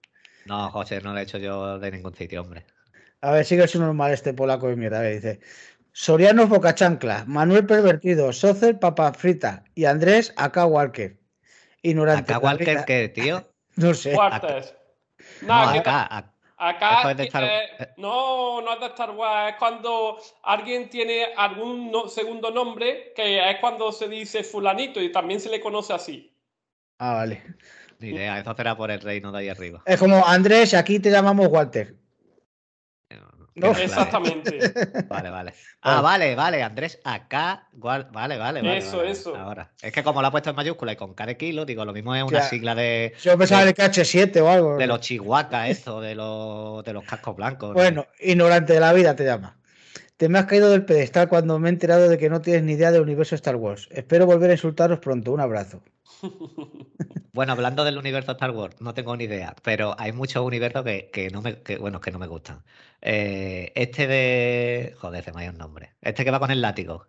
No, 0.46 0.70
José, 0.70 1.00
no 1.00 1.12
lo 1.12 1.18
he 1.18 1.24
hecho 1.24 1.38
yo 1.38 1.80
de 1.80 1.90
ningún 1.90 2.14
sitio, 2.14 2.42
hombre. 2.42 2.64
A 3.22 3.32
ver, 3.32 3.44
sigue 3.44 3.66
siendo 3.66 3.86
normal 3.86 4.12
este 4.12 4.34
polaco 4.34 4.68
de 4.68 4.76
mierda. 4.76 5.02
dice, 5.02 5.40
Soriano 5.92 6.46
Bocachancla, 6.46 7.24
Manuel 7.26 7.66
Pervertido, 7.66 8.32
Socer 8.32 8.78
Papa 8.78 9.12
Frita 9.12 9.64
y 9.74 9.84
Andrés 9.84 10.32
Acá 10.36 10.66
Walker. 10.66 11.18
Ignorante. 11.82 12.32
¿Acá 12.32 12.44
Walker 12.44 12.84
qué, 12.86 13.08
tío? 13.08 13.46
No 13.76 13.94
sé. 13.94 14.12
Cuartes. 14.12 14.74
No, 15.42 15.54
acá, 15.54 16.32
acá, 16.58 17.12
eh, 17.12 17.94
no, 17.96 18.60
no 18.60 18.74
es 18.74 18.80
de 18.80 18.86
Star 18.86 19.12
Wars, 19.12 19.52
es 19.52 19.58
cuando 19.58 20.18
alguien 20.42 20.90
tiene 20.90 21.28
algún 21.36 21.92
segundo 22.08 22.50
nombre, 22.50 23.12
que 23.14 23.50
es 23.50 23.56
cuando 23.60 23.90
se 23.92 24.08
dice 24.08 24.44
fulanito 24.44 25.00
y 25.00 25.12
también 25.12 25.40
se 25.40 25.48
le 25.48 25.60
conoce 25.60 25.94
así. 25.94 26.36
Ah, 26.98 27.14
vale. 27.14 27.42
Ni 28.00 28.08
idea, 28.08 28.38
eso 28.38 28.54
será 28.54 28.76
por 28.76 28.90
el 28.90 29.00
reino 29.00 29.32
de 29.32 29.38
ahí 29.38 29.48
arriba. 29.48 29.82
Es 29.86 29.98
como 29.98 30.26
Andrés, 30.26 30.74
aquí 30.74 31.00
te 31.00 31.10
llamamos 31.10 31.46
Walter. 31.48 31.94
Exactamente. 33.68 34.58
Vale, 35.08 35.30
vale. 35.30 35.54
Ah, 35.82 36.00
vale, 36.00 36.34
vale, 36.34 36.62
Andrés, 36.62 37.00
acá, 37.04 37.68
vale, 37.72 38.06
vale, 38.12 38.38
vale. 38.38 38.78
Eso, 38.78 39.02
eso. 39.02 39.34
Ahora. 39.34 39.70
Es 39.80 39.92
que 39.92 40.02
como 40.02 40.20
lo 40.20 40.28
ha 40.28 40.30
puesto 40.30 40.50
en 40.50 40.56
mayúscula 40.56 40.92
y 40.92 40.96
con 40.96 41.14
cada 41.14 41.34
kilo, 41.34 41.64
digo, 41.64 41.84
lo 41.84 41.92
mismo 41.92 42.14
es 42.14 42.22
una 42.22 42.42
sigla 42.42 42.74
de. 42.74 43.14
Yo 43.22 43.36
pensaba 43.38 43.64
de, 43.64 43.74
KH7 43.74 44.40
o 44.40 44.48
algo. 44.48 44.76
De 44.76 44.86
los 44.86 45.00
chihuahuas, 45.00 45.68
eso, 45.68 46.00
de 46.00 46.14
los, 46.14 46.84
de 46.84 46.92
los 46.92 47.04
cascos 47.04 47.36
blancos. 47.36 47.74
Bueno, 47.74 48.06
ignorante 48.20 48.74
de 48.74 48.80
la 48.80 48.92
vida 48.92 49.16
te 49.16 49.24
llama. 49.24 49.59
Te 50.20 50.28
me 50.28 50.38
has 50.38 50.44
caído 50.44 50.68
del 50.68 50.84
pedestal 50.84 51.30
cuando 51.30 51.58
me 51.58 51.70
he 51.70 51.72
enterado 51.72 52.06
de 52.06 52.18
que 52.18 52.28
no 52.28 52.42
tienes 52.42 52.62
ni 52.64 52.72
idea 52.72 52.92
del 52.92 53.00
universo 53.00 53.34
Star 53.36 53.56
Wars. 53.56 53.88
Espero 53.90 54.26
volver 54.26 54.50
a 54.50 54.52
insultaros 54.52 54.98
pronto. 54.98 55.32
Un 55.32 55.40
abrazo. 55.40 55.82
Bueno, 57.32 57.52
hablando 57.52 57.84
del 57.84 57.96
universo 57.96 58.32
Star 58.32 58.50
Wars, 58.50 58.74
no 58.80 58.92
tengo 58.92 59.16
ni 59.16 59.24
idea, 59.24 59.54
pero 59.62 59.94
hay 59.96 60.10
muchos 60.10 60.44
universos 60.44 60.82
que, 60.84 61.30
no 61.32 61.40
me, 61.40 61.62
bueno, 61.78 62.00
que 62.00 62.10
no 62.10 62.18
me 62.18 62.26
gustan. 62.26 62.64
Eh, 63.00 63.72
este 63.76 64.08
de. 64.08 64.96
Joder, 64.98 65.24
se 65.24 65.32
me 65.32 65.46
ha 65.46 65.50
un 65.50 65.56
nombre. 65.56 65.94
Este 66.02 66.24
que 66.24 66.32
va 66.32 66.40
con 66.40 66.50
el 66.50 66.60
látigo. 66.60 67.06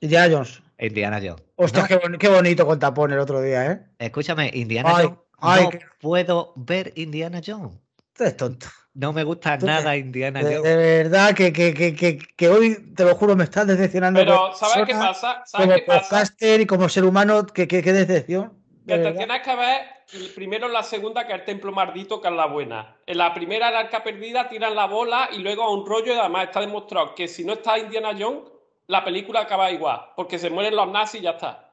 Indiana 0.00 0.32
Jones. 0.32 0.62
Indiana 0.78 1.18
Jones. 1.20 1.42
Hostia, 1.56 1.88
qué, 2.18 2.28
bonito 2.28 2.64
con 2.64 2.78
tapón 2.78 3.12
el 3.12 3.18
otro 3.18 3.42
día, 3.42 3.72
¿eh? 3.72 3.86
Escúchame, 3.98 4.52
Indiana 4.54 4.92
Jones. 4.92 5.18
no 5.42 5.70
puedo 6.00 6.52
ver 6.54 6.92
Indiana 6.94 7.40
Jones. 7.44 7.76
es 8.20 8.36
tonto. 8.36 8.68
No 8.96 9.12
me 9.12 9.24
gusta 9.24 9.58
nada 9.58 9.94
Indiana 9.94 10.40
Jones. 10.40 10.62
De, 10.62 10.74
verdad 10.74 11.34
que, 11.34 11.52
que, 11.52 12.48
hoy, 12.48 12.94
te 12.94 13.04
lo 13.04 13.14
juro, 13.14 13.36
me 13.36 13.44
estás 13.44 13.66
decepcionando. 13.66 14.20
Pero, 14.20 14.54
¿sabes 14.54 14.86
qué 14.86 14.94
pasa? 14.94 15.42
¿Sabes 15.44 15.66
como 15.66 15.78
qué 15.78 15.82
pasa? 15.82 16.34
y 16.40 16.64
como 16.66 16.88
ser 16.88 17.04
humano, 17.04 17.44
qué, 17.46 17.66
decepción. 17.66 18.54
Que 18.86 18.96
te 18.96 19.12
tienes 19.12 19.42
que 19.42 19.54
ver 19.54 20.30
primero 20.34 20.68
la 20.68 20.82
segunda, 20.82 21.26
que 21.26 21.34
es 21.34 21.40
el 21.40 21.44
templo 21.44 21.72
maldito, 21.72 22.22
que 22.22 22.28
es 22.28 22.34
la 22.34 22.46
buena. 22.46 22.96
En 23.04 23.18
la 23.18 23.34
primera, 23.34 23.70
la 23.70 23.80
arca 23.80 24.02
perdida, 24.02 24.48
tiran 24.48 24.74
la 24.74 24.86
bola 24.86 25.28
y 25.30 25.40
luego 25.40 25.64
a 25.64 25.74
un 25.74 25.84
rollo, 25.84 26.14
y 26.14 26.18
además 26.18 26.44
está 26.44 26.60
demostrado 26.60 27.14
que 27.14 27.28
si 27.28 27.44
no 27.44 27.52
está 27.52 27.78
Indiana 27.78 28.16
Jones, 28.18 28.44
la 28.86 29.04
película 29.04 29.40
acaba 29.40 29.70
igual, 29.70 30.00
porque 30.16 30.38
se 30.38 30.48
mueren 30.48 30.74
los 30.74 30.88
nazis 30.88 31.20
y 31.20 31.24
ya 31.24 31.32
está. 31.32 31.70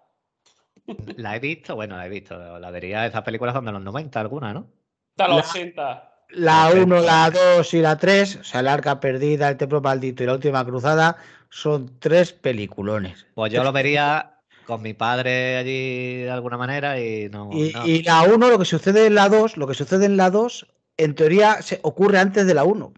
La 1.15 1.38
he 1.38 1.39
visto, 1.39 1.76
bueno, 1.76 1.95
la 1.95 2.05
he 2.05 2.09
visto. 2.09 2.59
La 2.59 2.69
vería, 2.69 3.05
esas 3.05 3.21
películas 3.21 3.53
son 3.55 3.63
de 3.63 3.71
los 3.71 3.82
90, 3.82 4.19
alguna, 4.19 4.53
¿no? 4.53 4.67
De 5.15 5.28
los 5.30 5.49
80. 5.49 6.09
La 6.36 6.71
1, 6.73 7.01
la 7.01 7.29
2 7.29 7.73
y 7.73 7.81
la 7.81 7.97
3, 7.97 8.38
o 8.38 8.43
sea, 8.43 8.61
la 8.61 8.73
arca 8.73 8.99
perdida, 8.99 9.49
el 9.49 9.57
templo 9.57 9.81
maldito 9.81 10.23
y 10.23 10.25
la 10.25 10.34
última 10.34 10.65
cruzada, 10.65 11.17
son 11.49 11.99
tres 11.99 12.34
peliculones. 12.34 13.27
Pues 13.36 13.53
yo 13.53 13.63
lo 13.63 13.71
vería 13.71 14.39
con 14.65 14.81
mi 14.81 14.93
padre 14.93 15.57
allí 15.57 16.23
de 16.23 16.31
alguna 16.31 16.57
manera 16.57 16.99
y 16.99 17.29
no. 17.29 17.49
Y, 17.53 18.01
la 18.03 18.23
1, 18.23 18.49
lo 18.49 18.57
que 18.57 18.65
sucede 18.65 19.05
en 19.05 19.15
la 19.15 19.29
2, 19.29 19.57
lo 19.57 19.67
que 19.67 19.75
sucede 19.75 20.05
en 20.05 20.17
la 20.17 20.31
2, 20.31 20.67
en 20.97 21.15
teoría 21.15 21.61
se 21.61 21.79
ocurre 21.84 22.17
antes 22.19 22.47
de 22.47 22.53
la 22.53 22.63
1. 22.63 22.93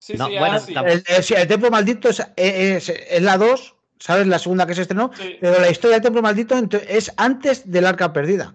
Sí, 0.00 0.14
sí, 0.18 0.38
bueno, 0.38 0.58
el, 0.66 1.48
templo 1.48 1.70
maldito 1.70 2.10
es, 2.10 2.20
es, 2.36 3.22
la 3.22 3.38
2, 3.38 3.74
¿sabes? 3.98 4.26
La 4.26 4.38
segunda 4.38 4.66
que 4.66 4.74
se 4.74 4.82
estrenó, 4.82 5.10
pero 5.40 5.60
la 5.60 5.70
historia 5.70 5.96
del 5.96 6.02
templo 6.02 6.22
maldito 6.22 6.56
es 6.88 7.12
antes 7.16 7.70
del 7.70 7.86
arca 7.86 8.12
perdida 8.12 8.54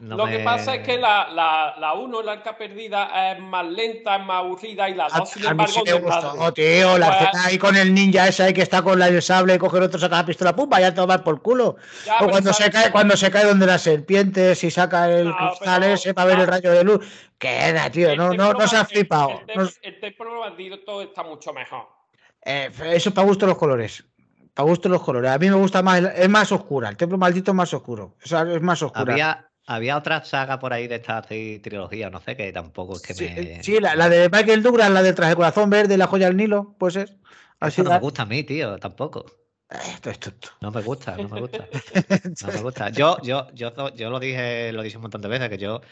lo 0.00 0.26
que 0.26 0.40
pasa 0.40 0.76
es 0.76 0.86
que 0.86 0.98
la, 0.98 1.28
la, 1.28 1.74
la 1.78 1.94
uno, 1.94 2.22
la 2.22 2.32
arca 2.32 2.56
perdida, 2.56 3.32
es 3.32 3.40
más 3.40 3.66
lenta, 3.66 4.16
es 4.16 4.24
más 4.24 4.38
aburrida 4.38 4.88
y 4.88 4.94
la 4.94 5.08
dos, 5.08 5.30
sin 5.30 5.44
embargo, 5.44 5.82
sí 5.84 5.92
gustó, 5.92 6.52
tío, 6.52 6.98
la 6.98 7.18
pues, 7.18 7.44
ahí 7.44 7.58
con 7.58 7.76
el 7.76 7.92
ninja 7.92 8.28
ese 8.28 8.44
ahí 8.44 8.54
que 8.54 8.62
está 8.62 8.82
con 8.82 8.98
la 8.98 9.08
el 9.08 9.22
sable 9.22 9.54
y 9.54 9.58
coger 9.58 9.82
otro, 9.82 9.98
saca 9.98 10.16
la 10.16 10.26
pistola, 10.26 10.54
pum, 10.54 10.68
vaya 10.68 10.88
a 10.88 10.94
tomar 10.94 11.24
por 11.24 11.42
culo. 11.42 11.76
o 12.20 12.28
cuando 12.28 12.52
se 12.52 12.70
cae, 12.70 12.90
cuando 12.92 13.16
se 13.16 13.30
cae 13.30 13.44
donde 13.44 13.66
las 13.66 13.82
serpientes 13.82 14.62
y 14.62 14.70
saca 14.70 15.10
el 15.10 15.34
cristal 15.34 15.82
ese 15.84 16.14
para 16.14 16.28
ver 16.28 16.40
el 16.40 16.46
rayo 16.46 16.72
de 16.72 16.84
luz. 16.84 17.06
Queda, 17.38 17.90
tío, 17.90 18.16
no, 18.16 18.32
no, 18.32 18.52
no 18.52 18.66
se 18.66 18.76
ha 18.76 18.84
flipado. 18.84 19.40
El, 19.46 20.00
templo 20.00 20.28
todo 20.84 21.02
está 21.02 21.22
mucho 21.22 21.52
mejor. 21.52 21.88
Eh, 22.44 22.70
eso 22.92 23.12
para 23.12 23.26
gusto 23.26 23.46
los 23.46 23.56
colores. 23.56 24.04
Para 24.54 24.68
gusto 24.68 24.88
los 24.88 25.02
colores. 25.02 25.30
A 25.30 25.38
mí 25.38 25.48
me 25.48 25.56
gusta 25.56 25.82
más, 25.82 26.02
es 26.02 26.28
más 26.28 26.50
oscura. 26.50 26.88
El 26.88 26.96
templo 26.96 27.16
maldito 27.16 27.52
es 27.52 27.54
más 27.54 27.72
oscuro. 27.72 28.16
O 28.24 28.26
sea, 28.26 28.42
es 28.42 28.60
más 28.60 28.82
oscura. 28.82 29.12
Había 29.12 29.47
otra 29.96 30.24
saga 30.24 30.58
por 30.58 30.72
ahí 30.72 30.88
de 30.88 30.96
esta 30.96 31.22
trilogía, 31.22 32.10
no 32.10 32.20
sé, 32.20 32.36
que 32.36 32.52
tampoco 32.52 32.96
es 32.96 33.02
que 33.02 33.14
me. 33.14 33.62
Sí, 33.62 33.78
la, 33.80 34.08
de 34.08 34.28
Michael 34.30 34.62
Douglas, 34.62 34.90
la 34.90 35.02
de 35.02 35.12
Traje 35.12 35.36
Corazón 35.36 35.70
Verde, 35.70 35.96
La 35.96 36.06
Joya 36.06 36.26
del 36.26 36.36
Nilo, 36.36 36.74
pues 36.78 36.96
es. 36.96 37.14
Así 37.60 37.82
no 37.82 37.90
me 37.90 37.98
gusta 37.98 38.22
a 38.22 38.26
mí, 38.26 38.44
tío, 38.44 38.78
tampoco. 38.78 39.26
Esto 39.70 40.10
es 40.10 40.18
tonto. 40.18 40.48
No 40.60 40.70
me 40.70 40.80
gusta, 40.80 41.16
no 41.16 41.28
me 41.28 41.40
gusta. 41.40 41.66
No 42.46 42.52
me 42.52 42.62
gusta. 42.62 42.88
Yo, 42.88 43.18
yo, 43.22 43.48
yo, 43.52 43.94
yo 43.94 44.10
lo 44.10 44.18
dije, 44.18 44.72
lo 44.72 44.82
dije 44.82 44.96
un 44.96 45.02
montón 45.02 45.20
de 45.20 45.28
veces, 45.28 45.50
que 45.50 45.58
yo 45.58 45.82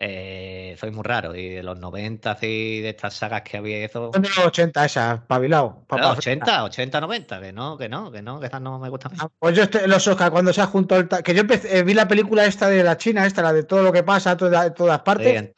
eh, 0.00 0.76
soy 0.78 0.92
muy 0.92 1.02
raro. 1.02 1.34
Y 1.34 1.48
de 1.48 1.62
los 1.62 1.76
90 1.78 2.30
así, 2.30 2.80
de 2.80 2.90
estas 2.90 3.14
sagas 3.14 3.42
que 3.42 3.56
había 3.56 3.84
eso. 3.84 4.10
Son 4.12 4.22
de 4.22 4.28
los 4.28 4.38
80 4.38 4.84
esas, 4.84 5.20
pabilao. 5.22 5.84
80, 5.88 6.64
80, 6.64 7.00
90, 7.00 7.40
que 7.40 7.52
no, 7.52 7.76
que 7.76 7.88
no, 7.88 8.12
que 8.12 8.22
no, 8.22 8.38
que 8.38 8.46
estas 8.46 8.60
no 8.60 8.78
me 8.78 8.88
gustan. 8.88 9.12
Ah, 9.18 9.28
pues 9.38 9.56
yo 9.56 9.64
estoy, 9.64 9.88
los 9.88 10.06
Oscar, 10.06 10.30
cuando 10.30 10.52
se 10.52 10.60
ha 10.60 10.66
juntado 10.66 11.08
Que 11.24 11.34
yo 11.34 11.42
eh, 11.48 11.82
vi 11.82 11.94
la 11.94 12.06
película 12.06 12.44
esta 12.44 12.68
de 12.68 12.84
la 12.84 12.96
China, 12.96 13.26
esta, 13.26 13.42
la 13.42 13.52
de 13.52 13.64
todo 13.64 13.82
lo 13.82 13.92
que 13.92 14.04
pasa, 14.04 14.36
de 14.36 14.70
todas 14.70 15.00
partes. 15.00 15.52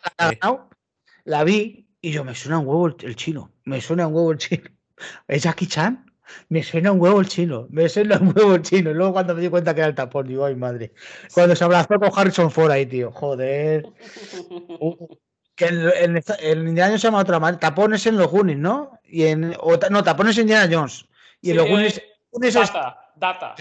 la, 1.24 1.44
vi 1.44 1.86
y 2.00 2.10
yo 2.10 2.24
me 2.24 2.34
suena 2.34 2.60
un 2.60 2.66
huevo 2.66 2.86
el, 2.86 3.16
chino. 3.16 3.52
Me 3.64 3.82
suena 3.82 4.06
un 4.06 4.14
huevo 4.14 4.32
el 4.32 4.38
chino. 4.38 4.70
¿Es 5.28 5.42
Jackie 5.42 5.66
Chan? 5.66 6.09
Me 6.48 6.62
suena 6.62 6.92
un 6.92 7.00
huevo 7.00 7.20
el 7.20 7.28
chino, 7.28 7.66
me 7.70 7.88
suena 7.88 8.18
un 8.18 8.32
huevo 8.36 8.54
el 8.54 8.62
chino. 8.62 8.90
Y 8.90 8.94
luego 8.94 9.12
cuando 9.12 9.34
me 9.34 9.40
di 9.40 9.48
cuenta 9.48 9.74
que 9.74 9.80
era 9.80 9.88
el 9.88 9.94
tapón, 9.94 10.26
digo, 10.26 10.44
ay 10.44 10.56
madre. 10.56 10.92
Cuando 11.32 11.54
se 11.54 11.64
abrazó 11.64 11.98
con 11.98 12.10
Harrison 12.14 12.50
Ford 12.50 12.70
ahí, 12.70 12.86
tío, 12.86 13.10
joder. 13.12 13.86
que 15.60 15.66
el, 15.66 16.22
el, 16.40 16.68
Indiana 16.68 16.88
Jones 16.88 17.00
se 17.02 17.08
llama 17.08 17.20
otra 17.20 17.38
manera. 17.38 17.60
Tapones 17.60 18.06
en 18.06 18.16
los 18.16 18.28
Goonies, 18.28 18.58
¿no? 18.58 18.98
Y 19.04 19.24
en, 19.24 19.50
no, 19.90 20.02
tapones 20.02 20.36
en 20.38 20.42
Indiana 20.42 20.68
Jones. 20.74 21.06
Y 21.42 21.50
en 21.50 21.56
los 21.58 21.68
Goonies, 21.68 21.98
eh, 21.98 22.50
data, 22.50 23.12
data. 23.16 23.54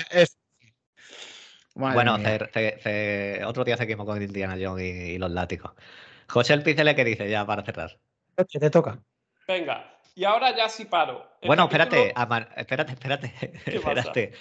bueno, 1.75 2.17
otro 3.45 3.63
día 3.65 3.75
seguimos 3.75 4.05
con 4.05 4.21
Indiana 4.21 4.57
Jones 4.59 4.85
y, 4.85 5.17
los 5.17 5.31
látigos. 5.31 5.73
José 6.29 6.53
el 6.53 6.63
Picele, 6.63 6.95
¿qué 6.95 7.03
dice 7.03 7.29
ya 7.29 7.45
para 7.45 7.63
cerrar? 7.63 7.99
Te 8.35 8.69
toca. 8.69 8.99
Venga, 9.45 9.98
y 10.15 10.23
ahora 10.23 10.56
ya 10.56 10.69
sí 10.69 10.86
paro. 10.86 11.30
bueno, 11.45 11.64
espérate, 11.64 12.14
espérate, 12.56 12.91
espérate, 12.94 13.34
espérate. 13.65 14.34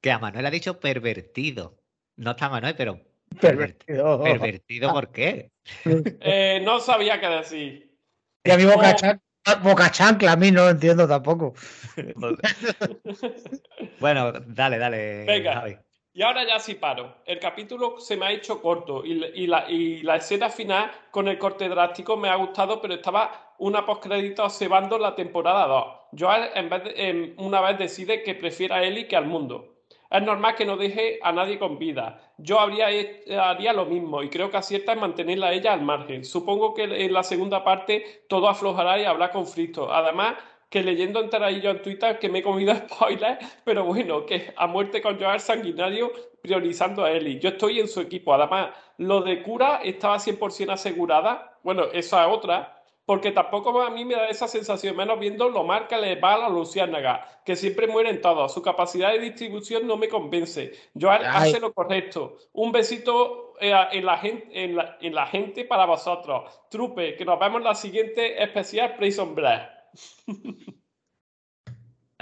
Que 0.00 0.10
a 0.10 0.18
Manuel 0.18 0.46
ha 0.46 0.50
dicho 0.50 0.80
pervertido. 0.80 1.78
No 2.16 2.32
está 2.32 2.48
Manuel, 2.48 2.74
pero. 2.76 3.00
Pervertido. 3.40 4.22
¿Pervertido 4.22 4.92
por 4.92 5.12
qué? 5.12 5.50
Eh, 5.84 6.60
no 6.64 6.80
sabía 6.80 7.20
qué 7.20 7.28
decir. 7.28 7.96
Y 8.44 8.50
a 8.50 8.56
mí 8.56 8.64
boca, 8.64 9.20
boca 9.62 9.90
chancla, 9.90 10.32
a 10.32 10.36
mí 10.36 10.50
no 10.50 10.68
entiendo 10.68 11.06
tampoco. 11.06 11.54
bueno, 14.00 14.32
dale, 14.32 14.78
dale. 14.78 15.24
Venga. 15.26 15.82
Y 16.12 16.22
ahora 16.22 16.44
ya 16.44 16.58
sí 16.58 16.74
paro. 16.74 17.14
El 17.24 17.38
capítulo 17.38 18.00
se 18.00 18.16
me 18.16 18.26
ha 18.26 18.32
hecho 18.32 18.60
corto 18.60 19.04
y, 19.04 19.46
la, 19.46 20.16
escena 20.16 20.50
final 20.50 20.90
con 21.12 21.28
el 21.28 21.38
corte 21.38 21.68
drástico 21.68 22.16
me 22.16 22.28
ha 22.28 22.34
gustado, 22.34 22.80
pero 22.80 22.94
estaba 22.94 23.54
una 23.58 23.86
postcrédito 23.86 24.48
cebando 24.50 24.98
la 24.98 25.14
temporada 25.14 25.66
2. 25.66 25.84
Joel 26.18 26.50
en 26.54 26.68
vez 26.68 26.84
de, 26.84 27.34
una 27.38 27.60
vez 27.60 27.78
decide 27.78 28.24
que 28.24 28.34
prefiere 28.34 28.74
a 28.74 28.82
Ellie 28.82 29.06
que 29.06 29.16
al 29.16 29.26
mundo. 29.26 29.76
Es 30.10 30.22
normal 30.22 30.56
que 30.56 30.64
no 30.64 30.76
deje 30.76 31.20
a 31.22 31.30
nadie 31.30 31.60
con 31.60 31.78
vida. 31.78 32.20
Yo 32.36 32.58
haría 32.58 33.72
lo 33.72 33.86
mismo 33.86 34.24
y 34.24 34.30
creo 34.30 34.50
que 34.50 34.56
acierta 34.56 34.94
en 34.94 34.98
mantenerla 34.98 35.48
a 35.48 35.52
ella 35.52 35.72
al 35.72 35.82
margen. 35.82 36.24
Supongo 36.24 36.74
que 36.74 36.82
en 36.82 37.12
la 37.12 37.22
segunda 37.22 37.62
parte 37.62 38.24
todo 38.28 38.48
aflojará 38.48 38.98
y 38.98 39.04
habrá 39.04 39.30
conflicto. 39.30 39.92
Además, 39.92 40.34
que 40.70 40.82
leyendo 40.82 41.20
yo 41.60 41.70
en 41.70 41.82
Twitter 41.82 42.18
que 42.18 42.28
me 42.30 42.38
he 42.38 42.42
comido 42.42 42.74
spoilers, 42.88 43.38
pero 43.64 43.84
bueno, 43.84 44.24
que 44.24 44.54
a 44.56 44.66
muerte 44.66 45.02
con 45.02 45.20
Joel 45.20 45.40
Sanguinario 45.40 46.12
priorizando 46.40 47.04
a 47.04 47.10
Eli. 47.10 47.38
Yo 47.38 47.50
estoy 47.50 47.80
en 47.80 47.88
su 47.88 48.00
equipo. 48.00 48.32
Además, 48.32 48.70
lo 48.96 49.20
de 49.20 49.42
cura 49.42 49.80
estaba 49.84 50.16
100% 50.16 50.72
asegurada. 50.72 51.58
Bueno, 51.62 51.84
esa 51.92 52.26
es 52.26 52.32
otra 52.32 52.80
porque 53.10 53.32
tampoco 53.32 53.82
a 53.82 53.90
mí 53.90 54.04
me 54.04 54.14
da 54.14 54.28
esa 54.28 54.46
sensación, 54.46 54.94
menos 54.94 55.18
viendo 55.18 55.48
lo 55.48 55.64
mal 55.64 55.88
que 55.88 55.96
le 55.96 56.14
va 56.14 56.34
a 56.34 56.48
la 56.48 57.26
que 57.44 57.56
siempre 57.56 57.88
mueren 57.88 58.20
todos. 58.20 58.54
Su 58.54 58.62
capacidad 58.62 59.10
de 59.10 59.18
distribución 59.18 59.84
no 59.84 59.96
me 59.96 60.08
convence. 60.08 60.70
Joel 60.94 61.24
hace 61.26 61.58
lo 61.58 61.74
correcto. 61.74 62.36
Un 62.52 62.70
besito 62.70 63.54
eh, 63.60 63.74
en 63.90 64.06
la, 64.06 64.16
gente, 64.16 64.46
en, 64.52 64.76
la, 65.14 65.26
gente 65.26 65.64
para 65.64 65.86
vosotros. 65.86 66.44
Trupe, 66.70 67.16
que 67.16 67.24
nos 67.24 67.40
vemos 67.40 67.58
en 67.58 67.64
la 67.64 67.74
siguiente 67.74 68.40
especial 68.40 68.94
Prison 68.94 69.34
Break. 69.34 69.79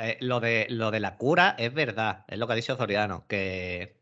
Eh, 0.00 0.16
lo, 0.20 0.38
de, 0.38 0.68
lo 0.70 0.92
de 0.92 1.00
la 1.00 1.16
cura 1.16 1.56
es 1.58 1.74
verdad, 1.74 2.24
es 2.28 2.38
lo 2.38 2.46
que 2.46 2.52
ha 2.52 2.54
dicho 2.54 2.76
Zoriano, 2.76 3.26
que 3.26 3.96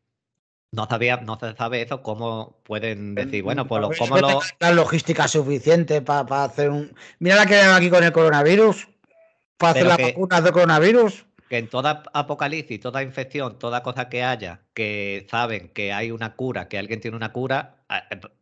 no 0.70 0.86
sabía, 0.86 1.16
no 1.16 1.38
se 1.38 1.56
sabe 1.56 1.80
eso, 1.80 2.02
cómo 2.02 2.60
pueden 2.64 3.14
decir, 3.14 3.42
bueno, 3.42 3.66
pues 3.66 3.80
lo, 3.80 3.88
cómo 3.96 4.18
lo. 4.18 4.40
La 4.60 4.72
logística 4.72 5.26
suficiente 5.26 6.02
para 6.02 6.44
hacer 6.44 6.68
un. 6.68 6.94
Mira 7.18 7.36
la 7.36 7.46
que 7.46 7.54
hay 7.54 7.74
aquí 7.74 7.88
con 7.88 8.04
el 8.04 8.12
coronavirus. 8.12 8.88
Para 9.56 9.70
hacer 9.70 9.86
las 9.86 9.96
vacunas 9.96 10.44
de 10.44 10.52
coronavirus 10.52 11.24
que 11.48 11.58
en 11.58 11.68
toda 11.68 12.02
apocalipsis, 12.12 12.80
toda 12.80 13.02
infección, 13.02 13.58
toda 13.58 13.82
cosa 13.82 14.08
que 14.08 14.22
haya, 14.24 14.62
que 14.74 15.26
saben 15.30 15.68
que 15.68 15.92
hay 15.92 16.10
una 16.10 16.34
cura, 16.34 16.68
que 16.68 16.78
alguien 16.78 17.00
tiene 17.00 17.16
una 17.16 17.32
cura, 17.32 17.75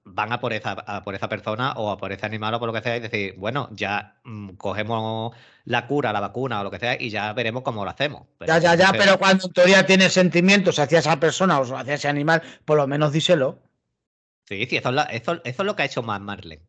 van 0.04 0.32
a 0.32 0.40
por 0.40 0.52
esa, 0.52 1.02
por 1.02 1.14
esa 1.14 1.28
persona 1.28 1.72
o 1.72 1.90
a 1.90 1.98
por 1.98 2.12
ese 2.12 2.24
animal 2.24 2.54
o 2.54 2.58
por 2.58 2.68
lo 2.68 2.72
que 2.72 2.80
sea 2.80 2.96
y 2.96 3.00
decir, 3.00 3.34
bueno, 3.36 3.68
ya 3.72 4.16
mm, 4.24 4.50
cogemos 4.52 5.34
la 5.64 5.86
cura, 5.86 6.12
la 6.12 6.20
vacuna 6.20 6.60
o 6.60 6.64
lo 6.64 6.70
que 6.70 6.78
sea 6.78 7.00
y 7.00 7.10
ya 7.10 7.32
veremos 7.32 7.62
cómo 7.62 7.84
lo 7.84 7.90
hacemos. 7.90 8.26
ya, 8.46 8.58
ya, 8.58 8.74
ya, 8.74 8.92
pero 8.92 9.18
cuando 9.18 9.48
todavía 9.48 9.84
tiene 9.84 10.08
sentimientos 10.08 10.78
hacia 10.78 11.00
esa 11.00 11.20
persona 11.20 11.58
o 11.60 11.76
hacia 11.76 11.94
ese 11.94 12.08
animal, 12.08 12.42
por 12.64 12.76
lo 12.78 12.86
menos 12.86 13.12
díselo. 13.12 13.58
Sí, 14.46 14.66
sí, 14.66 14.76
eso 14.76 14.90
es, 15.44 15.58
lo 15.58 15.76
que 15.76 15.82
ha 15.82 15.86
hecho 15.86 16.02
más 16.02 16.20
Marlene. 16.20 16.62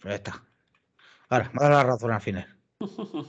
Pues 0.00 0.14
está. 0.16 0.42
Ahora, 1.28 1.50
me 1.54 1.62
da 1.62 1.70
la 1.70 1.84
razón 1.84 2.12
al 2.12 2.20
final. 2.20 2.46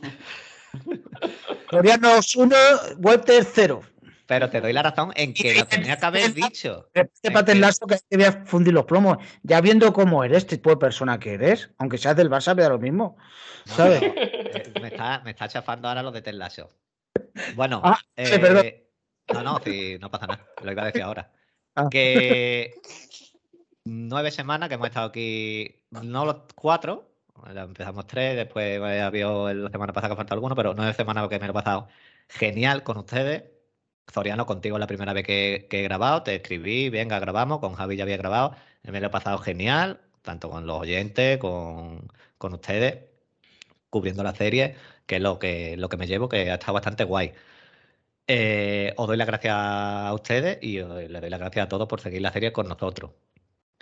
Florianos 1.69 2.35
1, 2.35 2.55
Walter 2.97 3.45
0. 3.45 3.81
Pero 4.25 4.49
te 4.49 4.61
doy 4.61 4.71
la 4.71 4.83
razón 4.83 5.11
en 5.15 5.33
que 5.33 5.53
lo 5.53 5.65
tenía 5.65 5.97
que 5.97 6.05
haber 6.05 6.33
dicho. 6.33 6.89
Este 6.93 7.31
paten 7.31 7.59
lazo 7.59 7.85
que 7.85 7.97
te 8.07 8.17
voy 8.17 8.25
a 8.25 8.45
fundir 8.45 8.73
los 8.73 8.85
plomos. 8.85 9.17
Ya 9.43 9.59
viendo 9.59 9.91
cómo 9.91 10.23
eres, 10.23 10.47
tipo 10.47 10.69
de 10.69 10.77
persona 10.77 11.19
que 11.19 11.33
eres, 11.33 11.69
aunque 11.77 11.97
seas 11.97 12.15
del 12.15 12.29
Barça, 12.29 12.55
me 12.55 12.63
da 12.63 12.69
lo 12.69 12.79
mismo. 12.79 13.17
¿Sabes? 13.65 14.01
Eh, 14.01 14.73
me, 14.81 14.87
está, 14.89 15.19
me, 15.21 15.31
está, 15.31 15.47
chafando 15.47 15.87
ahora 15.87 16.03
lo 16.03 16.11
de 16.11 16.21
Ted 16.21 16.39
Bueno, 17.55 17.81
ah, 17.83 17.97
eh, 18.15 18.87
no, 19.33 19.43
no, 19.43 19.59
sí, 19.63 19.97
no 19.99 20.11
pasa 20.11 20.27
nada. 20.27 20.45
Lo 20.61 20.71
iba 20.71 20.83
a 20.83 20.85
decir 20.85 21.01
ahora. 21.01 21.31
Ah. 21.75 21.87
Que 21.89 22.75
nueve 23.85 24.31
semanas 24.31 24.69
que 24.69 24.75
hemos 24.75 24.87
estado 24.87 25.07
aquí, 25.07 25.83
no 25.89 26.25
los 26.25 26.37
cuatro, 26.55 27.13
empezamos 27.55 28.07
tres, 28.07 28.35
después 28.35 28.79
había 28.81 29.29
la 29.53 29.69
semana 29.69 29.93
pasada 29.93 30.13
que 30.13 30.17
falta 30.17 30.33
alguno, 30.33 30.55
pero 30.55 30.73
no 30.73 30.87
es 30.87 30.95
semana 30.95 31.27
que 31.27 31.39
me 31.39 31.47
lo 31.47 31.51
he 31.51 31.53
pasado 31.53 31.87
genial 32.29 32.83
con 32.83 32.97
ustedes. 32.97 33.43
Zoriano, 34.11 34.45
contigo 34.45 34.77
la 34.77 34.87
primera 34.87 35.13
vez 35.13 35.25
que, 35.25 35.67
he 35.69 35.81
grabado, 35.83 36.23
te 36.23 36.35
escribí, 36.35 36.89
venga, 36.89 37.19
grabamos, 37.19 37.59
con 37.59 37.73
Javi 37.73 37.95
ya 37.97 38.03
había 38.03 38.17
grabado, 38.17 38.55
me 38.83 38.99
lo 38.99 39.07
he 39.07 39.09
pasado 39.09 39.37
genial, 39.39 40.01
tanto 40.21 40.49
con 40.49 40.67
los 40.67 40.81
oyentes, 40.81 41.37
con, 41.37 42.09
ustedes, 42.39 43.05
cubriendo 43.89 44.23
la 44.23 44.35
serie, 44.35 44.75
que 45.05 45.15
es 45.17 45.21
lo 45.21 45.39
que, 45.39 45.77
lo 45.77 45.89
que 45.89 45.97
me 45.97 46.07
llevo, 46.07 46.29
que 46.29 46.51
ha 46.51 46.55
estado 46.55 46.73
bastante 46.73 47.03
guay. 47.03 47.33
Eh, 48.27 48.93
os 48.97 49.07
doy 49.07 49.17
las 49.17 49.27
gracias 49.27 49.55
a 49.55 50.13
ustedes 50.13 50.59
y 50.61 50.79
le 50.79 50.83
doy 51.19 51.29
las 51.29 51.39
gracias 51.39 51.65
a 51.65 51.69
todos 51.69 51.87
por 51.87 52.01
seguir 52.01 52.21
la 52.21 52.31
serie 52.31 52.53
con 52.53 52.67
nosotros. 52.67 53.11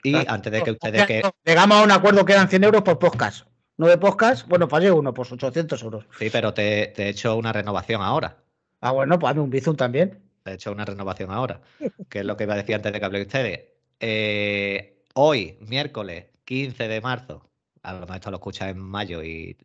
Y 0.03 0.15
antes 0.27 0.51
de 0.51 0.63
que 0.63 0.71
ustedes 0.71 1.05
que... 1.05 1.21
Llegamos 1.45 1.77
a 1.77 1.83
un 1.83 1.91
acuerdo 1.91 2.25
que 2.25 2.33
eran 2.33 2.49
100 2.49 2.63
euros 2.63 2.81
por 2.81 2.97
podcast. 2.97 3.45
No 3.77 3.87
de 3.87 3.97
podcast, 3.97 4.47
bueno, 4.47 4.67
pagué 4.67 4.91
uno, 4.91 5.13
por 5.13 5.27
800 5.31 5.81
euros. 5.83 6.05
Sí, 6.17 6.29
pero 6.31 6.53
te, 6.53 6.93
he 7.01 7.09
hecho 7.09 7.35
una 7.35 7.53
renovación 7.53 8.01
ahora. 8.01 8.37
Ah, 8.81 8.91
bueno, 8.91 9.19
pues 9.19 9.31
hazme 9.31 9.43
un 9.43 9.49
Bizum 9.49 9.75
también. 9.75 10.19
He 10.45 10.53
hecho 10.53 10.71
una 10.71 10.85
renovación 10.85 11.31
ahora, 11.31 11.61
que 12.09 12.19
es 12.19 12.25
lo 12.25 12.35
que 12.35 12.43
iba 12.45 12.53
a 12.55 12.57
decir 12.57 12.75
antes 12.75 12.91
de 12.91 12.99
que 12.99 13.05
hable 13.05 13.21
ustedes. 13.21 13.61
Eh, 13.99 15.05
hoy, 15.13 15.57
miércoles 15.61 16.25
15 16.45 16.87
de 16.87 17.01
marzo, 17.01 17.49
a 17.83 17.93
lo 17.93 18.01
mejor 18.01 18.15
esto 18.15 18.31
lo 18.31 18.37
escuchas 18.37 18.69
en 18.69 18.79
mayo 18.79 19.23
y, 19.23 19.55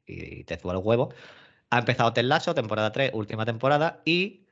te 0.47 0.59
subo 0.59 0.73
el 0.73 0.79
huevo, 0.79 1.15
ha 1.71 1.79
empezado 1.79 2.13
Lasso, 2.23 2.55
temporada 2.55 2.93
3, 2.93 3.13
última 3.15 3.47
temporada, 3.47 4.03
y 4.05 4.47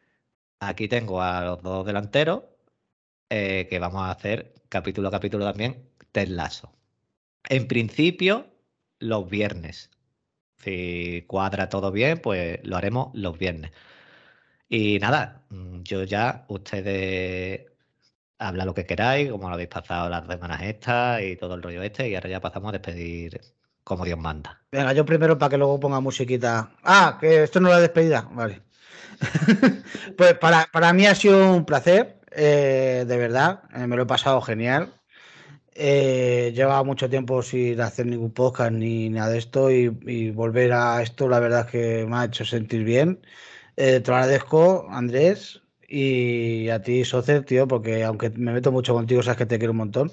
aquí 0.61 0.89
tengo 0.89 1.23
a 1.23 1.45
los 1.45 1.63
dos 1.63 1.87
delanteros 1.87 2.45
eh, 3.31 3.67
que 3.71 3.79
vamos 3.79 4.03
a 4.03 4.11
hacer 4.11 4.55
capítulo 4.69 5.09
a 5.09 5.11
capítulo 5.11 5.45
también 5.45 5.91
Lasso. 6.15 6.73
En 7.49 7.69
principio, 7.69 8.47
los 8.99 9.29
viernes. 9.29 9.91
Si 10.59 11.25
cuadra 11.27 11.69
todo 11.69 11.93
bien, 11.93 12.19
pues 12.21 12.61
lo 12.65 12.77
haremos 12.77 13.11
los 13.15 13.39
viernes. 13.39 13.73
Y 14.77 14.99
nada, 14.99 15.45
mm, 15.51 15.83
yo 15.85 16.03
ya, 16.03 16.47
ustedes 16.49 17.61
habla 18.39 18.65
lo 18.65 18.75
que 18.75 18.85
queráis, 18.85 19.31
como 19.31 19.49
lo 19.49 19.55
habéis 19.55 19.69
pasado 19.69 20.09
las 20.09 20.27
semanas 20.27 20.63
estas 20.63 21.23
y 21.23 21.37
todo 21.37 21.55
el 21.55 21.63
rollo 21.63 21.81
este, 21.81 22.09
y 22.09 22.17
ahora 22.17 22.29
ya 22.29 22.41
pasamos 22.41 22.71
a 22.71 22.73
despedir 22.73 23.41
como 23.85 24.05
Dios 24.05 24.19
manda. 24.19 24.65
Venga, 24.73 24.93
yo 24.93 25.07
primero 25.07 25.39
para 25.39 25.51
que 25.51 25.59
luego 25.59 25.79
ponga 25.79 26.01
musiquita. 26.01 26.73
Ah, 26.83 27.19
que 27.21 27.45
esto 27.45 27.61
no 27.61 27.69
es 27.69 27.75
la 27.75 27.81
despedida. 27.83 28.29
Vale. 28.33 28.63
pues 30.19 30.35
para, 30.39 30.69
para, 30.73 30.93
mí 30.93 31.07
ha 31.07 31.15
sido 31.15 31.55
un 31.55 31.65
placer, 31.65 32.19
eh, 32.33 33.05
de 33.07 33.17
verdad. 33.17 33.63
Eh, 33.77 33.87
me 33.87 33.95
lo 33.95 34.03
he 34.03 34.07
pasado 34.07 34.41
genial. 34.41 34.93
Eh, 35.77 36.53
llevaba 36.53 36.83
mucho 36.83 37.09
tiempo 37.09 37.43
sin 37.43 37.81
hacer 37.81 38.07
ningún 38.07 38.33
podcast 38.33 38.73
ni 38.73 39.09
nada 39.09 39.31
de 39.31 39.39
esto 39.39 39.71
y, 39.71 40.31
volver 40.31 40.73
a 40.73 41.01
esto 41.01 41.29
la 41.29 41.39
verdad 41.39 41.67
es 41.67 41.71
que 41.71 42.07
me 42.07 42.17
ha 42.17 42.25
hecho 42.25 42.45
sentir 42.45 42.83
bien. 42.83 43.21
Eh, 43.77 44.01
te 44.01 44.11
lo 44.11 44.17
agradezco, 44.17 44.87
Andrés, 44.91 45.63
y 45.89 46.69
a 46.69 46.83
ti, 46.83 47.05
Socer, 47.05 47.45
tío, 47.45 47.69
porque 47.69 48.05
aunque 48.05 48.31
me 48.31 48.53
meto 48.53 48.73
mucho 48.73 48.95
contigo, 48.95 49.23
sabes 49.23 49.39
que 49.39 49.47
te 49.47 49.59
quiero 49.59 49.73
un 49.73 49.79
montón. 49.79 50.13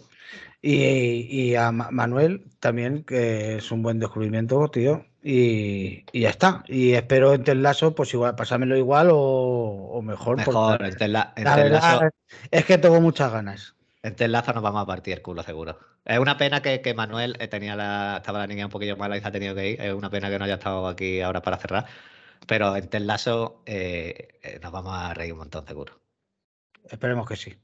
Y, 0.64 1.56
a 1.56 1.72
Manuel 1.72 2.46
también, 2.60 3.04
que 3.04 3.56
es 3.56 3.72
un 3.72 3.82
buen 3.82 4.00
descubrimiento, 4.00 4.70
tío. 4.70 5.06
Y, 5.24 6.06
ya 6.14 6.30
está. 6.30 6.64
Y 6.68 6.94
espero 6.94 7.34
en 7.34 7.44
Telaso, 7.44 7.96
pues 7.96 8.14
igual, 8.14 8.36
pasármelo 8.36 8.78
igual 8.78 9.10
o, 9.12 10.02
mejor. 10.04 10.38
Mejor, 10.38 10.84
en 10.84 11.14
la 11.14 11.34
verdad 11.36 12.12
es 12.52 12.66
que 12.66 12.78
tengo 12.78 13.02
muchas 13.02 13.32
ganas. 13.32 13.76
Este 14.04 14.26
enlazo 14.26 14.54
nos 14.54 14.64
vamos 14.64 14.82
a 14.82 14.86
partir 14.86 15.14
el 15.14 15.22
culo, 15.22 15.44
seguro. 15.44 15.78
Es 16.06 16.18
una 16.18 16.38
pena 16.38 16.62
que, 16.62 16.94
Manuel 16.96 17.38
eh, 17.40 17.48
tenía 17.48 17.76
la, 17.76 18.18
estaba 18.18 18.40
la 18.40 18.48
niña 18.48 18.66
un 18.66 18.72
poquillo 18.72 18.98
mala 18.98 19.18
y 19.18 19.22
se 19.22 19.28
ha 19.28 19.32
tenido 19.32 19.54
que 19.54 19.72
ir. 19.72 19.82
Es 19.82 19.94
una 19.94 20.10
pena 20.10 20.30
que 20.30 20.40
no 20.40 20.46
haya 20.46 20.56
estado 20.56 20.88
aquí 20.88 21.22
ahora 21.22 21.42
para 21.42 21.58
cerrar. 21.58 21.86
Pero 22.48 22.76
en 22.76 22.90
Telazo 22.90 23.62
eh, 23.66 24.40
eh, 24.44 24.60
nos 24.62 24.72
vamos 24.72 24.94
a 24.96 25.14
reír 25.14 25.34
un 25.34 25.40
montón, 25.40 25.66
seguro. 25.66 25.94
Esperemos 26.90 27.28
que 27.28 27.36
sí. 27.36 27.56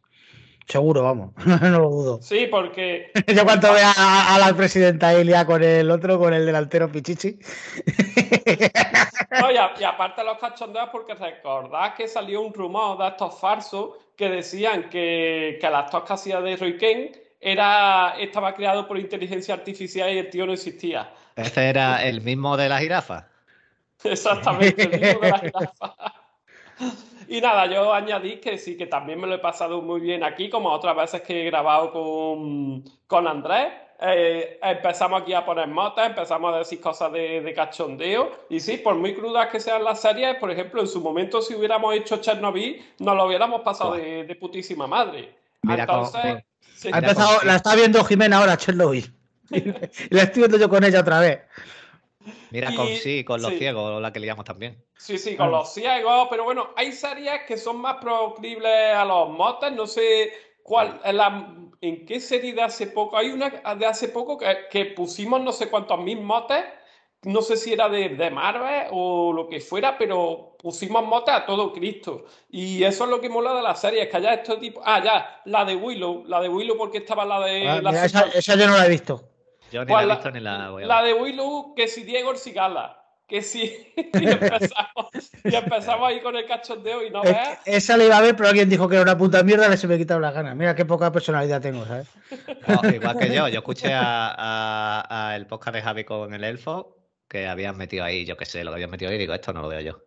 Seguro, 0.67 1.01
vamos, 1.01 1.31
no 1.45 1.79
lo 1.79 1.89
dudo. 1.89 2.21
Sí, 2.21 2.47
porque. 2.51 3.11
Yo 3.27 3.45
cuando 3.45 3.71
vea 3.71 3.93
a, 3.95 4.37
la 4.37 4.53
presidenta 4.53 5.13
Elia 5.13 5.45
con 5.45 5.63
el 5.63 5.89
otro, 5.89 6.19
con 6.19 6.33
el 6.33 6.45
delantero 6.45 6.91
Pichichi. 6.91 7.39
No, 9.39 9.51
y, 9.79 9.83
aparte 9.83 10.23
los 10.25 10.37
cachondeos, 10.37 10.89
porque 10.91 11.15
recordad 11.15 11.95
que 11.95 12.07
salió 12.07 12.41
un 12.41 12.53
rumor 12.53 12.97
de 12.97 13.07
estos 13.07 13.39
falsos 13.39 13.91
que 14.17 14.29
decían 14.29 14.89
que, 14.89 15.57
que 15.61 15.67
el 15.67 15.75
actor 15.75 16.03
que 16.03 16.13
hacía 16.13 16.41
de 16.41 16.57
Roy 16.57 16.77
Kane 16.77 17.11
era, 17.39 18.15
estaba 18.19 18.53
creado 18.53 18.87
por 18.87 18.97
inteligencia 18.97 19.53
artificial 19.53 20.11
y 20.11 20.17
el 20.17 20.29
tío 20.29 20.45
no 20.45 20.53
existía. 20.53 21.13
Ese 21.35 21.69
era 21.69 22.03
el 22.03 22.21
mismo 22.21 22.57
de 22.57 22.67
la 22.67 22.79
jirafa. 22.79 23.29
Exactamente, 24.03 24.83
el 24.83 25.01
mismo 25.01 25.19
de 25.21 25.29
la 25.29 25.39
jirafa. 25.39 25.95
Y 27.29 27.41
nada, 27.41 27.65
yo 27.65 27.93
añadí 27.93 28.37
que 28.37 28.57
sí, 28.57 28.77
que 28.77 28.87
también 28.87 29.19
me 29.19 29.27
lo 29.27 29.35
he 29.35 29.39
pasado 29.39 29.81
muy 29.81 29.99
bien 29.99 30.23
aquí, 30.23 30.49
como 30.49 30.71
otras 30.71 30.95
veces 30.95 31.21
que 31.21 31.41
he 31.41 31.45
grabado 31.45 31.91
con, 31.91 32.85
con 33.05 33.27
Andrés. 33.27 33.67
Eh, 33.99 34.59
empezamos 34.61 35.21
aquí 35.21 35.33
a 35.33 35.43
poner 35.43 35.67
motas, 35.67 36.07
empezamos 36.07 36.53
a 36.53 36.59
decir 36.59 36.79
cosas 36.79 37.11
de, 37.11 37.51
cachondeo. 37.53 38.45
Y 38.49 38.61
sí, 38.61 38.77
por 38.77 38.95
muy 38.95 39.13
crudas 39.13 39.47
que 39.47 39.59
sean 39.59 39.83
las 39.83 39.99
series, 39.99 40.37
por 40.37 40.51
ejemplo, 40.51 40.79
en 40.79 40.87
su 40.87 41.01
momento, 41.01 41.41
si 41.41 41.55
hubiéramos 41.55 41.95
hecho 41.95 42.17
Chernobyl, 42.17 42.81
nos 42.99 43.15
lo 43.17 43.25
hubiéramos 43.25 43.61
pasado 43.61 43.95
de, 43.95 44.37
putísima 44.39 44.87
madre. 44.87 45.35
Entonces. 45.67 46.43
ha 46.93 46.97
empezado, 46.97 47.43
la 47.43 47.57
está 47.57 47.75
viendo 47.75 48.05
Jimena 48.05 48.37
ahora, 48.37 48.55
Chernobyl. 48.55 49.11
la 50.11 50.21
estoy 50.21 50.43
viendo 50.43 50.57
yo 50.57 50.69
con 50.69 50.83
ella 50.85 51.01
otra 51.01 51.19
vez. 51.19 51.41
Mira, 52.51 52.73
con 52.75 52.87
sí, 52.87 53.23
con 53.23 53.41
los 53.41 53.53
ciegos, 53.53 54.01
la 54.01 54.11
que 54.11 54.19
liamos 54.19 54.45
también. 54.45 54.83
Sí, 54.97 55.17
sí, 55.17 55.35
con 55.35 55.51
los 55.51 55.73
ciegos, 55.73 56.27
pero 56.29 56.43
bueno, 56.43 56.69
hay 56.75 56.91
series 56.91 57.41
que 57.47 57.57
son 57.57 57.77
más 57.77 57.97
proclives 57.97 58.95
a 58.95 59.05
los 59.05 59.29
motes, 59.29 59.71
no 59.73 59.85
sé 59.87 60.31
cuál, 60.63 60.99
en, 61.03 61.17
la, 61.17 61.55
en, 61.81 62.05
qué 62.05 62.19
serie 62.19 62.53
de 62.53 62.61
hace 62.61 62.87
poco, 62.87 63.17
hay 63.17 63.29
una 63.29 63.49
de 63.49 63.85
hace 63.85 64.09
poco 64.09 64.37
que, 64.37 64.85
pusimos 64.85 65.41
no 65.41 65.51
sé 65.51 65.69
cuántos 65.69 65.99
mil 65.99 66.21
motes, 66.21 66.63
no 67.23 67.41
sé 67.41 67.57
si 67.57 67.73
era 67.73 67.89
de, 67.89 68.09
de, 68.09 68.29
Marvel 68.29 68.87
o 68.91 69.33
lo 69.33 69.47
que 69.47 69.59
fuera, 69.59 69.97
pero 69.97 70.55
pusimos 70.59 71.05
mote 71.05 71.31
a 71.31 71.45
todo 71.45 71.73
Cristo. 71.73 72.25
Y 72.49 72.83
eso 72.83 73.05
es 73.05 73.09
lo 73.09 73.19
que 73.19 73.27
mola 73.27 73.55
de 73.55 73.63
la 73.63 73.75
serie, 73.75 74.03
es 74.03 74.09
que 74.09 74.17
haya 74.17 74.35
este 74.35 74.55
tipo... 74.57 74.81
Ah, 74.85 75.03
ya, 75.03 75.41
la 75.45 75.65
de 75.65 75.75
Willow, 75.75 76.25
la 76.25 76.41
de 76.41 76.47
Willow 76.47 76.77
porque 76.77 76.99
estaba 76.99 77.25
la 77.25 77.39
de... 77.41 77.67
Ah, 77.67 77.81
la 77.81 77.91
mira, 77.91 78.05
esa, 78.05 78.21
esa 78.33 78.55
yo 78.55 78.67
no 78.67 78.77
la 78.77 78.85
he 78.85 78.89
visto. 78.89 79.36
Yo 79.71 79.83
ni 79.85 79.91
Pues 79.91 79.97
la 79.99 80.03
he 80.03 80.07
la- 80.07 80.15
visto 80.15 80.31
ni 80.31 80.39
la 80.39 80.69
voy 80.69 80.83
a 80.83 80.87
La 80.87 81.03
de 81.03 81.13
Willow, 81.13 81.73
que 81.75 81.87
si 81.87 82.03
Diego 82.03 82.31
el 82.31 82.37
Cigala, 82.37 83.03
que 83.27 83.41
si... 83.41 83.63
y, 83.97 84.29
empezamos, 84.29 85.31
y 85.43 85.55
empezamos 85.55 86.07
ahí 86.07 86.21
con 86.21 86.35
el 86.37 86.45
cachondeo 86.45 87.03
y 87.05 87.09
no 87.09 87.23
Es 87.23 87.31
veas... 87.31 87.59
esa 87.65 87.97
la 87.97 88.05
iba 88.05 88.17
a 88.17 88.21
ver, 88.21 88.35
pero 88.35 88.47
alguien 88.49 88.69
dijo 88.69 88.87
que 88.87 88.95
era 88.95 89.03
una 89.03 89.17
puta 89.17 89.43
mierda, 89.43 89.65
a 89.65 89.69
ver 89.69 89.77
si 89.77 89.87
me 89.87 89.95
he 89.95 89.97
quitado 89.97 90.19
las 90.21 90.33
ganas. 90.33 90.55
Mira 90.55 90.75
qué 90.75 90.85
poca 90.85 91.11
personalidad 91.11 91.61
tengo, 91.61 91.85
¿sabes? 91.85 92.07
No, 92.67 92.89
igual 92.89 93.17
que 93.17 93.33
yo, 93.33 93.47
yo 93.49 93.59
escuché 93.59 93.93
a, 93.93 94.33
a- 94.37 95.29
a 95.31 95.35
el 95.35 95.45
podcast 95.47 95.75
de 95.75 95.81
Javi 95.81 96.03
con 96.05 96.33
el 96.33 96.43
elfo 96.43 96.95
que 97.27 97.47
habían 97.47 97.75
metido 97.77 98.05
ahí, 98.05 98.23
yo 98.25 98.37
qué 98.37 98.45
sé, 98.45 98.63
lo 98.63 98.71
que 98.71 98.75
habían 98.75 98.89
metido 98.91 99.11
ahí, 99.11 99.17
digo, 99.17 99.33
esto 99.33 99.51
no 99.51 99.61
lo 99.61 99.67
veo 99.67 99.81
yo. 99.81 100.01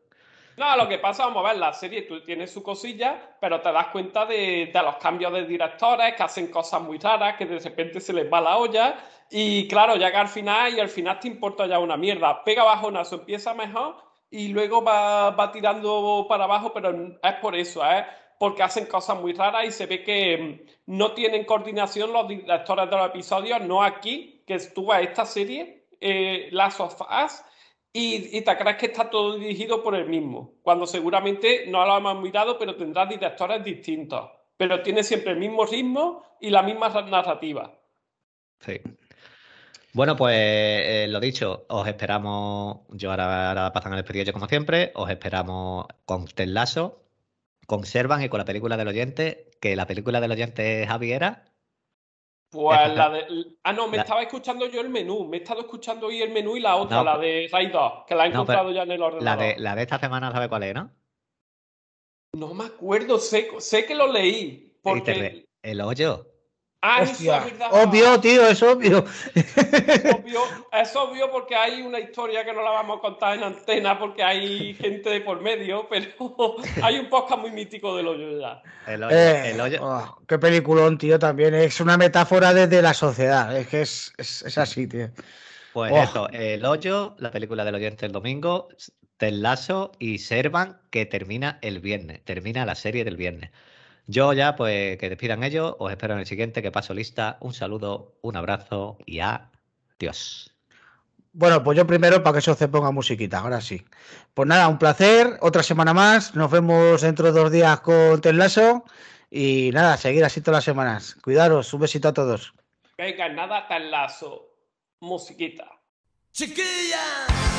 No, 0.61 0.77
lo 0.77 0.87
que 0.87 0.99
pasa, 0.99 1.24
vamos 1.24 1.43
a 1.43 1.49
ver, 1.49 1.59
la 1.59 1.73
serie 1.73 2.03
tú 2.03 2.23
tienes 2.23 2.53
su 2.53 2.62
cosilla, 2.62 3.35
pero 3.41 3.62
te 3.62 3.73
das 3.73 3.87
cuenta 3.87 4.27
de, 4.27 4.70
de 4.70 4.82
los 4.82 4.97
cambios 4.97 5.32
de 5.32 5.47
directores, 5.47 6.15
que 6.15 6.23
hacen 6.23 6.49
cosas 6.49 6.82
muy 6.82 6.99
raras, 6.99 7.39
que 7.39 7.47
de 7.47 7.59
repente 7.59 7.99
se 7.99 8.12
les 8.12 8.31
va 8.31 8.43
la 8.43 8.59
olla, 8.59 8.95
y 9.31 9.66
claro, 9.69 9.97
llega 9.97 10.20
al 10.20 10.28
final 10.28 10.74
y 10.74 10.81
al 10.81 10.91
final 10.91 11.19
te 11.19 11.28
importa 11.28 11.66
ya 11.66 11.78
una 11.78 11.97
mierda. 11.97 12.45
Pega 12.45 12.62
bajonazo, 12.62 13.15
empieza 13.15 13.55
mejor 13.55 13.97
y 14.31 14.49
luego 14.49 14.85
va, 14.85 15.31
va 15.31 15.51
tirando 15.51 16.27
para 16.28 16.45
abajo, 16.45 16.74
pero 16.74 16.91
es 17.23 17.35
por 17.41 17.57
eso, 17.57 17.82
¿eh? 17.91 18.05
Porque 18.39 18.62
hacen 18.62 18.85
cosas 18.85 19.19
muy 19.19 19.32
raras 19.32 19.65
y 19.65 19.70
se 19.70 19.87
ve 19.87 20.05
que 20.05 20.37
mm, 20.87 20.93
no 20.95 21.12
tienen 21.12 21.47
coordinación 21.47 22.12
los 22.12 22.28
directores 22.28 22.91
de 22.91 22.97
los 22.99 23.07
episodios, 23.07 23.62
no 23.62 23.82
aquí, 23.82 24.45
que 24.47 24.57
estuvo 24.57 24.93
esta 24.93 25.24
serie, 25.24 25.87
eh, 26.03 26.51
Last 26.53 26.81
of 26.81 27.01
y, 27.93 28.37
y 28.37 28.43
te 28.43 28.57
crees 28.57 28.77
que 28.77 28.87
está 28.87 29.11
todo 29.11 29.39
dirigido 29.39 29.83
por 29.83 29.95
el 29.95 30.07
mismo, 30.07 30.55
cuando 30.62 30.87
seguramente 30.87 31.67
no 31.69 31.85
lo 31.85 31.97
hemos 31.97 32.23
mirado, 32.23 32.59
pero 32.59 32.77
tendrá 32.77 33.07
directores 33.07 33.65
distintos. 33.65 34.31
Pero 34.57 34.83
tiene 34.83 35.03
siempre 35.03 35.33
el 35.33 35.39
mismo 35.39 35.65
ritmo 35.65 36.23
y 36.41 36.51
la 36.51 36.62
misma 36.62 36.89
narrativa. 36.89 37.73
Sí. 38.61 38.81
Bueno, 39.93 40.17
pues 40.17 40.37
eh, 40.39 41.07
lo 41.09 41.19
dicho, 41.19 41.65
os 41.69 41.89
esperamos. 41.89 42.81
Yo 42.91 43.11
ahora, 43.11 43.49
ahora 43.49 43.73
pasan 43.73 43.93
el 43.93 43.99
despedillo 43.99 44.33
como 44.33 44.47
siempre. 44.47 44.93
Os 44.95 45.11
esperamos 45.11 45.87
con 46.05 46.27
Ted 46.27 46.47
Lasso, 46.47 47.03
con 47.67 47.85
Servan 47.85 48.23
y 48.23 48.29
con 48.29 48.39
la 48.39 48.45
película 48.45 48.77
del 48.77 48.89
oyente. 48.89 49.51
Que 49.61 49.75
la 49.75 49.87
película 49.87 50.21
del 50.21 50.31
oyente 50.31 50.87
Javi 50.87 51.12
era. 51.12 51.49
Pues 52.51 52.94
la 52.97 53.10
de. 53.10 53.47
Ah, 53.62 53.72
no, 53.72 53.86
me 53.86 53.97
la- 53.97 54.02
estaba 54.02 54.22
escuchando 54.22 54.66
yo 54.66 54.81
el 54.81 54.89
menú. 54.89 55.24
Me 55.28 55.36
he 55.36 55.40
estado 55.40 55.60
escuchando 55.60 56.09
hoy 56.09 56.20
el 56.20 56.32
menú 56.32 56.56
y 56.56 56.60
la 56.60 56.74
otra, 56.77 56.98
No, 56.98 57.05
la 57.05 57.18
de 57.18 57.48
Raid 57.51 57.70
2, 57.70 57.93
que 58.09 58.14
la 58.16 58.27
he 58.27 58.28
no, 58.31 58.35
encontrado 58.43 58.70
ya 58.72 58.82
en 58.82 58.90
el 58.90 59.01
La 59.01 59.06
ordenador. 59.06 59.44
de, 59.44 59.59
la 59.59 59.74
de 59.77 59.82
esta 59.82 59.98
semana, 60.01 60.32
¿sabe 60.32 60.48
cuál 60.48 60.64
es, 60.64 60.74
no? 60.74 60.90
No 62.36 62.55
me 62.55 62.64
acuerdo, 62.64 63.18
sé, 63.18 63.48
sé 63.59 63.86
que 63.86 63.94
lo 63.94 64.06
leí. 64.12 64.77
Porque. 64.82 65.47
El 65.62 65.81
hoyo. 65.81 66.27
Ah, 66.82 67.02
eso 67.02 67.12
es 67.12 67.44
verdad. 67.44 67.69
obvio, 67.73 68.19
tío, 68.20 68.47
es 68.47 68.62
obvio. 68.62 69.05
Es 69.35 69.55
obvio, 70.15 70.40
es 70.73 70.97
obvio 70.97 71.31
porque 71.31 71.55
hay 71.55 71.82
una 71.82 72.01
historia 72.01 72.44
que 72.44 72.52
no 72.55 72.62
la 72.62 72.70
vamos 72.70 72.98
a 72.98 73.01
contar 73.02 73.36
en 73.36 73.44
antena 73.44 73.98
porque 73.98 74.23
hay 74.23 74.74
gente 74.74 75.11
de 75.11 75.20
por 75.20 75.43
medio, 75.43 75.86
pero 75.90 76.07
hay 76.82 76.98
un 76.98 77.09
podcast 77.11 77.40
muy 77.40 77.51
mítico 77.51 77.94
del 77.97 78.09
hoyo 78.09 78.39
ya. 78.40 78.62
El 78.86 79.02
hoyo. 79.05 79.15
Eh, 79.16 79.51
el 79.51 79.61
hoyo. 79.61 79.78
oh, 79.82 80.23
qué 80.27 80.39
peliculón, 80.39 80.97
tío, 80.97 81.19
también. 81.19 81.55
Es 81.55 81.81
una 81.81 81.98
metáfora 81.98 82.55
desde 82.55 82.81
la 82.81 82.94
sociedad. 82.94 83.55
Es 83.57 83.69
que 83.69 83.82
es, 83.82 84.12
es, 84.16 84.43
es 84.43 84.57
así, 84.57 84.86
tío. 84.86 85.11
Pues 85.73 85.93
Oh. 85.93 86.02
eso, 86.02 86.28
El 86.31 86.65
Hoyo, 86.65 87.15
la 87.19 87.31
película 87.31 87.65
del 87.65 87.77
oyente 87.77 88.05
el 88.07 88.12
domingo, 88.12 88.69
Ted 89.19 89.32
Lasso 89.35 89.93
y 89.98 90.19
Servan, 90.19 90.81
que 90.90 91.07
termina 91.07 91.59
el 91.62 91.78
viernes, 91.81 92.24
termina 92.24 92.66
la 92.66 92.74
serie 92.74 93.05
del 93.05 93.16
viernes. 93.16 93.51
Yo 94.11 94.32
ya, 94.32 94.57
pues, 94.57 94.99
que 94.99 95.09
despidan 95.09 95.45
ellos, 95.45 95.77
os 95.78 95.89
espero 95.89 96.15
en 96.15 96.20
el 96.20 96.27
siguiente, 96.27 96.62
que 96.62 96.73
paso 96.73 96.93
lista. 96.93 97.39
Un 97.41 97.55
saludo, 97.55 98.19
un 98.23 98.35
abrazo 98.35 98.99
y 99.07 99.20
adiós. 99.20 100.53
Bueno, 101.32 101.62
pues 101.62 101.78
yo 101.78 101.87
primero 101.87 102.20
para 102.20 102.32
que 102.32 102.39
eso 102.41 102.55
se 102.57 102.66
ponga 102.66 102.91
musiquita, 102.91 103.39
ahora 103.39 103.61
sí. 103.61 103.85
Pues 104.35 104.49
nada, 104.49 104.66
un 104.66 104.78
placer, 104.78 105.39
otra 105.43 105.62
semana 105.62 105.95
más. 105.95 106.35
Nos 106.35 106.51
vemos 106.51 107.03
dentro 107.03 107.32
de 107.32 107.41
dos 107.41 107.53
días 107.53 107.78
con 107.82 108.20
Tenlaso. 108.20 108.85
Y 109.31 109.70
nada, 109.73 109.97
seguir 109.97 110.24
así 110.24 110.41
todas 110.41 110.57
las 110.57 110.65
semanas. 110.65 111.15
Cuidaros, 111.23 111.73
un 111.73 111.81
besito 111.82 112.09
a 112.09 112.12
todos. 112.12 112.53
Venga, 112.99 113.28
nada 113.28 113.69
tan 113.69 113.93
lazo. 113.93 114.57
Musiquita. 114.99 115.70
Chiquilla. 116.32 117.49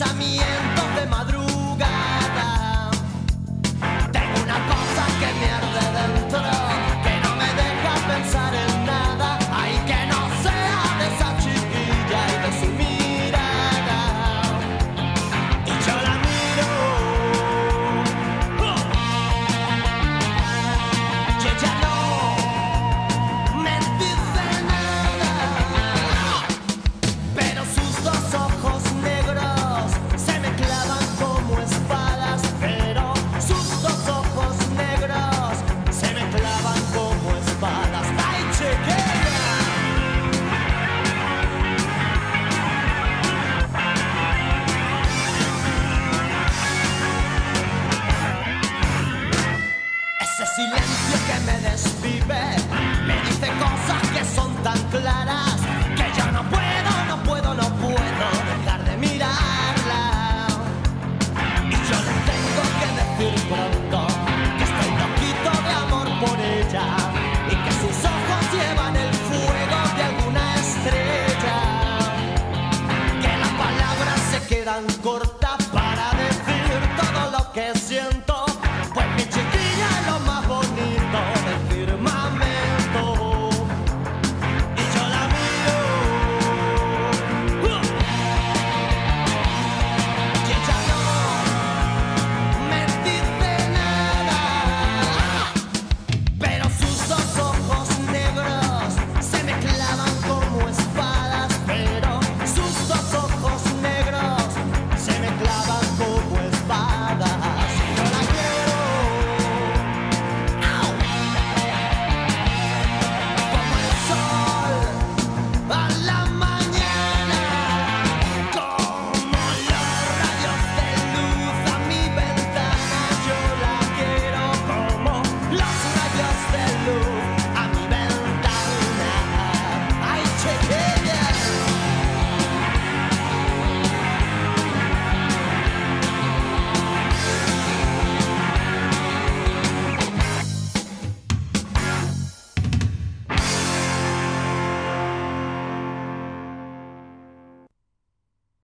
En 0.00 0.77